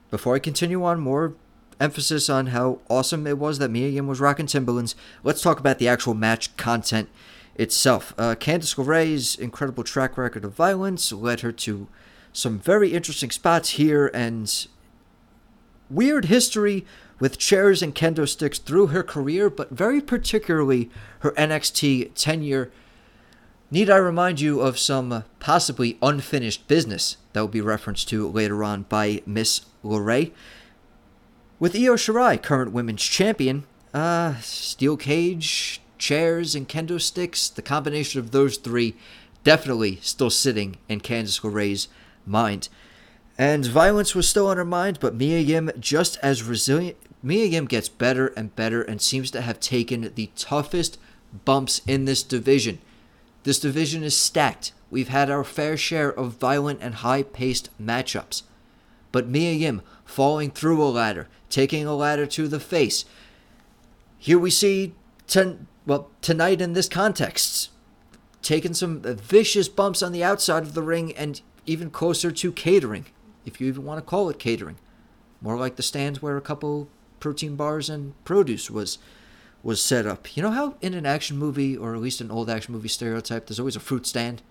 Before 0.09 0.35
I 0.35 0.39
continue 0.39 0.83
on, 0.83 0.99
more 0.99 1.33
emphasis 1.79 2.29
on 2.29 2.47
how 2.47 2.79
awesome 2.89 3.27
it 3.27 3.37
was 3.37 3.59
that 3.59 3.69
Mia 3.69 3.89
Yim 3.89 4.07
was 4.07 4.19
rocking 4.19 4.47
Timberlands. 4.47 4.95
Let's 5.23 5.41
talk 5.41 5.59
about 5.59 5.77
the 5.77 5.87
actual 5.87 6.13
match 6.13 6.55
content 6.57 7.09
itself. 7.55 8.13
Uh, 8.17 8.35
Candice 8.35 8.75
LeRae's 8.75 9.35
incredible 9.35 9.83
track 9.83 10.17
record 10.17 10.43
of 10.43 10.53
violence 10.53 11.11
led 11.11 11.41
her 11.41 11.51
to 11.51 11.87
some 12.35 12.59
very 12.59 12.93
interesting 12.93 13.31
spots 13.31 13.71
here 13.71 14.11
and 14.13 14.67
weird 15.89 16.25
history 16.25 16.85
with 17.17 17.37
chairs 17.37 17.81
and 17.81 17.95
kendo 17.95 18.27
sticks 18.27 18.59
through 18.59 18.87
her 18.87 19.03
career, 19.03 19.49
but 19.49 19.69
very 19.69 20.01
particularly 20.01 20.89
her 21.19 21.31
NXT 21.31 22.11
tenure. 22.13 22.71
Need 23.71 23.89
I 23.89 23.97
remind 23.97 24.41
you 24.41 24.59
of 24.59 24.77
some 24.77 25.23
possibly 25.39 25.97
unfinished 26.01 26.67
business 26.67 27.17
that 27.33 27.39
will 27.39 27.47
be 27.47 27.61
referenced 27.61 28.09
to 28.09 28.27
later 28.27 28.63
on 28.63 28.83
by 28.83 29.21
Miss 29.25 29.61
LeRae? 29.83 30.31
With 31.57 31.73
Io 31.73 31.95
Shirai, 31.95 32.41
current 32.41 32.73
women's 32.73 33.03
champion, 33.03 33.63
uh, 33.93 34.35
steel 34.41 34.97
cage, 34.97 35.79
chairs, 35.97 36.53
and 36.53 36.67
kendo 36.67 36.99
sticks, 36.99 37.47
the 37.47 37.61
combination 37.61 38.19
of 38.19 38.31
those 38.31 38.57
three 38.57 38.93
definitely 39.45 39.99
still 40.01 40.29
sitting 40.29 40.75
in 40.89 40.99
Candice 40.99 41.39
LeRae's 41.41 41.87
mind. 42.25 42.69
And 43.37 43.65
violence 43.65 44.15
was 44.15 44.29
still 44.29 44.47
on 44.47 44.57
her 44.57 44.65
mind, 44.65 44.99
but 45.01 45.15
Mia 45.15 45.39
Yim 45.39 45.71
just 45.79 46.17
as 46.23 46.43
resilient. 46.43 46.97
Mia 47.21 47.45
Yim 47.45 47.65
gets 47.65 47.89
better 47.89 48.27
and 48.27 48.55
better 48.55 48.81
and 48.81 49.01
seems 49.01 49.31
to 49.31 49.41
have 49.41 49.59
taken 49.59 50.11
the 50.15 50.29
toughest 50.35 50.97
bumps 51.43 51.81
in 51.87 52.05
this 52.05 52.23
division. 52.23 52.79
This 53.43 53.59
division 53.59 54.03
is 54.03 54.15
stacked. 54.15 54.71
We've 54.89 55.09
had 55.09 55.29
our 55.29 55.43
fair 55.43 55.75
share 55.75 56.11
of 56.11 56.37
violent 56.37 56.79
and 56.81 56.95
high 56.95 57.23
paced 57.23 57.69
matchups. 57.81 58.43
But 59.11 59.27
Mia 59.27 59.53
Yim 59.53 59.81
falling 60.05 60.51
through 60.51 60.81
a 60.81 60.85
ladder, 60.85 61.27
taking 61.49 61.85
a 61.85 61.95
ladder 61.95 62.25
to 62.27 62.47
the 62.47 62.59
face. 62.59 63.05
Here 64.17 64.39
we 64.39 64.49
see, 64.49 64.93
ten, 65.27 65.67
well, 65.85 66.09
tonight 66.21 66.61
in 66.61 66.73
this 66.73 66.87
context, 66.87 67.69
taking 68.41 68.73
some 68.73 69.01
vicious 69.01 69.67
bumps 69.67 70.01
on 70.01 70.11
the 70.11 70.23
outside 70.23 70.63
of 70.63 70.73
the 70.73 70.81
ring 70.81 71.11
and 71.15 71.41
even 71.65 71.89
closer 71.89 72.31
to 72.31 72.51
catering, 72.51 73.05
if 73.45 73.59
you 73.59 73.67
even 73.67 73.83
want 73.83 73.97
to 73.97 74.09
call 74.09 74.29
it 74.29 74.39
catering. 74.39 74.77
More 75.41 75.57
like 75.57 75.75
the 75.75 75.83
stands 75.83 76.21
where 76.21 76.37
a 76.37 76.41
couple 76.41 76.89
protein 77.19 77.55
bars 77.55 77.89
and 77.89 78.13
produce 78.23 78.69
was 78.69 78.97
was 79.63 79.81
set 79.81 80.05
up. 80.05 80.37
You 80.37 80.43
know 80.43 80.51
how 80.51 80.75
in 80.81 80.93
an 80.93 81.07
action 81.07 81.37
movie, 81.37 81.75
or 81.75 81.95
at 81.95 82.01
least 82.01 82.21
an 82.21 82.29
old 82.29 82.49
action 82.49 82.73
movie 82.73 82.87
stereotype, 82.87 83.47
there's 83.47 83.59
always 83.59 83.75
a 83.75 83.79
fruit 83.79 84.05
stand? 84.05 84.43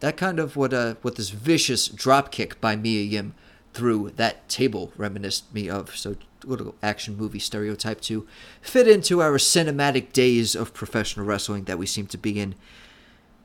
That 0.00 0.16
kind 0.16 0.38
of 0.38 0.56
what 0.56 0.72
uh 0.72 0.94
what 1.02 1.16
this 1.16 1.30
vicious 1.30 1.88
drop 1.88 2.30
kick 2.30 2.60
by 2.60 2.76
Mia 2.76 3.02
Yim 3.02 3.34
through 3.72 4.10
that 4.16 4.48
table 4.48 4.92
reminisced 4.96 5.52
me 5.54 5.68
of. 5.68 5.96
So 5.96 6.16
little 6.44 6.74
action 6.82 7.16
movie 7.16 7.38
stereotype 7.38 8.00
to 8.00 8.26
fit 8.62 8.88
into 8.88 9.20
our 9.20 9.32
cinematic 9.32 10.12
days 10.12 10.54
of 10.54 10.72
professional 10.72 11.26
wrestling 11.26 11.64
that 11.64 11.78
we 11.78 11.86
seem 11.86 12.06
to 12.06 12.18
be 12.18 12.40
in 12.40 12.54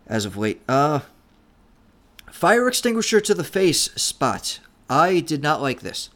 as 0.08 0.26
of 0.26 0.38
late. 0.38 0.62
Uh, 0.68 1.02
fire 2.36 2.68
extinguisher 2.68 3.22
to 3.22 3.34
the 3.34 3.46
face 3.46 3.84
spot. 3.94 4.60
I 4.90 5.22
did 5.22 5.42
not 5.42 5.62
like 5.62 5.80
this. 5.80 6.10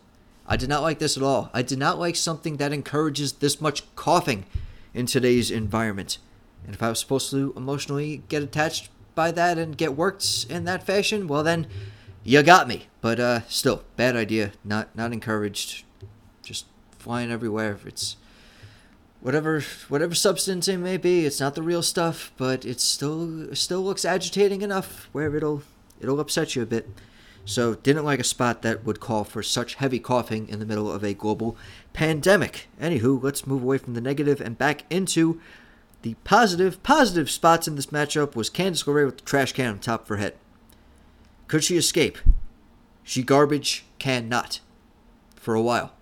I 0.46 0.58
did 0.58 0.68
not 0.68 0.82
like 0.82 1.00
this 1.00 1.16
at 1.16 1.24
all. 1.24 1.50
I 1.54 1.62
did 1.62 1.80
not 1.80 1.98
like 1.98 2.18
something 2.18 2.58
that 2.58 2.74
encourages 2.74 3.32
this 3.32 3.62
much 3.62 3.84
coughing 3.96 4.46
in 4.94 5.06
today's 5.06 5.50
environment. 5.50 6.18
And 6.66 6.76
if 6.76 6.84
I 6.84 6.90
was 6.90 7.00
supposed 7.00 7.32
to 7.32 7.54
emotionally 7.56 8.22
get 8.28 8.44
attached 8.44 8.90
by 9.16 9.32
that 9.32 9.58
and 9.58 9.78
get 9.78 9.96
worked 9.96 10.46
in 10.50 10.66
that 10.66 10.84
fashion, 10.86 11.26
well 11.26 11.42
then 11.42 11.68
you 12.26 12.44
got 12.44 12.68
me. 12.68 12.88
But 13.00 13.22
uh 13.22 13.48
still, 13.48 13.84
bad 13.96 14.18
idea. 14.18 14.52
Not 14.66 14.94
not 14.98 15.14
encouraged. 15.14 15.86
Just 16.44 16.66
flying 16.98 17.32
everywhere. 17.32 17.80
It's 17.86 18.18
whatever 19.22 19.64
whatever 19.88 20.16
substance 20.16 20.68
it 20.68 20.80
may 20.80 20.98
be, 20.98 21.26
it's 21.26 21.40
not 21.40 21.56
the 21.56 21.64
real 21.64 21.82
stuff, 21.82 22.34
but 22.36 22.66
it 22.66 22.82
still 22.82 23.56
still 23.56 23.82
looks 23.82 24.04
agitating 24.04 24.62
enough 24.62 25.08
where 25.14 25.34
it'll 25.34 25.64
it'll 26.00 26.20
upset 26.20 26.56
you 26.56 26.62
a 26.62 26.68
bit. 26.68 26.90
So 27.46 27.76
didn't 27.76 28.06
like 28.06 28.20
a 28.20 28.24
spot 28.24 28.62
that 28.62 28.86
would 28.86 29.00
call 29.00 29.24
for 29.24 29.42
such 29.42 29.76
heavy 29.76 30.00
coughing 30.00 30.48
in 30.50 30.60
the 30.60 30.66
middle 30.66 30.92
of 30.92 31.04
a 31.04 31.14
global 31.14 31.58
pandemic. 31.94 32.68
Anywho, 32.80 33.22
let's 33.24 33.48
move 33.48 33.64
away 33.64 33.80
from 33.80 33.96
the 33.96 34.02
negative 34.02 34.40
and 34.40 34.58
back 34.58 34.84
into 34.90 35.42
the 36.02 36.14
positive. 36.24 36.82
Positive 36.84 37.30
spots 37.30 37.68
in 37.68 37.76
this 37.76 37.88
matchup 37.88 38.36
was 38.36 38.50
Candice 38.50 38.86
LeRae 38.86 39.06
with 39.06 39.18
the 39.18 39.24
trash 39.24 39.54
can 39.54 39.70
on 39.70 39.80
top 39.80 40.04
of 40.04 40.08
her 40.10 40.18
head. 40.18 40.36
Could 41.48 41.64
she 41.64 41.78
escape? 41.78 42.20
She 43.04 43.24
garbage 43.24 43.86
cannot. 43.98 44.60
For 45.36 45.56
a 45.56 45.62
while. 45.62 45.94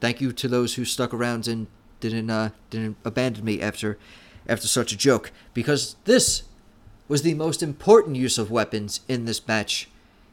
Thank 0.00 0.20
you 0.20 0.32
to 0.32 0.48
those 0.48 0.74
who 0.74 0.84
stuck 0.84 1.14
around 1.14 1.46
and 1.46 1.68
didn't 2.00 2.28
uh, 2.28 2.50
didn't 2.70 2.96
abandon 3.04 3.44
me 3.44 3.60
after 3.60 3.98
after 4.48 4.66
such 4.66 4.92
a 4.92 4.96
joke 4.96 5.30
because 5.54 5.96
this 6.04 6.42
was 7.08 7.22
the 7.22 7.34
most 7.34 7.62
important 7.62 8.16
use 8.16 8.38
of 8.38 8.50
weapons 8.50 9.00
in 9.08 9.24
this 9.24 9.46
match, 9.46 9.88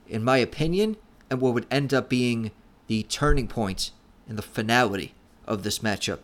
in 0.08 0.24
my 0.24 0.38
opinion, 0.38 0.98
and 1.30 1.42
what 1.42 1.54
would 1.54 1.68
end 1.70 1.94
up 1.94 2.10
being 2.10 2.52
the 2.88 3.04
turning 3.04 3.48
point 3.48 3.92
in 4.28 4.36
the 4.36 4.42
finality 4.42 5.14
of 5.46 5.64
this 5.64 5.80
matchup. 5.80 6.20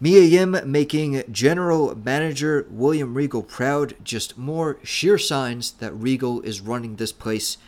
Mia 0.00 0.20
Yim 0.22 0.56
making 0.64 1.24
General 1.32 1.96
Manager 1.96 2.66
William 2.70 3.14
Regal 3.14 3.42
proud, 3.42 3.94
just 4.04 4.38
more 4.38 4.78
sheer 4.84 5.18
signs 5.18 5.72
that 5.72 5.92
Regal 5.92 6.40
is 6.42 6.60
running 6.60 6.96
this 6.96 7.10
place. 7.10 7.58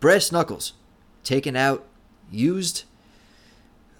Brass 0.00 0.32
Knuckles, 0.32 0.72
taken 1.22 1.54
out, 1.54 1.86
used, 2.32 2.84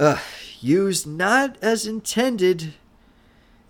uh, 0.01 0.19
used 0.61 1.07
not 1.07 1.57
as 1.63 1.87
intended. 1.87 2.75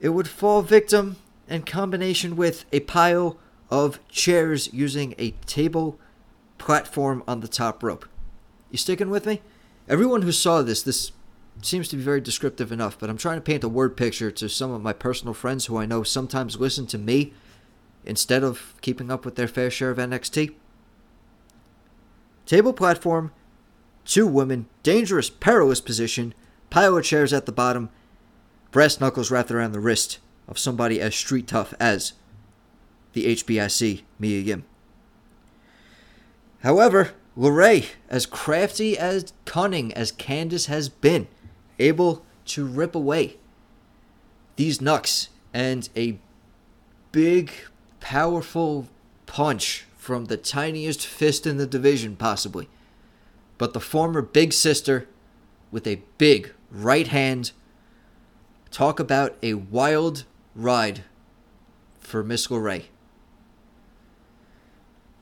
It 0.01 0.11
would 0.11 0.29
fall 0.29 0.63
victim 0.63 1.17
in 1.47 1.63
combination 1.63 2.35
with 2.35 2.65
a 2.73 2.81
pile 2.81 3.37
of 3.71 4.07
chairs 4.09 4.73
using 4.73 5.14
a 5.19 5.33
table 5.47 5.99
platform 6.59 7.23
on 7.29 7.41
the 7.41 7.49
top 7.49 7.83
rope. 7.83 8.07
You 8.71 8.79
sticking 8.79 9.11
with 9.11 9.27
me? 9.27 9.41
Everyone 9.89 10.23
who 10.23 10.33
saw 10.33 10.62
this, 10.62 10.83
this 10.83 11.12
seems 11.62 11.89
to 11.89 11.97
be 11.97 12.03
very 12.03 12.21
descriptive 12.21 12.71
enough, 12.71 12.99
but 12.99 13.11
I'm 13.11 13.16
trying 13.16 13.39
to 13.39 13.43
paint 13.43 13.64
a 13.64 13.69
word 13.69 13.97
picture 13.97 14.31
to 14.31 14.49
some 14.49 14.71
of 14.71 14.83
my 14.83 14.93
personal 14.93 15.35
friends 15.35 15.66
who 15.66 15.77
I 15.77 15.87
know 15.87 16.03
sometimes 16.03 16.61
listen 16.61 16.87
to 16.89 16.99
me 16.99 17.33
instead 18.05 18.45
of 18.45 18.75
keeping 18.81 19.11
up 19.11 19.25
with 19.25 19.37
their 19.37 19.49
fair 19.49 19.71
share 19.71 19.91
of 19.91 19.99
NXT. 19.99 20.55
Table 22.47 22.73
platform, 22.73 23.33
two 24.05 24.27
women, 24.27 24.66
dangerous, 24.83 25.29
perilous 25.29 25.81
position, 25.81 26.35
pile 26.71 26.97
of 26.97 27.05
chairs 27.05 27.33
at 27.33 27.47
the 27.47 27.53
bottom, 27.53 27.91
brass 28.71 29.01
knuckles 29.01 29.31
wrapped 29.31 29.51
around 29.51 29.73
the 29.73 29.81
wrist 29.81 30.19
of 30.47 30.59
somebody 30.59 31.01
as 31.01 31.14
street 31.14 31.47
tough 31.47 31.75
as 31.79 32.14
the 33.13 33.27
HBIC 33.35 34.03
Mia 34.19 34.41
Yim. 34.41 34.65
However, 36.63 37.13
LeRae, 37.37 37.87
as 38.09 38.27
crafty 38.27 38.99
as 38.99 39.33
cunning 39.45 39.93
as 39.95 40.13
Candice 40.13 40.67
has 40.67 40.89
been, 40.89 41.29
able 41.79 42.25
to 42.47 42.67
rip 42.67 42.95
away 42.95 43.37
these 44.57 44.81
knucks 44.81 45.29
and 45.55 45.89
a 45.97 46.19
big, 47.13 47.53
powerful 48.01 48.89
punch 49.27 49.87
from 49.97 50.25
the 50.25 50.37
tiniest 50.37 51.07
fist 51.07 51.47
in 51.47 51.59
the 51.59 51.67
division, 51.67 52.17
possibly. 52.17 52.69
But 53.57 53.73
the 53.73 53.81
former 53.81 54.23
big 54.23 54.53
sister 54.53 55.07
with 55.71 55.87
a 55.87 56.03
big 56.17 56.53
right 56.71 57.09
hand. 57.09 57.53
Talk 58.71 59.01
about 59.01 59.37
a 59.43 59.55
wild 59.55 60.25
ride 60.55 61.05
for 62.01 62.23
Miss 62.23 62.49
LeRae. 62.49 62.85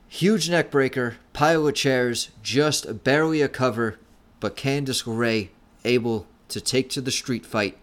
Huge 0.09 0.49
neck 0.49 0.71
breaker, 0.71 1.17
pile 1.33 1.67
of 1.67 1.75
chairs, 1.75 2.31
just 2.41 3.03
barely 3.03 3.41
a 3.41 3.49
cover, 3.49 3.99
but 4.39 4.55
Candice 4.55 5.03
LeRae 5.03 5.49
able 5.83 6.27
to 6.47 6.61
take 6.61 6.89
to 6.91 7.01
the 7.01 7.11
street 7.11 7.45
fight 7.45 7.77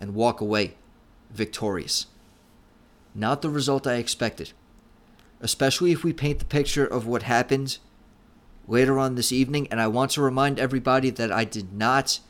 and 0.00 0.14
walk 0.14 0.40
away 0.40 0.74
victorious. 1.30 2.06
Not 3.14 3.42
the 3.42 3.50
result 3.50 3.86
I 3.86 3.94
expected, 3.94 4.52
especially 5.40 5.92
if 5.92 6.04
we 6.04 6.12
paint 6.12 6.38
the 6.38 6.44
picture 6.44 6.86
of 6.86 7.06
what 7.06 7.24
happened 7.24 7.78
later 8.68 8.98
on 8.98 9.14
this 9.14 9.32
evening. 9.32 9.68
And 9.70 9.80
I 9.80 9.86
want 9.88 10.12
to 10.12 10.22
remind 10.22 10.58
everybody 10.58 11.10
that 11.10 11.32
I 11.32 11.44
did 11.44 11.72
not. 11.72 12.20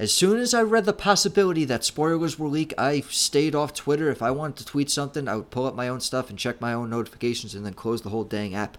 As 0.00 0.14
soon 0.14 0.38
as 0.38 0.54
I 0.54 0.62
read 0.62 0.86
the 0.86 0.94
possibility 0.94 1.66
that 1.66 1.84
spoilers 1.84 2.38
were 2.38 2.48
leaked, 2.48 2.72
I 2.78 3.00
stayed 3.10 3.54
off 3.54 3.74
Twitter. 3.74 4.08
If 4.08 4.22
I 4.22 4.30
wanted 4.30 4.56
to 4.56 4.64
tweet 4.64 4.88
something, 4.90 5.28
I 5.28 5.36
would 5.36 5.50
pull 5.50 5.66
up 5.66 5.74
my 5.74 5.88
own 5.88 6.00
stuff 6.00 6.30
and 6.30 6.38
check 6.38 6.58
my 6.58 6.72
own 6.72 6.88
notifications 6.88 7.54
and 7.54 7.66
then 7.66 7.74
close 7.74 8.00
the 8.00 8.08
whole 8.08 8.24
dang 8.24 8.54
app. 8.54 8.78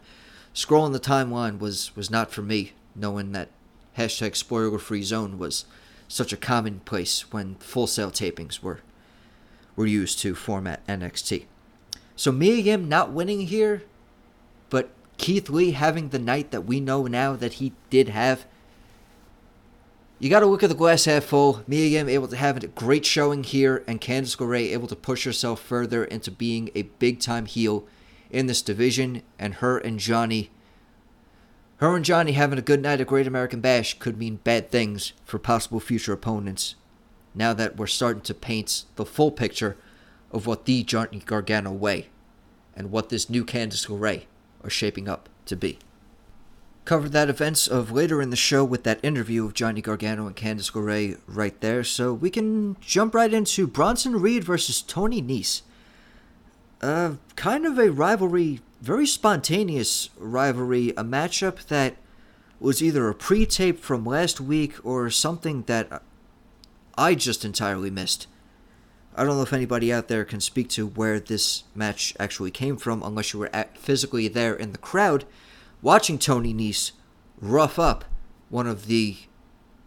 Scrolling 0.55 0.93
the 0.93 0.99
timeline 0.99 1.59
was, 1.59 1.95
was 1.95 2.09
not 2.09 2.31
for 2.31 2.41
me, 2.41 2.71
knowing 2.95 3.33
that 3.33 3.49
hashtag 3.99 4.35
spoiler 4.35 4.79
free 4.79 5.03
zone 5.03 5.37
was 5.37 5.65
such 6.07 6.33
a 6.33 6.37
commonplace 6.37 7.31
when 7.31 7.53
full 7.59 7.85
sail 7.85 8.09
tapings 8.09 8.63
were 8.63 8.79
were 9.75 9.85
used 9.85 10.17
to 10.19 10.33
format 10.33 10.85
NXT. 10.87 11.45
So 12.15 12.31
Mia 12.31 12.55
Yim 12.55 12.89
not 12.89 13.11
winning 13.11 13.41
here, 13.41 13.83
but 14.71 14.89
Keith 15.19 15.49
Lee 15.49 15.71
having 15.73 16.09
the 16.09 16.17
night 16.17 16.49
that 16.49 16.65
we 16.65 16.79
know 16.79 17.05
now 17.05 17.35
that 17.35 17.53
he 17.53 17.73
did 17.91 18.09
have. 18.09 18.47
You 20.21 20.29
got 20.29 20.41
to 20.41 20.45
look 20.45 20.61
at 20.61 20.69
the 20.69 20.75
glass 20.75 21.05
half 21.05 21.23
full. 21.23 21.63
Mia 21.65 21.87
Yim 21.87 22.07
able 22.07 22.27
to 22.27 22.37
have 22.37 22.55
a 22.63 22.67
great 22.67 23.07
showing 23.07 23.43
here, 23.43 23.83
and 23.87 23.99
Candice 23.99 24.37
LeRae 24.37 24.71
able 24.71 24.87
to 24.87 24.95
push 24.95 25.25
herself 25.25 25.59
further 25.59 26.05
into 26.05 26.29
being 26.29 26.69
a 26.75 26.83
big 26.83 27.19
time 27.19 27.47
heel 27.47 27.87
in 28.29 28.45
this 28.45 28.61
division, 28.61 29.23
and 29.39 29.55
her 29.55 29.79
and 29.79 29.97
Johnny 29.97 30.51
her 31.77 31.95
and 31.95 32.05
Johnny 32.05 32.33
having 32.33 32.59
a 32.59 32.61
good 32.61 32.83
night 32.83 33.01
at 33.01 33.07
Great 33.07 33.25
American 33.25 33.61
Bash 33.61 33.97
could 33.97 34.19
mean 34.19 34.35
bad 34.43 34.69
things 34.69 35.13
for 35.25 35.39
possible 35.39 35.79
future 35.79 36.13
opponents 36.13 36.75
now 37.33 37.51
that 37.53 37.77
we're 37.77 37.87
starting 37.87 38.21
to 38.21 38.35
paint 38.35 38.83
the 38.97 39.05
full 39.07 39.31
picture 39.31 39.75
of 40.31 40.45
what 40.45 40.65
the 40.65 40.83
Johnny 40.83 41.23
Gargano 41.25 41.71
way 41.71 42.09
and 42.75 42.91
what 42.91 43.09
this 43.09 43.27
new 43.27 43.43
Candice 43.43 43.87
LeRae 43.87 44.25
are 44.63 44.69
shaping 44.69 45.09
up 45.09 45.27
to 45.47 45.55
be. 45.55 45.79
Covered 46.83 47.11
that 47.11 47.29
events 47.29 47.67
of 47.67 47.91
later 47.91 48.21
in 48.21 48.31
the 48.31 48.35
show 48.35 48.65
with 48.65 48.83
that 48.83 48.99
interview 49.03 49.45
of 49.45 49.53
Johnny 49.53 49.81
Gargano 49.81 50.25
and 50.27 50.35
Candice 50.35 50.71
LeRae 50.71 51.19
right 51.27 51.59
there, 51.61 51.83
so 51.83 52.13
we 52.13 52.29
can 52.29 52.75
jump 52.81 53.13
right 53.13 53.33
into 53.33 53.67
Bronson 53.67 54.19
Reed 54.19 54.43
versus 54.43 54.81
Tony 54.81 55.21
Nese. 55.21 55.61
Uh, 56.81 57.13
kind 57.35 57.65
of 57.65 57.77
a 57.77 57.91
rivalry 57.91 58.61
very 58.81 59.05
spontaneous 59.05 60.09
rivalry, 60.17 60.89
a 60.91 61.03
matchup 61.03 61.67
that 61.67 61.95
was 62.59 62.81
either 62.81 63.07
a 63.07 63.15
pre 63.15 63.45
tape 63.45 63.79
from 63.79 64.05
last 64.05 64.41
week 64.41 64.83
or 64.83 65.09
something 65.09 65.63
that 65.63 66.01
I 66.97 67.15
just 67.15 67.45
entirely 67.45 67.91
missed. 67.91 68.27
I 69.15 69.23
don't 69.23 69.35
know 69.35 69.43
if 69.43 69.53
anybody 69.53 69.93
out 69.93 70.07
there 70.07 70.25
can 70.25 70.39
speak 70.39 70.69
to 70.69 70.87
where 70.87 71.19
this 71.19 71.63
match 71.75 72.15
actually 72.19 72.51
came 72.51 72.77
from, 72.77 73.03
unless 73.03 73.33
you 73.33 73.39
were 73.39 73.51
physically 73.75 74.27
there 74.27 74.55
in 74.55 74.71
the 74.71 74.77
crowd 74.77 75.25
watching 75.81 76.17
Tony 76.17 76.53
Nese 76.53 76.91
rough 77.39 77.79
up 77.79 78.05
one 78.49 78.67
of 78.67 78.87
the 78.87 79.17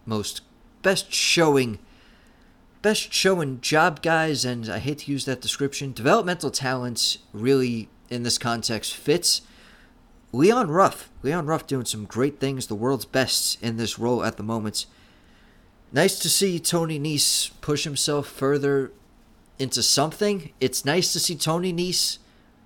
most 0.06 0.42
best 0.82 1.12
showing 1.12 1.78
best 2.82 3.12
showing 3.12 3.60
job 3.60 4.02
guys 4.02 4.44
and 4.44 4.68
I 4.68 4.78
hate 4.78 4.98
to 5.00 5.12
use 5.12 5.24
that 5.24 5.40
description 5.40 5.92
developmental 5.92 6.50
talents 6.50 7.18
really 7.32 7.88
in 8.10 8.22
this 8.22 8.38
context 8.38 8.94
fits 8.94 9.42
Leon 10.34 10.68
Ruff. 10.68 11.10
Leon 11.22 11.46
Ruff 11.46 11.66
doing 11.66 11.84
some 11.84 12.06
great 12.06 12.40
things, 12.40 12.66
the 12.66 12.74
world's 12.74 13.04
best 13.04 13.62
in 13.62 13.76
this 13.76 14.00
role 14.00 14.24
at 14.24 14.36
the 14.36 14.42
moment. 14.42 14.86
Nice 15.92 16.18
to 16.18 16.28
see 16.28 16.58
Tony 16.58 16.98
Nese 16.98 17.52
push 17.60 17.84
himself 17.84 18.26
further 18.26 18.90
into 19.60 19.80
something. 19.80 20.52
It's 20.60 20.84
nice 20.84 21.12
to 21.12 21.20
see 21.20 21.36
Tony 21.36 21.72
Nese. 21.72 22.18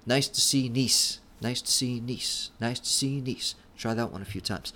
Nice 0.06 0.28
to 0.28 0.40
see 0.40 0.70
Nese. 0.70 1.18
Nice 1.40 1.60
to 1.62 1.70
see 1.70 2.00
Nese. 2.00 2.50
Nice 2.60 2.80
to 2.80 2.88
see 2.88 3.20
Nice. 3.20 3.54
Try 3.76 3.94
that 3.94 4.12
one 4.12 4.22
a 4.22 4.26
few 4.26 4.40
times. 4.40 4.72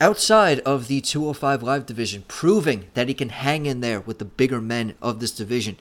outside 0.00 0.58
of 0.60 0.88
the 0.88 1.00
205 1.00 1.62
Live 1.62 1.86
division, 1.86 2.24
proving 2.26 2.86
that 2.94 3.06
he 3.06 3.14
can 3.14 3.28
hang 3.28 3.66
in 3.66 3.80
there 3.80 4.00
with 4.00 4.18
the 4.18 4.24
bigger 4.24 4.60
men 4.60 4.94
of 5.00 5.20
this 5.20 5.30
division. 5.30 5.76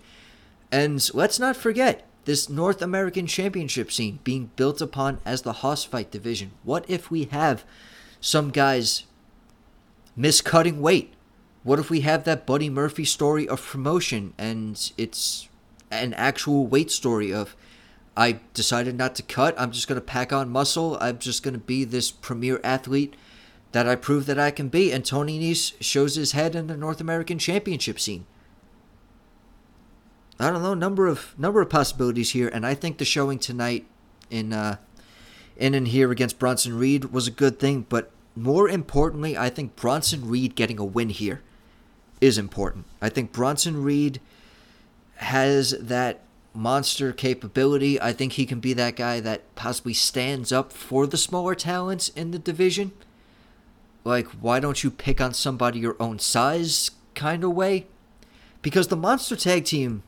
And 0.72 1.10
let's 1.16 1.40
not 1.40 1.58
forget 1.58 2.08
this 2.26 2.48
North 2.48 2.84
American 2.84 3.26
Championship 3.26 3.92
scene 3.92 4.20
being 4.24 4.52
built 4.56 4.80
upon 4.80 5.20
as 5.26 5.42
the 5.42 5.54
Hoss 5.54 5.84
Fight 5.84 6.12
division. 6.12 6.52
What 6.64 6.88
if 6.88 7.10
we 7.10 7.26
have 7.26 7.66
some 8.20 8.52
guys 8.52 9.06
miscutting 10.16 10.82
weight? 10.82 11.16
What 11.64 11.80
if 11.80 11.90
we 11.90 12.02
have 12.02 12.24
that 12.26 12.46
Buddy 12.46 12.70
Murphy 12.70 13.06
story 13.06 13.48
of 13.48 13.66
promotion 13.66 14.36
and 14.38 14.92
it's 14.98 15.50
an 15.90 16.14
actual 16.14 16.68
weight 16.68 16.92
story 16.92 17.34
of 17.34 17.56
I 18.22 18.40
decided 18.54 19.00
not 19.00 19.16
to 19.16 19.24
cut. 19.24 19.56
I'm 19.58 19.72
just 19.72 19.88
going 19.88 20.00
to 20.00 20.06
pack 20.06 20.32
on 20.32 20.48
muscle. 20.48 20.96
I'm 21.02 21.18
just 21.18 21.42
going 21.42 21.56
to 21.56 21.60
be 21.60 21.84
this 21.84 22.12
premier 22.12 22.62
athlete 22.64 23.16
that 23.72 23.88
I 23.88 23.96
prove 23.96 24.28
that 24.28 24.38
I 24.38 24.52
can 24.52 24.70
be. 24.70 24.92
And 24.92 25.04
Tony 25.04 25.40
Nese 25.40 25.74
shows 25.82 26.14
his 26.14 26.34
head 26.34 26.56
in 26.56 26.68
the 26.68 26.78
North 26.78 27.02
American 27.02 27.40
Championship 27.40 28.00
scene. 28.00 28.28
I 30.40 30.52
don't 30.52 30.62
know 30.62 30.76
number 30.76 31.08
of 31.08 31.34
number 31.36 31.62
of 31.62 31.72
possibilities 31.72 32.32
here, 32.32 32.48
and 32.48 32.64
I 32.64 32.76
think 32.76 33.00
the 33.00 33.06
showing 33.06 33.40
tonight 33.40 33.88
in 34.30 34.54
uh, 34.54 34.78
in 35.58 35.74
and 35.74 35.88
here 35.88 36.12
against 36.12 36.38
Bronson 36.38 36.78
Reed 36.78 37.06
was 37.06 37.28
a 37.28 37.32
good 37.32 37.60
thing. 37.60 37.88
But 37.90 38.12
more 38.36 38.70
importantly, 38.70 39.36
I 39.36 39.50
think 39.50 39.76
Bronson 39.76 40.30
Reed 40.30 40.54
getting 40.54 40.78
a 40.78 40.86
win 40.86 41.10
here 41.10 41.42
is 42.20 42.38
important. 42.38 42.86
I 43.02 43.10
think 43.10 43.32
Bronson 43.32 43.82
Reed 43.82 44.22
has 45.16 45.72
that 45.80 46.22
monster 46.54 47.12
capability. 47.14 48.02
I 48.02 48.14
think 48.14 48.34
he 48.34 48.46
can 48.46 48.60
be 48.60 48.74
that 48.74 48.96
guy 48.96 49.20
that 49.20 49.54
possibly 49.56 49.94
stands 49.94 50.52
up 50.52 50.72
for 50.72 51.08
the 51.08 51.18
smaller 51.18 51.56
talents 51.56 52.10
in 52.10 52.32
the 52.32 52.40
division. 52.40 52.92
Like, 54.04 54.28
why 54.28 54.60
don't 54.60 54.84
you 54.84 54.92
pick 54.92 55.22
on 55.22 55.34
somebody 55.34 55.80
your 55.80 55.96
own 56.00 56.20
size 56.20 56.92
kind 57.16 57.44
of 57.44 57.52
way? 57.52 57.88
Because 58.62 58.88
the 58.88 58.96
monster 58.96 59.36
tag 59.36 59.66
team 59.66 60.04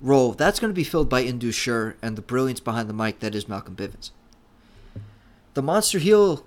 role, 0.00 0.32
that's 0.32 0.60
going 0.60 0.70
to 0.70 0.76
be 0.76 0.84
filled 0.84 1.08
by 1.08 1.22
Indus 1.22 1.54
Sher 1.54 1.96
and 2.02 2.16
the 2.16 2.22
brilliance 2.22 2.60
behind 2.60 2.88
the 2.88 2.94
mic 2.94 3.20
that 3.20 3.34
is 3.34 3.48
Malcolm 3.48 3.76
Bivens. 3.76 4.10
The 5.54 5.62
monster 5.62 5.98
heel, 5.98 6.44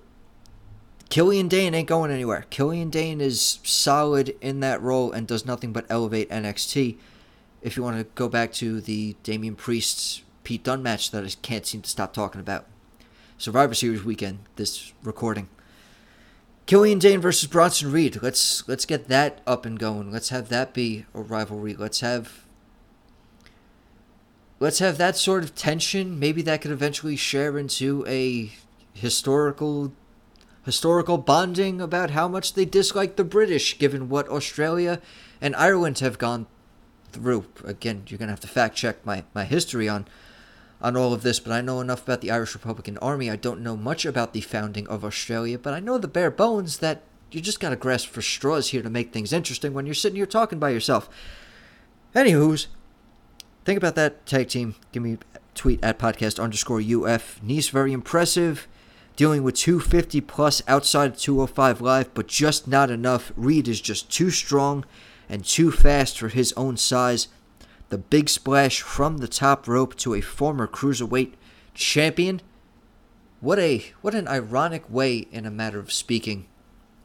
Killian 1.10 1.48
Dain 1.48 1.74
ain't 1.74 1.88
going 1.88 2.12
anywhere. 2.12 2.46
Killian 2.52 2.92
Dain 2.92 3.20
is 3.20 3.60
solid 3.64 4.36
in 4.42 4.60
that 4.60 4.82
role 4.82 5.12
and 5.12 5.28
does 5.28 5.46
nothing 5.46 5.74
but 5.74 5.86
elevate 5.90 6.30
NXT. 6.30 6.98
If 7.62 7.76
you 7.76 7.84
want 7.84 7.98
to 7.98 8.06
go 8.16 8.30
back 8.30 8.54
to 8.54 8.80
the 8.80 9.16
Damian 9.24 9.56
Priest 9.56 10.24
Pete 10.44 10.64
Dunne 10.64 10.82
match 10.82 11.12
that 11.12 11.24
I 11.24 11.30
can't 11.42 11.66
seem 11.66 11.82
to 11.82 11.90
stop 11.90 12.14
talking 12.14 12.42
about. 12.42 12.66
Survivor 13.38 13.74
Series 13.74 14.04
weekend, 14.04 14.40
this 14.56 14.94
recording. 15.04 15.50
Killian 16.66 17.00
Dain 17.00 17.20
versus 17.20 17.48
Bronson 17.48 17.92
Reed. 17.92 18.20
Let's 18.22 18.68
let's 18.68 18.86
get 18.86 19.08
that 19.08 19.42
up 19.48 19.66
and 19.66 19.80
going. 19.80 20.12
Let's 20.12 20.30
have 20.30 20.50
that 20.50 20.74
be 20.74 21.06
a 21.14 21.22
rivalry. 21.22 21.76
Let's 21.76 22.02
have 22.02 22.46
let's 24.60 24.80
have 24.80 24.98
that 24.98 25.18
sort 25.18 25.44
of 25.44 25.56
tension. 25.56 26.20
Maybe 26.20 26.42
that 26.44 26.62
could 26.62 26.72
eventually 26.72 27.16
share 27.16 27.58
into 27.58 28.06
a 28.08 28.52
historical 28.94 29.94
historical 30.64 31.18
bonding 31.18 31.82
about 31.82 32.12
how 32.12 32.28
much 32.28 32.54
they 32.54 32.66
dislike 32.66 33.16
the 33.16 33.24
British, 33.24 33.80
given 33.80 34.10
what 34.10 34.30
Australia 34.30 35.02
and 35.42 35.56
Ireland 35.56 36.00
have 36.00 36.18
gone 36.18 36.46
through. 37.12 37.46
Again, 37.64 38.04
you're 38.08 38.18
gonna 38.18 38.32
have 38.32 38.40
to 38.42 38.48
fact 38.48 38.76
check 38.76 39.06
my, 39.06 39.24
my 39.34 39.46
history 39.46 39.90
on 39.90 40.08
on 40.82 40.96
all 40.96 41.12
of 41.12 41.24
this, 41.24 41.40
but 41.40 41.52
I 41.52 41.60
know 41.60 41.82
enough 41.82 42.04
about 42.04 42.22
the 42.22 42.32
Irish 42.32 42.54
Republican 42.54 42.98
Army. 43.00 43.30
I 43.30 43.36
don't 43.36 43.62
know 43.62 43.76
much 43.76 44.06
about 44.06 44.32
the 44.32 44.42
founding 44.42 44.88
of 44.88 45.04
Australia, 45.04 45.60
but 45.60 45.74
I 45.74 45.82
know 45.82 45.98
the 45.98 46.08
bare 46.08 46.32
bones 46.32 46.78
that 46.78 47.04
you 47.32 47.42
just 47.42 47.60
gotta 47.60 47.76
grasp 47.76 48.08
for 48.08 48.22
straws 48.22 48.70
here 48.70 48.82
to 48.82 48.90
make 48.90 49.12
things 49.12 49.34
interesting 49.34 49.74
when 49.74 49.86
you're 49.86 49.94
sitting 49.94 50.16
here 50.16 50.26
talking 50.26 50.58
by 50.58 50.70
yourself. 50.70 51.10
Anywho's, 52.16 52.68
think 53.66 53.78
about 53.78 53.96
that 53.96 54.26
tag 54.26 54.48
team. 54.48 54.76
Give 54.92 55.04
me 55.04 55.18
tweet 55.54 55.84
at 55.84 56.00
podcast 56.00 56.42
underscore 56.42 56.82
UF. 56.82 57.42
Nice, 57.44 57.68
very 57.70 57.92
impressive. 57.92 58.68
Dealing 59.16 59.44
with 59.44 59.56
250 59.56 60.22
plus 60.22 60.62
outside 60.66 61.12
of 61.12 61.18
205 61.18 61.82
live, 61.82 62.14
but 62.14 62.28
just 62.28 62.68
not 62.70 62.90
enough. 62.90 63.34
Reed 63.36 63.68
is 63.68 63.82
just 63.82 64.10
too 64.10 64.32
strong 64.32 64.86
and 65.30 65.46
too 65.46 65.72
fast 65.72 66.18
for 66.18 66.30
his 66.30 66.54
own 66.58 66.76
size. 66.76 67.28
The 67.90 67.98
big 67.98 68.28
splash 68.30 68.82
from 68.82 69.18
the 69.18 69.28
top 69.28 69.68
rope 69.68 69.96
to 69.98 70.14
a 70.14 70.22
former 70.22 70.68
cruiserweight 70.68 71.34
champion. 71.74 72.42
What 73.40 73.60
a 73.60 73.94
what 74.02 74.16
an 74.16 74.28
ironic 74.28 74.90
way, 74.90 75.28
in 75.32 75.46
a 75.46 75.52
matter 75.52 75.80
of 75.80 75.94
speaking, 75.94 76.48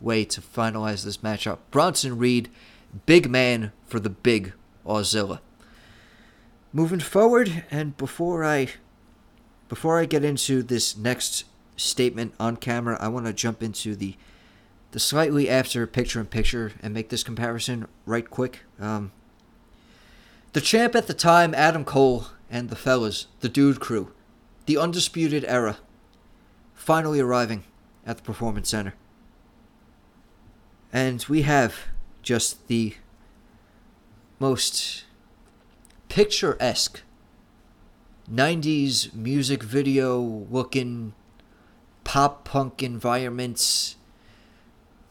way 0.00 0.24
to 0.24 0.40
finalize 0.40 1.04
this 1.04 1.18
matchup. 1.18 1.58
Bronson 1.70 2.18
Reed, 2.18 2.50
big 3.06 3.30
man 3.30 3.72
for 3.86 4.00
the 4.00 4.10
big 4.10 4.52
Auszilla 4.84 5.40
moving 6.74 6.98
forward 6.98 7.64
and 7.70 7.96
before 7.96 8.44
i 8.44 8.66
before 9.68 10.00
i 10.00 10.04
get 10.04 10.24
into 10.24 10.60
this 10.60 10.96
next 10.96 11.44
statement 11.76 12.34
on 12.40 12.56
camera 12.56 12.98
i 13.00 13.06
want 13.06 13.24
to 13.24 13.32
jump 13.32 13.62
into 13.62 13.94
the 13.94 14.16
the 14.94 15.00
slightly 15.00 15.48
after 15.50 15.86
picture 15.86 16.20
in 16.20 16.26
picture 16.26 16.72
and 16.80 16.94
make 16.94 17.08
this 17.08 17.24
comparison 17.24 17.86
right 18.06 18.30
quick 18.30 18.60
um, 18.78 19.10
the 20.52 20.60
champ 20.60 20.94
at 20.94 21.08
the 21.08 21.14
time 21.14 21.52
adam 21.54 21.84
cole 21.84 22.28
and 22.48 22.70
the 22.70 22.76
fellas 22.76 23.26
the 23.40 23.48
dude 23.48 23.80
crew 23.80 24.12
the 24.66 24.78
undisputed 24.78 25.44
era 25.46 25.78
finally 26.74 27.18
arriving 27.18 27.64
at 28.06 28.18
the 28.18 28.22
performance 28.22 28.68
center 28.68 28.94
and 30.92 31.24
we 31.28 31.42
have 31.42 31.88
just 32.22 32.68
the 32.68 32.94
most 34.38 35.04
picturesque 36.08 37.02
90s 38.30 39.12
music 39.12 39.62
video 39.62 40.20
looking 40.20 41.14
pop 42.04 42.44
punk 42.44 42.82
environments. 42.82 43.96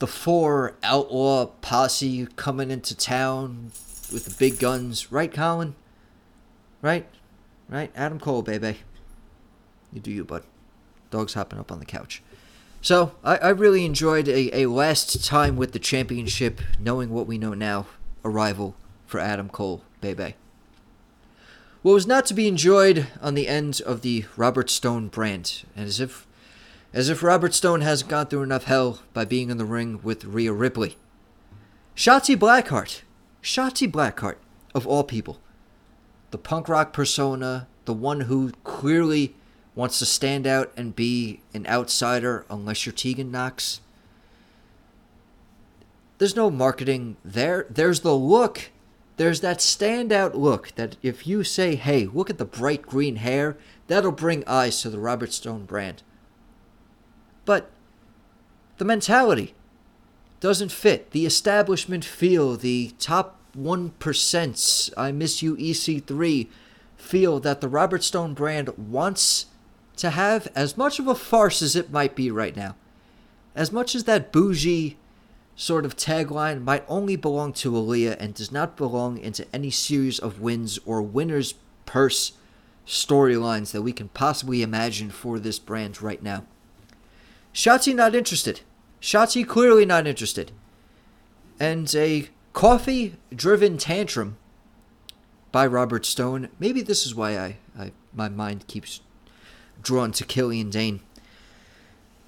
The 0.03 0.07
four 0.07 0.75
outlaw 0.83 1.45
posse 1.45 2.27
coming 2.35 2.71
into 2.71 2.93
town 2.93 3.71
with 4.11 4.25
the 4.25 4.35
big 4.37 4.59
guns. 4.59 5.13
Right, 5.13 5.31
Colin? 5.31 5.75
Right? 6.81 7.07
Right? 7.69 7.89
Adam 7.95 8.19
Cole, 8.19 8.41
baby. 8.41 8.79
You 9.93 10.01
do 10.01 10.11
you, 10.11 10.25
bud. 10.25 10.43
Dog's 11.09 11.35
hopping 11.35 11.57
up 11.57 11.71
on 11.71 11.79
the 11.79 11.85
couch. 11.85 12.21
So, 12.81 13.13
I, 13.23 13.37
I 13.37 13.49
really 13.51 13.85
enjoyed 13.85 14.27
a, 14.27 14.53
a 14.53 14.65
last 14.65 15.23
time 15.23 15.55
with 15.55 15.71
the 15.71 15.79
championship, 15.79 16.59
knowing 16.77 17.09
what 17.09 17.25
we 17.25 17.37
know 17.37 17.53
now. 17.53 17.87
Arrival 18.25 18.75
for 19.05 19.21
Adam 19.21 19.47
Cole, 19.47 19.83
baby. 20.01 20.35
What 21.81 21.93
was 21.93 22.05
not 22.05 22.25
to 22.25 22.33
be 22.33 22.49
enjoyed 22.49 23.07
on 23.21 23.35
the 23.35 23.47
end 23.47 23.81
of 23.85 24.01
the 24.01 24.25
Robert 24.35 24.69
Stone 24.69 25.07
brand, 25.07 25.63
and 25.77 25.85
as 25.85 26.01
if 26.01 26.27
as 26.93 27.09
if 27.09 27.23
Robert 27.23 27.53
Stone 27.53 27.81
hasn't 27.81 28.09
gone 28.09 28.27
through 28.27 28.43
enough 28.43 28.65
hell 28.65 28.99
by 29.13 29.25
being 29.25 29.49
in 29.49 29.57
the 29.57 29.65
ring 29.65 29.99
with 30.03 30.25
Rhea 30.25 30.53
Ripley. 30.53 30.97
Shotzi 31.95 32.35
Blackheart. 32.35 33.01
Shotzi 33.41 33.91
Blackheart, 33.91 34.37
of 34.73 34.87
all 34.87 35.03
people. 35.03 35.39
The 36.31 36.37
punk 36.37 36.69
rock 36.69 36.93
persona, 36.93 37.67
the 37.85 37.93
one 37.93 38.21
who 38.21 38.51
clearly 38.63 39.35
wants 39.75 39.99
to 39.99 40.05
stand 40.05 40.45
out 40.45 40.71
and 40.77 40.95
be 40.95 41.41
an 41.53 41.65
outsider 41.67 42.45
unless 42.49 42.85
you're 42.85 42.93
Tegan 42.93 43.31
Nox. 43.31 43.81
There's 46.19 46.35
no 46.35 46.49
marketing 46.49 47.17
there. 47.25 47.65
There's 47.69 48.01
the 48.01 48.15
look 48.15 48.69
there's 49.17 49.41
that 49.41 49.59
standout 49.59 50.33
look 50.33 50.73
that 50.75 50.97
if 51.03 51.27
you 51.27 51.43
say, 51.43 51.75
hey, 51.75 52.07
look 52.11 52.29
at 52.29 52.39
the 52.39 52.45
bright 52.45 52.81
green 52.83 53.17
hair, 53.17 53.57
that'll 53.87 54.11
bring 54.11 54.43
eyes 54.47 54.81
to 54.81 54.89
the 54.89 54.99
Robert 54.99 55.31
Stone 55.31 55.65
brand. 55.65 56.01
But 57.45 57.69
the 58.77 58.85
mentality 58.85 59.53
doesn't 60.39 60.71
fit. 60.71 61.11
The 61.11 61.25
establishment 61.25 62.03
feel, 62.03 62.57
the 62.57 62.93
top 62.99 63.39
1%, 63.57 64.93
I 64.97 65.11
miss 65.11 65.41
you 65.41 65.55
EC3, 65.55 66.47
feel 66.97 67.39
that 67.39 67.61
the 67.61 67.67
Robert 67.67 68.03
Stone 68.03 68.33
brand 68.33 68.69
wants 68.77 69.47
to 69.97 70.09
have 70.09 70.47
as 70.55 70.77
much 70.77 70.99
of 70.99 71.07
a 71.07 71.15
farce 71.15 71.61
as 71.61 71.75
it 71.75 71.91
might 71.91 72.15
be 72.15 72.31
right 72.31 72.55
now. 72.55 72.75
As 73.55 73.71
much 73.71 73.93
as 73.93 74.05
that 74.05 74.31
bougie 74.31 74.97
sort 75.55 75.85
of 75.85 75.95
tagline 75.95 76.63
might 76.63 76.83
only 76.87 77.15
belong 77.15 77.53
to 77.53 77.71
Aliyah 77.71 78.17
and 78.19 78.33
does 78.33 78.51
not 78.51 78.75
belong 78.75 79.19
into 79.19 79.45
any 79.53 79.69
series 79.69 80.17
of 80.17 80.41
wins 80.41 80.79
or 80.85 81.01
winner's 81.01 81.53
purse 81.85 82.33
storylines 82.87 83.71
that 83.71 83.83
we 83.83 83.93
can 83.93 84.09
possibly 84.09 84.63
imagine 84.63 85.11
for 85.11 85.39
this 85.39 85.59
brand 85.59 86.01
right 86.01 86.23
now. 86.23 86.45
Shotzi 87.53 87.93
not 87.95 88.15
interested. 88.15 88.61
Shotzi 89.01 89.47
clearly 89.47 89.85
not 89.85 90.07
interested. 90.07 90.51
And 91.59 91.93
a 91.95 92.29
coffee 92.53 93.15
driven 93.33 93.77
tantrum 93.77 94.37
by 95.51 95.67
Robert 95.67 96.05
Stone. 96.05 96.49
Maybe 96.59 96.81
this 96.81 97.05
is 97.05 97.13
why 97.13 97.37
I, 97.37 97.57
I 97.77 97.91
my 98.13 98.29
mind 98.29 98.67
keeps 98.67 99.01
drawn 99.81 100.11
to 100.13 100.23
Killian 100.25 100.69
Dain 100.69 101.01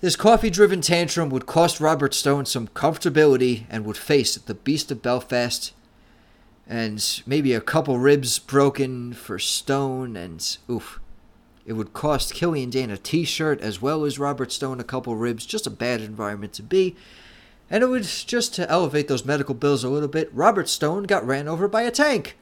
This 0.01 0.15
coffee 0.15 0.49
driven 0.49 0.81
tantrum 0.81 1.29
would 1.29 1.45
cost 1.45 1.79
Robert 1.79 2.13
Stone 2.13 2.45
some 2.45 2.67
comfortability 2.67 3.65
and 3.69 3.85
would 3.85 3.97
face 3.97 4.35
the 4.35 4.53
Beast 4.53 4.91
of 4.91 5.01
Belfast 5.01 5.73
and 6.67 7.21
maybe 7.25 7.53
a 7.53 7.61
couple 7.61 7.97
ribs 7.99 8.39
broken 8.39 9.13
for 9.13 9.39
Stone 9.39 10.15
and 10.15 10.57
oof. 10.69 10.99
It 11.65 11.73
would 11.73 11.93
cost 11.93 12.33
Killian 12.33 12.69
Dain 12.69 12.91
a 12.91 12.97
t 12.97 13.23
shirt 13.23 13.59
as 13.61 13.81
well 13.81 14.05
as 14.05 14.19
Robert 14.19 14.51
Stone 14.51 14.79
a 14.79 14.83
couple 14.83 15.15
ribs, 15.15 15.45
just 15.45 15.65
a 15.65 15.71
bad 15.71 16.01
environment 16.01 16.53
to 16.53 16.63
be. 16.63 16.95
And 17.69 17.83
it 17.83 17.87
was 17.87 18.23
just 18.23 18.53
to 18.55 18.69
elevate 18.69 19.07
those 19.07 19.25
medical 19.25 19.55
bills 19.55 19.83
a 19.83 19.89
little 19.89 20.07
bit, 20.07 20.31
Robert 20.31 20.69
Stone 20.69 21.03
got 21.03 21.25
ran 21.25 21.47
over 21.47 21.67
by 21.67 21.81
a 21.81 21.91
tank. 21.91 22.37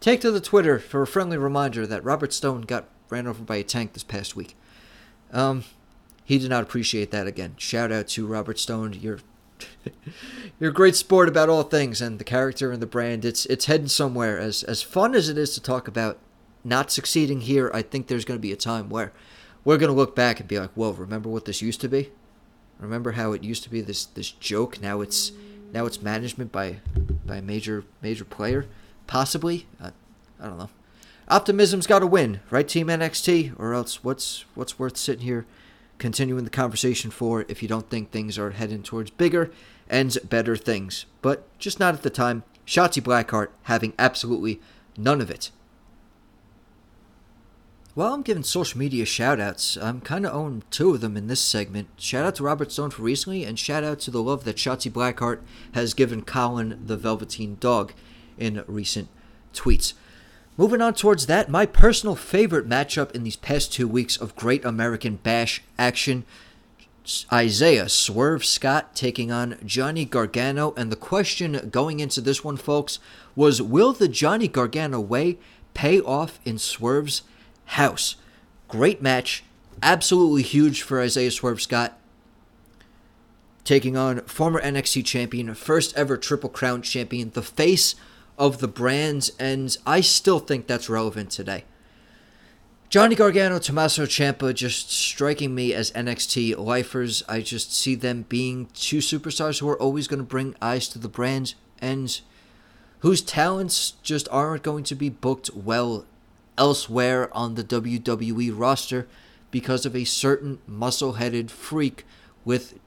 Take 0.00 0.20
to 0.22 0.32
the 0.32 0.40
Twitter 0.40 0.78
for 0.78 1.02
a 1.02 1.06
friendly 1.06 1.38
reminder 1.38 1.86
that 1.86 2.04
Robert 2.04 2.32
Stone 2.32 2.62
got 2.62 2.88
ran 3.08 3.28
over 3.28 3.44
by 3.44 3.56
a 3.56 3.62
tank 3.62 3.92
this 3.92 4.02
past 4.02 4.34
week. 4.34 4.56
Um, 5.32 5.64
he 6.24 6.38
did 6.38 6.50
not 6.50 6.64
appreciate 6.64 7.10
that 7.12 7.26
again. 7.26 7.54
Shout 7.58 7.92
out 7.92 8.08
to 8.08 8.26
Robert 8.26 8.58
Stone. 8.58 8.94
You're 8.94 9.20
you're 10.58 10.70
a 10.70 10.74
great 10.74 10.96
sport 10.96 11.28
about 11.28 11.48
all 11.48 11.62
things 11.62 12.00
and 12.00 12.18
the 12.18 12.24
character 12.24 12.72
and 12.72 12.82
the 12.82 12.86
brand. 12.86 13.24
It's 13.24 13.46
it's 13.46 13.66
heading 13.66 13.88
somewhere. 13.88 14.38
As 14.38 14.62
as 14.64 14.82
fun 14.82 15.14
as 15.14 15.28
it 15.28 15.38
is 15.38 15.54
to 15.54 15.62
talk 15.62 15.86
about 15.86 16.18
not 16.64 16.90
succeeding 16.90 17.42
here, 17.42 17.70
I 17.74 17.82
think 17.82 18.06
there's 18.06 18.24
going 18.24 18.38
to 18.38 18.42
be 18.42 18.52
a 18.52 18.56
time 18.56 18.88
where 18.88 19.12
we're 19.64 19.78
going 19.78 19.90
to 19.90 19.96
look 19.96 20.16
back 20.16 20.40
and 20.40 20.48
be 20.48 20.58
like, 20.58 20.72
"Whoa, 20.72 20.92
remember 20.92 21.28
what 21.28 21.44
this 21.44 21.62
used 21.62 21.80
to 21.82 21.88
be? 21.88 22.10
Remember 22.78 23.12
how 23.12 23.32
it 23.32 23.44
used 23.44 23.62
to 23.64 23.70
be 23.70 23.80
this 23.80 24.04
this 24.04 24.30
joke? 24.30 24.80
Now 24.80 25.00
it's 25.00 25.32
now 25.72 25.86
it's 25.86 26.02
management 26.02 26.52
by 26.52 26.76
by 27.24 27.36
a 27.36 27.42
major 27.42 27.84
major 28.02 28.24
player, 28.24 28.66
possibly. 29.06 29.66
I, 29.80 29.90
I 30.40 30.46
don't 30.46 30.58
know. 30.58 30.70
Optimism's 31.28 31.86
got 31.86 32.00
to 32.00 32.06
win, 32.06 32.40
right, 32.50 32.68
Team 32.68 32.88
NXT? 32.88 33.58
Or 33.58 33.72
else, 33.72 34.04
what's 34.04 34.44
what's 34.54 34.78
worth 34.78 34.96
sitting 34.96 35.24
here 35.24 35.46
continuing 35.98 36.44
the 36.44 36.50
conversation 36.50 37.10
for 37.10 37.46
if 37.48 37.62
you 37.62 37.68
don't 37.68 37.88
think 37.88 38.10
things 38.10 38.38
are 38.38 38.50
heading 38.50 38.82
towards 38.82 39.10
bigger 39.10 39.50
and 39.88 40.16
better 40.28 40.56
things? 40.56 41.06
But 41.22 41.46
just 41.58 41.80
not 41.80 41.94
at 41.94 42.02
the 42.02 42.10
time. 42.10 42.42
Shotzi 42.66 43.02
Blackheart 43.02 43.48
having 43.64 43.92
absolutely 43.98 44.60
none 44.96 45.20
of 45.20 45.30
it. 45.30 45.50
While 47.94 48.12
I'm 48.12 48.22
giving 48.22 48.42
social 48.42 48.80
media 48.80 49.04
shoutouts, 49.04 49.80
I'm 49.80 50.00
kind 50.00 50.26
of 50.26 50.34
owing 50.34 50.64
two 50.72 50.94
of 50.94 51.00
them 51.00 51.16
in 51.16 51.28
this 51.28 51.40
segment. 51.40 51.86
Shout 51.96 52.26
out 52.26 52.34
to 52.36 52.42
Robert 52.42 52.72
Stone 52.72 52.90
for 52.90 53.02
recently, 53.02 53.44
and 53.44 53.56
shout 53.56 53.84
out 53.84 54.00
to 54.00 54.10
the 54.10 54.20
love 54.20 54.42
that 54.44 54.56
Shotzi 54.56 54.90
Blackheart 54.90 55.38
has 55.74 55.94
given 55.94 56.22
Colin 56.22 56.82
the 56.84 56.96
Velveteen 56.96 57.56
Dog 57.60 57.92
in 58.36 58.64
recent 58.66 59.06
tweets. 59.52 59.92
Moving 60.56 60.82
on 60.82 60.94
towards 60.94 61.26
that, 61.26 61.48
my 61.48 61.66
personal 61.66 62.16
favorite 62.16 62.68
matchup 62.68 63.12
in 63.12 63.22
these 63.22 63.36
past 63.36 63.72
two 63.72 63.86
weeks 63.86 64.16
of 64.16 64.34
Great 64.34 64.64
American 64.64 65.16
Bash 65.16 65.62
action 65.78 66.24
Isaiah 67.32 67.88
Swerve 67.88 68.44
Scott 68.44 68.96
taking 68.96 69.30
on 69.30 69.56
Johnny 69.64 70.04
Gargano. 70.04 70.74
And 70.76 70.90
the 70.90 70.96
question 70.96 71.68
going 71.70 72.00
into 72.00 72.20
this 72.20 72.42
one, 72.42 72.56
folks, 72.56 72.98
was 73.36 73.62
will 73.62 73.92
the 73.92 74.08
Johnny 74.08 74.48
Gargano 74.48 74.98
way 74.98 75.38
pay 75.74 76.00
off 76.00 76.40
in 76.44 76.58
Swerve's 76.58 77.22
house? 77.66 78.16
Great 78.68 79.02
match. 79.02 79.44
Absolutely 79.82 80.42
huge 80.42 80.82
for 80.82 81.00
Isaiah 81.00 81.30
Swerve 81.30 81.60
Scott. 81.60 81.98
Taking 83.64 83.96
on 83.96 84.20
former 84.22 84.60
NXT 84.60 85.04
champion, 85.04 85.52
first 85.54 85.96
ever 85.96 86.16
Triple 86.16 86.50
Crown 86.50 86.82
champion, 86.82 87.30
the 87.30 87.42
face 87.42 87.94
of 88.36 88.58
the 88.58 88.68
brands, 88.68 89.30
and 89.38 89.76
I 89.86 90.00
still 90.00 90.38
think 90.38 90.66
that's 90.66 90.88
relevant 90.88 91.30
today. 91.30 91.64
Johnny 92.90 93.16
Gargano, 93.16 93.58
Tommaso 93.58 94.06
Ciampa 94.06 94.54
just 94.54 94.90
striking 94.90 95.54
me 95.54 95.72
as 95.72 95.90
NXT 95.92 96.56
lifers. 96.58 97.24
I 97.28 97.40
just 97.40 97.74
see 97.74 97.94
them 97.94 98.24
being 98.28 98.68
two 98.74 98.98
superstars 98.98 99.58
who 99.58 99.68
are 99.68 99.80
always 99.80 100.06
going 100.06 100.20
to 100.20 100.24
bring 100.24 100.54
eyes 100.62 100.86
to 100.88 100.98
the 100.98 101.08
brand 101.08 101.54
and 101.80 102.20
whose 103.00 103.20
talents 103.20 103.94
just 104.02 104.28
aren't 104.30 104.62
going 104.62 104.84
to 104.84 104.94
be 104.94 105.08
booked 105.08 105.50
well 105.54 106.04
elsewhere 106.56 107.34
on 107.34 107.54
the 107.54 107.64
WWE 107.64 108.52
roster 108.54 109.06
because 109.50 109.86
of 109.86 109.94
a 109.94 110.04
certain 110.04 110.58
muscle 110.66 111.14
headed 111.14 111.50
freak 111.50 112.04
with, 112.44 112.78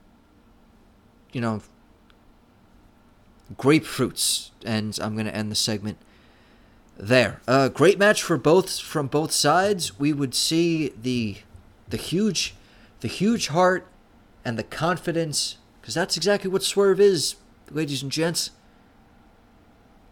you 1.31 1.41
know, 1.41 1.61
grapefruits. 3.55 4.51
And 4.65 4.97
I'm 5.01 5.13
going 5.13 5.25
to 5.27 5.35
end 5.35 5.51
the 5.51 5.55
segment 5.55 5.97
there. 6.97 7.41
Uh, 7.47 7.69
great 7.69 7.97
match 7.97 8.23
for 8.23 8.37
both 8.37 8.79
from 8.79 9.07
both 9.07 9.31
sides. 9.31 9.99
We 9.99 10.13
would 10.13 10.33
see 10.33 10.93
the 11.01 11.37
the 11.87 11.97
huge 11.97 12.55
the 12.99 13.07
huge 13.07 13.47
heart 13.47 13.87
and 14.43 14.57
the 14.57 14.63
confidence 14.63 15.57
because 15.79 15.93
that's 15.93 16.17
exactly 16.17 16.49
what 16.49 16.63
Swerve 16.63 16.99
is, 16.99 17.35
ladies 17.71 18.03
and 18.03 18.11
gents. 18.11 18.51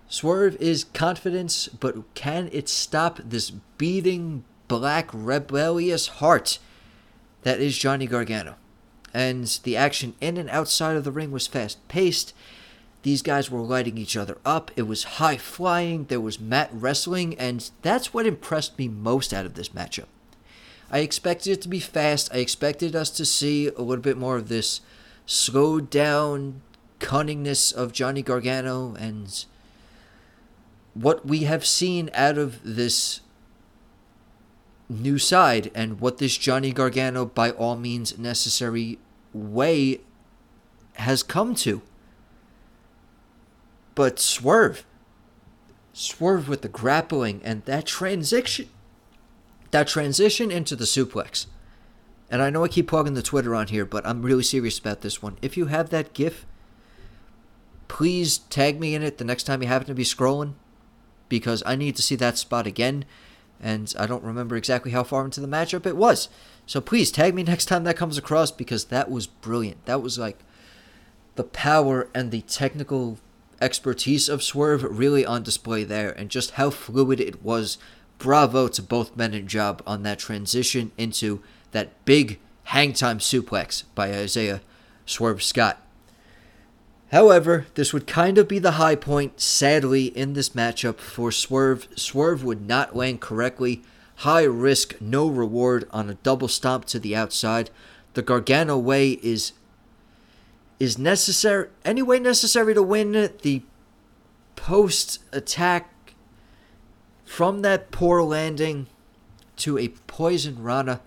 Swerve 0.07 0.55
is 0.57 0.85
confidence, 0.93 1.67
but 1.67 2.13
can 2.13 2.49
it 2.51 2.69
stop 2.69 3.19
this 3.23 3.51
beating 3.77 4.43
black 4.67 5.09
rebellious 5.11 6.07
heart 6.07 6.59
that 7.41 7.59
is 7.59 7.77
Johnny 7.77 8.05
Gargano? 8.05 8.55
And 9.13 9.45
the 9.63 9.77
action 9.77 10.13
in 10.21 10.37
and 10.37 10.49
outside 10.49 10.95
of 10.95 11.03
the 11.05 11.11
ring 11.11 11.31
was 11.31 11.47
fast 11.47 11.85
paced. 11.87 12.33
These 13.03 13.21
guys 13.21 13.49
were 13.49 13.61
lighting 13.61 13.97
each 13.97 14.17
other 14.17 14.37
up. 14.45 14.71
It 14.75 14.83
was 14.83 15.03
high 15.03 15.37
flying. 15.37 16.05
There 16.05 16.21
was 16.21 16.39
mat 16.39 16.69
wrestling, 16.71 17.37
and 17.39 17.69
that's 17.81 18.13
what 18.13 18.25
impressed 18.25 18.77
me 18.77 18.87
most 18.87 19.33
out 19.33 19.45
of 19.45 19.53
this 19.53 19.69
matchup. 19.69 20.07
I 20.91 20.99
expected 20.99 21.51
it 21.51 21.61
to 21.63 21.69
be 21.69 21.79
fast. 21.79 22.29
I 22.33 22.37
expected 22.37 22.95
us 22.95 23.09
to 23.11 23.25
see 23.25 23.67
a 23.67 23.81
little 23.81 24.03
bit 24.03 24.17
more 24.17 24.37
of 24.37 24.49
this 24.49 24.81
slowed 25.25 25.89
down 25.89 26.61
cunningness 26.99 27.73
of 27.73 27.91
Johnny 27.91 28.21
Gargano 28.21 28.95
and 28.95 29.45
what 30.95 31.25
we 31.25 31.41
have 31.43 31.65
seen 31.65 32.09
out 32.13 32.37
of 32.37 32.59
this 32.63 33.19
new 34.89 35.17
side 35.19 35.69
and 35.75 35.99
what 35.99 36.17
this 36.17 36.37
Johnny 36.37 36.71
Gargano, 36.71 37.25
by 37.25 37.51
all 37.51 37.75
means 37.75 38.17
necessary 38.17 38.97
way, 39.33 39.99
has 40.93 41.21
come 41.21 41.53
to. 41.55 41.81
But 43.93 44.19
Swerve, 44.19 44.85
Swerve 45.93 46.47
with 46.47 46.61
the 46.61 46.69
grappling 46.69 47.41
and 47.43 47.63
that 47.65 47.85
transition, 47.85 48.69
that 49.71 49.87
transition 49.87 50.49
into 50.49 50.75
the 50.75 50.85
suplex. 50.85 51.47
And 52.29 52.41
I 52.41 52.49
know 52.49 52.63
I 52.63 52.69
keep 52.69 52.87
plugging 52.87 53.13
the 53.13 53.21
Twitter 53.21 53.53
on 53.53 53.67
here, 53.67 53.85
but 53.85 54.05
I'm 54.05 54.21
really 54.21 54.43
serious 54.43 54.79
about 54.79 55.01
this 55.01 55.21
one. 55.21 55.37
If 55.41 55.57
you 55.57 55.67
have 55.67 55.89
that 55.89 56.13
GIF, 56.13 56.45
please 57.87 58.37
tag 58.37 58.79
me 58.79 58.95
in 58.95 59.03
it 59.03 59.17
the 59.17 59.25
next 59.25 59.43
time 59.43 59.61
you 59.61 59.67
happen 59.67 59.87
to 59.87 59.93
be 59.93 60.03
scrolling, 60.03 60.53
because 61.29 61.63
I 61.65 61.75
need 61.75 61.95
to 61.95 62.01
see 62.01 62.15
that 62.15 62.37
spot 62.37 62.67
again. 62.67 63.05
And 63.61 63.93
I 63.97 64.05
don't 64.05 64.23
remember 64.23 64.55
exactly 64.55 64.91
how 64.91 65.03
far 65.03 65.25
into 65.25 65.41
the 65.41 65.47
matchup 65.47 65.85
it 65.85 65.95
was. 65.95 66.29
So 66.65 66.81
please 66.81 67.11
tag 67.11 67.33
me 67.33 67.43
next 67.43 67.65
time 67.65 67.83
that 67.85 67.97
comes 67.97 68.17
across 68.17 68.51
because 68.51 68.85
that 68.85 69.09
was 69.09 69.27
brilliant. 69.27 69.85
That 69.85 70.01
was 70.01 70.17
like 70.19 70.39
the 71.35 71.43
power 71.43 72.09
and 72.13 72.31
the 72.31 72.41
technical 72.41 73.19
expertise 73.61 74.29
of 74.29 74.43
Swerve 74.43 74.83
really 74.83 75.25
on 75.25 75.43
display 75.43 75.83
there, 75.83 76.11
and 76.11 76.29
just 76.29 76.51
how 76.51 76.69
fluid 76.69 77.19
it 77.19 77.43
was. 77.43 77.77
Bravo 78.17 78.69
to 78.69 78.81
both 78.81 79.17
men 79.17 79.33
and 79.33 79.47
job 79.47 79.83
on 79.85 80.03
that 80.03 80.19
transition 80.19 80.93
into 80.97 81.41
that 81.71 82.05
big 82.05 82.39
hang 82.65 82.93
time 82.93 83.19
suplex 83.19 83.83
by 83.93 84.13
Isaiah 84.13 84.61
Swerve 85.05 85.43
Scott. 85.43 85.84
However, 87.15 87.65
this 87.75 87.93
would 87.93 88.07
kind 88.07 88.37
of 88.37 88.49
be 88.49 88.59
the 88.59 88.71
high 88.71 88.97
point, 88.97 89.39
sadly, 89.39 90.07
in 90.07 90.33
this 90.33 90.49
matchup 90.49 90.97
for 90.97 91.31
Swerve. 91.31 91.87
Swerve 91.95 92.43
would 92.43 92.67
not 92.67 92.93
land 92.93 93.21
correctly. 93.21 93.83
High 94.17 94.43
risk, 94.43 94.95
no 94.99 95.29
reward 95.29 95.87
on 95.91 96.09
a 96.09 96.15
double 96.15 96.49
stomp 96.49 96.83
to 96.87 96.99
the 96.99 97.15
outside. 97.15 97.69
The 98.15 98.21
Gargano 98.21 98.77
way 98.77 99.11
is 99.23 99.53
is 100.77 100.97
necessary 100.97 101.69
any 101.85 102.01
way 102.01 102.19
necessary 102.19 102.73
to 102.73 102.83
win 102.83 103.13
the 103.13 103.61
post 104.57 105.19
attack 105.31 106.15
from 107.23 107.61
that 107.61 107.91
poor 107.91 108.23
landing 108.23 108.87
to 109.55 109.77
a 109.77 109.87
poison 109.87 110.61
rana 110.61 110.99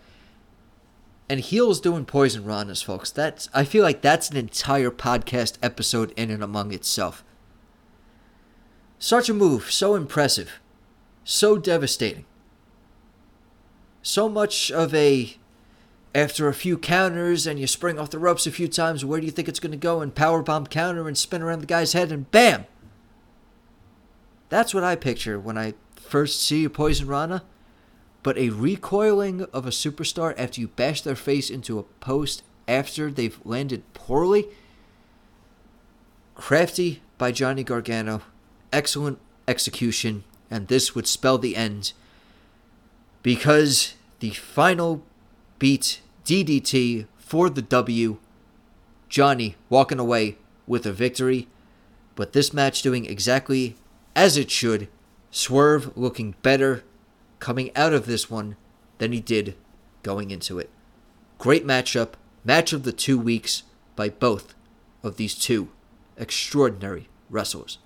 and 1.28 1.40
heels 1.40 1.80
doing 1.80 2.04
poison 2.04 2.44
ranas 2.44 2.82
folks 2.82 3.10
that's 3.10 3.48
i 3.52 3.64
feel 3.64 3.82
like 3.82 4.00
that's 4.00 4.30
an 4.30 4.36
entire 4.36 4.90
podcast 4.90 5.58
episode 5.62 6.12
in 6.16 6.30
and 6.30 6.42
among 6.42 6.72
itself 6.72 7.24
such 8.98 9.28
a 9.28 9.34
move 9.34 9.70
so 9.70 9.94
impressive 9.94 10.60
so 11.24 11.56
devastating 11.58 12.24
so 14.02 14.28
much 14.28 14.70
of 14.70 14.94
a 14.94 15.36
after 16.14 16.48
a 16.48 16.54
few 16.54 16.78
counters 16.78 17.46
and 17.46 17.60
you 17.60 17.66
spring 17.66 17.98
off 17.98 18.10
the 18.10 18.18
ropes 18.18 18.46
a 18.46 18.50
few 18.50 18.68
times, 18.68 19.04
where 19.04 19.20
do 19.20 19.26
you 19.26 19.32
think 19.32 19.48
it's 19.48 19.60
going 19.60 19.72
to 19.72 19.78
go? 19.78 20.00
And 20.00 20.14
powerbomb 20.14 20.70
counter 20.70 21.06
and 21.06 21.16
spin 21.16 21.42
around 21.42 21.60
the 21.60 21.66
guy's 21.66 21.92
head 21.92 22.10
and 22.10 22.30
bam! 22.30 22.66
That's 24.48 24.72
what 24.72 24.84
I 24.84 24.96
picture 24.96 25.38
when 25.38 25.58
I 25.58 25.74
first 25.94 26.42
see 26.42 26.64
a 26.64 26.70
Poison 26.70 27.06
Rana. 27.06 27.44
But 28.28 28.36
a 28.36 28.50
recoiling 28.50 29.44
of 29.54 29.64
a 29.64 29.70
superstar 29.70 30.34
after 30.36 30.60
you 30.60 30.68
bash 30.68 31.00
their 31.00 31.16
face 31.16 31.48
into 31.48 31.78
a 31.78 31.82
post 31.82 32.42
after 32.68 33.10
they've 33.10 33.40
landed 33.42 33.90
poorly. 33.94 34.48
Crafty 36.34 37.00
by 37.16 37.32
Johnny 37.32 37.64
Gargano, 37.64 38.20
excellent 38.70 39.18
execution, 39.48 40.24
and 40.50 40.68
this 40.68 40.94
would 40.94 41.06
spell 41.06 41.38
the 41.38 41.56
end 41.56 41.94
because 43.22 43.94
the 44.20 44.28
final 44.28 45.02
beat 45.58 46.02
DDT 46.26 47.06
for 47.16 47.48
the 47.48 47.62
W. 47.62 48.18
Johnny 49.08 49.56
walking 49.70 49.98
away 49.98 50.36
with 50.66 50.84
a 50.84 50.92
victory, 50.92 51.48
but 52.14 52.34
this 52.34 52.52
match 52.52 52.82
doing 52.82 53.06
exactly 53.06 53.74
as 54.14 54.36
it 54.36 54.50
should. 54.50 54.86
Swerve 55.30 55.96
looking 55.96 56.34
better 56.42 56.84
coming 57.38 57.70
out 57.76 57.92
of 57.92 58.06
this 58.06 58.30
one 58.30 58.56
than 58.98 59.12
he 59.12 59.20
did 59.20 59.56
going 60.02 60.30
into 60.30 60.58
it. 60.58 60.70
Great 61.38 61.66
matchup, 61.66 62.14
match 62.44 62.72
of 62.72 62.82
the 62.82 62.92
two 62.92 63.18
weeks 63.18 63.62
by 63.96 64.08
both 64.08 64.54
of 65.02 65.16
these 65.16 65.34
two 65.34 65.68
extraordinary 66.16 67.08
wrestlers. 67.30 67.78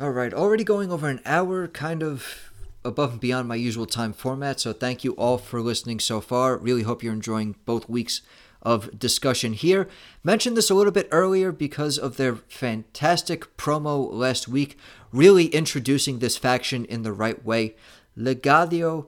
All 0.00 0.10
right, 0.10 0.32
already 0.32 0.64
going 0.64 0.92
over 0.92 1.08
an 1.08 1.20
hour, 1.24 1.66
kind 1.68 2.02
of 2.02 2.52
above 2.84 3.12
and 3.12 3.20
beyond 3.20 3.48
my 3.48 3.56
usual 3.56 3.86
time 3.86 4.12
format. 4.12 4.60
So 4.60 4.72
thank 4.72 5.04
you 5.04 5.12
all 5.12 5.38
for 5.38 5.60
listening 5.60 6.00
so 6.00 6.20
far. 6.20 6.56
Really 6.56 6.82
hope 6.82 7.02
you're 7.02 7.12
enjoying 7.12 7.56
both 7.64 7.88
weeks 7.88 8.22
of 8.62 8.98
discussion 8.98 9.52
here. 9.52 9.88
Mentioned 10.24 10.56
this 10.56 10.70
a 10.70 10.74
little 10.74 10.92
bit 10.92 11.08
earlier 11.10 11.52
because 11.52 11.98
of 11.98 12.16
their 12.16 12.36
fantastic 12.48 13.56
promo 13.56 14.12
last 14.12 14.48
week, 14.48 14.76
really 15.12 15.46
introducing 15.46 16.18
this 16.18 16.36
faction 16.36 16.84
in 16.84 17.02
the 17.02 17.12
right 17.12 17.44
way. 17.44 17.76
Legado 18.18 19.06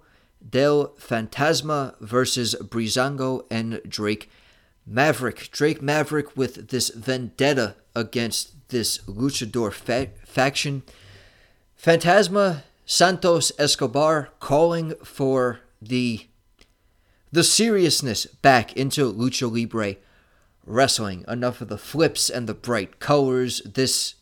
del 0.49 0.95
Fantasma 0.99 1.99
versus 2.01 2.55
Breezango 2.61 3.45
and 3.51 3.81
Drake 3.89 4.31
Maverick. 4.87 5.51
Drake 5.51 5.83
Maverick 5.83 6.37
with 6.37 6.69
this 6.69 6.91
vendetta 6.91 7.77
against 7.95 8.69
this 8.69 8.99
luchador 9.07 9.73
fa- 9.73 10.11
faction. 10.25 10.83
Fantasma 11.83 12.63
Santos 12.87 13.53
Escobar 13.59 14.31
calling 14.41 14.95
for 15.05 15.61
the 15.81 16.27
the 17.33 17.45
seriousness 17.45 18.27
back 18.27 18.77
into 18.77 19.13
lucha 19.13 19.51
libre 19.51 19.97
wrestling. 20.67 21.25
Enough 21.29 21.61
of 21.61 21.69
the 21.69 21.79
flips 21.79 22.29
and 22.29 22.49
the 22.49 22.55
bright 22.55 22.99
colors. 22.99 23.63
This 23.65 24.15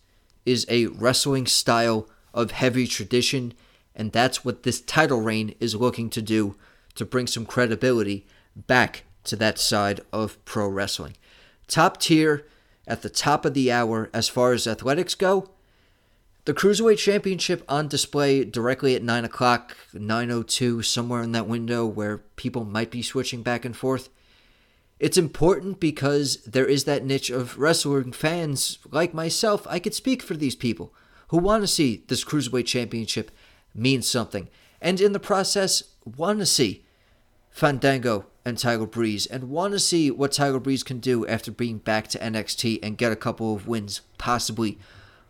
is 0.45 0.67
a 0.69 0.87
wrestling 0.87 1.47
style 1.47 2.09
of 2.35 2.51
heavy 2.51 2.87
tradition, 2.87 3.55
and 3.99 4.13
that's 4.13 4.45
what 4.45 4.63
this 4.63 4.81
title 4.81 5.21
reign 5.21 5.55
is 5.61 5.75
looking 5.75 6.09
to 6.11 6.23
do 6.23 6.57
to 6.95 7.05
bring 7.05 7.27
some 7.27 7.45
credibility 7.45 8.27
back 8.57 9.05
to 9.25 9.37
that 9.37 9.59
side 9.59 10.01
of 10.13 10.43
pro 10.47 10.69
wrestling. 10.69 11.17
Top 11.67 11.99
tier 12.01 12.47
at 12.87 13.03
the 13.03 13.11
top 13.11 13.45
of 13.45 13.53
the 13.53 13.71
hour 13.71 14.09
as 14.15 14.29
far 14.29 14.53
as 14.53 14.67
athletics 14.67 15.15
go 15.15 15.51
the 16.49 16.55
Cruiserweight 16.55 16.97
Championship 16.97 17.63
on 17.69 17.89
display 17.89 18.43
directly 18.43 18.95
at 18.95 19.03
9 19.03 19.27
o'clock, 19.27 19.77
9.02, 19.93 20.83
somewhere 20.83 21.23
in 21.23 21.33
that 21.33 21.47
window 21.47 21.85
where 21.85 22.23
people 22.37 22.65
might 22.65 22.91
be 22.91 23.03
switching 23.03 23.43
back 23.43 23.67
and 23.67 23.77
forth. 23.77 24.09
It's 24.99 25.19
important 25.19 25.79
because 25.79 26.39
there 26.45 26.65
is 26.65 26.85
that 26.85 27.05
niche 27.05 27.29
of 27.29 27.59
wrestling 27.59 28.13
fans 28.13 28.79
like 28.91 29.13
myself. 29.13 29.67
I 29.69 29.79
could 29.79 29.93
speak 29.93 30.23
for 30.23 30.39
these 30.39 30.57
people 30.57 30.95
who 31.29 31.37
want 31.37 31.65
to 31.65 31.67
see 31.69 32.03
this 32.09 32.25
Cruiserweight 32.25 32.65
Championship 32.65 33.31
mean 33.75 34.03
something. 34.03 34.49
And 34.81 35.01
in 35.01 35.13
the 35.13 35.21
process, 35.21 35.83
want 36.05 36.39
to 36.39 36.47
see 36.47 36.85
Fandango 37.51 38.27
and 38.45 38.57
Tyler 38.59 38.87
Breeze 38.87 39.27
and 39.27 39.51
want 39.51 39.73
to 39.73 39.79
see 39.79 40.11
what 40.11 40.33
Tyler 40.33 40.61
Breeze 40.61 40.83
can 40.83 41.01
do 41.01 41.27
after 41.27 41.51
being 41.51 41.79
back 41.79 42.09
to 42.09 42.19
NXT 42.19 42.79
and 42.83 42.99
get 42.99 43.13
a 43.13 43.17
couple 43.17 43.55
of 43.55 43.67
wins, 43.67 44.01
possibly 44.17 44.79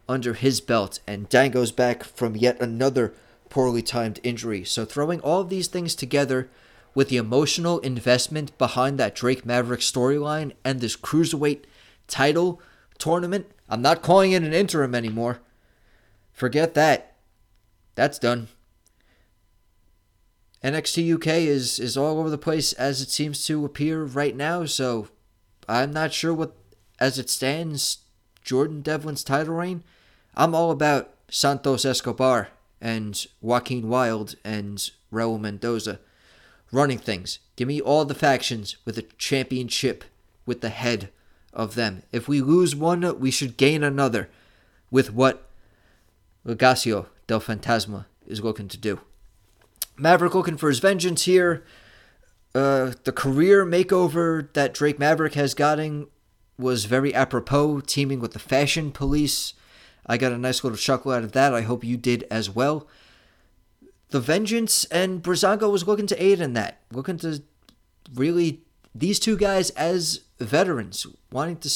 under 0.08 0.34
his 0.34 0.60
belt, 0.60 1.00
and 1.06 1.28
Dango's 1.28 1.72
back 1.72 2.02
from 2.02 2.36
yet 2.36 2.60
another 2.60 3.14
poorly 3.50 3.82
timed 3.82 4.20
injury. 4.22 4.64
So, 4.64 4.84
throwing 4.84 5.20
all 5.20 5.40
of 5.40 5.48
these 5.48 5.68
things 5.68 5.94
together 5.94 6.48
with 6.94 7.08
the 7.08 7.16
emotional 7.16 7.78
investment 7.80 8.56
behind 8.58 8.98
that 8.98 9.14
Drake 9.14 9.44
Maverick 9.44 9.80
storyline 9.80 10.52
and 10.64 10.80
this 10.80 10.96
cruiserweight 10.96 11.64
title 12.06 12.60
tournament, 12.98 13.46
I'm 13.68 13.82
not 13.82 14.02
calling 14.02 14.32
it 14.32 14.42
an 14.42 14.52
interim 14.52 14.94
anymore. 14.94 15.40
Forget 16.32 16.74
that. 16.74 17.07
That's 17.98 18.20
done. 18.20 18.46
NXT 20.62 21.14
UK 21.14 21.26
is 21.48 21.80
is 21.80 21.96
all 21.96 22.20
over 22.20 22.30
the 22.30 22.38
place 22.38 22.72
as 22.74 23.00
it 23.00 23.10
seems 23.10 23.44
to 23.46 23.64
appear 23.64 24.04
right 24.04 24.36
now, 24.36 24.66
so 24.66 25.08
I'm 25.68 25.92
not 25.92 26.12
sure 26.12 26.32
what 26.32 26.54
as 27.00 27.18
it 27.18 27.28
stands 27.28 27.98
Jordan 28.44 28.82
Devlin's 28.82 29.24
title 29.24 29.56
reign 29.56 29.82
I'm 30.36 30.54
all 30.54 30.70
about 30.70 31.12
Santos 31.28 31.84
Escobar 31.84 32.50
and 32.80 33.26
Joaquin 33.40 33.88
Wilde 33.88 34.36
and 34.44 34.78
Raul 35.12 35.40
Mendoza 35.40 35.98
running 36.70 36.98
things. 36.98 37.40
Give 37.56 37.66
me 37.66 37.80
all 37.80 38.04
the 38.04 38.14
factions 38.14 38.76
with 38.84 38.96
a 38.96 39.08
championship 39.18 40.04
with 40.46 40.60
the 40.60 40.68
head 40.68 41.10
of 41.52 41.74
them. 41.74 42.04
If 42.12 42.28
we 42.28 42.42
lose 42.42 42.76
one, 42.76 43.18
we 43.18 43.32
should 43.32 43.56
gain 43.56 43.82
another 43.82 44.30
with 44.88 45.12
what 45.12 45.48
Legado 46.46 47.06
del 47.28 47.40
Fantasma 47.40 48.06
is 48.26 48.42
looking 48.42 48.66
to 48.66 48.76
do. 48.76 49.00
Maverick 49.96 50.34
looking 50.34 50.56
for 50.56 50.68
his 50.68 50.80
vengeance 50.80 51.22
here. 51.22 51.64
Uh, 52.54 52.92
the 53.04 53.12
career 53.12 53.64
makeover 53.64 54.52
that 54.54 54.74
Drake 54.74 54.98
Maverick 54.98 55.34
has 55.34 55.54
gotten 55.54 56.08
was 56.58 56.86
very 56.86 57.14
apropos, 57.14 57.80
teaming 57.80 58.18
with 58.18 58.32
the 58.32 58.40
Fashion 58.40 58.90
Police 58.90 59.54
I 60.08 60.16
got 60.16 60.32
a 60.32 60.38
nice 60.38 60.64
little 60.64 60.78
chuckle 60.78 61.12
out 61.12 61.22
of 61.22 61.32
that. 61.32 61.52
I 61.52 61.60
hope 61.60 61.84
you 61.84 61.98
did 61.98 62.24
as 62.30 62.48
well. 62.48 62.88
The 64.08 64.20
Vengeance 64.20 64.86
and 64.86 65.22
Breezango 65.22 65.70
was 65.70 65.86
looking 65.86 66.06
to 66.06 66.22
aid 66.22 66.40
in 66.40 66.54
that, 66.54 66.80
looking 66.90 67.18
to 67.18 67.42
really 68.14 68.62
these 68.94 69.20
two 69.20 69.36
guys 69.36 69.68
as 69.70 70.22
veterans, 70.40 71.06
wanting 71.30 71.58
to 71.58 71.70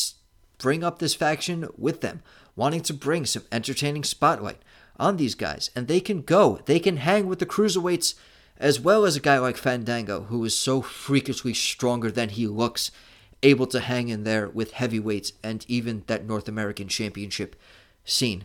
bring 0.56 0.82
up 0.82 0.98
this 0.98 1.14
faction 1.14 1.68
with 1.76 2.00
them, 2.00 2.22
wanting 2.56 2.80
to 2.82 2.94
bring 2.94 3.26
some 3.26 3.42
entertaining 3.52 4.02
spotlight 4.02 4.62
on 4.98 5.16
these 5.16 5.34
guys, 5.34 5.70
and 5.74 5.88
they 5.88 6.00
can 6.00 6.22
go, 6.22 6.60
they 6.66 6.78
can 6.78 6.98
hang 6.98 7.26
with 7.26 7.38
the 7.38 7.46
cruiserweights 7.46 8.14
as 8.58 8.78
well 8.78 9.04
as 9.04 9.16
a 9.16 9.20
guy 9.20 9.38
like 9.38 9.56
Fandango, 9.56 10.24
who 10.24 10.44
is 10.44 10.56
so 10.56 10.80
freakishly 10.82 11.52
stronger 11.52 12.10
than 12.10 12.28
he 12.28 12.46
looks, 12.46 12.90
able 13.42 13.66
to 13.66 13.80
hang 13.80 14.08
in 14.08 14.22
there 14.22 14.48
with 14.48 14.72
heavyweights 14.72 15.32
and 15.42 15.64
even 15.66 16.04
that 16.06 16.24
North 16.24 16.48
American 16.48 16.86
Championship 16.86 17.56
scene. 18.04 18.44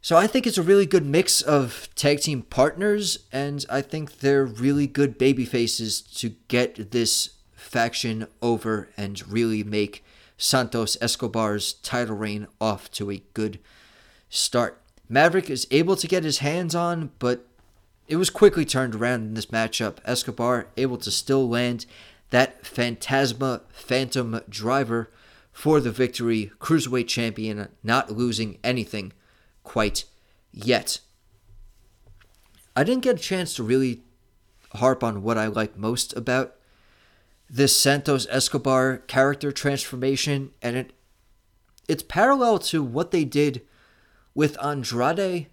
So 0.00 0.16
I 0.16 0.26
think 0.26 0.46
it's 0.46 0.58
a 0.58 0.62
really 0.62 0.84
good 0.84 1.06
mix 1.06 1.40
of 1.40 1.88
tag 1.94 2.20
team 2.20 2.42
partners, 2.42 3.20
and 3.32 3.64
I 3.70 3.80
think 3.80 4.18
they're 4.18 4.44
really 4.44 4.86
good 4.86 5.16
baby 5.16 5.44
faces 5.44 6.02
to 6.02 6.34
get 6.48 6.90
this 6.90 7.30
faction 7.52 8.26
over 8.42 8.90
and 8.96 9.26
really 9.26 9.64
make 9.64 10.04
Santos 10.36 10.98
Escobar's 11.00 11.74
title 11.74 12.16
reign 12.16 12.48
off 12.60 12.90
to 12.92 13.10
a 13.10 13.22
good 13.32 13.60
start. 14.28 14.83
Maverick 15.08 15.50
is 15.50 15.66
able 15.70 15.96
to 15.96 16.08
get 16.08 16.24
his 16.24 16.38
hands 16.38 16.74
on, 16.74 17.10
but 17.18 17.46
it 18.08 18.16
was 18.16 18.30
quickly 18.30 18.64
turned 18.64 18.94
around 18.94 19.22
in 19.22 19.34
this 19.34 19.46
matchup. 19.46 19.98
Escobar 20.04 20.68
able 20.76 20.98
to 20.98 21.10
still 21.10 21.48
land 21.48 21.86
that 22.30 22.66
Phantasma 22.66 23.62
Phantom 23.70 24.40
driver 24.48 25.10
for 25.52 25.80
the 25.80 25.90
victory. 25.90 26.50
Cruiserweight 26.58 27.08
champion 27.08 27.68
not 27.82 28.10
losing 28.10 28.58
anything 28.64 29.12
quite 29.62 30.04
yet. 30.52 31.00
I 32.76 32.84
didn't 32.84 33.04
get 33.04 33.16
a 33.16 33.22
chance 33.22 33.54
to 33.54 33.62
really 33.62 34.02
harp 34.74 35.04
on 35.04 35.22
what 35.22 35.38
I 35.38 35.46
like 35.46 35.76
most 35.76 36.16
about 36.16 36.56
this 37.48 37.76
Santos 37.76 38.26
Escobar 38.30 38.98
character 39.06 39.52
transformation, 39.52 40.50
and 40.60 40.76
it 40.76 40.92
it's 41.86 42.02
parallel 42.02 42.58
to 42.58 42.82
what 42.82 43.10
they 43.10 43.24
did 43.24 43.60
with 44.34 44.62
Andrade, 44.62 45.46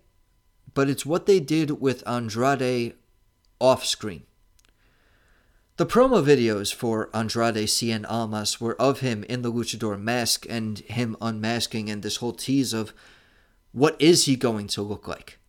but 0.74 0.90
it's 0.90 1.06
what 1.06 1.26
they 1.26 1.40
did 1.40 1.82
with 1.82 2.08
Andrade 2.08 2.96
off 3.60 3.86
screen. 3.86 4.24
The 5.78 5.86
promo 5.86 6.24
videos 6.24 6.74
for 6.74 7.10
Andrade 7.16 7.68
Cien 7.68 8.06
Almas 8.08 8.60
were 8.62 8.80
of 8.80 9.00
him 9.00 9.24
in 9.24 9.42
the 9.42 9.52
luchador 9.52 10.00
mask 10.00 10.46
and 10.50 10.80
him 10.80 11.16
unmasking 11.22 11.90
and 11.90 12.04
this 12.04 12.18
whole 12.18 12.34
tease 12.34 12.74
of 12.74 12.94
what 13.72 13.96
is 14.00 14.26
he 14.26 14.36
going 14.36 14.68
to 14.68 14.82
look 14.82 15.08
like? 15.08 15.40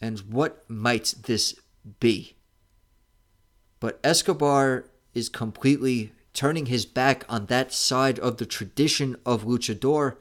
And 0.00 0.18
what 0.20 0.68
might 0.68 1.14
this 1.24 1.54
be? 2.00 2.36
But 3.80 4.00
Escobar 4.02 4.86
is 5.14 5.28
completely 5.28 6.12
turning 6.32 6.66
his 6.66 6.84
back 6.84 7.24
on 7.28 7.46
that 7.46 7.72
side 7.72 8.18
of 8.18 8.38
the 8.38 8.46
tradition 8.46 9.16
of 9.24 9.44
luchador 9.44 10.16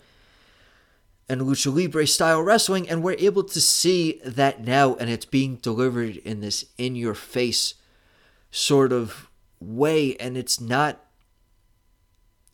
and 1.29 1.41
lucha 1.41 1.73
libre 1.73 2.05
style 2.05 2.41
wrestling 2.41 2.89
and 2.89 3.01
we're 3.01 3.15
able 3.17 3.43
to 3.43 3.61
see 3.61 4.19
that 4.25 4.63
now 4.63 4.95
and 4.95 5.09
it's 5.09 5.25
being 5.25 5.55
delivered 5.55 6.17
in 6.17 6.41
this 6.41 6.65
in 6.77 6.95
your 6.95 7.13
face 7.13 7.75
sort 8.51 8.91
of 8.91 9.29
way 9.59 10.15
and 10.17 10.37
it's 10.37 10.59
not 10.59 11.03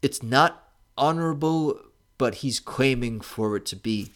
it's 0.02 0.24
not 0.24 0.70
honorable, 0.98 1.80
but 2.18 2.36
he's 2.36 2.60
claiming 2.60 3.22
for 3.22 3.56
it 3.56 3.66
to 3.68 3.76
be 3.76 4.12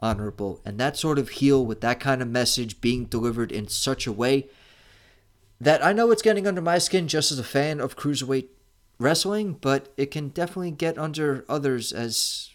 honorable. 0.00 0.60
And 0.64 0.78
that 0.78 0.96
sort 0.96 1.18
of 1.18 1.30
heel 1.30 1.64
with 1.64 1.80
that 1.80 2.00
kind 2.00 2.22
of 2.22 2.28
message 2.28 2.80
being 2.80 3.06
delivered 3.06 3.50
in 3.50 3.68
such 3.68 4.06
a 4.06 4.12
way 4.12 4.48
that 5.60 5.84
I 5.84 5.92
know 5.92 6.10
it's 6.10 6.22
getting 6.22 6.46
under 6.46 6.60
my 6.60 6.78
skin 6.78 7.08
just 7.08 7.32
as 7.32 7.38
a 7.38 7.44
fan 7.44 7.80
of 7.80 7.96
cruiserweight 7.96 8.48
wrestling, 8.98 9.54
but 9.60 9.92
it 9.96 10.10
can 10.10 10.28
definitely 10.28 10.70
get 10.70 10.98
under 10.98 11.44
others 11.48 11.92
as 11.92 12.50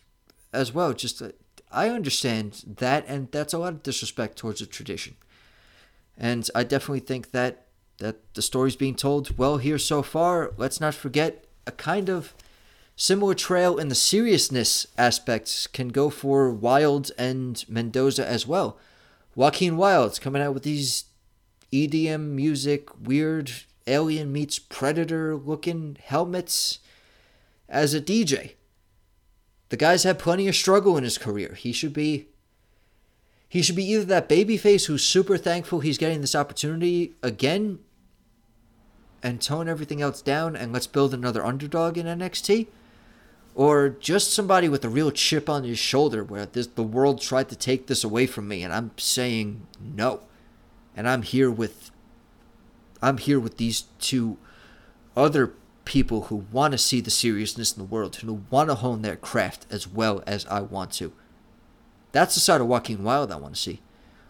as 0.54 0.74
well. 0.74 0.94
Just 0.94 1.22
uh, 1.22 1.30
I 1.72 1.90
understand 1.90 2.76
that, 2.78 3.06
and 3.08 3.32
that's 3.32 3.54
a 3.54 3.58
lot 3.58 3.74
of 3.74 3.84
disrespect 3.84 4.38
towards 4.38 4.60
the 4.60 4.66
tradition. 4.66 5.16
And 6.18 6.48
I 6.54 6.64
definitely 6.64 7.00
think 7.00 7.32
that 7.32 7.66
that 8.00 8.34
the 8.34 8.42
story's 8.42 8.76
being 8.76 8.96
told 8.96 9.38
well 9.38 9.58
here 9.58 9.78
so 9.78 10.02
far. 10.02 10.52
Let's 10.58 10.82
not 10.82 10.94
forget 10.94 11.46
a 11.66 11.72
kind 11.72 12.10
of 12.10 12.34
similar 12.96 13.34
trail 13.34 13.78
in 13.78 13.88
the 13.88 13.96
seriousness 13.96 14.88
aspects 14.98 15.68
can 15.68 15.90
go 15.90 16.10
for 16.10 16.52
Wilde 16.52 17.12
and 17.18 17.64
Mendoza 17.68 18.28
as 18.28 18.46
well. 18.48 18.78
Joaquin 19.36 19.78
Wilde's 19.78 20.20
coming 20.20 20.42
out 20.42 20.54
with 20.54 20.64
these 20.64 21.06
EDM 21.72 22.30
music, 22.30 22.90
weird 23.00 23.52
alien 23.88 24.32
meets 24.32 24.60
predator 24.60 25.36
looking 25.36 25.98
helmets 26.04 26.80
as 27.68 27.94
a 27.94 28.02
DJ. 28.02 28.54
The 29.74 29.78
guy's 29.78 30.04
had 30.04 30.20
plenty 30.20 30.48
of 30.48 30.56
struggle 30.56 30.98
in 30.98 31.04
his 31.04 31.18
career. 31.18 31.56
He 31.56 31.72
should 31.72 31.94
be 31.94 32.28
he 33.50 33.64
should 33.64 33.76
be 33.76 33.90
either 33.90 34.06
that 34.06 34.30
babyface 34.30 34.86
who's 34.86 35.04
super 35.04 35.36
thankful 35.36 35.80
he's 35.80 35.98
getting 35.98 36.22
this 36.22 36.36
opportunity 36.36 37.16
again 37.24 37.80
and 39.24 39.42
tone 39.42 39.68
everything 39.68 40.00
else 40.00 40.22
down 40.22 40.56
and 40.56 40.72
let's 40.72 40.86
build 40.86 41.12
another 41.12 41.44
underdog 41.44 41.98
in 41.98 42.06
NXT 42.06 42.68
or 43.56 43.90
just 43.90 44.32
somebody 44.32 44.70
with 44.70 44.86
a 44.86 44.90
real 44.90 45.10
chip 45.10 45.50
on 45.50 45.64
his 45.64 45.80
shoulder 45.80 46.24
where 46.24 46.46
this 46.46 46.68
the 46.68 46.84
world 46.84 47.20
tried 47.20 47.50
to 47.50 47.56
take 47.56 47.88
this 47.88 48.04
away 48.04 48.28
from 48.28 48.48
me 48.48 48.62
and 48.62 48.72
I'm 48.72 48.92
saying 48.98 49.66
no. 49.82 50.20
And 50.96 51.10
I'm 51.10 51.24
here 51.24 51.50
with 51.50 51.90
I'm 53.02 53.18
here 53.18 53.40
with 53.40 53.58
these 53.58 53.86
two 54.00 54.38
other 55.18 55.54
people 55.86 56.24
who 56.24 56.46
want 56.52 56.72
to 56.72 56.78
see 56.78 57.02
the 57.02 57.12
seriousness 57.12 57.74
in 57.74 57.80
the 57.80 57.90
world, 57.90 58.16
who 58.16 58.44
want 58.50 58.70
to 58.70 58.76
hone 58.76 59.02
their 59.02 59.16
craft 59.16 59.66
as 59.70 59.88
well 59.88 60.24
as 60.26 60.46
I 60.48 60.62
want 60.62 60.92
to. 60.94 61.14
That's 62.12 62.36
the 62.36 62.42
side 62.42 62.62
of 62.62 62.68
Joaquin 62.68 63.04
Wilde 63.04 63.32
I 63.32 63.38
want 63.38 63.56
to 63.56 63.62
see. 63.62 63.82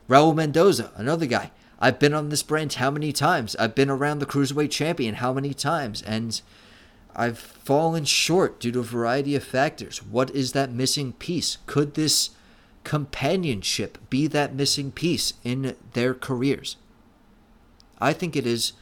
Raul 0.09 0.35
Mendoza, 0.35 0.91
another 0.95 1.25
guy. 1.25 1.51
I've 1.79 1.99
been 1.99 2.13
on 2.13 2.29
this 2.29 2.43
brand 2.43 2.73
how 2.73 2.91
many 2.91 3.11
times? 3.11 3.55
I've 3.57 3.75
been 3.75 3.89
around 3.89 4.19
the 4.19 4.25
Cruiserweight 4.25 4.71
Champion 4.71 5.15
how 5.15 5.33
many 5.33 5.53
times? 5.53 6.01
And 6.01 6.41
I've 7.15 7.37
fallen 7.37 8.05
short 8.05 8.59
due 8.59 8.71
to 8.71 8.79
a 8.79 8.83
variety 8.83 9.35
of 9.35 9.43
factors. 9.43 10.01
What 10.01 10.31
is 10.31 10.53
that 10.53 10.71
missing 10.71 11.13
piece? 11.13 11.57
Could 11.65 11.93
this 11.93 12.31
companionship 12.83 13.97
be 14.09 14.27
that 14.27 14.55
missing 14.55 14.91
piece 14.91 15.33
in 15.43 15.75
their 15.93 16.13
careers? 16.13 16.77
I 17.99 18.13
think 18.13 18.35
it 18.35 18.47
is. 18.47 18.73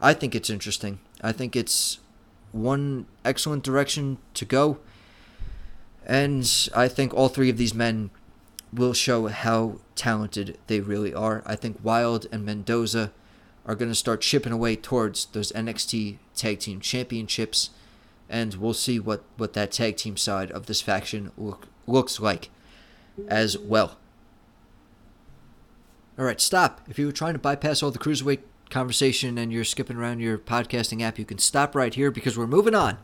I 0.00 0.14
think 0.14 0.34
it's 0.34 0.50
interesting. 0.50 0.98
I 1.22 1.32
think 1.32 1.56
it's 1.56 1.98
one 2.52 3.06
excellent 3.24 3.62
direction 3.62 4.18
to 4.34 4.44
go. 4.44 4.78
And 6.06 6.68
I 6.74 6.88
think 6.88 7.12
all 7.12 7.28
three 7.28 7.50
of 7.50 7.58
these 7.58 7.74
men 7.74 8.10
will 8.72 8.92
show 8.92 9.28
how 9.28 9.80
talented 9.94 10.58
they 10.66 10.80
really 10.80 11.12
are. 11.12 11.42
I 11.44 11.56
think 11.56 11.78
Wilde 11.82 12.26
and 12.32 12.44
Mendoza 12.44 13.12
are 13.66 13.74
going 13.74 13.90
to 13.90 13.94
start 13.94 14.20
chipping 14.22 14.52
away 14.52 14.76
towards 14.76 15.26
those 15.26 15.52
NXT 15.52 16.18
Tag 16.34 16.60
Team 16.60 16.80
Championships 16.80 17.70
and 18.28 18.54
we'll 18.54 18.74
see 18.74 19.00
what, 19.00 19.22
what 19.36 19.54
that 19.54 19.72
tag 19.72 19.96
team 19.96 20.16
side 20.16 20.50
of 20.50 20.66
this 20.66 20.80
faction 20.80 21.32
look, 21.36 21.68
looks 21.86 22.20
like 22.20 22.50
as 23.26 23.56
well. 23.58 23.96
All 26.18 26.24
right, 26.24 26.40
stop. 26.40 26.82
If 26.88 26.98
you 26.98 27.06
were 27.06 27.12
trying 27.12 27.34
to 27.34 27.38
bypass 27.38 27.82
all 27.82 27.90
the 27.90 27.98
cruiserweight 27.98 28.40
conversation 28.70 29.38
and 29.38 29.52
you're 29.52 29.64
skipping 29.64 29.96
around 29.96 30.20
your 30.20 30.38
podcasting 30.38 31.02
app, 31.02 31.18
you 31.18 31.24
can 31.24 31.38
stop 31.38 31.74
right 31.74 31.94
here 31.94 32.10
because 32.10 32.36
we're 32.36 32.46
moving 32.46 32.74
on 32.74 32.98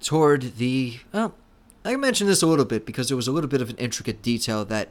toward 0.00 0.56
the. 0.56 0.98
Well, 1.12 1.34
I 1.84 1.96
mentioned 1.96 2.28
this 2.28 2.42
a 2.42 2.46
little 2.46 2.64
bit 2.64 2.84
because 2.84 3.08
there 3.08 3.16
was 3.16 3.28
a 3.28 3.32
little 3.32 3.48
bit 3.48 3.62
of 3.62 3.70
an 3.70 3.76
intricate 3.76 4.22
detail 4.22 4.64
that 4.66 4.90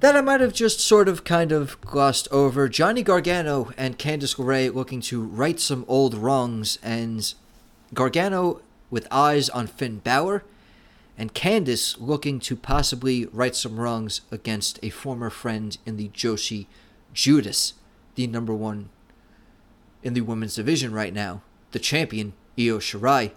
that 0.00 0.16
I 0.16 0.20
might 0.20 0.40
have 0.40 0.52
just 0.52 0.80
sort 0.80 1.08
of 1.08 1.24
kind 1.24 1.52
of 1.52 1.80
glossed 1.80 2.28
over. 2.30 2.68
Johnny 2.68 3.02
Gargano 3.02 3.72
and 3.76 3.98
Candice 3.98 4.36
LeRae 4.36 4.72
looking 4.72 5.00
to 5.02 5.20
right 5.20 5.58
some 5.58 5.84
old 5.88 6.14
wrongs, 6.14 6.78
and 6.82 7.34
Gargano 7.94 8.60
with 8.90 9.08
eyes 9.10 9.48
on 9.48 9.66
Finn 9.66 9.98
Balor, 9.98 10.44
and 11.16 11.34
Candice 11.34 11.96
looking 11.98 12.38
to 12.40 12.56
possibly 12.56 13.26
right 13.26 13.56
some 13.56 13.80
wrongs 13.80 14.20
against 14.30 14.78
a 14.82 14.90
former 14.90 15.30
friend 15.30 15.76
in 15.84 15.96
the 15.96 16.08
Joshi 16.10 16.66
Judas, 17.12 17.74
the 18.14 18.26
number 18.26 18.54
one 18.54 18.90
in 20.02 20.14
the 20.14 20.20
women's 20.20 20.54
division 20.54 20.92
right 20.92 21.12
now, 21.12 21.42
the 21.72 21.78
champion, 21.78 22.32
Io 22.58 22.78
Shirai. 22.78 23.32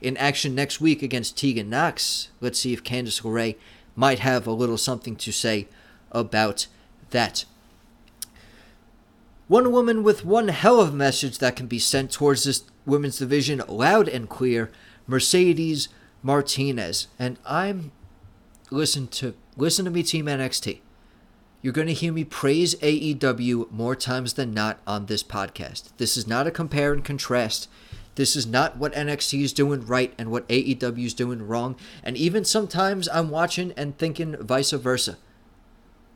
In 0.00 0.16
action 0.16 0.54
next 0.54 0.80
week 0.80 1.02
against 1.02 1.38
Tegan 1.38 1.70
Nox. 1.70 2.28
Let's 2.40 2.58
see 2.58 2.72
if 2.72 2.84
Candice 2.84 3.22
LeRae 3.22 3.56
might 3.96 4.18
have 4.18 4.46
a 4.46 4.52
little 4.52 4.76
something 4.76 5.16
to 5.16 5.32
say 5.32 5.68
about 6.12 6.66
that. 7.10 7.44
One 9.46 9.72
woman 9.72 10.02
with 10.02 10.24
one 10.24 10.48
hell 10.48 10.80
of 10.80 10.90
a 10.90 10.96
message 10.96 11.38
that 11.38 11.56
can 11.56 11.66
be 11.66 11.78
sent 11.78 12.10
towards 12.10 12.44
this 12.44 12.64
women's 12.86 13.18
division 13.18 13.62
loud 13.68 14.08
and 14.08 14.28
clear 14.28 14.70
Mercedes 15.06 15.88
Martinez. 16.22 17.08
And 17.18 17.38
I'm 17.46 17.92
listen 18.70 19.06
to 19.08 19.34
listen 19.56 19.84
to 19.84 19.90
me 19.90 20.02
team 20.02 20.26
NXT. 20.26 20.80
You're 21.64 21.72
going 21.72 21.86
to 21.86 21.94
hear 21.94 22.12
me 22.12 22.24
praise 22.24 22.74
AEW 22.74 23.70
more 23.70 23.96
times 23.96 24.34
than 24.34 24.52
not 24.52 24.80
on 24.86 25.06
this 25.06 25.22
podcast. 25.22 25.96
This 25.96 26.14
is 26.14 26.26
not 26.26 26.46
a 26.46 26.50
compare 26.50 26.92
and 26.92 27.02
contrast. 27.02 27.70
This 28.16 28.36
is 28.36 28.46
not 28.46 28.76
what 28.76 28.92
NXT 28.92 29.40
is 29.40 29.54
doing 29.54 29.86
right 29.86 30.12
and 30.18 30.30
what 30.30 30.46
AEW 30.48 31.06
is 31.06 31.14
doing 31.14 31.48
wrong. 31.48 31.76
And 32.02 32.18
even 32.18 32.44
sometimes 32.44 33.08
I'm 33.10 33.30
watching 33.30 33.72
and 33.78 33.96
thinking 33.96 34.36
vice 34.36 34.72
versa. 34.72 35.16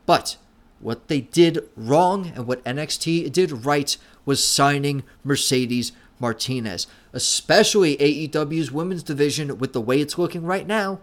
But 0.04 0.36
what 0.80 1.08
they 1.08 1.22
did 1.22 1.66
wrong 1.76 2.30
and 2.34 2.46
what 2.46 2.62
NXT 2.64 3.32
did 3.32 3.64
right 3.64 3.96
was 4.26 4.44
signing 4.44 5.02
Mercedes 5.24 5.92
Martinez, 6.18 6.86
especially 7.14 7.96
AEW's 7.96 8.70
women's 8.70 9.02
division 9.02 9.56
with 9.56 9.72
the 9.72 9.80
way 9.80 10.02
it's 10.02 10.18
looking 10.18 10.42
right 10.42 10.66
now. 10.66 11.00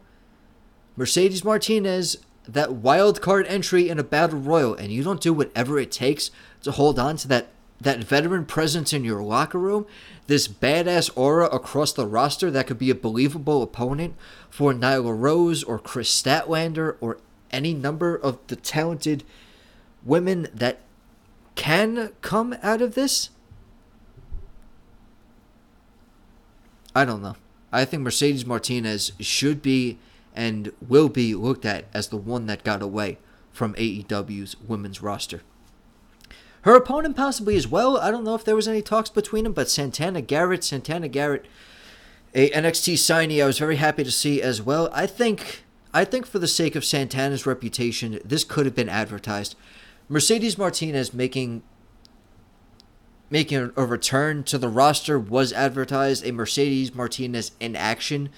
Mercedes 0.96 1.44
Martinez, 1.44 2.18
that 2.48 2.74
wild 2.74 3.22
card 3.22 3.48
entry 3.48 3.90
in 3.90 4.00
a 4.00 4.04
battle 4.04 4.40
royal, 4.40 4.76
and 4.76 4.92
you 4.92 5.04
don't 5.04 5.22
do 5.22 5.34
whatever 5.34 5.80
it 5.80 5.92
takes 5.92 6.32
to 6.64 6.72
hold 6.72 7.00
on 7.00 7.18
to 7.18 7.28
that 7.28 7.48
that 7.82 8.04
veteran 8.04 8.46
presence 8.46 8.94
in 8.94 9.04
your 9.04 9.22
locker 9.22 9.60
room, 9.60 9.86
this 10.28 10.48
badass 10.48 11.10
aura 11.16 11.48
across 11.48 11.92
the 11.92 12.08
roster 12.08 12.50
that 12.50 12.68
could 12.68 12.80
be 12.80 12.90
a 12.90 12.96
believable 12.96 13.62
opponent 13.62 14.16
for 14.50 14.74
Nyla 14.74 15.14
Rose 15.20 15.62
or 15.62 15.78
Kris 15.78 16.10
Statlander 16.10 16.96
or 17.02 17.18
any 17.52 17.74
number 17.74 18.16
of 18.16 18.40
the 18.48 18.56
talented 18.56 19.26
women 20.06 20.48
that 20.54 20.80
can 21.56 22.14
come 22.22 22.56
out 22.64 22.82
of 22.82 22.96
this 22.96 23.30
I 26.96 27.04
don't 27.04 27.22
know. 27.22 27.36
I 27.74 27.84
think 27.84 28.04
Mercedes 28.04 28.46
Martinez 28.46 29.12
should 29.20 29.62
be 29.62 29.98
and 30.36 30.72
will 30.88 31.10
be 31.10 31.34
looked 31.34 31.66
at 31.66 31.86
as 31.94 32.10
the 32.10 32.18
one 32.18 32.46
that 32.48 32.64
got 32.64 32.82
away 32.82 33.18
from 33.52 33.74
AEW's 33.76 34.56
women's 34.60 35.02
roster. 35.02 35.42
Her 36.62 36.76
opponent 36.76 37.16
possibly 37.16 37.56
as 37.56 37.68
well. 37.68 37.98
I 37.98 38.12
don't 38.12 38.24
know 38.24 38.36
if 38.36 38.44
there 38.44 38.56
was 38.56 38.68
any 38.68 38.82
talks 38.82 39.10
between 39.10 39.44
them, 39.44 39.54
but 39.54 39.70
Santana 39.70 40.22
Garrett, 40.22 40.64
Santana 40.64 41.08
Garrett, 41.08 41.46
a 42.34 42.50
NXT 42.50 42.96
signee, 42.96 43.42
I 43.42 43.46
was 43.46 43.60
very 43.60 43.78
happy 43.78 44.04
to 44.04 44.12
see 44.12 44.42
as 44.42 44.62
well. 44.62 44.90
I 44.92 45.06
think, 45.06 45.64
I 45.94 46.04
think 46.04 46.26
for 46.26 46.40
the 46.40 46.48
sake 46.48 46.76
of 46.76 46.84
Santana's 46.84 47.46
reputation, 47.46 48.20
this 48.26 48.44
could 48.44 48.66
have 48.66 48.76
been 48.76 48.90
advertised. 48.90 49.56
Mercedes 50.10 50.58
Martinez 50.58 51.14
making 51.14 51.64
making 53.30 53.72
a 53.76 53.86
return 53.86 54.44
to 54.44 54.58
the 54.58 54.68
roster 54.68 55.20
was 55.20 55.52
advertised 55.54 56.26
a 56.26 56.32
Mercedes 56.32 56.94
Martinez 56.94 57.52
in 57.60 57.76
action 57.76 58.30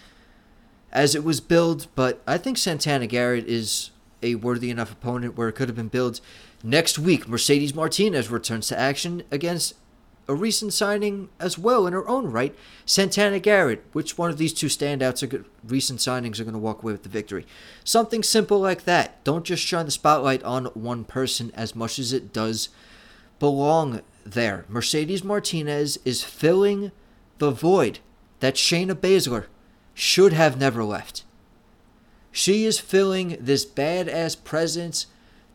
as 0.92 1.16
it 1.16 1.24
was 1.24 1.40
billed, 1.40 1.88
but 1.96 2.22
I 2.26 2.38
think 2.38 2.58
Santana 2.58 3.08
Garrett 3.08 3.48
is 3.48 3.92
a 4.24 4.36
worthy 4.36 4.70
enough 4.70 4.92
opponent 4.92 5.38
where 5.38 5.50
it 5.50 5.54
could 5.54 5.70
have 5.70 5.76
been 5.76 5.90
billed. 5.90 6.22
Next 6.64 6.98
week, 6.98 7.28
Mercedes 7.28 7.76
Martinez 7.76 8.30
returns 8.30 8.68
to 8.68 8.80
action 8.80 9.24
against 9.30 9.76
a 10.28 10.36
recent 10.36 10.74
signing 10.74 11.30
as 11.40 11.58
well 11.58 11.88
in 11.88 11.94
her 11.94 12.08
own 12.08 12.32
right, 12.32 12.54
Santana 12.86 13.40
Garrett. 13.40 13.84
Which 13.94 14.18
one 14.18 14.30
of 14.30 14.38
these 14.38 14.54
two 14.54 14.68
standouts 14.68 15.24
are 15.24 15.28
good, 15.28 15.46
recent 15.64 16.00
signings 16.00 16.40
are 16.40 16.44
going 16.44 16.54
to 16.54 16.60
walk 16.60 16.84
away 16.84 16.92
with 16.92 17.04
the 17.04 17.10
victory? 17.10 17.46
Something 17.84 18.24
simple 18.24 18.60
like 18.60 18.84
that. 18.84 19.24
Don't 19.24 19.46
just 19.46 19.64
shine 19.64 19.86
the 19.86 19.92
spotlight 19.92 20.44
on 20.44 20.66
one 20.68 21.06
person 21.06 21.52
as 21.54 21.76
much 21.76 22.00
as 22.00 22.12
it 22.12 22.34
does 22.34 22.70
belong 23.40 24.02
there. 24.26 24.66
Mercedes 24.68 25.24
Martinez 25.24 25.98
is 26.04 26.24
filling 26.24 26.92
the 27.38 27.52
void 27.52 28.00
that 28.40 28.56
Shayna 28.56 28.94
Baszler 28.94 29.46
should 29.98 30.32
have 30.32 30.60
never 30.60 30.84
left. 30.84 31.24
She 32.32 32.66
is 32.66 32.80
filling 32.80 33.36
this 33.40 33.66
badass 33.66 34.44
presence, 34.44 35.08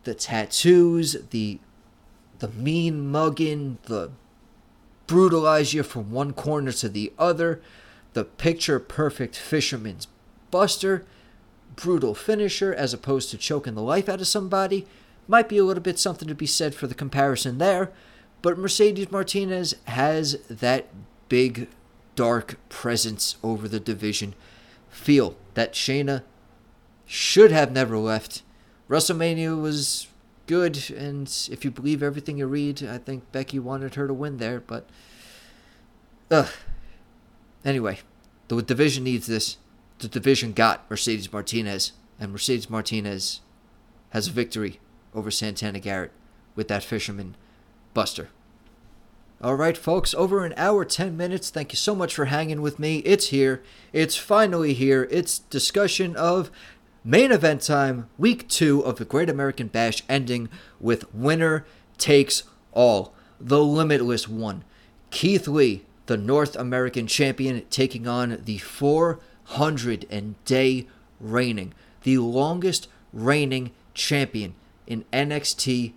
the 0.03 0.13
tattoos, 0.13 1.15
the 1.29 1.61
the 2.39 2.49
mean 2.49 3.09
mugging, 3.09 3.77
the 3.83 4.11
brutalize 5.07 5.73
you 5.73 5.81
from 5.81 6.11
one 6.11 6.33
corner 6.33 6.73
to 6.73 6.89
the 6.89 7.13
other, 7.17 7.61
the 8.11 8.25
picture 8.25 8.79
perfect 8.79 9.37
fisherman's 9.37 10.09
buster, 10.51 11.05
brutal 11.77 12.13
finisher 12.13 12.73
as 12.73 12.93
opposed 12.93 13.29
to 13.29 13.37
choking 13.37 13.75
the 13.75 13.81
life 13.81 14.09
out 14.09 14.19
of 14.19 14.27
somebody. 14.27 14.85
Might 15.25 15.47
be 15.47 15.57
a 15.57 15.63
little 15.63 15.83
bit 15.83 15.97
something 15.97 16.27
to 16.27 16.35
be 16.35 16.47
said 16.47 16.75
for 16.75 16.87
the 16.87 16.93
comparison 16.93 17.59
there, 17.59 17.93
but 18.41 18.57
Mercedes 18.57 19.09
Martinez 19.09 19.75
has 19.85 20.33
that 20.49 20.87
big, 21.29 21.69
dark 22.15 22.57
presence 22.69 23.37
over 23.43 23.67
the 23.67 23.79
division. 23.79 24.35
Feel 24.89 25.35
that 25.53 25.73
Shayna 25.73 26.23
should 27.05 27.51
have 27.51 27.71
never 27.71 27.97
left. 27.97 28.43
WrestleMania 28.89 29.59
was 29.59 30.07
good, 30.47 30.89
and 30.91 31.27
if 31.49 31.63
you 31.63 31.71
believe 31.71 32.03
everything 32.03 32.37
you 32.37 32.47
read, 32.47 32.83
I 32.83 32.97
think 32.97 33.31
Becky 33.31 33.59
wanted 33.59 33.95
her 33.95 34.07
to 34.07 34.13
win 34.13 34.37
there, 34.37 34.59
but. 34.59 34.87
Ugh. 36.29 36.49
Anyway, 37.65 37.99
the 38.47 38.61
division 38.61 39.03
needs 39.03 39.27
this. 39.27 39.57
The 39.99 40.07
division 40.07 40.53
got 40.53 40.89
Mercedes 40.89 41.31
Martinez, 41.31 41.93
and 42.19 42.31
Mercedes 42.31 42.69
Martinez 42.69 43.41
has 44.09 44.27
a 44.27 44.31
victory 44.31 44.79
over 45.13 45.31
Santana 45.31 45.79
Garrett 45.79 46.11
with 46.55 46.67
that 46.67 46.83
fisherman 46.83 47.35
buster. 47.93 48.29
All 49.43 49.55
right, 49.55 49.77
folks, 49.77 50.13
over 50.13 50.45
an 50.45 50.53
hour, 50.55 50.85
10 50.85 51.17
minutes. 51.17 51.49
Thank 51.49 51.73
you 51.73 51.75
so 51.75 51.93
much 51.93 52.15
for 52.15 52.25
hanging 52.25 52.61
with 52.61 52.79
me. 52.79 52.99
It's 52.99 53.27
here. 53.27 53.61
It's 53.91 54.15
finally 54.15 54.73
here. 54.73 55.05
It's 55.11 55.39
discussion 55.39 56.15
of 56.15 56.49
main 57.03 57.29
event 57.29 57.61
time, 57.61 58.07
week 58.17 58.47
two 58.47 58.79
of 58.85 58.99
the 58.99 59.03
Great 59.03 59.29
American 59.29 59.67
Bash, 59.67 60.01
ending 60.07 60.47
with 60.79 61.13
winner 61.13 61.65
takes 61.97 62.43
all. 62.71 63.13
The 63.37 63.61
limitless 63.61 64.29
one. 64.29 64.63
Keith 65.11 65.45
Lee, 65.45 65.83
the 66.05 66.15
North 66.15 66.55
American 66.55 67.05
champion, 67.05 67.65
taking 67.69 68.07
on 68.07 68.43
the 68.45 68.59
400 68.59 70.05
and 70.09 70.35
day 70.45 70.87
reigning, 71.19 71.73
the 72.03 72.17
longest 72.19 72.87
reigning 73.11 73.71
champion 73.93 74.55
in 74.87 75.03
NXT, 75.11 75.91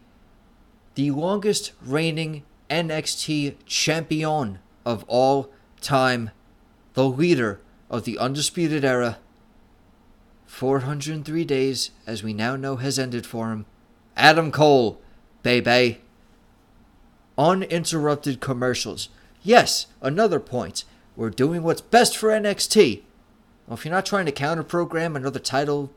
the 0.96 1.10
longest 1.12 1.70
reigning 1.80 2.42
NXT 2.70 3.56
champion 3.66 4.58
of 4.84 5.04
all 5.08 5.50
time, 5.80 6.30
the 6.94 7.08
leader 7.08 7.60
of 7.90 8.04
the 8.04 8.18
Undisputed 8.18 8.84
Era. 8.84 9.18
403 10.46 11.44
days, 11.44 11.90
as 12.06 12.22
we 12.22 12.32
now 12.32 12.56
know, 12.56 12.76
has 12.76 12.98
ended 12.98 13.26
for 13.26 13.50
him. 13.50 13.66
Adam 14.16 14.50
Cole, 14.50 15.00
baby. 15.42 16.00
Uninterrupted 17.36 18.40
commercials. 18.40 19.10
Yes, 19.42 19.86
another 20.00 20.40
point. 20.40 20.84
We're 21.14 21.30
doing 21.30 21.62
what's 21.62 21.80
best 21.80 22.16
for 22.16 22.30
NXT. 22.30 23.02
Well, 23.66 23.76
if 23.76 23.84
you're 23.84 23.94
not 23.94 24.06
trying 24.06 24.26
to 24.26 24.32
counter 24.32 24.62
program 24.62 25.16
another 25.16 25.38
title 25.38 25.90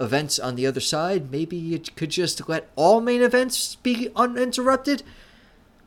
events 0.00 0.38
on 0.38 0.56
the 0.56 0.66
other 0.66 0.80
side, 0.80 1.30
maybe 1.30 1.56
you 1.56 1.78
could 1.78 2.10
just 2.10 2.48
let 2.48 2.70
all 2.76 3.00
main 3.00 3.22
events 3.22 3.76
be 3.76 4.10
uninterrupted 4.16 5.02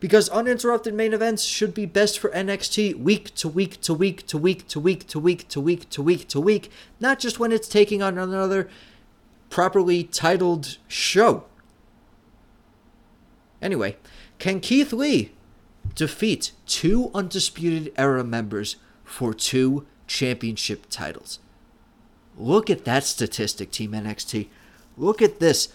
because 0.01 0.27
uninterrupted 0.29 0.95
main 0.95 1.13
events 1.13 1.43
should 1.43 1.75
be 1.75 1.85
best 1.85 2.17
for 2.17 2.31
NXT 2.31 2.95
week 2.95 3.33
to 3.35 3.47
week 3.47 3.79
to 3.81 3.93
week 3.93 4.25
to 4.25 4.39
week 4.39 4.67
to 4.67 4.79
week 4.79 5.07
to 5.07 5.19
week 5.19 5.47
to 5.47 5.61
week 5.61 5.89
to 5.89 6.01
week 6.01 6.27
to 6.27 6.41
week, 6.41 6.71
not 6.99 7.19
just 7.19 7.39
when 7.39 7.51
it's 7.51 7.67
taking 7.67 8.01
on 8.01 8.17
another 8.17 8.67
properly 9.51 10.03
titled 10.03 10.79
show. 10.87 11.45
Anyway, 13.61 13.95
can 14.39 14.59
Keith 14.59 14.91
Lee 14.91 15.33
defeat 15.93 16.51
two 16.65 17.11
Undisputed 17.13 17.93
Era 17.95 18.23
members 18.23 18.77
for 19.03 19.35
two 19.35 19.85
championship 20.07 20.87
titles? 20.89 21.37
Look 22.35 22.71
at 22.71 22.85
that 22.85 23.03
statistic, 23.03 23.69
Team 23.69 23.91
NXT. 23.91 24.47
Look 24.97 25.21
at 25.21 25.39
this. 25.39 25.71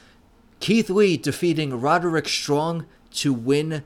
Keith 0.59 0.91
Lee 0.91 1.17
defeating 1.17 1.81
Roderick 1.81 2.27
Strong 2.29 2.87
to 3.13 3.33
win 3.33 3.85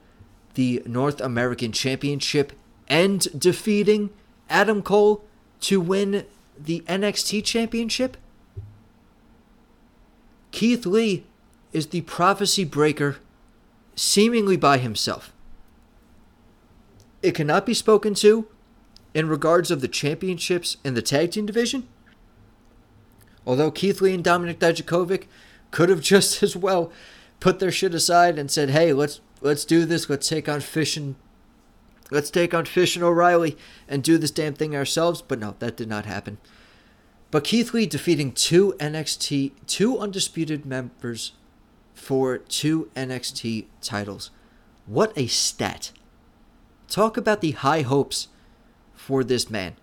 the 0.55 0.82
North 0.86 1.20
American 1.20 1.72
Championship 1.72 2.52
and 2.89 3.27
defeating 3.39 4.10
Adam 4.48 4.82
Cole 4.82 5.24
to 5.60 5.81
win 5.81 6.24
the 6.59 6.81
NXT 6.81 7.44
Championship? 7.44 8.16
Keith 10.51 10.85
Lee 10.85 11.24
is 11.72 11.89
the 11.89 12.01
prophecy 12.02 12.64
breaker 12.64 13.16
seemingly 13.94 14.56
by 14.56 14.78
himself. 14.78 15.32
It 17.22 17.35
cannot 17.35 17.66
be 17.66 17.74
spoken 17.74 18.14
to 18.14 18.48
in 19.14 19.28
regards 19.28 19.70
of 19.70 19.81
the 19.81 19.89
championships 19.89 20.77
in 20.85 20.94
the 20.94 21.02
tag 21.02 21.32
team 21.32 21.47
division. 21.47 21.86
Although 23.47 23.70
Keith 23.70 24.01
Lee 24.01 24.14
and 24.14 24.24
Dominik 24.24 24.59
Dijakovic 24.59 25.27
could 25.70 25.89
have 25.89 26.01
just 26.12 26.43
as 26.43 26.56
well 26.56 26.90
put 27.39 27.59
their 27.59 27.72
shit 27.72 27.94
aside 27.94 28.39
and 28.39 28.51
said, 28.51 28.70
"Hey, 28.70 28.93
let's 28.93 29.20
let's 29.40 29.64
do 29.64 29.84
this. 29.84 30.08
Let's 30.08 30.28
take 30.28 30.48
on 30.48 30.60
Fish 30.60 30.96
and 30.96 31.16
let's 32.10 32.30
take 32.30 32.54
on 32.54 32.64
Fish 32.64 32.96
and 32.96 33.04
O'Reilly 33.04 33.56
and 33.88 34.02
do 34.02 34.18
this 34.18 34.30
damn 34.30 34.54
thing 34.54 34.74
ourselves." 34.76 35.22
But 35.22 35.38
no, 35.38 35.56
that 35.58 35.76
did 35.76 35.88
not 35.88 36.06
happen. 36.06 36.38
But 37.30 37.44
Keith 37.44 37.72
Lee 37.72 37.86
defeating 37.86 38.32
two 38.32 38.74
NXT, 38.80 39.52
two 39.66 39.98
undisputed 39.98 40.66
members 40.66 41.32
for 41.94 42.38
two 42.38 42.90
NXT 42.96 43.66
titles. 43.80 44.30
What 44.86 45.12
a 45.16 45.28
stat. 45.28 45.92
Talk 46.88 47.16
about 47.16 47.40
the 47.40 47.52
high 47.52 47.82
hopes 47.82 48.28
for 48.94 49.22
this 49.22 49.48
man. 49.48 49.76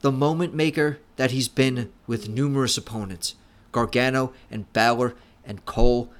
The 0.00 0.12
moment 0.12 0.54
maker 0.54 0.98
that 1.16 1.32
he's 1.32 1.48
been 1.48 1.92
with 2.06 2.28
numerous 2.28 2.78
opponents 2.78 3.34
Gargano 3.72 4.32
and 4.50 4.72
Balor 4.72 5.14
and 5.44 5.64
Cole 5.66 6.10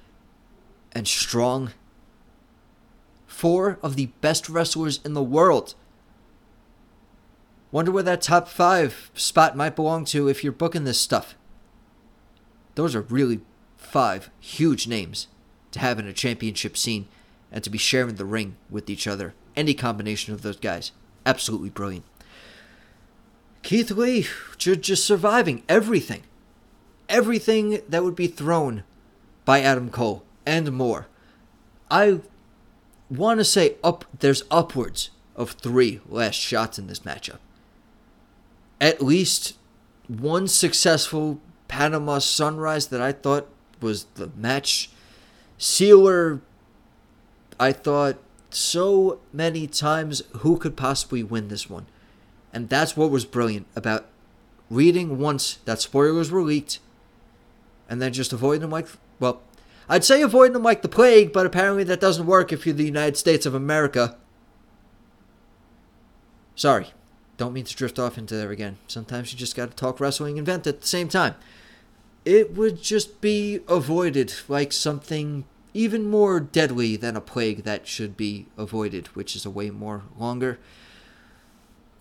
and 0.92 1.08
Strong. 1.08 1.70
Four 3.44 3.78
of 3.82 3.96
the 3.96 4.06
best 4.22 4.48
wrestlers 4.48 5.00
in 5.04 5.12
the 5.12 5.22
world. 5.22 5.74
Wonder 7.70 7.90
where 7.90 8.02
that 8.02 8.22
top 8.22 8.48
five 8.48 9.10
spot 9.12 9.54
might 9.54 9.76
belong 9.76 10.06
to 10.06 10.28
if 10.28 10.42
you're 10.42 10.50
booking 10.50 10.84
this 10.84 10.98
stuff. 10.98 11.34
Those 12.74 12.94
are 12.94 13.02
really 13.02 13.42
five 13.76 14.30
huge 14.40 14.86
names 14.88 15.26
to 15.72 15.78
have 15.78 15.98
in 15.98 16.06
a 16.06 16.14
championship 16.14 16.74
scene 16.74 17.06
and 17.52 17.62
to 17.62 17.68
be 17.68 17.76
sharing 17.76 18.14
the 18.14 18.24
ring 18.24 18.56
with 18.70 18.88
each 18.88 19.06
other. 19.06 19.34
Any 19.54 19.74
combination 19.74 20.32
of 20.32 20.40
those 20.40 20.56
guys. 20.56 20.92
Absolutely 21.26 21.68
brilliant. 21.68 22.06
Keith 23.62 23.90
Lee 23.90 24.26
just 24.56 25.04
surviving 25.04 25.64
everything. 25.68 26.22
Everything 27.10 27.82
that 27.90 28.04
would 28.04 28.16
be 28.16 28.26
thrown 28.26 28.84
by 29.44 29.60
Adam 29.60 29.90
Cole 29.90 30.24
and 30.46 30.72
more. 30.72 31.08
I 31.90 32.20
want 33.16 33.40
to 33.40 33.44
say 33.44 33.76
up 33.82 34.04
there's 34.18 34.44
upwards 34.50 35.10
of 35.36 35.52
3 35.52 36.00
last 36.08 36.36
shots 36.36 36.78
in 36.78 36.86
this 36.86 37.00
matchup. 37.00 37.38
At 38.80 39.02
least 39.02 39.54
one 40.08 40.48
successful 40.48 41.40
Panama 41.68 42.18
Sunrise 42.18 42.88
that 42.88 43.00
I 43.00 43.12
thought 43.12 43.48
was 43.80 44.04
the 44.14 44.30
match 44.36 44.90
sealer. 45.58 46.40
I 47.58 47.72
thought 47.72 48.18
so 48.50 49.20
many 49.32 49.66
times 49.66 50.22
who 50.38 50.58
could 50.58 50.76
possibly 50.76 51.22
win 51.22 51.48
this 51.48 51.68
one. 51.68 51.86
And 52.52 52.68
that's 52.68 52.96
what 52.96 53.10
was 53.10 53.24
brilliant 53.24 53.66
about 53.74 54.06
reading 54.70 55.18
once 55.18 55.58
that 55.64 55.80
spoilers 55.80 56.30
were 56.30 56.42
leaked 56.42 56.78
and 57.88 58.00
then 58.00 58.12
just 58.12 58.32
avoiding 58.32 58.62
them 58.62 58.70
like, 58.70 58.86
well, 59.18 59.42
I'd 59.88 60.04
say 60.04 60.22
avoid 60.22 60.52
them 60.52 60.62
like 60.62 60.82
the 60.82 60.88
plague, 60.88 61.32
but 61.32 61.46
apparently 61.46 61.84
that 61.84 62.00
doesn't 62.00 62.26
work 62.26 62.52
if 62.52 62.64
you're 62.64 62.74
the 62.74 62.84
United 62.84 63.16
States 63.16 63.46
of 63.46 63.54
America. 63.54 64.16
Sorry, 66.54 66.88
don't 67.36 67.52
mean 67.52 67.64
to 67.64 67.74
drift 67.74 67.98
off 67.98 68.16
into 68.16 68.36
there 68.36 68.50
again. 68.50 68.78
Sometimes 68.86 69.32
you 69.32 69.38
just 69.38 69.56
gotta 69.56 69.74
talk 69.74 70.00
wrestling 70.00 70.38
and 70.38 70.46
vent 70.46 70.66
at 70.66 70.80
the 70.80 70.86
same 70.86 71.08
time. 71.08 71.34
It 72.24 72.54
would 72.54 72.82
just 72.82 73.20
be 73.20 73.60
avoided 73.68 74.32
like 74.48 74.72
something 74.72 75.44
even 75.74 76.08
more 76.08 76.40
deadly 76.40 76.96
than 76.96 77.16
a 77.16 77.20
plague 77.20 77.64
that 77.64 77.86
should 77.86 78.16
be 78.16 78.46
avoided, 78.56 79.08
which 79.08 79.36
is 79.36 79.44
a 79.44 79.50
way 79.50 79.70
more 79.70 80.04
longer 80.16 80.58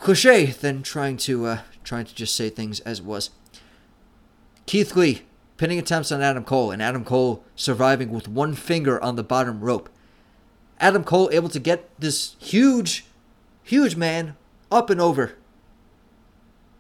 cliche 0.04 0.48
than 0.48 0.84
trying 0.84 1.16
to 1.16 1.46
uh, 1.46 1.60
trying 1.84 2.06
to 2.06 2.14
just 2.14 2.36
say 2.36 2.50
things 2.50 2.80
as 2.82 3.02
was. 3.02 3.32
Keith 4.66 4.96
Lee 4.96 5.24
pinning 5.58 5.80
attempts 5.80 6.12
on 6.12 6.22
Adam 6.22 6.44
Cole, 6.44 6.72
and 6.72 6.82
Adam 6.82 7.04
Cole 7.06 7.44
surviving 7.56 8.10
with 8.12 8.28
one 8.28 8.54
finger 8.56 9.02
on 9.04 9.16
the 9.16 9.24
bottom 9.24 9.62
rope. 9.62 9.90
Adam 10.80 11.04
Cole 11.04 11.30
able 11.32 11.50
to 11.50 11.60
get 11.60 11.90
this 12.00 12.36
huge, 12.40 13.06
huge 13.64 13.96
man 13.96 14.36
up 14.72 14.90
and 14.90 15.00
over. 15.00 15.36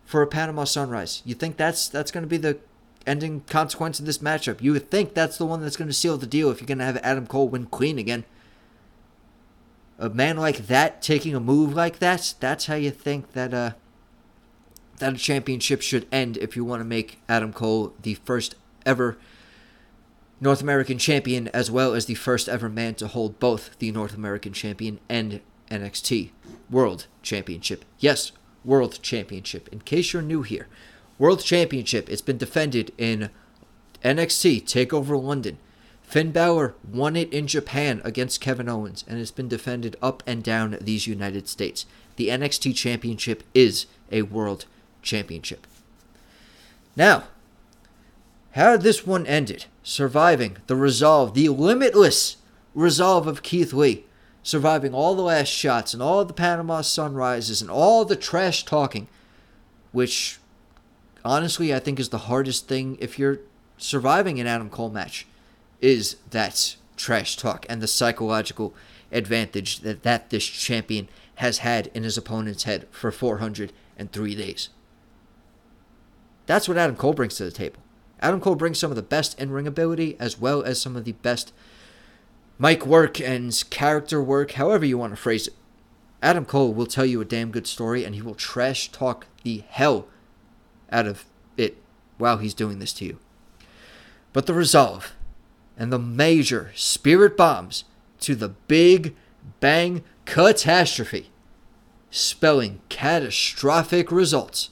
for 0.05 0.21
a 0.21 0.27
Panama 0.27 0.63
Sunrise. 0.63 1.23
You 1.25 1.33
think 1.33 1.57
that's 1.57 1.87
that's 1.89 2.11
going 2.11 2.23
to 2.23 2.27
be 2.27 2.37
the 2.37 2.59
ending 3.07 3.41
consequence 3.49 3.99
of 3.99 4.05
this 4.05 4.19
matchup? 4.19 4.61
You 4.61 4.73
would 4.73 4.91
think 4.91 5.13
that's 5.13 5.37
the 5.37 5.45
one 5.45 5.61
that's 5.61 5.75
going 5.75 5.87
to 5.87 5.93
seal 5.93 6.17
the 6.17 6.27
deal 6.27 6.51
if 6.51 6.61
you're 6.61 6.67
going 6.67 6.77
to 6.77 6.85
have 6.85 6.97
Adam 6.97 7.25
Cole 7.25 7.49
win 7.49 7.65
clean 7.65 7.97
again. 7.97 8.23
A 9.97 10.09
man 10.09 10.37
like 10.37 10.67
that 10.67 11.01
taking 11.01 11.33
a 11.33 11.39
move 11.39 11.73
like 11.73 11.99
that, 11.99 12.35
that's 12.39 12.65
how 12.67 12.75
you 12.75 12.91
think 12.91 13.33
that 13.33 13.53
uh 13.53 13.71
that 14.99 15.13
a 15.15 15.17
championship 15.17 15.81
should 15.81 16.07
end 16.11 16.37
if 16.37 16.55
you 16.55 16.63
want 16.63 16.79
to 16.81 16.85
make 16.85 17.19
Adam 17.27 17.51
Cole 17.51 17.93
the 18.01 18.13
first 18.13 18.55
ever 18.85 19.17
North 20.41 20.61
American 20.61 20.97
champion 20.97 21.47
as 21.49 21.71
well 21.71 21.93
as 21.93 22.05
the 22.05 22.15
first 22.15 22.49
ever 22.49 22.69
man 22.69 22.95
to 22.95 23.07
hold 23.07 23.39
both 23.39 23.77
the 23.79 23.91
North 23.91 24.13
American 24.13 24.51
champion 24.51 24.99
and 25.07 25.39
NXT 25.69 26.31
World 26.69 27.07
Championship. 27.21 27.85
Yes, 27.99 28.31
World 28.65 28.99
Championship. 29.01 29.69
In 29.69 29.79
case 29.81 30.11
you're 30.13 30.21
new 30.21 30.41
here, 30.41 30.67
World 31.17 31.41
Championship. 31.41 32.09
It's 32.09 32.21
been 32.21 32.37
defended 32.37 32.91
in 32.97 33.29
NXT 34.03 34.63
Takeover 34.63 35.21
London. 35.21 35.57
Finn 36.01 36.31
Balor 36.31 36.75
won 36.91 37.15
it 37.15 37.31
in 37.33 37.47
Japan 37.47 38.01
against 38.03 38.41
Kevin 38.41 38.69
Owens, 38.69 39.03
and 39.07 39.19
it's 39.19 39.31
been 39.31 39.47
defended 39.47 39.95
up 40.01 40.21
and 40.27 40.43
down 40.43 40.77
these 40.81 41.07
United 41.07 41.47
States. 41.47 41.85
The 42.17 42.27
NXT 42.27 42.75
Championship 42.75 43.43
is 43.53 43.85
a 44.11 44.23
World 44.23 44.65
Championship. 45.01 45.65
Now, 46.95 47.23
how 48.53 48.77
this 48.77 49.05
one 49.05 49.25
ended, 49.25 49.65
surviving 49.81 50.57
the 50.67 50.75
resolve, 50.75 51.33
the 51.33 51.49
limitless 51.49 52.37
resolve 52.75 53.27
of 53.27 53.43
Keith 53.43 53.73
Lee, 53.73 54.05
surviving 54.43 54.93
all 54.93 55.15
the 55.15 55.23
last 55.23 55.49
shots 55.49 55.93
and 55.93 56.03
all 56.03 56.23
the 56.23 56.33
Panama 56.33 56.81
sunrises 56.81 57.61
and 57.61 57.71
all 57.71 58.05
the 58.05 58.15
trash 58.15 58.63
talking, 58.63 59.07
which 59.91 60.39
honestly 61.25 61.73
I 61.73 61.79
think 61.79 61.99
is 61.99 62.09
the 62.09 62.29
hardest 62.29 62.67
thing 62.67 62.97
if 62.99 63.17
you're 63.17 63.39
surviving 63.77 64.39
an 64.39 64.47
Adam 64.47 64.69
Cole 64.69 64.91
match, 64.91 65.25
is 65.81 66.17
that 66.29 66.75
trash 66.95 67.35
talk 67.35 67.65
and 67.67 67.81
the 67.81 67.87
psychological 67.87 68.73
advantage 69.11 69.79
that, 69.79 70.03
that 70.03 70.29
this 70.29 70.45
champion 70.45 71.09
has 71.35 71.59
had 71.59 71.87
in 71.95 72.03
his 72.03 72.17
opponent's 72.17 72.63
head 72.63 72.87
for 72.91 73.11
403 73.11 74.35
days. 74.35 74.69
That's 76.45 76.67
what 76.67 76.77
Adam 76.77 76.95
Cole 76.95 77.13
brings 77.13 77.35
to 77.35 77.45
the 77.45 77.51
table. 77.51 77.82
Adam 78.23 78.39
Cole 78.39 78.55
brings 78.55 78.79
some 78.79 78.89
of 78.89 78.95
the 78.95 79.03
best 79.03 79.37
in 79.37 79.51
ring 79.51 79.67
ability 79.67 80.15
as 80.17 80.39
well 80.39 80.63
as 80.63 80.81
some 80.81 80.95
of 80.95 81.03
the 81.03 81.11
best 81.11 81.53
mic 82.57 82.85
work 82.85 83.19
and 83.19 83.63
character 83.69 84.23
work, 84.23 84.53
however 84.53 84.85
you 84.85 84.97
want 84.97 85.11
to 85.11 85.21
phrase 85.21 85.47
it. 85.47 85.53
Adam 86.21 86.45
Cole 86.45 86.73
will 86.73 86.85
tell 86.85 87.05
you 87.05 87.19
a 87.19 87.25
damn 87.25 87.51
good 87.51 87.67
story 87.67 88.05
and 88.05 88.15
he 88.15 88.21
will 88.21 88.33
trash 88.33 88.89
talk 88.93 89.27
the 89.43 89.65
hell 89.67 90.07
out 90.89 91.05
of 91.05 91.25
it 91.57 91.75
while 92.17 92.37
he's 92.37 92.53
doing 92.53 92.79
this 92.79 92.93
to 92.93 93.03
you. 93.03 93.19
But 94.31 94.45
the 94.45 94.53
resolve 94.53 95.11
and 95.77 95.91
the 95.91 95.99
major 95.99 96.71
spirit 96.75 97.35
bombs 97.35 97.83
to 98.21 98.35
the 98.35 98.49
big 98.49 99.17
bang 99.59 100.01
catastrophe, 100.23 101.29
spelling 102.09 102.79
catastrophic 102.87 104.13
results 104.13 104.69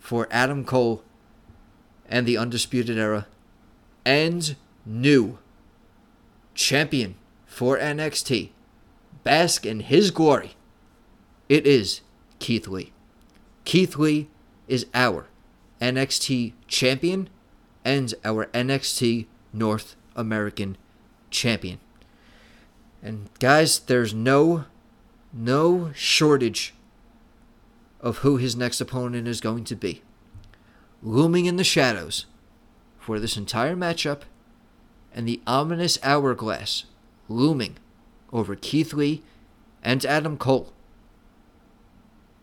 for 0.00 0.26
Adam 0.32 0.64
Cole 0.64 1.04
and 2.08 2.26
the 2.26 2.36
Undisputed 2.36 2.98
Era, 2.98 3.26
and 4.04 4.56
new 4.86 5.38
champion 6.54 7.14
for 7.46 7.78
NXT. 7.78 8.50
Bask 9.22 9.66
in 9.66 9.80
his 9.80 10.10
glory. 10.10 10.54
It 11.48 11.66
is 11.66 12.00
Keith 12.38 12.68
Lee. 12.68 12.92
Keith 13.64 13.96
Lee 13.96 14.28
is 14.66 14.86
our 14.94 15.26
NXT 15.80 16.52
champion 16.66 17.28
and 17.84 18.14
our 18.24 18.46
NXT 18.46 19.26
North 19.52 19.96
American 20.16 20.76
champion. 21.30 21.78
And 23.02 23.28
guys, 23.38 23.78
there's 23.78 24.12
no 24.14 24.64
no 25.32 25.92
shortage 25.94 26.74
of 28.00 28.18
who 28.18 28.38
his 28.38 28.56
next 28.56 28.80
opponent 28.80 29.28
is 29.28 29.40
going 29.40 29.64
to 29.64 29.76
be 29.76 30.02
looming 31.02 31.46
in 31.46 31.56
the 31.56 31.64
shadows 31.64 32.26
for 32.98 33.18
this 33.18 33.36
entire 33.36 33.76
matchup, 33.76 34.22
and 35.14 35.26
the 35.26 35.40
ominous 35.46 35.98
hourglass 36.02 36.84
looming 37.28 37.76
over 38.32 38.54
Keith 38.54 38.92
Lee 38.92 39.22
and 39.82 40.04
Adam 40.04 40.36
Cole. 40.36 40.72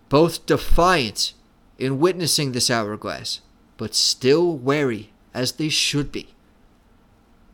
Both 0.10 0.45
defiant 0.45 1.34
in 1.77 1.99
witnessing 1.99 2.52
this 2.52 2.72
hourglass, 2.72 3.41
but 3.77 3.94
still 3.94 4.57
wary 4.57 5.11
as 5.34 5.53
they 5.53 5.69
should 5.69 6.11
be. 6.11 6.30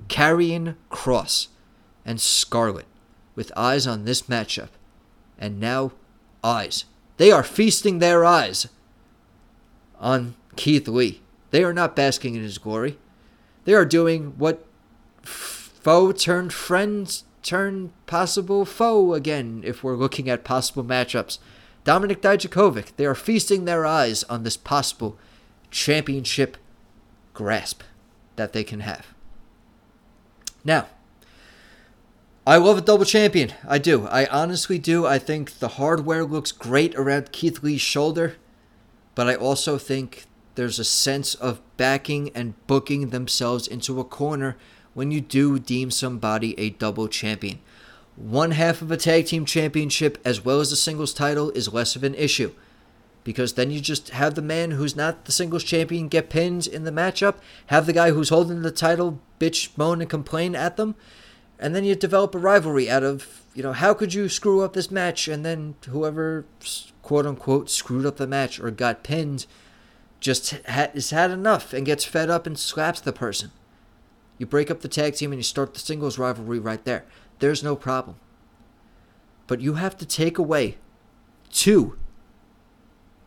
Karrion 0.08 0.76
Kross 0.90 1.48
and 2.06 2.22
Scarlett 2.22 2.86
with 3.36 3.52
eyes 3.56 3.88
on 3.88 4.06
this 4.06 4.24
matchup, 4.24 4.70
and 5.38 5.60
now 5.60 5.92
eyes. 6.44 6.86
They 7.18 7.32
are 7.32 7.44
feasting 7.44 8.00
their 8.00 8.26
eyes 8.26 8.68
on 10.00 10.36
Keith 10.56 10.88
Lee. 10.88 11.22
They 11.52 11.64
are 11.64 11.74
not 11.74 11.96
basking 11.96 12.36
in 12.36 12.44
his 12.44 12.58
glory. 12.58 12.98
They 13.66 13.74
are 13.74 13.86
doing 13.86 14.34
what 14.38 14.66
foe 15.24 16.12
turned 16.12 16.54
friends 16.54 17.24
turned 17.44 17.92
possible 18.06 18.66
foe 18.66 19.14
again 19.14 19.64
if 19.66 19.84
we're 19.84 19.96
looking 19.96 20.30
at 20.30 20.44
possible 20.44 20.84
matchups. 20.84 21.40
Dominik 21.84 22.22
Dijakovic, 22.22 22.96
they 22.96 23.06
are 23.06 23.16
feasting 23.16 23.66
their 23.66 23.86
eyes 23.86 24.24
on 24.26 24.44
this 24.44 24.58
possible 24.58 25.18
championship 25.72 26.58
grasp 27.34 27.82
that 28.36 28.54
they 28.54 28.64
can 28.64 28.82
have. 28.82 29.08
Now, 30.64 30.88
I 32.46 32.58
love 32.58 32.78
a 32.78 32.82
double 32.82 33.06
champion. 33.06 33.54
I 33.68 33.78
do. 33.78 34.08
I 34.08 34.26
honestly 34.28 34.78
do. 34.78 35.06
I 35.06 35.18
think 35.18 35.60
the 35.60 35.70
hardware 35.70 36.24
looks 36.24 36.52
great 36.52 36.94
around 36.96 37.32
Keith 37.32 37.64
Lee's 37.64 37.82
shoulder, 37.82 38.36
but 39.16 39.28
I 39.28 39.36
also 39.36 39.78
think 39.78 40.26
there's 40.56 40.80
a 40.80 40.84
sense 40.84 41.36
of 41.36 41.62
backing 41.78 42.30
and 42.36 42.56
booking 42.68 43.10
themselves 43.10 43.68
into 43.68 44.00
a 44.00 44.04
corner 44.04 44.58
when 44.94 45.12
you 45.12 45.22
do 45.22 45.58
deem 45.60 45.92
somebody 45.92 46.60
a 46.60 46.72
double 46.72 47.08
champion. 47.08 47.60
One 48.16 48.52
half 48.52 48.82
of 48.82 48.92
a 48.92 48.98
tag 48.98 49.28
team 49.28 49.46
championship 49.46 50.18
as 50.26 50.44
well 50.44 50.60
as 50.60 50.72
a 50.72 50.76
singles 50.76 51.14
title 51.14 51.52
is 51.52 51.74
less 51.74 51.96
of 51.96 52.04
an 52.04 52.16
issue 52.16 52.54
because 53.24 53.54
then 53.54 53.72
you 53.72 53.80
just 53.80 54.10
have 54.10 54.36
the 54.36 54.42
man 54.42 54.72
who's 54.72 54.96
not 54.96 55.26
the 55.26 55.32
singles 55.32 55.64
champion 55.64 56.08
get 56.08 56.30
pinned 56.30 56.68
in 56.68 56.84
the 56.84 56.92
matchup, 56.92 57.36
have 57.68 57.86
the 57.86 57.94
guy 57.94 58.12
who's 58.12 58.30
holding 58.30 58.62
the 58.62 58.72
title 58.72 59.20
bitch, 59.40 59.70
moan, 59.78 60.02
and 60.02 60.10
complain 60.10 60.56
at 60.56 60.78
them, 60.78 60.96
and 61.60 61.76
then 61.76 61.84
you 61.84 61.96
develop 61.96 62.34
a 62.34 62.40
rivalry 62.40 62.90
out 62.90 63.04
of, 63.04 63.44
you 63.54 63.62
know, 63.62 63.74
how 63.74 63.94
could 63.94 64.14
you 64.14 64.28
screw 64.28 64.62
up 64.62 64.74
this 64.74 64.90
match? 64.90 65.28
And 65.28 65.46
then 65.46 65.76
whoever, 65.88 66.46
quote 67.04 67.28
unquote, 67.28 67.70
screwed 67.70 68.06
up 68.06 68.18
the 68.18 68.26
match 68.26 68.60
or 68.60 68.72
got 68.72 69.04
pinned 69.04 69.46
just 70.22 70.52
has 70.52 71.10
had 71.10 71.32
enough 71.32 71.74
and 71.74 71.86
gets 71.86 72.06
fed 72.06 72.30
up 72.30 72.48
and 72.48 72.58
slaps 72.58 73.02
the 73.02 73.12
person. 73.12 73.52
You 74.38 74.46
break 74.46 74.72
up 74.72 74.82
the 74.82 74.88
tag 74.88 75.16
team 75.16 75.32
and 75.32 75.40
you 75.40 75.44
start 75.44 75.74
the 75.74 75.80
singles 75.80 76.18
rivalry 76.18 76.60
right 76.60 76.84
there. 76.86 77.06
There's 77.40 77.64
no 77.64 77.76
problem. 77.76 78.18
But 79.48 79.60
you 79.62 79.74
have 79.74 79.98
to 79.98 80.06
take 80.06 80.38
away 80.38 80.78
two. 81.52 81.98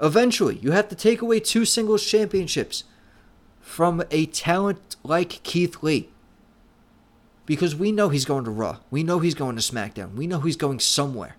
Eventually, 0.01 0.57
you 0.59 0.71
have 0.71 0.89
to 0.89 0.95
take 0.95 1.21
away 1.21 1.41
two 1.41 1.65
singles 1.65 2.07
championships 2.07 2.85
from 3.61 4.03
a 4.11 4.27
talent 4.27 4.97
like 5.03 5.43
Keith 5.43 5.83
Lee. 5.83 6.11
Because 7.47 7.77
we 7.77 7.93
know 7.93 8.09
he's 8.09 8.25
going 8.25 8.45
to 8.45 8.51
Raw. 8.51 8.79
We 8.91 9.03
know 9.03 9.19
he's 9.19 9.35
going 9.35 9.57
to 9.57 9.63
SmackDown. 9.63 10.15
We 10.15 10.27
know 10.27 10.41
he's 10.41 10.57
going 10.57 10.81
somewhere 10.81 11.37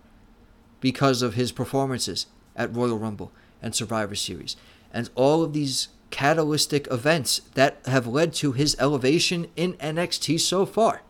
because 0.81 1.21
of 1.21 1.33
his 1.33 1.51
performances 1.51 2.27
at 2.55 2.73
Royal 2.75 2.99
Rumble 2.99 3.31
and 3.61 3.73
Survivor 3.73 4.15
Series 4.15 4.55
and 4.95 5.09
all 5.13 5.43
of 5.43 5.53
these 5.53 5.89
catalytic 6.09 6.87
events 6.89 7.41
that 7.53 7.77
have 7.85 8.07
led 8.07 8.33
to 8.33 8.53
his 8.53 8.75
elevation 8.79 9.47
in 9.57 9.73
NXT 9.73 10.39
so 10.39 10.65
far. 10.65 11.01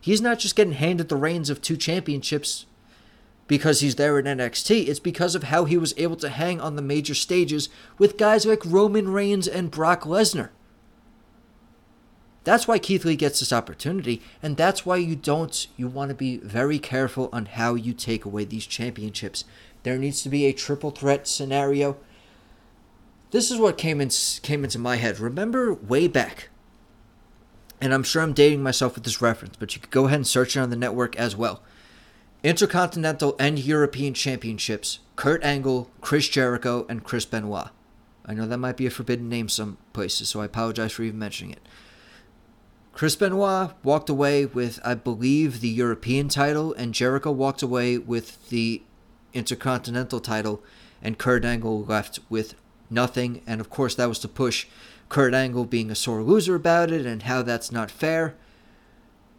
He's 0.00 0.20
not 0.20 0.38
just 0.38 0.54
getting 0.54 0.74
handed 0.74 1.08
the 1.08 1.16
reins 1.16 1.48
of 1.48 1.62
two 1.62 1.78
championships 1.78 2.66
because 3.46 3.80
he's 3.80 3.94
there 3.94 4.18
in 4.18 4.26
NXT, 4.26 4.88
it's 4.88 5.00
because 5.00 5.34
of 5.34 5.44
how 5.44 5.64
he 5.64 5.78
was 5.78 5.94
able 5.96 6.16
to 6.16 6.28
hang 6.28 6.60
on 6.60 6.76
the 6.76 6.82
major 6.82 7.14
stages 7.14 7.70
with 7.96 8.18
guys 8.18 8.44
like 8.44 8.60
Roman 8.62 9.08
Reigns 9.08 9.48
and 9.48 9.70
Brock 9.70 10.02
Lesnar. 10.02 10.50
That's 12.44 12.68
why 12.68 12.78
Keith 12.78 13.06
Lee 13.06 13.16
gets 13.16 13.40
this 13.40 13.52
opportunity, 13.52 14.20
and 14.42 14.58
that's 14.58 14.84
why 14.84 14.96
you 14.96 15.16
don't, 15.16 15.66
you 15.78 15.88
want 15.88 16.10
to 16.10 16.14
be 16.14 16.36
very 16.36 16.78
careful 16.78 17.30
on 17.32 17.46
how 17.46 17.74
you 17.74 17.94
take 17.94 18.26
away 18.26 18.44
these 18.44 18.66
championships. 18.66 19.44
There 19.82 19.96
needs 19.96 20.22
to 20.22 20.28
be 20.28 20.44
a 20.44 20.52
triple 20.52 20.90
threat 20.90 21.26
scenario 21.26 21.96
this 23.30 23.50
is 23.50 23.58
what 23.58 23.78
came 23.78 24.00
in 24.00 24.10
came 24.42 24.64
into 24.64 24.78
my 24.78 24.96
head. 24.96 25.20
Remember 25.20 25.74
way 25.74 26.08
back, 26.08 26.48
and 27.80 27.92
I'm 27.92 28.02
sure 28.02 28.22
I'm 28.22 28.32
dating 28.32 28.62
myself 28.62 28.94
with 28.94 29.04
this 29.04 29.22
reference, 29.22 29.56
but 29.56 29.74
you 29.74 29.80
could 29.80 29.90
go 29.90 30.06
ahead 30.06 30.16
and 30.16 30.26
search 30.26 30.56
it 30.56 30.60
on 30.60 30.70
the 30.70 30.76
network 30.76 31.16
as 31.16 31.36
well. 31.36 31.62
Intercontinental 32.42 33.36
and 33.38 33.58
European 33.58 34.14
Championships: 34.14 35.00
Kurt 35.16 35.42
Angle, 35.44 35.90
Chris 36.00 36.28
Jericho, 36.28 36.86
and 36.88 37.04
Chris 37.04 37.24
Benoit. 37.24 37.68
I 38.24 38.34
know 38.34 38.46
that 38.46 38.58
might 38.58 38.76
be 38.76 38.86
a 38.86 38.90
forbidden 38.90 39.28
name 39.28 39.48
some 39.48 39.78
places, 39.92 40.28
so 40.28 40.40
I 40.40 40.44
apologize 40.44 40.92
for 40.92 41.02
even 41.02 41.18
mentioning 41.18 41.52
it. 41.52 41.66
Chris 42.92 43.16
Benoit 43.16 43.70
walked 43.84 44.10
away 44.10 44.44
with, 44.44 44.80
I 44.84 44.94
believe, 44.94 45.60
the 45.60 45.68
European 45.68 46.28
title, 46.28 46.74
and 46.74 46.92
Jericho 46.92 47.30
walked 47.30 47.62
away 47.62 47.96
with 47.96 48.48
the 48.48 48.82
Intercontinental 49.32 50.20
title, 50.20 50.62
and 51.00 51.16
Kurt 51.16 51.44
Angle 51.44 51.84
left 51.84 52.18
with 52.28 52.54
nothing. 52.90 53.42
And 53.46 53.60
of 53.60 53.70
course, 53.70 53.94
that 53.94 54.08
was 54.08 54.18
to 54.20 54.28
push 54.28 54.66
Kurt 55.08 55.34
Angle 55.34 55.64
being 55.64 55.90
a 55.90 55.94
sore 55.94 56.22
loser 56.22 56.54
about 56.54 56.90
it 56.90 57.06
and 57.06 57.22
how 57.22 57.42
that's 57.42 57.72
not 57.72 57.90
fair. 57.90 58.34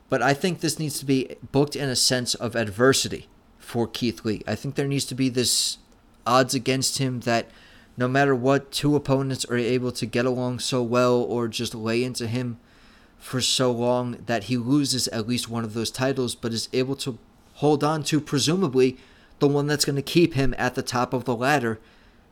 But 0.09 0.21
I 0.21 0.33
think 0.33 0.59
this 0.59 0.79
needs 0.79 0.99
to 0.99 1.05
be 1.05 1.35
booked 1.51 1.75
in 1.75 1.89
a 1.89 1.95
sense 1.95 2.33
of 2.35 2.55
adversity 2.55 3.27
for 3.59 3.87
Keith 3.87 4.25
Lee. 4.25 4.41
I 4.47 4.55
think 4.55 4.75
there 4.75 4.87
needs 4.87 5.05
to 5.05 5.15
be 5.15 5.29
this 5.29 5.77
odds 6.25 6.55
against 6.55 6.97
him 6.97 7.21
that 7.21 7.49
no 7.95 8.07
matter 8.07 8.33
what, 8.33 8.71
two 8.71 8.95
opponents 8.95 9.45
are 9.45 9.57
able 9.57 9.91
to 9.91 10.05
get 10.05 10.25
along 10.25 10.59
so 10.59 10.81
well 10.81 11.15
or 11.15 11.47
just 11.47 11.75
lay 11.75 12.03
into 12.03 12.27
him 12.27 12.57
for 13.17 13.41
so 13.41 13.71
long 13.71 14.23
that 14.25 14.45
he 14.45 14.57
loses 14.57 15.07
at 15.09 15.27
least 15.27 15.49
one 15.49 15.65
of 15.65 15.73
those 15.73 15.91
titles, 15.91 16.33
but 16.33 16.53
is 16.53 16.69
able 16.71 16.95
to 16.95 17.19
hold 17.55 17.83
on 17.83 18.01
to, 18.03 18.21
presumably, 18.21 18.97
the 19.39 19.47
one 19.47 19.67
that's 19.67 19.85
going 19.85 19.97
to 19.97 20.01
keep 20.01 20.33
him 20.33 20.55
at 20.57 20.75
the 20.75 20.81
top 20.81 21.13
of 21.13 21.25
the 21.25 21.35
ladder, 21.35 21.77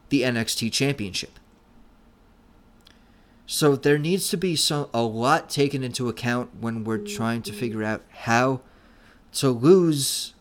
the 0.10 0.22
NXT 0.22 0.72
Championship. 0.72 1.40
So 3.46 3.76
there 3.76 3.98
needs 3.98 4.30
to 4.30 4.38
be 4.38 4.56
some 4.56 4.90
a 4.94 5.02
lot 5.04 5.50
taken 5.50 5.84
into 5.84 6.10
account 6.10 6.50
when 6.60 6.84
we're 6.84 6.98
trying 6.98 7.42
to 7.44 7.54
figure 7.54 7.84
out 7.84 8.04
how 8.10 8.62
to 9.34 9.50
lose 9.50 10.34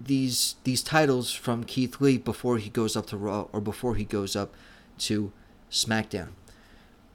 these 0.00 0.54
these 0.64 0.82
titles 0.82 1.32
from 1.32 1.64
Keith 1.64 2.00
Lee 2.00 2.16
before 2.16 2.56
he 2.56 2.70
goes 2.70 2.96
up 2.96 3.06
to 3.06 3.18
Raw 3.18 3.48
or 3.52 3.60
before 3.60 3.96
he 3.96 4.04
goes 4.04 4.34
up 4.34 4.54
to 5.00 5.32
SmackDown. 5.70 6.28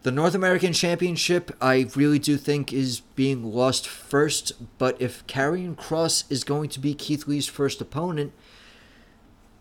The 0.03 0.11
North 0.11 0.35
American 0.35 0.71
Championship, 0.71 1.51
I 1.59 1.87
really 1.95 2.19
do 2.19 2.37
think, 2.37 2.71
is 2.71 2.99
being 2.99 3.43
lost 3.43 3.87
first. 3.87 4.53
But 4.77 5.01
if 5.01 5.25
Karrion 5.25 5.75
Kross 5.75 6.25
is 6.29 6.43
going 6.43 6.69
to 6.69 6.79
be 6.79 6.93
Keith 6.93 7.25
Lee's 7.25 7.47
first 7.47 7.81
opponent, 7.81 8.31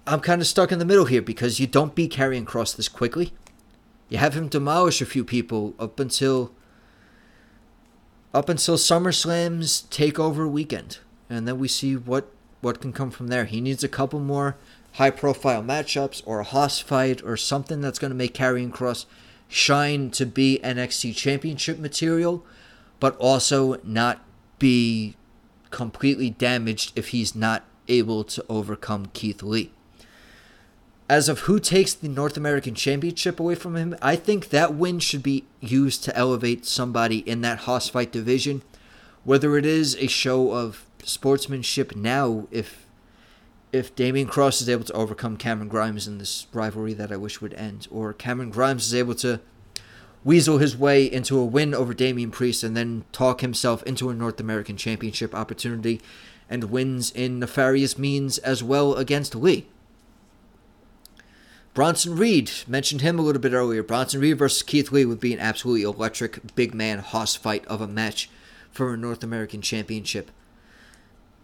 I'm 0.07 0.21
kind 0.21 0.43
of 0.43 0.47
stuck 0.47 0.71
in 0.71 0.79
the 0.79 0.85
middle 0.85 1.07
here 1.07 1.23
because 1.23 1.59
you 1.59 1.67
don't 1.67 1.95
beat 1.95 2.13
Karrion 2.13 2.45
Kross 2.45 2.77
this 2.77 2.89
quickly. 2.89 3.33
You 4.11 4.19
have 4.19 4.35
him 4.35 4.49
demolish 4.49 5.01
a 5.01 5.07
few 5.07 5.25
people 5.25 5.75
up 5.79 5.99
until 5.99 6.53
up 8.35 8.49
until 8.49 8.77
SummerSlam's 8.77 9.85
takeover 9.91 10.51
weekend, 10.51 10.99
and 11.31 11.49
then 11.49 11.59
we 11.59 11.69
see 11.69 11.97
what 11.97 12.31
what 12.61 12.83
can 12.83 12.93
come 12.93 13.11
from 13.11 13.29
there. 13.29 13.47
He 13.47 13.63
needs 13.63 13.83
a 13.83 13.89
couple 13.89 14.21
more 14.21 14.57
high 14.95 15.11
profile 15.11 15.63
matchups 15.63 16.23
or 16.27 16.41
a 16.41 16.45
Hoss 16.45 16.81
fight 16.81 17.23
or 17.25 17.37
something 17.37 17.81
that's 17.81 17.99
going 17.99 18.11
to 18.11 18.17
make 18.17 18.35
Karrion 18.35 18.71
Kross 18.71 19.07
shine 19.49 20.11
to 20.11 20.27
be 20.27 20.61
NXT 20.63 21.17
championship 21.17 21.79
material, 21.79 22.45
but 23.01 23.17
also 23.17 23.81
not 23.83 24.23
be 24.59 25.17
completely 25.71 26.29
damaged 26.29 26.93
if 26.95 27.09
he's 27.09 27.35
not 27.35 27.65
able 27.89 28.23
to 28.25 28.45
overcome 28.49 29.07
Keith 29.15 29.43
Lee 29.43 29.74
as 31.09 31.29
of 31.29 31.41
who 31.41 31.61
takes 31.61 31.93
the 31.93 32.09
North 32.09 32.37
American 32.37 32.75
Championship 32.75 33.39
away 33.39 33.55
from 33.55 33.77
him, 33.77 33.95
I 34.01 34.17
think 34.17 34.49
that 34.49 34.75
win 34.75 34.99
should 35.01 35.23
be 35.23 35.45
used 35.61 36.03
to 36.05 36.17
elevate 36.17 36.65
somebody 36.65 37.19
in 37.19 37.43
that 37.43 37.61
Hoss 37.61 37.89
fight 37.89 38.11
division. 38.11 38.63
Whether 39.25 39.57
it 39.59 39.67
is 39.67 39.97
a 39.97 40.07
show 40.07 40.53
of 40.53 40.87
sportsmanship 41.03 41.95
now, 41.95 42.47
if 42.51 42.87
if 43.73 43.97
Damien 43.97 44.29
Cross 44.29 44.63
is 44.63 44.69
able 44.69 44.85
to 44.85 44.93
overcome 44.93 45.37
Cameron 45.37 45.69
Grimes 45.69 46.07
in 46.07 46.19
this 46.19 46.47
rivalry 46.53 46.95
that 46.95 47.11
I 47.11 47.17
wish 47.17 47.41
would 47.41 47.55
end, 47.55 47.89
or 47.91 48.13
Cameron 48.13 48.51
Grimes 48.51 48.87
is 48.87 48.95
able 48.95 49.17
to 49.17 49.41
weasel 50.23 50.59
his 50.59 50.77
way 50.77 51.05
into 51.05 51.39
a 51.39 51.45
win 51.45 51.75
over 51.75 51.93
Damian 51.93 52.31
Priest 52.31 52.63
and 52.63 52.77
then 52.77 53.05
talk 53.11 53.41
himself 53.41 53.83
into 53.83 54.11
a 54.11 54.15
North 54.15 54.39
American 54.39 54.77
Championship 54.77 55.35
opportunity 55.35 56.01
and 56.49 56.65
wins 56.65 57.11
in 57.11 57.41
nefarious 57.41 57.99
means 57.99 58.39
as 58.39 58.63
well 58.63 58.95
against 58.95 59.35
Lee. 59.35 59.67
Bronson 61.75 62.17
Reed, 62.17 62.53
mentioned 62.69 63.01
him 63.01 63.19
a 63.19 63.23
little 63.23 63.43
bit 63.43 63.53
earlier. 63.53 63.83
Bronson 63.83 64.21
Reed 64.21 64.39
versus 64.39 64.63
Keith 64.63 64.93
Lee 64.93 65.05
would 65.05 65.19
be 65.19 65.35
an 65.35 65.41
absolutely 65.41 65.83
electric 65.83 66.55
big 66.55 66.73
man 66.73 67.01
Hoss 67.01 67.35
fight 67.35 67.67
of 67.67 67.81
a 67.81 67.89
match 67.89 68.31
for 68.71 68.95
a 68.95 68.97
North 68.97 69.25
American 69.25 69.61
Championship. 69.61 70.31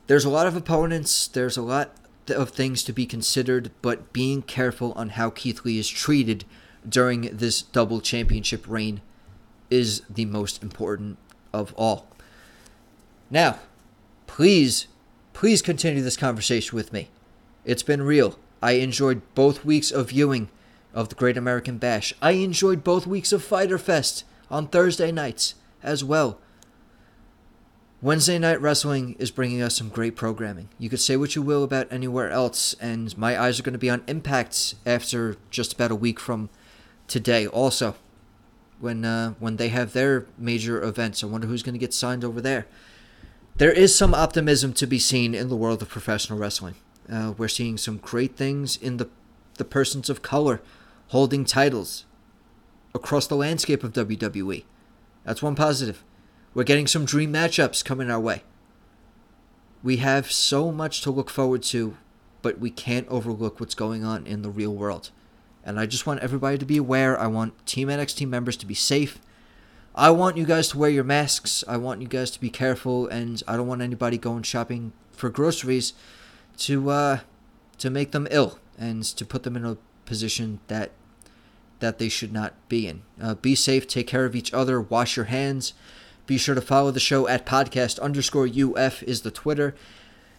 There's 0.07 0.25
a 0.25 0.31
lot 0.31 0.47
of 0.47 0.57
opponents, 0.57 1.27
there's 1.27 1.57
a 1.57 1.63
lot 1.63 1.97
of 2.29 2.51
things 2.51 2.85
to 2.85 2.93
be 2.93 3.07
considered, 3.07 3.73
but 3.83 4.13
being 4.13 4.43
careful 4.43 4.93
on 4.93 5.11
how 5.11 5.31
Keith 5.31 5.65
Lee 5.65 5.79
is 5.79 5.89
treated 5.89 6.45
during 6.89 7.23
this 7.37 7.61
double 7.61 8.01
championship 8.01 8.65
reign 8.69 9.01
is 9.69 10.03
the 10.09 10.25
most 10.27 10.63
important 10.63 11.19
of 11.53 11.75
all. 11.77 12.09
Now, 13.31 13.59
please, 14.29 14.87
please 15.33 15.61
continue 15.61 16.03
this 16.03 16.17
conversation 16.17 16.77
with 16.77 16.93
me. 16.93 17.09
It's 17.65 17.83
been 17.83 18.03
real. 18.03 18.39
I 18.63 18.73
enjoyed 18.73 19.23
both 19.35 19.65
weeks 19.65 19.91
of 19.91 20.11
viewing 20.11 20.49
of 20.93 21.09
the 21.09 21.15
Great 21.15 21.37
American 21.37 21.79
Bash. 21.79 22.13
I 22.21 22.33
enjoyed 22.33 22.85
both 22.85 23.07
weeks 23.07 23.33
of 23.33 23.45
Fyter 23.45 23.79
Fest 23.79 24.25
on 24.51 24.69
Thursday 24.69 25.13
nights 25.13 25.55
as 25.83 26.05
well. 26.05 26.39
Wednesday 28.03 28.39
Night 28.39 28.61
Wrestling 28.63 29.15
is 29.19 29.31
bringing 29.31 29.61
us 29.61 29.77
some 29.77 29.91
great 29.91 30.17
programming. 30.17 30.71
You 30.79 30.89
could 30.89 31.01
say 31.01 31.19
what 31.19 31.37
you 31.37 31.43
will 31.43 31.63
about 31.63 31.93
anywhere 31.93 32.31
else, 32.31 32.75
and 32.81 33.17
my 33.19 33.39
eyes 33.39 33.61
are 33.61 33.63
going 33.63 33.75
to 33.75 33.79
be 33.79 33.91
on 33.91 34.03
Impact 34.07 34.75
after 34.87 35.37
just 35.51 35.75
about 35.75 35.91
a 35.91 35.95
week 35.95 36.19
from 36.19 36.49
today. 37.09 37.47
Also, 37.47 37.95
when 38.79 39.05
uh, 39.05 39.35
when 39.39 39.57
they 39.57 39.69
have 39.69 39.93
their 39.93 40.27
major 40.39 40.83
events, 40.83 41.23
I 41.23 41.27
wonder 41.27 41.47
who's 41.47 41.63
going 41.63 41.75
to 41.75 41.79
get 41.79 41.93
signed 41.93 42.25
over 42.25 42.41
there. 42.41 42.67
There 43.57 43.71
is 43.71 43.95
some 43.95 44.15
optimism 44.15 44.73
to 44.75 44.87
be 44.87 44.99
seen 44.99 45.35
in 45.35 45.51
the 45.51 45.57
world 45.57 45.83
of 45.83 45.91
professional 45.91 46.39
wrestling. 46.39 46.77
Uh, 47.11 47.33
we're 47.37 47.49
seeing 47.49 47.77
some 47.77 47.99
great 47.99 48.37
things 48.37 48.77
in 48.77 48.99
the 48.99 49.09
the 49.61 49.65
persons 49.65 50.09
of 50.09 50.23
color 50.23 50.63
holding 51.09 51.45
titles 51.45 52.07
across 52.95 53.27
the 53.27 53.37
landscape 53.37 53.85
of 53.85 53.93
WWE. 53.93 54.65
That's 55.25 55.43
one 55.43 55.55
positive. 55.55 56.03
We're 56.55 56.65
getting 56.65 56.87
some 56.87 57.05
dream 57.05 57.33
matchups 57.33 57.85
coming 57.85 58.11
our 58.11 58.19
way. 58.19 58.43
We 59.83 59.99
have 59.99 60.33
so 60.33 60.73
much 60.73 61.03
to 61.03 61.11
look 61.11 61.31
forward 61.31 61.63
to, 61.65 61.97
but 62.43 62.59
we 62.59 62.71
can't 62.71 63.09
overlook 63.09 63.61
what's 63.61 63.75
going 63.75 64.03
on 64.03 64.27
in 64.27 64.43
the 64.43 64.51
real 64.51 64.75
world. 64.75 65.11
And 65.63 65.79
I 65.79 65.87
just 65.87 66.07
want 66.07 66.21
everybody 66.21 66.59
to 66.59 66.65
be 66.65 66.79
aware. 66.79 67.19
I 67.19 67.27
want 67.27 67.67
Team 67.67 67.89
NXT 67.89 68.27
members 68.27 68.57
to 68.59 68.67
be 68.67 68.75
safe. 68.75 69.21
I 69.95 70.11
want 70.11 70.37
you 70.37 70.47
guys 70.47 70.69
to 70.69 70.79
wear 70.79 70.91
your 70.91 71.05
masks. 71.05 71.63
I 71.69 71.77
want 71.77 72.01
you 72.01 72.09
guys 72.09 72.31
to 72.31 72.41
be 72.41 72.51
careful. 72.51 73.07
And 73.09 73.43
I 73.47 73.57
don't 73.57 73.67
want 73.67 73.83
anybody 73.83 74.17
going 74.17 74.43
shopping 74.43 74.93
for 75.13 75.29
groceries 75.29 75.93
to 76.61 76.91
uh, 76.91 77.19
to 77.79 77.91
make 77.91 78.13
them 78.13 78.29
ill 78.31 78.59
and 78.79 79.03
to 79.03 79.25
put 79.25 79.43
them 79.43 79.57
in 79.57 79.65
a 79.65 79.77
position 80.05 80.61
that 80.69 80.93
that 81.81 81.99
they 81.99 82.09
should 82.09 82.33
not 82.33 82.55
be 82.69 82.87
in. 82.87 83.03
Uh, 83.21 83.35
be 83.35 83.55
safe, 83.55 83.89
take 83.89 84.07
care 84.07 84.25
of 84.27 84.37
each 84.37 84.53
other, 84.53 84.81
wash 84.81 85.17
your 85.17 85.27
hands. 85.27 85.73
Be 86.27 86.39
sure 86.39 86.55
to 86.55 86.61
follow 86.61 86.91
the 86.91 87.01
show 87.01 87.27
at 87.27 87.47
podcast 87.47 87.99
underscore 88.01 88.47
UF 88.47 89.03
is 89.03 89.23
the 89.23 89.31
Twitter. 89.31 89.75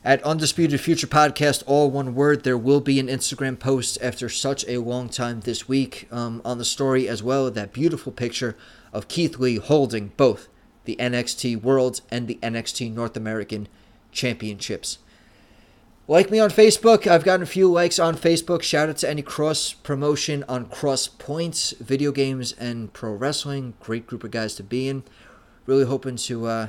At 0.04 0.24
Undisputed 0.24 0.80
Future 0.80 1.06
Podcast, 1.06 1.62
all 1.68 1.92
one 1.92 2.16
word, 2.16 2.44
there 2.44 2.58
will 2.58 2.82
be 2.82 3.00
an 3.00 3.08
Instagram 3.08 3.60
post 3.60 4.00
after 4.02 4.30
such 4.30 4.66
a 4.68 4.78
long 4.78 5.10
time 5.10 5.42
this 5.42 5.68
week 5.68 6.08
um, 6.12 6.42
on 6.44 6.58
the 6.58 6.66
story 6.66 7.08
as 7.08 7.22
well. 7.22 7.52
That 7.52 7.74
beautiful 7.74 8.12
picture 8.12 8.56
of 8.94 9.08
Keith 9.08 9.38
Lee 9.38 9.58
holding 9.58 10.12
both 10.18 10.48
the 10.86 10.96
NXT 10.96 11.62
World 11.62 12.02
and 12.10 12.28
the 12.28 12.40
NXT 12.42 12.94
North 12.94 13.16
American 13.16 13.68
Championships. 14.12 14.98
Like 16.08 16.32
me 16.32 16.40
on 16.40 16.50
Facebook. 16.50 17.06
I've 17.06 17.24
gotten 17.24 17.44
a 17.44 17.46
few 17.46 17.72
likes 17.72 18.00
on 18.00 18.18
Facebook. 18.18 18.64
Shout 18.64 18.90
out 18.90 18.98
to 18.98 19.10
any 19.10 19.22
cross 19.22 19.72
promotion 19.72 20.44
on 20.50 20.66
Cross 20.66 21.10
Points, 21.10 21.72
video 21.80 22.12
games, 22.12 22.54
and 22.54 22.92
pro 22.92 23.14
wrestling. 23.14 23.76
Great 23.80 24.08
group 24.08 24.24
of 24.24 24.32
guys 24.32 24.56
to 24.56 24.64
be 24.64 24.90
in. 24.90 25.04
Really 25.68 25.86
hoping 25.86 26.16
to 26.16 26.48
uh, 26.48 26.68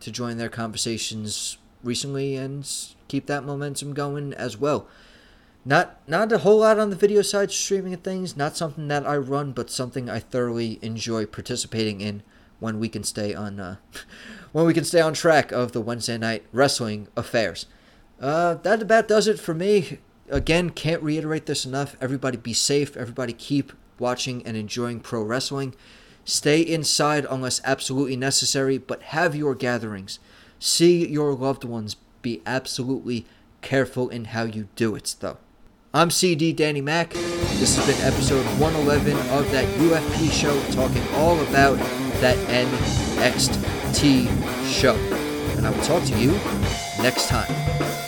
to 0.00 0.12
join 0.12 0.36
their 0.36 0.50
conversations 0.50 1.56
recently 1.82 2.36
and 2.36 2.70
keep 3.08 3.26
that 3.26 3.44
momentum 3.44 3.94
going 3.94 4.34
as 4.34 4.58
well. 4.58 4.86
Not 5.64 5.98
not 6.06 6.30
a 6.30 6.38
whole 6.38 6.58
lot 6.58 6.78
on 6.78 6.90
the 6.90 6.96
video 6.96 7.22
side, 7.22 7.50
streaming 7.50 7.94
and 7.94 8.04
things. 8.04 8.36
Not 8.36 8.58
something 8.58 8.88
that 8.88 9.06
I 9.06 9.16
run, 9.16 9.52
but 9.52 9.70
something 9.70 10.10
I 10.10 10.18
thoroughly 10.18 10.78
enjoy 10.82 11.24
participating 11.24 12.02
in 12.02 12.22
when 12.60 12.78
we 12.78 12.90
can 12.90 13.04
stay 13.04 13.34
on 13.34 13.58
uh, 13.58 13.76
when 14.52 14.66
we 14.66 14.74
can 14.74 14.84
stay 14.84 15.00
on 15.00 15.14
track 15.14 15.50
of 15.50 15.72
the 15.72 15.80
Wednesday 15.80 16.18
night 16.18 16.44
wrestling 16.52 17.08
affairs. 17.16 17.64
Uh, 18.20 18.54
that 18.54 18.82
about 18.82 19.08
does 19.08 19.28
it 19.28 19.38
for 19.38 19.54
me. 19.54 19.98
Again, 20.28 20.70
can't 20.70 21.02
reiterate 21.02 21.46
this 21.46 21.64
enough. 21.64 21.96
Everybody 22.00 22.36
be 22.36 22.52
safe. 22.52 22.96
Everybody 22.96 23.32
keep 23.32 23.72
watching 23.98 24.44
and 24.46 24.56
enjoying 24.56 25.00
pro 25.00 25.22
wrestling. 25.22 25.74
Stay 26.24 26.60
inside 26.60 27.26
unless 27.30 27.60
absolutely 27.64 28.16
necessary, 28.16 28.76
but 28.76 29.02
have 29.02 29.34
your 29.34 29.54
gatherings. 29.54 30.18
See 30.58 31.06
your 31.08 31.32
loved 31.32 31.64
ones. 31.64 31.96
Be 32.20 32.42
absolutely 32.44 33.24
careful 33.62 34.08
in 34.08 34.26
how 34.26 34.42
you 34.42 34.68
do 34.76 34.94
it, 34.94 35.14
though. 35.20 35.38
I'm 35.94 36.10
CD 36.10 36.52
Danny 36.52 36.82
Mac. 36.82 37.14
This 37.14 37.76
has 37.76 37.86
been 37.86 37.98
episode 38.06 38.44
111 38.60 39.16
of 39.30 39.50
that 39.52 39.66
UFP 39.78 40.30
show, 40.30 40.60
talking 40.72 41.02
all 41.14 41.40
about 41.40 41.78
that 42.20 42.36
NXT 42.48 44.28
show. 44.70 44.94
And 45.56 45.66
I 45.66 45.70
will 45.70 45.82
talk 45.82 46.04
to 46.04 46.18
you 46.18 46.32
next 47.02 47.28
time. 47.28 48.07